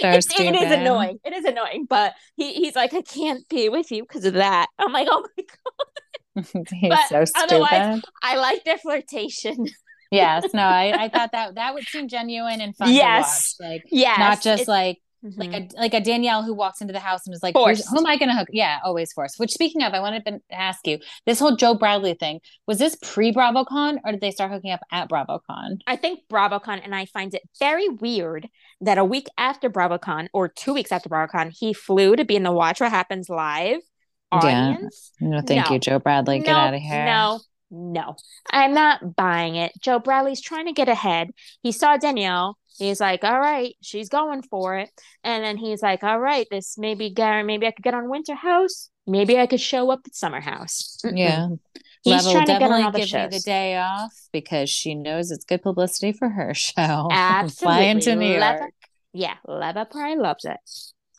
So 0.00 0.08
It- 0.10 0.26
it 0.40 0.54
is 0.56 0.72
annoying. 0.72 1.18
It 1.24 1.32
is 1.32 1.44
annoying, 1.44 1.86
but 1.88 2.14
he, 2.36 2.54
he's 2.54 2.74
like, 2.74 2.92
I 2.94 3.02
can't 3.02 3.46
be 3.48 3.68
with 3.68 3.90
you 3.92 4.02
because 4.02 4.24
of 4.24 4.34
that. 4.34 4.66
I'm 4.78 4.92
like, 4.92 5.06
oh 5.10 5.20
my 5.36 5.44
god, 5.44 5.86
He's 6.72 6.90
But 6.90 7.08
so 7.08 7.24
otherwise- 7.36 8.02
I 8.22 8.36
like 8.36 8.64
their 8.64 8.78
flirtation. 8.78 9.66
Yes, 10.10 10.44
no, 10.54 10.62
I, 10.62 11.04
I 11.04 11.08
thought 11.12 11.32
that 11.32 11.56
that 11.56 11.74
would 11.74 11.82
seem 11.84 12.06
genuine 12.06 12.60
and 12.60 12.76
fun 12.76 12.92
Yes. 12.92 13.56
to 13.56 13.64
watch. 13.64 13.70
Like 13.72 13.82
yes, 13.90 14.18
not 14.18 14.42
just 14.42 14.62
it's- 14.62 14.68
like 14.68 14.98
Mhm. 15.24 15.38
like 15.38 15.52
a 15.54 15.80
like 15.80 15.94
a 15.94 16.00
Danielle 16.02 16.42
who 16.42 16.52
walks 16.54 16.82
into 16.82 16.92
the 16.92 17.00
house 17.00 17.22
and 17.26 17.34
is 17.34 17.42
like, 17.42 17.56
who 17.56 17.64
am 17.98 18.04
I 18.06 18.18
going 18.18 18.28
to 18.28 18.34
hook? 18.36 18.48
Yeah, 18.52 18.78
always 18.84 19.10
forced. 19.12 19.40
Which 19.40 19.52
speaking 19.52 19.82
of, 19.82 19.94
I 19.94 20.00
wanted 20.00 20.22
to 20.26 20.40
ask 20.52 20.86
you, 20.86 20.98
this 21.24 21.38
whole 21.40 21.56
Joe 21.56 21.74
Bradley 21.74 22.12
thing 22.12 22.40
was 22.66 22.78
this 22.78 22.94
pre 23.02 23.32
BravoCon 23.32 24.00
or 24.04 24.12
did 24.12 24.20
they 24.20 24.30
start 24.30 24.52
hooking 24.52 24.70
up 24.70 24.80
at 24.92 25.08
BravoCon? 25.08 25.78
I 25.86 25.96
think 25.96 26.20
BravoCon, 26.30 26.82
and 26.84 26.94
I 26.94 27.06
find 27.06 27.32
it 27.32 27.40
very 27.58 27.88
weird 27.88 28.48
that 28.82 28.98
a 28.98 29.04
week 29.04 29.26
after 29.38 29.70
BravoCon 29.70 30.28
or 30.34 30.46
two 30.46 30.74
weeks 30.74 30.92
after 30.92 31.08
BravoCon, 31.08 31.56
he 31.58 31.72
flew 31.72 32.14
to 32.16 32.24
be 32.26 32.36
in 32.36 32.42
the 32.42 32.52
Watch 32.52 32.80
What 32.80 32.90
Happens 32.90 33.30
live 33.30 33.80
Yeah. 34.42 34.76
No, 35.20 35.40
thank 35.40 35.66
No. 35.68 35.74
you, 35.74 35.78
Joe 35.78 35.98
Bradley. 35.98 36.38
Get 36.40 36.52
no, 36.52 36.58
out 36.58 36.74
of 36.74 36.80
here. 36.80 37.04
No, 37.04 37.40
no, 37.70 38.16
I'm 38.50 38.74
not 38.74 39.14
buying 39.16 39.56
it. 39.56 39.72
Joe 39.80 39.98
Bradley's 39.98 40.40
trying 40.40 40.66
to 40.66 40.72
get 40.72 40.88
ahead. 40.88 41.30
He 41.62 41.72
saw 41.72 41.96
Danielle. 41.96 42.56
He's 42.78 43.00
like, 43.00 43.22
all 43.22 43.38
right, 43.38 43.74
she's 43.82 44.08
going 44.08 44.42
for 44.42 44.76
it. 44.78 44.90
And 45.22 45.44
then 45.44 45.56
he's 45.56 45.80
like, 45.80 46.02
all 46.02 46.18
right, 46.18 46.46
this 46.50 46.76
maybe 46.76 47.08
Gary, 47.10 47.44
maybe 47.44 47.66
I 47.68 47.70
could 47.70 47.84
get 47.84 47.94
on 47.94 48.08
Winter 48.10 48.34
House. 48.34 48.90
Maybe 49.06 49.38
I 49.38 49.46
could 49.46 49.60
show 49.60 49.90
up 49.90 50.00
at 50.06 50.14
Summer 50.14 50.40
House. 50.40 50.98
Mm-mm. 51.04 51.16
Yeah. 51.18 51.48
He's 52.02 52.12
Leva 52.12 52.24
will 52.26 52.32
trying 52.32 52.46
to 52.46 52.58
get 52.58 52.70
on 52.72 52.82
all 52.82 52.90
the 52.90 52.98
give 52.98 53.12
me 53.12 53.28
the 53.30 53.40
day 53.40 53.76
off 53.76 54.12
because 54.32 54.68
she 54.68 54.94
knows 54.94 55.30
it's 55.30 55.44
good 55.44 55.62
publicity 55.62 56.12
for 56.12 56.28
her 56.28 56.52
show. 56.54 57.08
Absolutely. 57.12 57.64
Flying 57.76 58.00
to 58.00 58.16
New 58.16 58.26
Leva- 58.38 58.58
York. 58.58 58.72
Yeah, 59.12 59.34
Leva 59.46 59.86
probably 59.88 60.16
loves 60.16 60.44
it. 60.44 60.56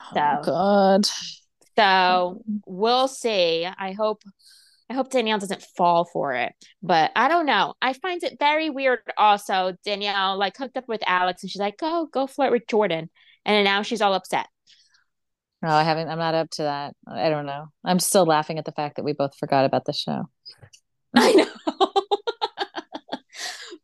Oh, 0.01 0.11
So- 0.13 0.41
God. 0.51 1.07
So 1.78 1.82
mm-hmm. 1.82 2.57
we'll 2.65 3.07
see. 3.07 3.65
I 3.65 3.91
hope 3.91 4.23
I 4.89 4.93
hope 4.93 5.09
Danielle 5.09 5.39
doesn't 5.39 5.63
fall 5.76 6.05
for 6.05 6.34
it. 6.34 6.53
But 6.84 7.11
I 7.15 7.28
don't 7.28 7.45
know. 7.45 7.73
I 7.82 7.93
find 7.93 8.23
it 8.23 8.38
very 8.39 8.69
weird 8.69 8.99
also. 9.17 9.76
Danielle 9.84 10.38
like 10.38 10.57
hooked 10.57 10.78
up 10.78 10.88
with 10.88 11.01
Alex 11.07 11.41
and 11.41 11.49
she's 11.49 11.59
like, 11.59 11.78
go, 11.78 12.07
go 12.11 12.28
flirt 12.28 12.51
with 12.51 12.67
Jordan. 12.67 13.09
And 13.45 13.63
now 13.63 13.82
she's 13.82 14.01
all 14.01 14.13
upset. 14.13 14.47
No, 15.61 15.69
I 15.69 15.84
haven't. 15.84 16.09
I'm 16.09 16.19
not 16.19 16.36
up 16.36 16.49
to 16.51 16.63
that. 16.63 16.95
I 17.07 17.30
don't 17.30 17.47
know. 17.47 17.67
I'm 17.84 17.99
still 17.99 18.26
laughing 18.26 18.59
at 18.59 18.65
the 18.65 18.71
fact 18.71 18.97
that 18.97 19.05
we 19.05 19.13
both 19.13 19.36
forgot 19.36 19.65
about 19.65 19.86
the 19.86 19.93
show. 19.93 20.30
I 21.15 21.32
know. 21.32 21.47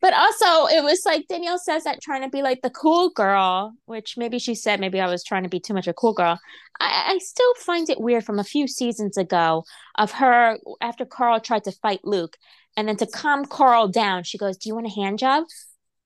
But 0.02 0.14
also, 0.14 0.68
it 0.68 0.84
was 0.84 1.02
like 1.06 1.28
Danielle 1.28 1.60
says 1.60 1.84
that 1.84 2.02
trying 2.02 2.24
to 2.24 2.30
be 2.30 2.42
like 2.42 2.62
the 2.62 2.70
cool 2.70 3.12
girl, 3.12 3.74
which 3.86 4.16
maybe 4.18 4.40
she 4.40 4.56
said 4.56 4.80
maybe 4.80 5.00
I 5.00 5.08
was 5.08 5.24
trying 5.24 5.44
to 5.44 5.50
be 5.50 5.60
too 5.60 5.74
much 5.74 5.88
a 5.88 5.94
cool 5.94 6.14
girl. 6.14 6.40
I, 6.80 7.14
I 7.14 7.18
still 7.20 7.54
find 7.56 7.90
it 7.90 8.02
weird 8.02 8.26
from 8.26 8.40
a 8.40 8.44
few 8.44 8.68
seasons 8.68 9.18
ago 9.18 9.64
of 9.96 10.12
her 10.14 10.58
after 10.82 11.06
Carl 11.06 11.40
tried 11.40 11.66
to 11.66 11.72
fight 11.72 12.02
Luke, 12.04 12.36
and 12.76 12.88
then 12.88 12.98
to 12.98 13.06
calm 13.06 13.46
Carl 13.46 13.88
down, 13.88 14.24
she 14.24 14.38
goes, 14.38 14.58
"Do 14.58 14.70
you 14.70 14.76
want 14.76 14.88
a 14.88 15.02
hand 15.02 15.20
job?" 15.20 15.46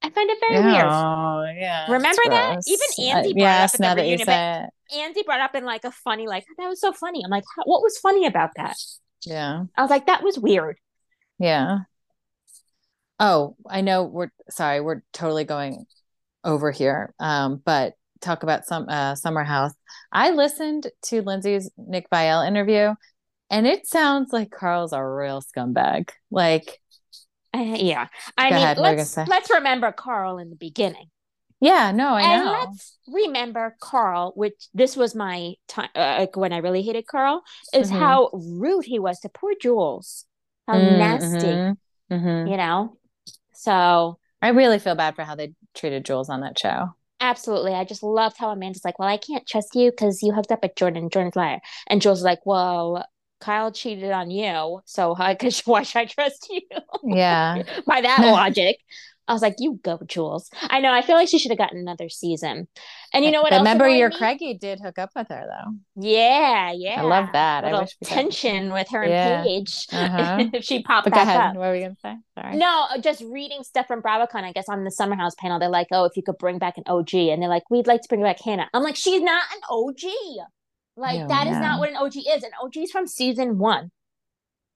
I 0.04 0.10
find 0.10 0.30
it 0.30 0.38
very 0.40 0.64
weird. 0.64 0.86
Oh, 0.86 1.46
yeah. 1.58 1.92
Remember 1.92 2.22
that? 2.30 2.54
gross. 2.54 2.68
Even 2.68 2.88
Uh, 3.00 3.18
Andy 3.18 3.34
brought 3.34 3.40
yes, 3.40 3.74
up 3.74 3.78
the 3.78 3.82
now 3.82 3.96
that 3.96 4.06
you 4.06 4.18
reunion, 4.18 4.26
say 4.28 4.64
it. 4.92 4.98
Andy 4.98 5.24
brought 5.24 5.40
up 5.40 5.56
in 5.56 5.66
like 5.66 5.84
a 5.84 5.92
funny, 5.92 6.28
like 6.28 6.46
that 6.58 6.68
was 6.68 6.80
so 6.80 6.94
funny. 6.94 7.24
I'm 7.24 7.32
like, 7.32 7.44
what 7.64 7.82
was 7.82 7.98
funny 7.98 8.28
about 8.28 8.52
that? 8.58 8.76
Yeah. 9.26 9.64
I 9.76 9.82
was 9.82 9.90
like, 9.90 10.06
that 10.06 10.22
was 10.22 10.38
weird. 10.38 10.78
Yeah. 11.40 11.80
Oh, 13.20 13.56
I 13.70 13.82
know 13.82 14.04
we're 14.04 14.32
sorry, 14.50 14.82
we're 14.82 15.02
totally 15.14 15.46
going 15.46 15.86
over 16.44 16.72
here. 16.72 17.14
Um, 17.20 17.62
but 17.66 17.94
talk 18.22 18.44
about 18.44 18.66
some 18.66 18.88
uh 18.90 19.16
Summer 19.16 19.44
House. 19.44 19.74
I 20.12 20.32
listened 20.32 20.88
to 21.06 21.22
Lindsay's 21.24 21.72
Nick 21.78 22.10
Viall 22.12 22.48
interview, 22.48 22.96
and 23.52 23.68
it 23.68 23.88
sounds 23.88 24.34
like 24.34 24.52
Carl's 24.52 24.94
a 24.94 25.04
real 25.06 25.42
scumbag. 25.42 26.10
Like, 26.32 26.82
Uh, 27.54 27.76
yeah, 27.80 28.08
I 28.38 28.52
mean, 28.52 28.58
ahead, 28.58 28.78
what 28.78 28.86
were 28.86 28.98
you 28.98 29.06
let's 29.06 29.18
let's 29.26 29.50
remember 29.50 29.92
Carl 29.92 30.38
in 30.38 30.50
the 30.50 30.56
beginning, 30.58 31.10
yeah, 31.60 31.92
no, 31.92 32.10
I 32.14 32.26
know 32.28 32.36
and 32.36 32.44
know. 32.44 32.52
let's 32.52 32.98
remember 33.08 33.76
Carl, 33.82 34.34
which 34.36 34.68
this 34.74 34.96
was 34.96 35.16
my 35.16 35.54
time 35.68 35.90
uh, 35.96 36.28
when 36.36 36.54
I 36.54 36.58
really 36.58 36.82
hated 36.82 37.08
Carl, 37.08 37.44
is 37.74 37.90
Mhm. 37.90 38.00
how 38.00 38.30
rude 38.34 38.86
he 38.86 39.00
was 39.00 39.20
to 39.22 39.30
poor 39.30 39.54
Jules, 39.60 40.26
how 40.68 40.78
Mm, 40.78 40.98
nasty, 40.98 41.48
mhm, 41.50 41.78
mhm. 42.12 42.52
you 42.52 42.58
know. 42.58 42.98
So 43.56 44.20
I 44.42 44.50
really 44.50 44.80
feel 44.80 44.96
bad 44.96 45.16
for 45.16 45.24
how 45.24 45.36
they 45.36 45.54
treated 45.74 46.06
Jules 46.06 46.30
on 46.30 46.42
that 46.42 46.58
show. 46.60 46.90
absolutely, 47.20 47.74
I 47.74 47.84
just 47.84 48.04
loved 48.04 48.38
how 48.38 48.50
Amanda's 48.52 48.86
like, 48.86 49.00
well, 49.00 49.10
I 49.10 49.18
can't 49.18 49.48
trust 49.48 49.76
you 49.76 49.92
because 49.92 50.22
you 50.22 50.34
hooked 50.34 50.52
up 50.52 50.62
with 50.64 50.76
Jordan, 50.76 51.10
Jordan's 51.10 51.36
liar, 51.36 51.60
and 51.88 52.02
Jules 52.02 52.20
is 52.20 52.26
like, 52.26 52.46
well. 52.46 53.06
Kyle 53.42 53.70
cheated 53.72 54.12
on 54.12 54.32
you, 54.32 54.80
so 54.86 55.14
I, 55.20 55.36
cause 55.40 55.60
why 55.66 55.84
should 55.84 56.00
I 56.00 56.06
trust 56.06 56.48
you? 56.50 56.62
Yeah. 57.04 57.64
by 57.86 58.02
that 58.02 58.22
logic. 58.22 58.78
I 59.28 59.34
was 59.34 59.42
like, 59.42 59.56
you 59.58 59.80
go, 59.84 60.00
Jules. 60.06 60.50
I 60.62 60.80
know. 60.80 60.92
I 60.94 61.02
feel 61.02 61.16
like 61.16 61.28
she 61.28 61.40
should 61.40 61.50
have 61.50 61.58
gotten 61.58 61.80
another 61.80 62.10
season. 62.10 62.68
And 63.12 63.26
you 63.26 63.32
know 63.32 63.42
what? 63.42 63.52
Remember 63.54 63.88
your 63.90 64.10
me? 64.10 64.18
Craigie 64.18 64.54
did 64.56 64.80
hook 64.80 65.00
up 65.00 65.10
with 65.16 65.30
her 65.30 65.46
though. 65.48 65.72
Yeah, 66.02 66.72
yeah. 66.74 67.00
I 67.02 67.04
love 67.04 67.30
that. 67.34 67.64
I 67.64 67.68
Little 67.72 67.82
wish 67.82 67.96
tension 68.04 68.72
with 68.72 68.88
her 68.92 69.04
Yeah. 69.04 69.38
and 69.40 69.44
Paige. 69.48 69.88
Uh-huh. 69.92 70.38
if 70.54 70.64
she 70.64 70.84
popped 70.84 71.06
But 71.06 71.14
back 71.14 71.28
ahead. 71.28 71.40
up. 71.42 71.56
What 71.56 71.68
were 71.68 71.72
we 71.74 71.82
gonna 71.82 71.96
say? 72.04 72.16
Sorry. 72.38 72.56
No, 72.58 72.86
just 73.02 73.22
reading 73.22 73.64
stuff 73.64 73.88
from 73.88 74.02
BravoCon, 74.04 74.44
I 74.44 74.52
guess 74.52 74.70
on 74.70 74.84
the 74.84 74.92
Summer 74.92 75.16
House 75.16 75.34
panel, 75.40 75.58
they're 75.58 75.70
like, 75.70 75.88
oh, 75.92 76.06
if 76.06 76.16
you 76.16 76.22
could 76.22 76.38
bring 76.38 76.60
back 76.60 76.78
an 76.78 76.84
OG. 76.86 77.14
And 77.16 77.42
they're 77.42 77.50
like, 77.50 77.64
we'd 77.72 77.88
like 77.88 78.02
to 78.02 78.08
bring 78.08 78.22
back 78.22 78.40
Hannah. 78.40 78.70
I'm 78.76 78.84
like, 78.84 78.96
she's 78.96 79.22
not 79.24 79.44
an 79.56 79.62
OG. 79.70 80.46
Like, 80.98 81.28
that 81.28 81.48
is 81.48 81.54
yeah. 81.54 81.60
not 81.60 81.80
what 81.80 81.90
an 81.90 81.98
OG 81.98 82.16
is. 82.16 82.44
An 82.44 82.52
OG 82.64 82.78
is 82.78 82.92
from 82.92 83.08
season 83.08 83.58
one. 83.58 83.92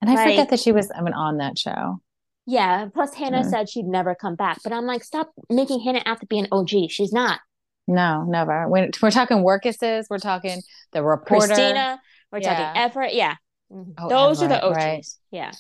And 0.02 0.10
I 0.10 0.16
Like- 0.16 0.30
forget 0.30 0.50
that 0.50 0.60
she 0.60 0.72
was 0.72 0.91
I 0.95 1.02
mean 1.02 1.14
on 1.14 1.38
that 1.38 1.58
show. 1.58 2.02
Yeah. 2.50 2.88
Plus, 2.93 3.14
Hannah 3.14 3.43
Mm. 3.43 3.50
said 3.50 3.70
she'd 3.70 3.86
never 3.86 4.16
come 4.16 4.36
back. 4.36 4.58
But 4.64 4.74
I'm 4.74 4.86
like, 4.86 5.04
stop 5.04 5.30
making 5.50 5.82
Hannah 5.82 6.02
out 6.06 6.20
to 6.22 6.26
be 6.26 6.39
an 6.39 6.47
OG. 6.52 6.88
She's 6.89 7.14
not. 7.14 7.39
No, 7.88 8.24
never. 8.24 8.68
When 8.68 8.89
we're 9.02 9.12
talking 9.12 9.38
Wirkuses, 9.43 10.06
we're 10.10 10.18
talking 10.20 10.62
the 10.91 11.04
reporter. 11.04 11.47
Christina. 11.47 12.02
We're 12.32 12.39
Yeah. 12.39 12.56
talking 12.56 12.82
Everett. 12.82 13.14
Yeah. 13.14 13.36
Mhm. 13.72 13.93
Oh, 14.00 14.10
Those 14.10 14.41
are 14.41 14.47
the 14.47 14.64
OGs. 14.64 14.76
right. 14.76 15.06
Yeah. 15.32 15.52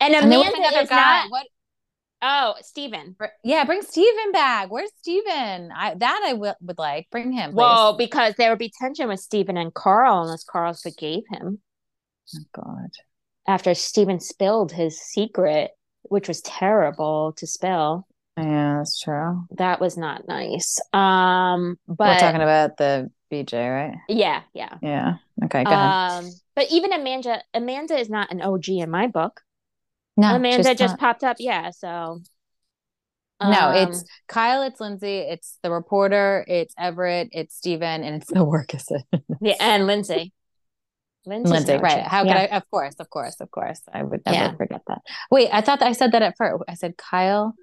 And 0.00 0.14
And 0.14 0.26
Amanda 0.26 0.56
another 0.56 0.80
is 0.80 0.88
guy. 0.88 0.96
not. 0.96 1.30
What? 1.30 1.46
Oh, 2.20 2.54
Steven. 2.62 3.14
Yeah, 3.44 3.64
bring 3.64 3.82
Steven 3.82 4.32
back. 4.32 4.70
Where's 4.70 4.90
Steven? 4.98 5.70
I 5.72 5.94
that 5.94 6.22
I 6.24 6.32
would 6.32 6.56
like. 6.78 7.08
Bring 7.10 7.32
him. 7.32 7.50
Please. 7.50 7.56
Well, 7.56 7.96
because 7.96 8.34
there 8.36 8.50
would 8.50 8.58
be 8.58 8.72
tension 8.80 9.08
with 9.08 9.20
Steven 9.20 9.56
and 9.56 9.72
Carl 9.72 10.22
unless 10.22 10.44
Carl 10.44 10.74
forgave 10.74 11.24
him 11.30 11.60
Oh, 12.36 12.44
God. 12.54 12.90
after 13.46 13.74
Steven 13.74 14.18
spilled 14.20 14.72
his 14.72 15.00
secret, 15.00 15.70
which 16.08 16.28
was 16.28 16.40
terrible 16.42 17.32
to 17.36 17.46
spill. 17.46 18.06
Yeah, 18.36 18.76
that's 18.78 19.00
true. 19.00 19.46
That 19.56 19.80
was 19.80 19.96
not 19.96 20.28
nice. 20.28 20.78
Um, 20.92 21.78
but 21.88 22.08
we're 22.08 22.18
talking 22.18 22.42
about 22.42 22.76
the 22.76 23.10
BJ, 23.32 23.52
right? 23.52 23.96
yeah, 24.08 24.42
yeah. 24.54 24.76
Yeah. 24.80 25.14
Okay, 25.44 25.64
go 25.64 25.70
ahead. 25.70 26.24
Um, 26.24 26.30
but 26.54 26.70
even 26.70 26.92
Amanda, 26.92 27.42
Amanda 27.52 27.96
is 27.96 28.08
not 28.08 28.30
an 28.30 28.40
OG 28.40 28.68
in 28.68 28.90
my 28.90 29.06
book. 29.06 29.40
No, 30.16 30.34
Amanda 30.34 30.74
just 30.74 30.92
not. 30.92 31.00
popped 31.00 31.24
up, 31.24 31.36
yeah. 31.38 31.70
So 31.70 32.20
No, 33.40 33.68
um, 33.68 33.90
it's 33.90 34.04
Kyle, 34.26 34.62
it's 34.62 34.80
Lindsay, 34.80 35.18
it's 35.18 35.58
the 35.62 35.70
reporter, 35.70 36.44
it's 36.48 36.74
Everett, 36.78 37.28
it's 37.32 37.56
Steven, 37.56 38.02
and 38.02 38.22
it's 38.22 38.32
the 38.32 38.44
Wirkuses. 38.44 39.02
yeah, 39.40 39.54
and 39.60 39.86
Lindsay. 39.86 40.32
Lindsay's 41.28 41.52
Lindsay, 41.52 41.76
right. 41.76 42.02
How 42.02 42.22
could 42.22 42.32
I? 42.32 42.44
Of 42.46 42.68
course, 42.70 42.94
of 42.98 43.08
course, 43.10 43.40
of 43.40 43.50
course. 43.50 43.80
I 43.92 44.02
would 44.02 44.22
never 44.26 44.36
Yeah. 44.36 44.56
forget 44.56 44.82
that. 44.88 45.02
Wait, 45.30 45.48
I 45.52 45.60
thought 45.60 45.82
I 45.82 45.92
said 45.92 46.12
that 46.12 46.22
at 46.22 46.36
first. 46.36 46.64
I 46.68 46.74
said 46.74 46.96
Kyle. 46.96 47.54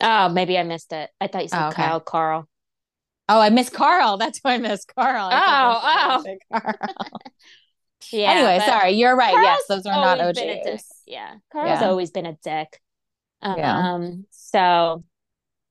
Oh, 0.00 0.28
maybe 0.28 0.58
I 0.58 0.62
missed 0.62 0.92
it. 0.92 1.10
I 1.20 1.26
thought 1.26 1.42
you 1.42 1.48
said 1.48 1.64
Oh, 1.64 1.68
okay. 1.68 1.82
Kyle 1.82 2.00
Carl. 2.00 2.48
Oh, 3.28 3.40
I 3.40 3.50
missed 3.50 3.72
Carl. 3.72 4.16
That's 4.16 4.38
why 4.40 4.54
I 4.54 4.58
missed 4.58 4.92
Carl. 4.94 5.28
I 5.30 5.34
Oh, 5.34 5.72
that's 5.72 5.84
why 5.84 6.16
I 6.16 6.22
said 6.22 6.38
Carl. 6.52 6.94
Yeah. 8.12 8.30
anyway, 8.30 8.60
sorry. 8.64 8.92
You're 8.92 9.16
right. 9.16 9.34
yes, 9.34 9.62
those 9.68 9.84
are 9.84 9.92
not 9.92 10.20
always 10.20 10.36
been 10.38 10.48
a 10.50 10.62
dick. 10.64 10.74
OGs. 10.74 10.84
Yeah. 11.06 11.34
Carl's 11.52 11.80
Yeah. 11.80 11.88
always 11.88 12.10
been 12.10 12.26
a 12.26 12.32
dick. 12.42 12.80
Um, 13.42 13.58
Yeah. 13.58 14.06
so 14.30 15.04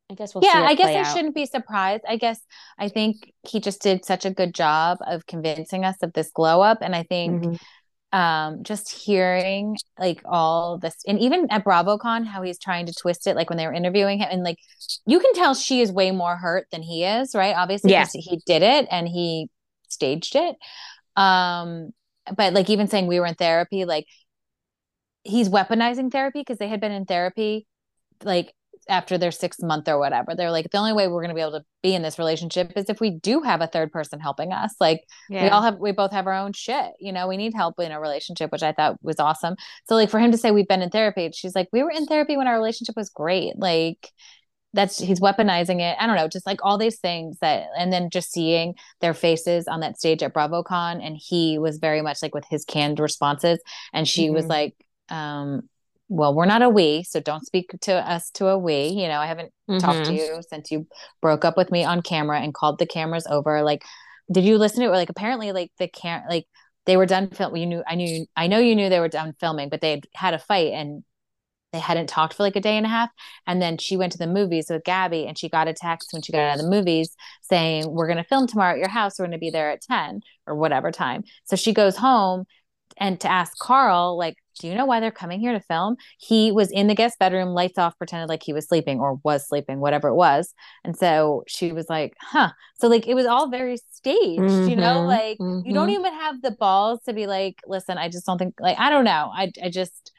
I 0.10 0.14
guess 0.14 0.34
we'll 0.34 0.42
see 0.42 0.48
yeah, 0.48 0.64
I 0.66 0.76
guess 0.76 0.96
I 0.96 1.02
out. 1.02 1.16
shouldn't 1.16 1.36
be 1.36 1.46
surprised. 1.46 2.04
I 2.08 2.16
guess 2.18 2.40
I 2.80 2.88
think 2.90 3.34
he 3.44 3.60
just 3.60 3.82
did 3.82 4.06
such 4.06 4.26
a 4.26 4.32
good 4.32 4.54
job 4.54 5.00
of 5.06 5.26
convincing 5.28 5.84
us 5.84 5.98
of 6.02 6.14
this 6.14 6.32
glow 6.32 6.62
up. 6.62 6.78
And 6.82 6.96
I 6.96 7.04
think 7.04 7.44
Mhm. 7.44 7.60
um 8.14 8.64
just 8.64 8.90
hearing 8.90 9.76
like 10.00 10.22
all 10.24 10.78
this 10.78 10.96
and 11.06 11.20
even 11.20 11.46
at 11.52 11.66
BravoCon 11.66 12.26
how 12.26 12.42
he's 12.42 12.58
trying 12.58 12.86
to 12.86 12.94
twist 12.94 13.28
it 13.28 13.36
like 13.36 13.50
when 13.50 13.58
they 13.58 13.68
were 13.68 13.74
interviewing 13.74 14.20
him 14.20 14.30
and 14.32 14.44
like 14.44 14.56
you 15.06 15.20
can 15.20 15.34
tell 15.34 15.54
she 15.54 15.82
is 15.82 15.92
way 15.92 16.12
more 16.12 16.38
hurt 16.38 16.68
than 16.72 16.82
he 16.82 17.04
is 17.04 17.36
right 17.36 17.54
obviously 17.54 17.92
Yeah. 17.92 18.06
he 18.14 18.42
did 18.46 18.64
it 18.64 18.88
and 18.90 19.10
he 19.10 19.50
staged 19.90 20.38
it 20.38 20.56
um 21.18 21.90
but 22.38 22.54
like 22.54 22.70
even 22.70 22.88
saying 22.88 23.08
we 23.08 23.20
were 23.20 23.26
in 23.26 23.36
therapy 23.36 23.84
like 23.84 24.06
he's 25.24 25.50
weaponizing 25.50 26.10
therapy 26.10 26.40
because 26.40 26.58
they 26.60 26.70
had 26.70 26.80
been 26.80 26.94
in 26.94 27.04
therapy 27.04 27.68
like 28.24 28.54
after 28.90 29.18
their 29.18 29.32
sixth 29.32 29.62
month 29.64 29.88
or 29.88 29.98
whatever. 30.00 30.36
They're 30.36 30.52
like 30.52 30.70
the 30.72 30.78
only 30.78 30.94
way 30.94 31.08
we're 31.08 31.22
going 31.22 31.30
to 31.30 31.36
be 31.36 31.42
able 31.42 31.60
to 31.60 31.66
be 31.84 31.94
in 31.94 32.02
this 32.02 32.18
relationship 32.20 32.74
is 32.76 32.90
if 32.90 33.00
we 33.00 33.12
do 33.12 33.42
have 33.42 33.62
a 33.62 33.68
third 33.68 33.92
person 33.92 34.20
helping 34.20 34.52
us. 34.54 34.76
Like 34.80 35.04
we 35.44 35.50
all 35.50 35.62
have 35.62 35.78
we 35.78 35.92
both 35.92 36.12
have 36.12 36.28
our 36.28 36.34
own 36.34 36.54
shit 36.54 36.92
you 37.00 37.12
know 37.12 37.28
we 37.28 37.38
need 37.38 37.54
help 37.54 37.80
in 37.80 37.92
a 37.92 38.00
relationship 38.00 38.52
which 38.52 38.64
i 38.64 38.72
thought 38.72 38.98
was 39.02 39.20
awesome. 39.20 39.56
So 39.88 39.96
like 39.96 40.10
for 40.10 40.20
him 40.20 40.32
to 40.32 40.38
say 40.38 40.52
we've 40.52 40.68
been 40.68 40.82
in 40.82 40.90
therapy 40.90 41.30
she's 41.34 41.56
like 41.56 41.70
we 41.72 41.84
were 41.84 41.92
in 41.92 42.06
therapy 42.06 42.38
when 42.38 42.48
our 42.48 42.56
relationship 42.56 42.96
was 42.96 43.10
great. 43.10 43.58
Like 43.58 44.12
that's 44.74 45.00
he's 45.00 45.20
weaponizing 45.22 45.80
it. 45.82 45.96
I 46.00 46.06
don't 46.06 46.18
know 46.18 46.28
just 46.28 46.46
like 46.46 46.60
all 46.62 46.78
these 46.78 47.00
things 47.00 47.38
that 47.40 47.68
and 47.78 47.92
then 47.92 48.10
just 48.10 48.32
seeing 48.32 48.76
their 49.02 49.14
faces 49.14 49.68
on 49.68 49.80
that 49.80 49.98
stage 49.98 50.22
at 50.22 50.34
bravocon 50.34 51.04
and 51.06 51.18
he 51.18 51.58
was 51.58 51.78
very 51.78 52.02
much 52.02 52.22
like 52.22 52.36
with 52.36 52.46
his 52.50 52.66
canned 52.66 53.00
responses 53.00 53.60
and 53.94 54.08
she 54.08 54.30
was 54.30 54.46
Mhm. 54.46 54.50
like 54.50 54.76
um 55.10 55.70
well 56.10 56.34
we're 56.34 56.46
not 56.46 56.62
a 56.62 56.70
we 56.70 57.04
so 57.04 57.20
don't 57.20 57.46
speak 57.46 57.70
to 57.82 57.94
us 57.94 58.30
to 58.32 58.48
a 58.48 58.58
we 58.58 58.88
you 58.88 59.08
know 59.08 59.20
i 59.20 59.26
haven't 59.26 59.52
talked 59.78 60.06
to 60.06 60.14
Mhm. 60.14 60.18
you 60.18 60.42
since 60.50 60.72
you 60.72 60.88
broke 61.22 61.46
up 61.46 61.58
with 61.58 61.72
me 61.72 61.84
on 61.84 62.02
camera 62.02 62.40
and 62.40 62.54
called 62.54 62.80
the 62.80 62.86
cameras 62.86 63.28
over 63.30 63.62
like 63.64 63.84
did 64.32 64.44
you 64.44 64.58
listen 64.58 64.80
to 64.82 64.86
it 64.88 64.90
Or 64.90 64.96
like 64.96 65.10
apparently 65.10 65.52
like 65.52 65.72
the 65.80 65.88
cam 65.88 66.24
like 66.30 66.46
they 66.86 66.98
were 66.98 67.06
done 67.06 67.30
film 67.30 67.56
you 67.56 67.66
knew 67.66 67.84
i 67.88 67.96
knew 67.96 68.26
i 68.36 68.48
know 68.48 68.60
you 68.60 68.76
knew 68.76 68.90
they 68.90 69.00
were 69.00 69.10
done 69.10 69.34
filming 69.40 69.70
but 69.70 69.82
they 69.82 69.92
had 69.92 70.08
had 70.16 70.34
a 70.34 70.40
fight 70.40 70.74
and 70.74 71.04
they 71.74 71.80
hadn't 71.80 72.08
talked 72.08 72.34
for 72.34 72.44
like 72.44 72.56
a 72.56 72.62
day 72.62 72.78
and 72.78 72.86
a 72.86 72.90
half 72.90 73.10
and 73.46 73.62
then 73.62 73.78
she 73.78 73.98
went 73.98 74.14
to 74.14 74.18
the 74.18 74.26
movies 74.28 74.68
with 74.70 74.84
gabby 74.86 75.28
and 75.28 75.38
she 75.38 75.50
got 75.50 75.68
a 75.68 75.74
text 75.74 76.10
when 76.14 76.22
she 76.22 76.32
got 76.32 76.40
out 76.42 76.56
of 76.60 76.64
the 76.64 76.70
movies 76.70 77.14
saying 77.42 77.86
we're 77.90 78.08
going 78.08 78.18
to 78.18 78.24
film 78.24 78.48
tomorrow 78.48 78.72
at 78.74 78.80
your 78.80 78.88
house 78.90 79.20
we're 79.20 79.26
going 79.26 79.32
to 79.34 79.38
be 79.38 79.50
there 79.50 79.70
at 79.72 79.82
10 79.82 80.22
or 80.48 80.56
whatever 80.56 80.92
time 80.92 81.24
so 81.44 81.56
she 81.58 81.74
goes 81.74 81.98
home 81.98 82.46
and 83.00 83.20
to 83.22 83.32
ask 83.32 83.58
carl 83.60 84.18
like 84.18 84.36
do 84.60 84.68
you 84.68 84.74
know 84.74 84.86
why 84.86 85.00
they're 85.00 85.12
coming 85.12 85.40
here 85.40 85.52
to 85.54 85.60
film? 85.60 85.98
He 86.18 86.52
was 86.52 86.72
in 86.72 86.88
the 86.88 86.96
guest 86.96 87.20
bedroom 87.20 87.50
lights 87.50 87.78
off 87.78 87.96
pretended 88.00 88.28
like 88.28 88.42
he 88.42 88.54
was 88.54 88.68
sleeping 88.68 89.00
or 89.00 89.20
was 89.24 89.48
sleeping 89.48 89.80
whatever 89.80 90.08
it 90.08 90.16
was. 90.16 90.52
And 90.84 90.98
so 90.98 91.44
she 91.48 91.72
was 91.72 91.88
like 91.90 92.16
huh. 92.20 92.50
So 92.80 92.88
like 92.88 93.08
it 93.08 93.14
was 93.14 93.28
all 93.28 93.50
very 93.50 93.78
staged 93.92 94.66
you 94.66 94.76
know 94.76 95.04
Mhm, 95.04 95.08
like 95.08 95.40
you 95.64 95.74
don't 95.74 95.90
mhm. 95.90 95.92
even 95.92 96.12
have 96.12 96.42
the 96.42 96.52
balls 96.52 97.02
to 97.06 97.14
be 97.14 97.28
like 97.28 97.60
listen 97.68 97.98
i 97.98 98.08
just 98.10 98.26
don't 98.26 98.38
think 98.38 98.56
like 98.60 98.80
i 98.80 98.90
don't 98.90 99.04
know. 99.06 99.32
I 99.34 99.52
i 99.64 99.70
just 99.70 100.12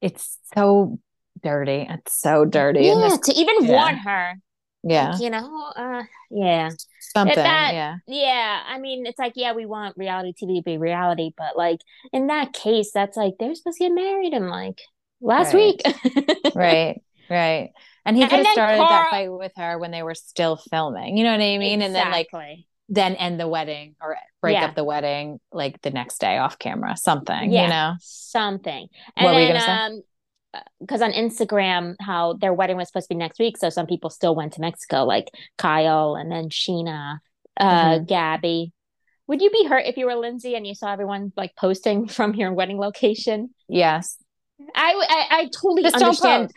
it's 0.00 0.38
so 0.54 0.98
dirty. 1.42 1.86
It's 1.88 2.14
so 2.20 2.44
dirty 2.44 2.94
Yeah, 2.94 2.94
this 2.94 3.18
to 3.24 3.32
even 3.32 3.66
yeah. 3.66 3.68
warn 3.68 3.98
her 3.98 4.36
Yeah. 4.82 5.10
Like, 5.12 5.20
you 5.20 5.30
know, 5.30 5.72
uh, 5.76 6.02
yeah. 6.30 6.70
Something. 7.00 7.36
that- 7.36 7.74
yeah. 7.74 7.96
Yeah, 8.06 8.60
I 8.66 8.78
mean, 8.78 9.04
it's 9.06 9.18
like, 9.18 9.34
yeah, 9.36 9.52
we 9.52 9.66
want 9.66 9.96
reality 9.98 10.32
TV 10.32 10.56
to 10.56 10.62
be 10.62 10.78
reality, 10.78 11.30
but 11.36 11.56
like 11.56 11.80
in 12.12 12.28
that 12.28 12.52
case, 12.52 12.90
that's 12.92 13.16
like 13.16 13.34
they're 13.38 13.54
supposed 13.54 13.78
to 13.78 13.84
get 13.84 13.92
married 13.94 14.32
in 14.32 14.48
like 14.48 14.80
last 15.20 15.52
Right. 15.54 15.80
week. 15.84 16.34
Right. 16.54 17.00
Right. 17.28 17.70
And 18.04 18.16
he 18.16 18.22
could 18.26 18.44
have 18.44 18.52
started 18.52 18.78
Carl- 18.78 18.88
that 18.88 19.10
fight 19.10 19.28
with 19.30 19.52
her 19.56 19.78
when 19.78 19.90
they 19.90 20.02
were 20.02 20.14
still 20.14 20.56
filming. 20.56 21.16
You 21.16 21.24
know 21.24 21.32
what 21.32 21.40
I 21.42 21.58
mean? 21.58 21.82
And 21.82 21.94
then 21.94 22.10
like 22.10 22.26
Exactly. 22.32 22.66
then 22.88 23.14
end 23.16 23.38
the 23.38 23.46
wedding 23.46 23.94
or 24.00 24.16
break 24.40 24.54
Yeah. 24.56 24.64
up 24.64 24.74
the 24.74 24.82
wedding 24.84 25.38
like 25.52 25.80
the 25.82 25.90
next 25.90 26.18
day 26.18 26.38
off 26.38 26.58
camera. 26.58 26.96
Something, 26.96 27.52
Yeah. 27.52 27.62
you 27.64 27.68
know? 27.68 27.94
something. 28.00 28.88
What 29.18 29.34
And 29.34 29.46
you 29.48 29.52
then, 29.52 29.92
um, 29.92 30.02
because 30.80 31.02
on 31.02 31.12
Instagram, 31.12 31.94
how 32.00 32.32
their 32.34 32.52
wedding 32.52 32.76
was 32.76 32.88
supposed 32.88 33.08
to 33.08 33.14
be 33.14 33.18
next 33.18 33.38
week, 33.38 33.56
so 33.56 33.70
some 33.70 33.86
people 33.86 34.10
still 34.10 34.34
went 34.34 34.52
to 34.54 34.60
Mexico, 34.60 35.04
like 35.04 35.28
Kyle 35.58 36.16
and 36.16 36.30
then 36.30 36.48
Sheena, 36.48 37.18
uh, 37.58 37.98
Mhm. 37.98 38.06
Gabby. 38.06 38.72
Would 39.28 39.40
you 39.42 39.50
be 39.50 39.64
hurt 39.66 39.84
if 39.86 39.96
you 39.96 40.06
were 40.06 40.16
Lindsay 40.16 40.56
and 40.56 40.66
you 40.66 40.74
saw 40.74 40.92
everyone 40.92 41.32
like 41.36 41.54
posting 41.56 42.06
from 42.08 42.34
your 42.34 42.52
wedding 42.52 42.78
location? 42.78 43.54
Yes. 43.68 44.16
I 44.74 44.92
I, 45.08 45.38
I 45.42 45.44
totally 45.46 45.82
Just 45.82 45.96
understand. 45.96 46.50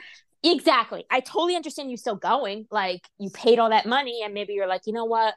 Exactly. 0.43 1.05
I 1.09 1.21
totally 1.21 1.55
understand 1.55 1.89
you 1.91 1.97
still 1.97 2.15
going. 2.15 2.65
Like 2.71 3.07
you 3.17 3.29
paid 3.29 3.59
all 3.59 3.69
that 3.69 3.85
money, 3.85 4.21
and 4.25 4.33
maybe 4.33 4.53
you're 4.53 4.67
like, 4.67 4.81
you 4.85 4.93
know 4.93 5.05
what? 5.05 5.35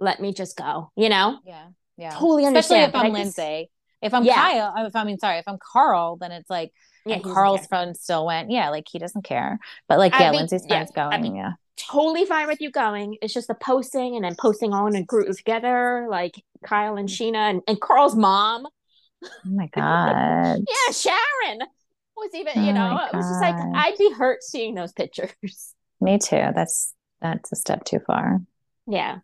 Let 0.00 0.20
me 0.20 0.32
just 0.32 0.56
go. 0.56 0.90
You 0.96 1.10
know, 1.10 1.38
Yeah. 1.44 1.66
Yeah. 1.96 2.10
totally 2.10 2.44
Especially 2.46 2.78
if 2.78 2.94
I'm 2.94 3.00
I 3.14 3.20
just- 3.22 3.38
Lindsay. 3.38 3.70
If 4.00 4.14
I'm 4.14 4.24
Yeah. 4.24 4.34
Kyle, 4.34 4.86
if 4.86 4.96
I 4.96 5.04
mean 5.04 5.18
sorry, 5.18 5.38
if 5.38 5.44
I'm 5.46 5.58
Carl, 5.72 6.16
then 6.16 6.32
it's 6.32 6.50
like 6.50 6.72
Yeah, 7.04 7.16
and 7.16 7.24
Carl's 7.24 7.66
friend 7.66 7.96
still 7.96 8.26
went. 8.26 8.50
Yeah, 8.50 8.70
like 8.70 8.86
he 8.90 8.98
doesn't 8.98 9.22
care. 9.24 9.58
But 9.88 9.98
like, 9.98 10.12
yeah, 10.12 10.30
be- 10.30 10.36
Lindsay's 10.38 10.64
yeah, 10.64 10.68
friend's 10.68 10.90
going. 10.92 11.12
I'd 11.12 11.22
be- 11.22 11.30
yeah. 11.30 11.52
totally 11.76 12.24
fine 12.24 12.46
with 12.46 12.60
you 12.60 12.70
going. 12.70 13.16
It's 13.22 13.34
just 13.34 13.48
the 13.48 13.54
posting 13.54 14.16
and 14.16 14.24
then 14.24 14.36
posting 14.38 14.72
all 14.72 14.86
in 14.86 14.94
a 14.94 15.02
group 15.02 15.34
together, 15.36 16.06
like 16.08 16.42
Kyle 16.64 16.96
and 16.96 17.08
Sheena 17.08 17.50
and, 17.50 17.62
and 17.66 17.80
Carl's 17.80 18.14
mom. 18.14 18.66
Oh 19.24 19.28
my 19.44 19.66
God. 19.74 20.58
Yeah, 20.58 20.92
Sharon 20.92 21.60
was 22.16 22.30
even, 22.34 22.64
you 22.64 22.70
Oh 22.70 22.74
know, 22.74 23.00
it 23.12 23.16
was 23.16 23.26
just 23.26 23.40
like 23.40 23.56
I'd 23.74 23.98
be 23.98 24.12
hurt 24.12 24.42
seeing 24.42 24.74
those 24.74 24.92
pictures. 24.92 25.32
Me 26.00 26.18
too. 26.18 26.48
That's 26.54 26.94
that's 27.20 27.52
a 27.52 27.56
step 27.56 27.84
too 27.84 28.00
far. 28.06 28.40
Yeah. 28.86 29.18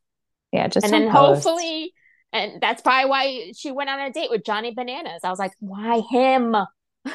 Yeah, 0.53 0.69
just 0.69 0.85
and 0.85 0.93
then 0.93 1.11
post. 1.11 1.45
hopefully 1.45 1.93
and 2.33 2.61
that's 2.61 2.83
probably 2.83 3.09
why 3.11 3.53
she 3.57 3.71
went 3.71 3.91
on 3.91 4.01
a 4.01 4.13
date 4.13 4.31
with 4.31 4.45
Johnny 4.45 4.73
Bananas. 4.75 5.21
I 5.25 5.31
was 5.31 5.39
like, 5.39 5.53
why 5.61 6.03
him? 6.11 6.55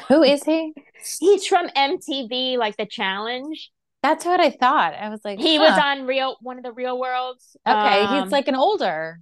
Who 0.08 0.22
is 0.22 0.42
he? 0.44 0.72
He's 1.20 1.46
from 1.46 1.68
MTV, 1.68 2.56
like 2.58 2.76
the 2.76 2.86
challenge. 2.86 3.70
That's 4.02 4.24
what 4.24 4.40
I 4.40 4.50
thought. 4.50 4.94
I 4.94 5.08
was 5.08 5.20
like, 5.24 5.38
He 5.38 5.58
was 5.58 5.78
on 5.78 6.06
real 6.06 6.36
one 6.42 6.58
of 6.58 6.62
the 6.64 6.72
real 6.72 6.98
worlds. 6.98 7.56
Okay, 7.66 8.02
Um, 8.02 8.22
he's 8.24 8.32
like 8.32 8.48
an 8.48 8.54
older 8.54 9.18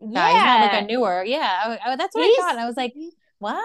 guy. 0.00 0.06
He's 0.32 0.42
not 0.42 0.72
like 0.72 0.82
a 0.82 0.86
newer. 0.86 1.24
Yeah, 1.24 1.38
I, 1.84 1.92
I- 1.92 1.96
that's 1.96 2.14
what 2.14 2.24
He's- 2.24 2.38
I 2.38 2.42
thought. 2.42 2.50
And 2.52 2.60
I 2.60 2.66
was 2.66 2.76
like, 2.76 2.92
what? 3.38 3.64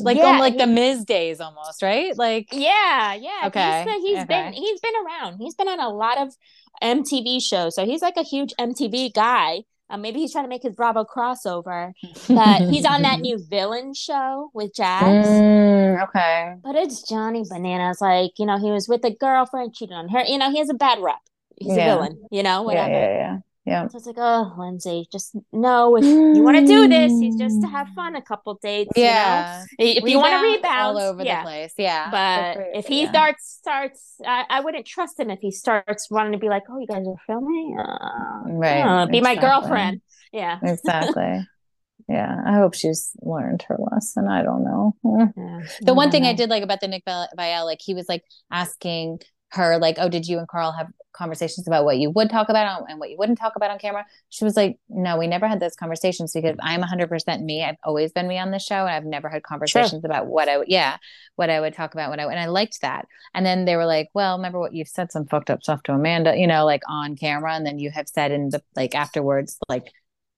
Like 0.00 0.16
Yeah, 0.16 0.38
like 0.38 0.54
he- 0.54 0.58
the 0.58 0.66
Miz 0.66 1.04
days 1.04 1.40
almost, 1.40 1.82
right? 1.82 2.16
Like 2.16 2.48
Yeah, 2.52 3.14
yeah. 3.14 3.42
Okay, 3.46 3.84
He's, 4.00 4.16
he's 4.16 4.24
been 4.26 4.52
he's 4.52 4.80
been 4.80 4.94
around. 5.04 5.38
He's 5.38 5.54
been 5.54 5.68
on 5.68 5.80
a 5.80 5.88
lot 5.88 6.18
of 6.18 6.34
MTV 6.82 7.40
shows. 7.42 7.74
So 7.74 7.84
he's 7.84 8.02
like 8.02 8.16
a 8.16 8.22
huge 8.22 8.52
MTV 8.60 9.12
guy. 9.12 9.62
Uh, 9.88 9.96
maybe 9.96 10.18
he's 10.18 10.32
trying 10.32 10.44
to 10.44 10.48
make 10.48 10.62
his 10.62 10.74
Bravo 10.74 11.04
crossover. 11.04 11.92
But 12.28 12.62
he's 12.62 12.84
on 12.84 13.02
that 13.02 13.20
new 13.20 13.38
villain 13.38 13.94
show 13.94 14.50
with 14.52 14.74
Jax. 14.74 15.04
Mm, 15.28 16.02
okay. 16.08 16.54
But 16.62 16.74
it's 16.74 17.02
Johnny 17.08 17.44
Bananas. 17.48 18.00
Like, 18.00 18.32
you 18.38 18.46
know, 18.46 18.58
he 18.58 18.70
was 18.70 18.88
with 18.88 19.04
a 19.04 19.10
girlfriend, 19.14 19.74
cheated 19.74 19.94
on 19.94 20.08
her. 20.08 20.22
You 20.24 20.38
know, 20.38 20.50
he 20.50 20.58
has 20.58 20.68
a 20.70 20.74
bad 20.74 20.98
rep. 21.00 21.20
He's 21.56 21.76
Yeah. 21.76 21.86
a 21.86 21.94
villain, 21.94 22.26
you 22.32 22.42
know, 22.42 22.60
Yeah, 22.62 22.66
whatever. 22.66 22.90
yeah, 22.90 23.08
yeah. 23.18 23.38
Yeah. 23.66 23.88
So 23.88 23.98
it's 23.98 24.06
like, 24.06 24.16
oh, 24.18 24.54
Lindsay, 24.56 25.08
just 25.10 25.36
know 25.52 25.96
if 25.96 26.04
you 26.04 26.40
want 26.40 26.56
to 26.56 26.66
do 26.66 26.86
this, 26.86 27.10
he's 27.18 27.34
just 27.34 27.60
to 27.62 27.66
have 27.66 27.88
fun 27.88 28.14
a 28.14 28.22
couple 28.22 28.54
dates. 28.62 28.92
Yeah. 28.94 29.64
You 29.76 29.86
know? 29.86 29.92
If 29.98 30.08
you 30.08 30.18
want 30.18 30.40
to 30.40 30.46
Rebound 30.46 30.96
all 30.96 30.98
over 30.98 31.24
yeah. 31.24 31.40
the 31.40 31.46
place. 31.46 31.74
Yeah. 31.76 32.10
But 32.10 32.54
for 32.54 32.66
if 32.74 32.86
he 32.86 33.02
yeah. 33.02 33.10
starts 33.10 33.58
starts, 33.60 34.14
I, 34.24 34.44
I 34.48 34.60
wouldn't 34.60 34.86
trust 34.86 35.18
him 35.18 35.30
if 35.30 35.40
he 35.40 35.50
starts 35.50 36.08
wanting 36.10 36.32
to 36.32 36.38
be 36.38 36.48
like, 36.48 36.62
"Oh, 36.70 36.78
you 36.78 36.86
guys 36.86 37.06
are 37.08 37.16
filming, 37.26 37.76
uh, 37.78 38.42
Right, 38.46 38.82
uh, 38.82 39.06
be 39.06 39.20
my 39.20 39.34
girlfriend." 39.34 40.00
Yeah, 40.32 40.58
Exactly. 40.62 41.44
yeah. 42.08 42.36
I 42.46 42.54
hope 42.54 42.74
she's 42.74 43.10
learned 43.20 43.64
her 43.68 43.76
lesson. 43.78 44.28
I 44.28 44.42
don't 44.42 44.62
know. 44.62 44.94
Yeah. 45.04 45.60
The 45.80 45.94
one 45.94 46.12
thing 46.12 46.24
I 46.24 46.34
did 46.34 46.50
like 46.50 46.62
about 46.62 46.80
the 46.80 46.88
Nick 46.88 47.04
Viall, 47.04 47.64
like 47.64 47.80
he 47.82 47.94
was 47.94 48.08
like 48.08 48.22
asking 48.50 49.20
her, 49.50 49.78
like, 49.78 49.96
"Oh, 49.98 50.08
did 50.08 50.26
you 50.26 50.38
and 50.38 50.48
Carl 50.48 50.72
have 50.72 50.88
conversations 51.12 51.66
about 51.66 51.84
what 51.84 51.96
you 51.98 52.10
would 52.10 52.28
talk 52.28 52.48
about 52.50 52.66
on, 52.66 52.90
and 52.90 53.00
what 53.00 53.10
you 53.10 53.16
wouldn't 53.16 53.38
talk 53.38 53.54
about 53.56 53.70
on 53.70 53.78
camera?" 53.78 54.04
She 54.28 54.44
was 54.44 54.56
like, 54.56 54.78
"No, 54.88 55.16
we 55.16 55.26
never 55.26 55.48
had 55.48 55.60
those 55.60 55.76
conversations 55.76 56.32
because 56.32 56.56
I'm 56.60 56.82
100% 56.82 57.42
me. 57.42 57.64
I've 57.64 57.76
always 57.84 58.12
been 58.12 58.28
me 58.28 58.38
on 58.38 58.50
this 58.50 58.64
show, 58.64 58.86
and 58.86 58.90
I've 58.90 59.04
never 59.04 59.28
had 59.28 59.42
conversations 59.42 60.04
about 60.04 60.26
what 60.26 60.48
I 60.48 60.58
would, 60.58 60.68
yeah, 60.68 60.96
what 61.36 61.50
I 61.50 61.60
would 61.60 61.74
talk 61.74 61.94
about 61.94 62.10
when 62.10 62.20
I 62.20 62.24
and 62.24 62.38
I 62.40 62.46
liked 62.46 62.80
that. 62.82 63.06
And 63.34 63.46
then 63.46 63.64
they 63.64 63.76
were 63.76 63.86
like, 63.86 64.08
"Well, 64.14 64.36
remember 64.36 64.58
what 64.58 64.74
you've 64.74 64.88
said 64.88 65.12
some 65.12 65.26
fucked 65.26 65.50
up 65.50 65.62
stuff 65.62 65.82
to 65.84 65.92
Amanda, 65.92 66.36
you 66.36 66.46
know, 66.46 66.64
like 66.64 66.82
on 66.88 67.16
camera, 67.16 67.54
and 67.54 67.64
then 67.66 67.78
you 67.78 67.90
have 67.90 68.08
said 68.08 68.32
in 68.32 68.50
the 68.50 68.62
like 68.74 68.94
afterwards, 68.94 69.58
like 69.68 69.92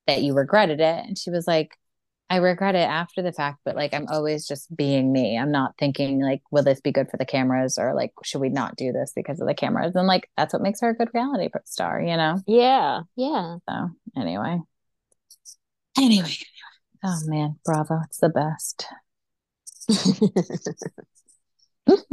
that 0.06 0.22
you 0.22 0.34
regretted 0.34 0.80
it." 0.80 1.04
And 1.06 1.18
she 1.18 1.30
was 1.30 1.46
like. 1.46 1.72
I 2.31 2.37
regret 2.37 2.74
it 2.74 2.89
after 2.89 3.22
the 3.22 3.33
fact, 3.33 3.61
but 3.64 3.74
like 3.74 3.95
I'm 3.95 4.07
always 4.09 4.47
just 4.47 4.74
being 4.76 5.12
me. 5.12 5.39
I'm 5.39 5.51
not 5.51 5.72
thinking 5.79 6.20
like, 6.20 6.43
will 6.51 6.62
this 6.62 6.81
be 6.81 6.93
good 6.93 7.09
for 7.11 7.16
the 7.16 7.24
cameras 7.24 7.79
or 7.79 7.95
like, 7.95 8.12
should 8.22 8.43
we 8.43 8.51
not 8.51 8.76
do 8.76 8.93
this 8.93 9.12
because 9.16 9.41
of 9.41 9.47
the 9.47 9.55
cameras? 9.55 9.95
And 9.95 10.07
like, 10.07 10.29
that's 10.37 10.53
what 10.53 10.61
makes 10.61 10.83
her 10.83 10.91
a 10.91 10.95
good 10.95 11.09
reality 11.14 11.49
star, 11.64 12.03
you 12.03 12.16
know? 12.16 12.39
Yeah, 12.47 13.01
yeah. 13.16 13.57
So 13.68 13.89
anyway. 14.14 14.61
Anyway. 15.97 16.35
Oh 17.03 17.18
man, 17.24 17.57
bravo. 17.64 18.01
It's 18.05 18.18
the 18.18 18.29
best. 18.29 18.87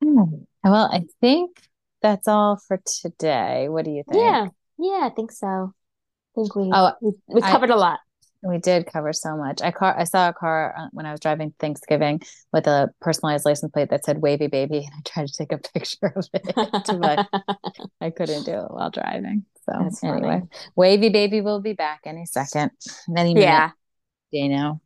well, 0.00 0.90
I 0.90 1.04
think 1.20 1.68
that's 2.00 2.28
all 2.28 2.58
for 2.66 2.80
today. 3.02 3.68
What 3.68 3.84
do 3.84 3.90
you 3.90 4.04
think? 4.08 4.22
yeah, 4.22 4.48
yeah. 4.78 5.00
I 5.02 5.10
think 5.14 5.32
so. 5.32 5.46
I 5.46 6.34
think 6.34 6.56
we 6.56 6.70
Oh, 6.72 6.92
we, 7.02 7.12
we 7.28 7.42
covered 7.42 7.70
a 7.70 7.76
lot. 7.76 7.98
We 8.46 8.58
did 8.58 8.86
cover 8.86 9.12
so 9.12 9.36
much. 9.36 9.62
I 9.62 9.70
car 9.70 9.98
I 9.98 10.04
saw 10.04 10.28
a 10.28 10.32
car 10.32 10.74
uh, 10.76 10.88
when 10.92 11.06
I 11.06 11.12
was 11.12 11.20
driving 11.20 11.54
Thanksgiving 11.58 12.20
with 12.52 12.66
a 12.66 12.90
personalized 13.00 13.46
license 13.46 13.72
plate 13.72 13.88
that 13.90 14.04
said 14.04 14.20
"Wavy 14.20 14.48
Baby," 14.48 14.78
and 14.84 14.92
I 14.94 15.00
tried 15.04 15.28
to 15.28 15.32
take 15.32 15.52
a 15.52 15.58
picture 15.58 16.12
of 16.14 16.26
it, 16.34 16.42
but 16.54 17.26
I 18.00 18.10
couldn't 18.10 18.44
do 18.44 18.52
it 18.52 18.70
while 18.70 18.90
driving. 18.90 19.46
So 19.64 19.88
anyway, 20.06 20.42
"Wavy 20.76 21.08
Baby" 21.08 21.40
will 21.40 21.60
be 21.60 21.72
back 21.72 22.00
any 22.04 22.26
second, 22.26 22.70
any 23.16 23.32
minute, 23.32 23.46
yeah. 23.46 23.70
you 24.30 24.50
know, 24.50 24.80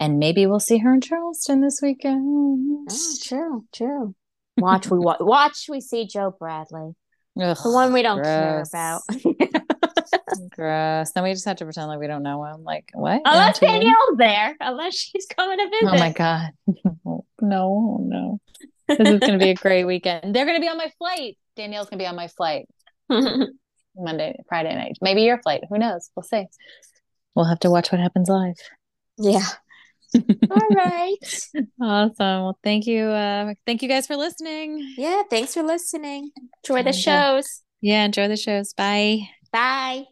and 0.00 0.18
maybe 0.18 0.46
we'll 0.46 0.58
see 0.58 0.78
her 0.78 0.92
in 0.92 1.00
Charleston 1.00 1.60
this 1.60 1.80
weekend. 1.80 2.88
Oh, 2.90 3.14
true, 3.22 3.64
true. 3.72 4.14
Watch 4.56 4.90
we 4.90 4.98
wa- 4.98 5.18
watch 5.20 5.66
we 5.68 5.80
see 5.80 6.04
Joe 6.06 6.34
Bradley, 6.36 6.96
Ugh, 7.40 7.56
the 7.62 7.70
one 7.70 7.92
we 7.92 8.02
don't 8.02 8.24
care 8.24 8.64
about. 8.68 9.02
Gross. 10.50 11.12
Then 11.12 11.24
we 11.24 11.32
just 11.32 11.44
have 11.44 11.56
to 11.56 11.64
pretend 11.64 11.88
like 11.88 11.98
we 11.98 12.06
don't 12.06 12.22
know 12.22 12.44
him. 12.44 12.64
Like 12.64 12.90
what? 12.94 13.20
Unless 13.24 13.58
MTV? 13.58 13.66
Danielle's 13.66 14.16
there, 14.16 14.56
unless 14.60 14.94
she's 14.94 15.26
coming 15.26 15.58
to 15.58 15.64
visit. 15.70 15.94
Oh 15.94 15.98
my 15.98 16.12
god. 16.12 16.50
no, 17.40 17.98
no. 18.02 18.40
This 18.88 18.98
is 19.00 19.20
going 19.20 19.32
to 19.32 19.38
be 19.38 19.50
a 19.50 19.54
great 19.54 19.84
weekend. 19.84 20.34
They're 20.34 20.46
going 20.46 20.56
to 20.56 20.62
be 20.62 20.68
on 20.68 20.78
my 20.78 20.90
flight. 20.98 21.36
Danielle's 21.56 21.88
going 21.90 21.98
to 21.98 22.02
be 22.02 22.06
on 22.06 22.16
my 22.16 22.28
flight 22.28 22.66
Monday, 23.96 24.40
Friday 24.48 24.74
night. 24.74 24.96
Maybe 25.02 25.22
your 25.22 25.40
flight. 25.42 25.62
Who 25.68 25.78
knows? 25.78 26.10
We'll 26.16 26.22
see. 26.22 26.46
We'll 27.34 27.44
have 27.46 27.60
to 27.60 27.70
watch 27.70 27.92
what 27.92 28.00
happens 28.00 28.28
live. 28.28 28.56
yeah. 29.18 29.44
All 30.50 30.68
right. 30.74 31.16
Awesome. 31.82 32.14
Well, 32.18 32.58
thank 32.64 32.86
you. 32.86 33.04
Uh, 33.04 33.52
thank 33.66 33.82
you 33.82 33.88
guys 33.90 34.06
for 34.06 34.16
listening. 34.16 34.94
Yeah. 34.96 35.22
Thanks 35.28 35.52
for 35.52 35.62
listening. 35.62 36.30
Enjoy 36.64 36.82
the 36.82 36.94
shows. 36.94 37.62
Yeah, 37.82 38.04
enjoy 38.04 38.26
the 38.28 38.36
shows. 38.38 38.72
Bye. 38.72 39.28
Bye. 39.52 40.08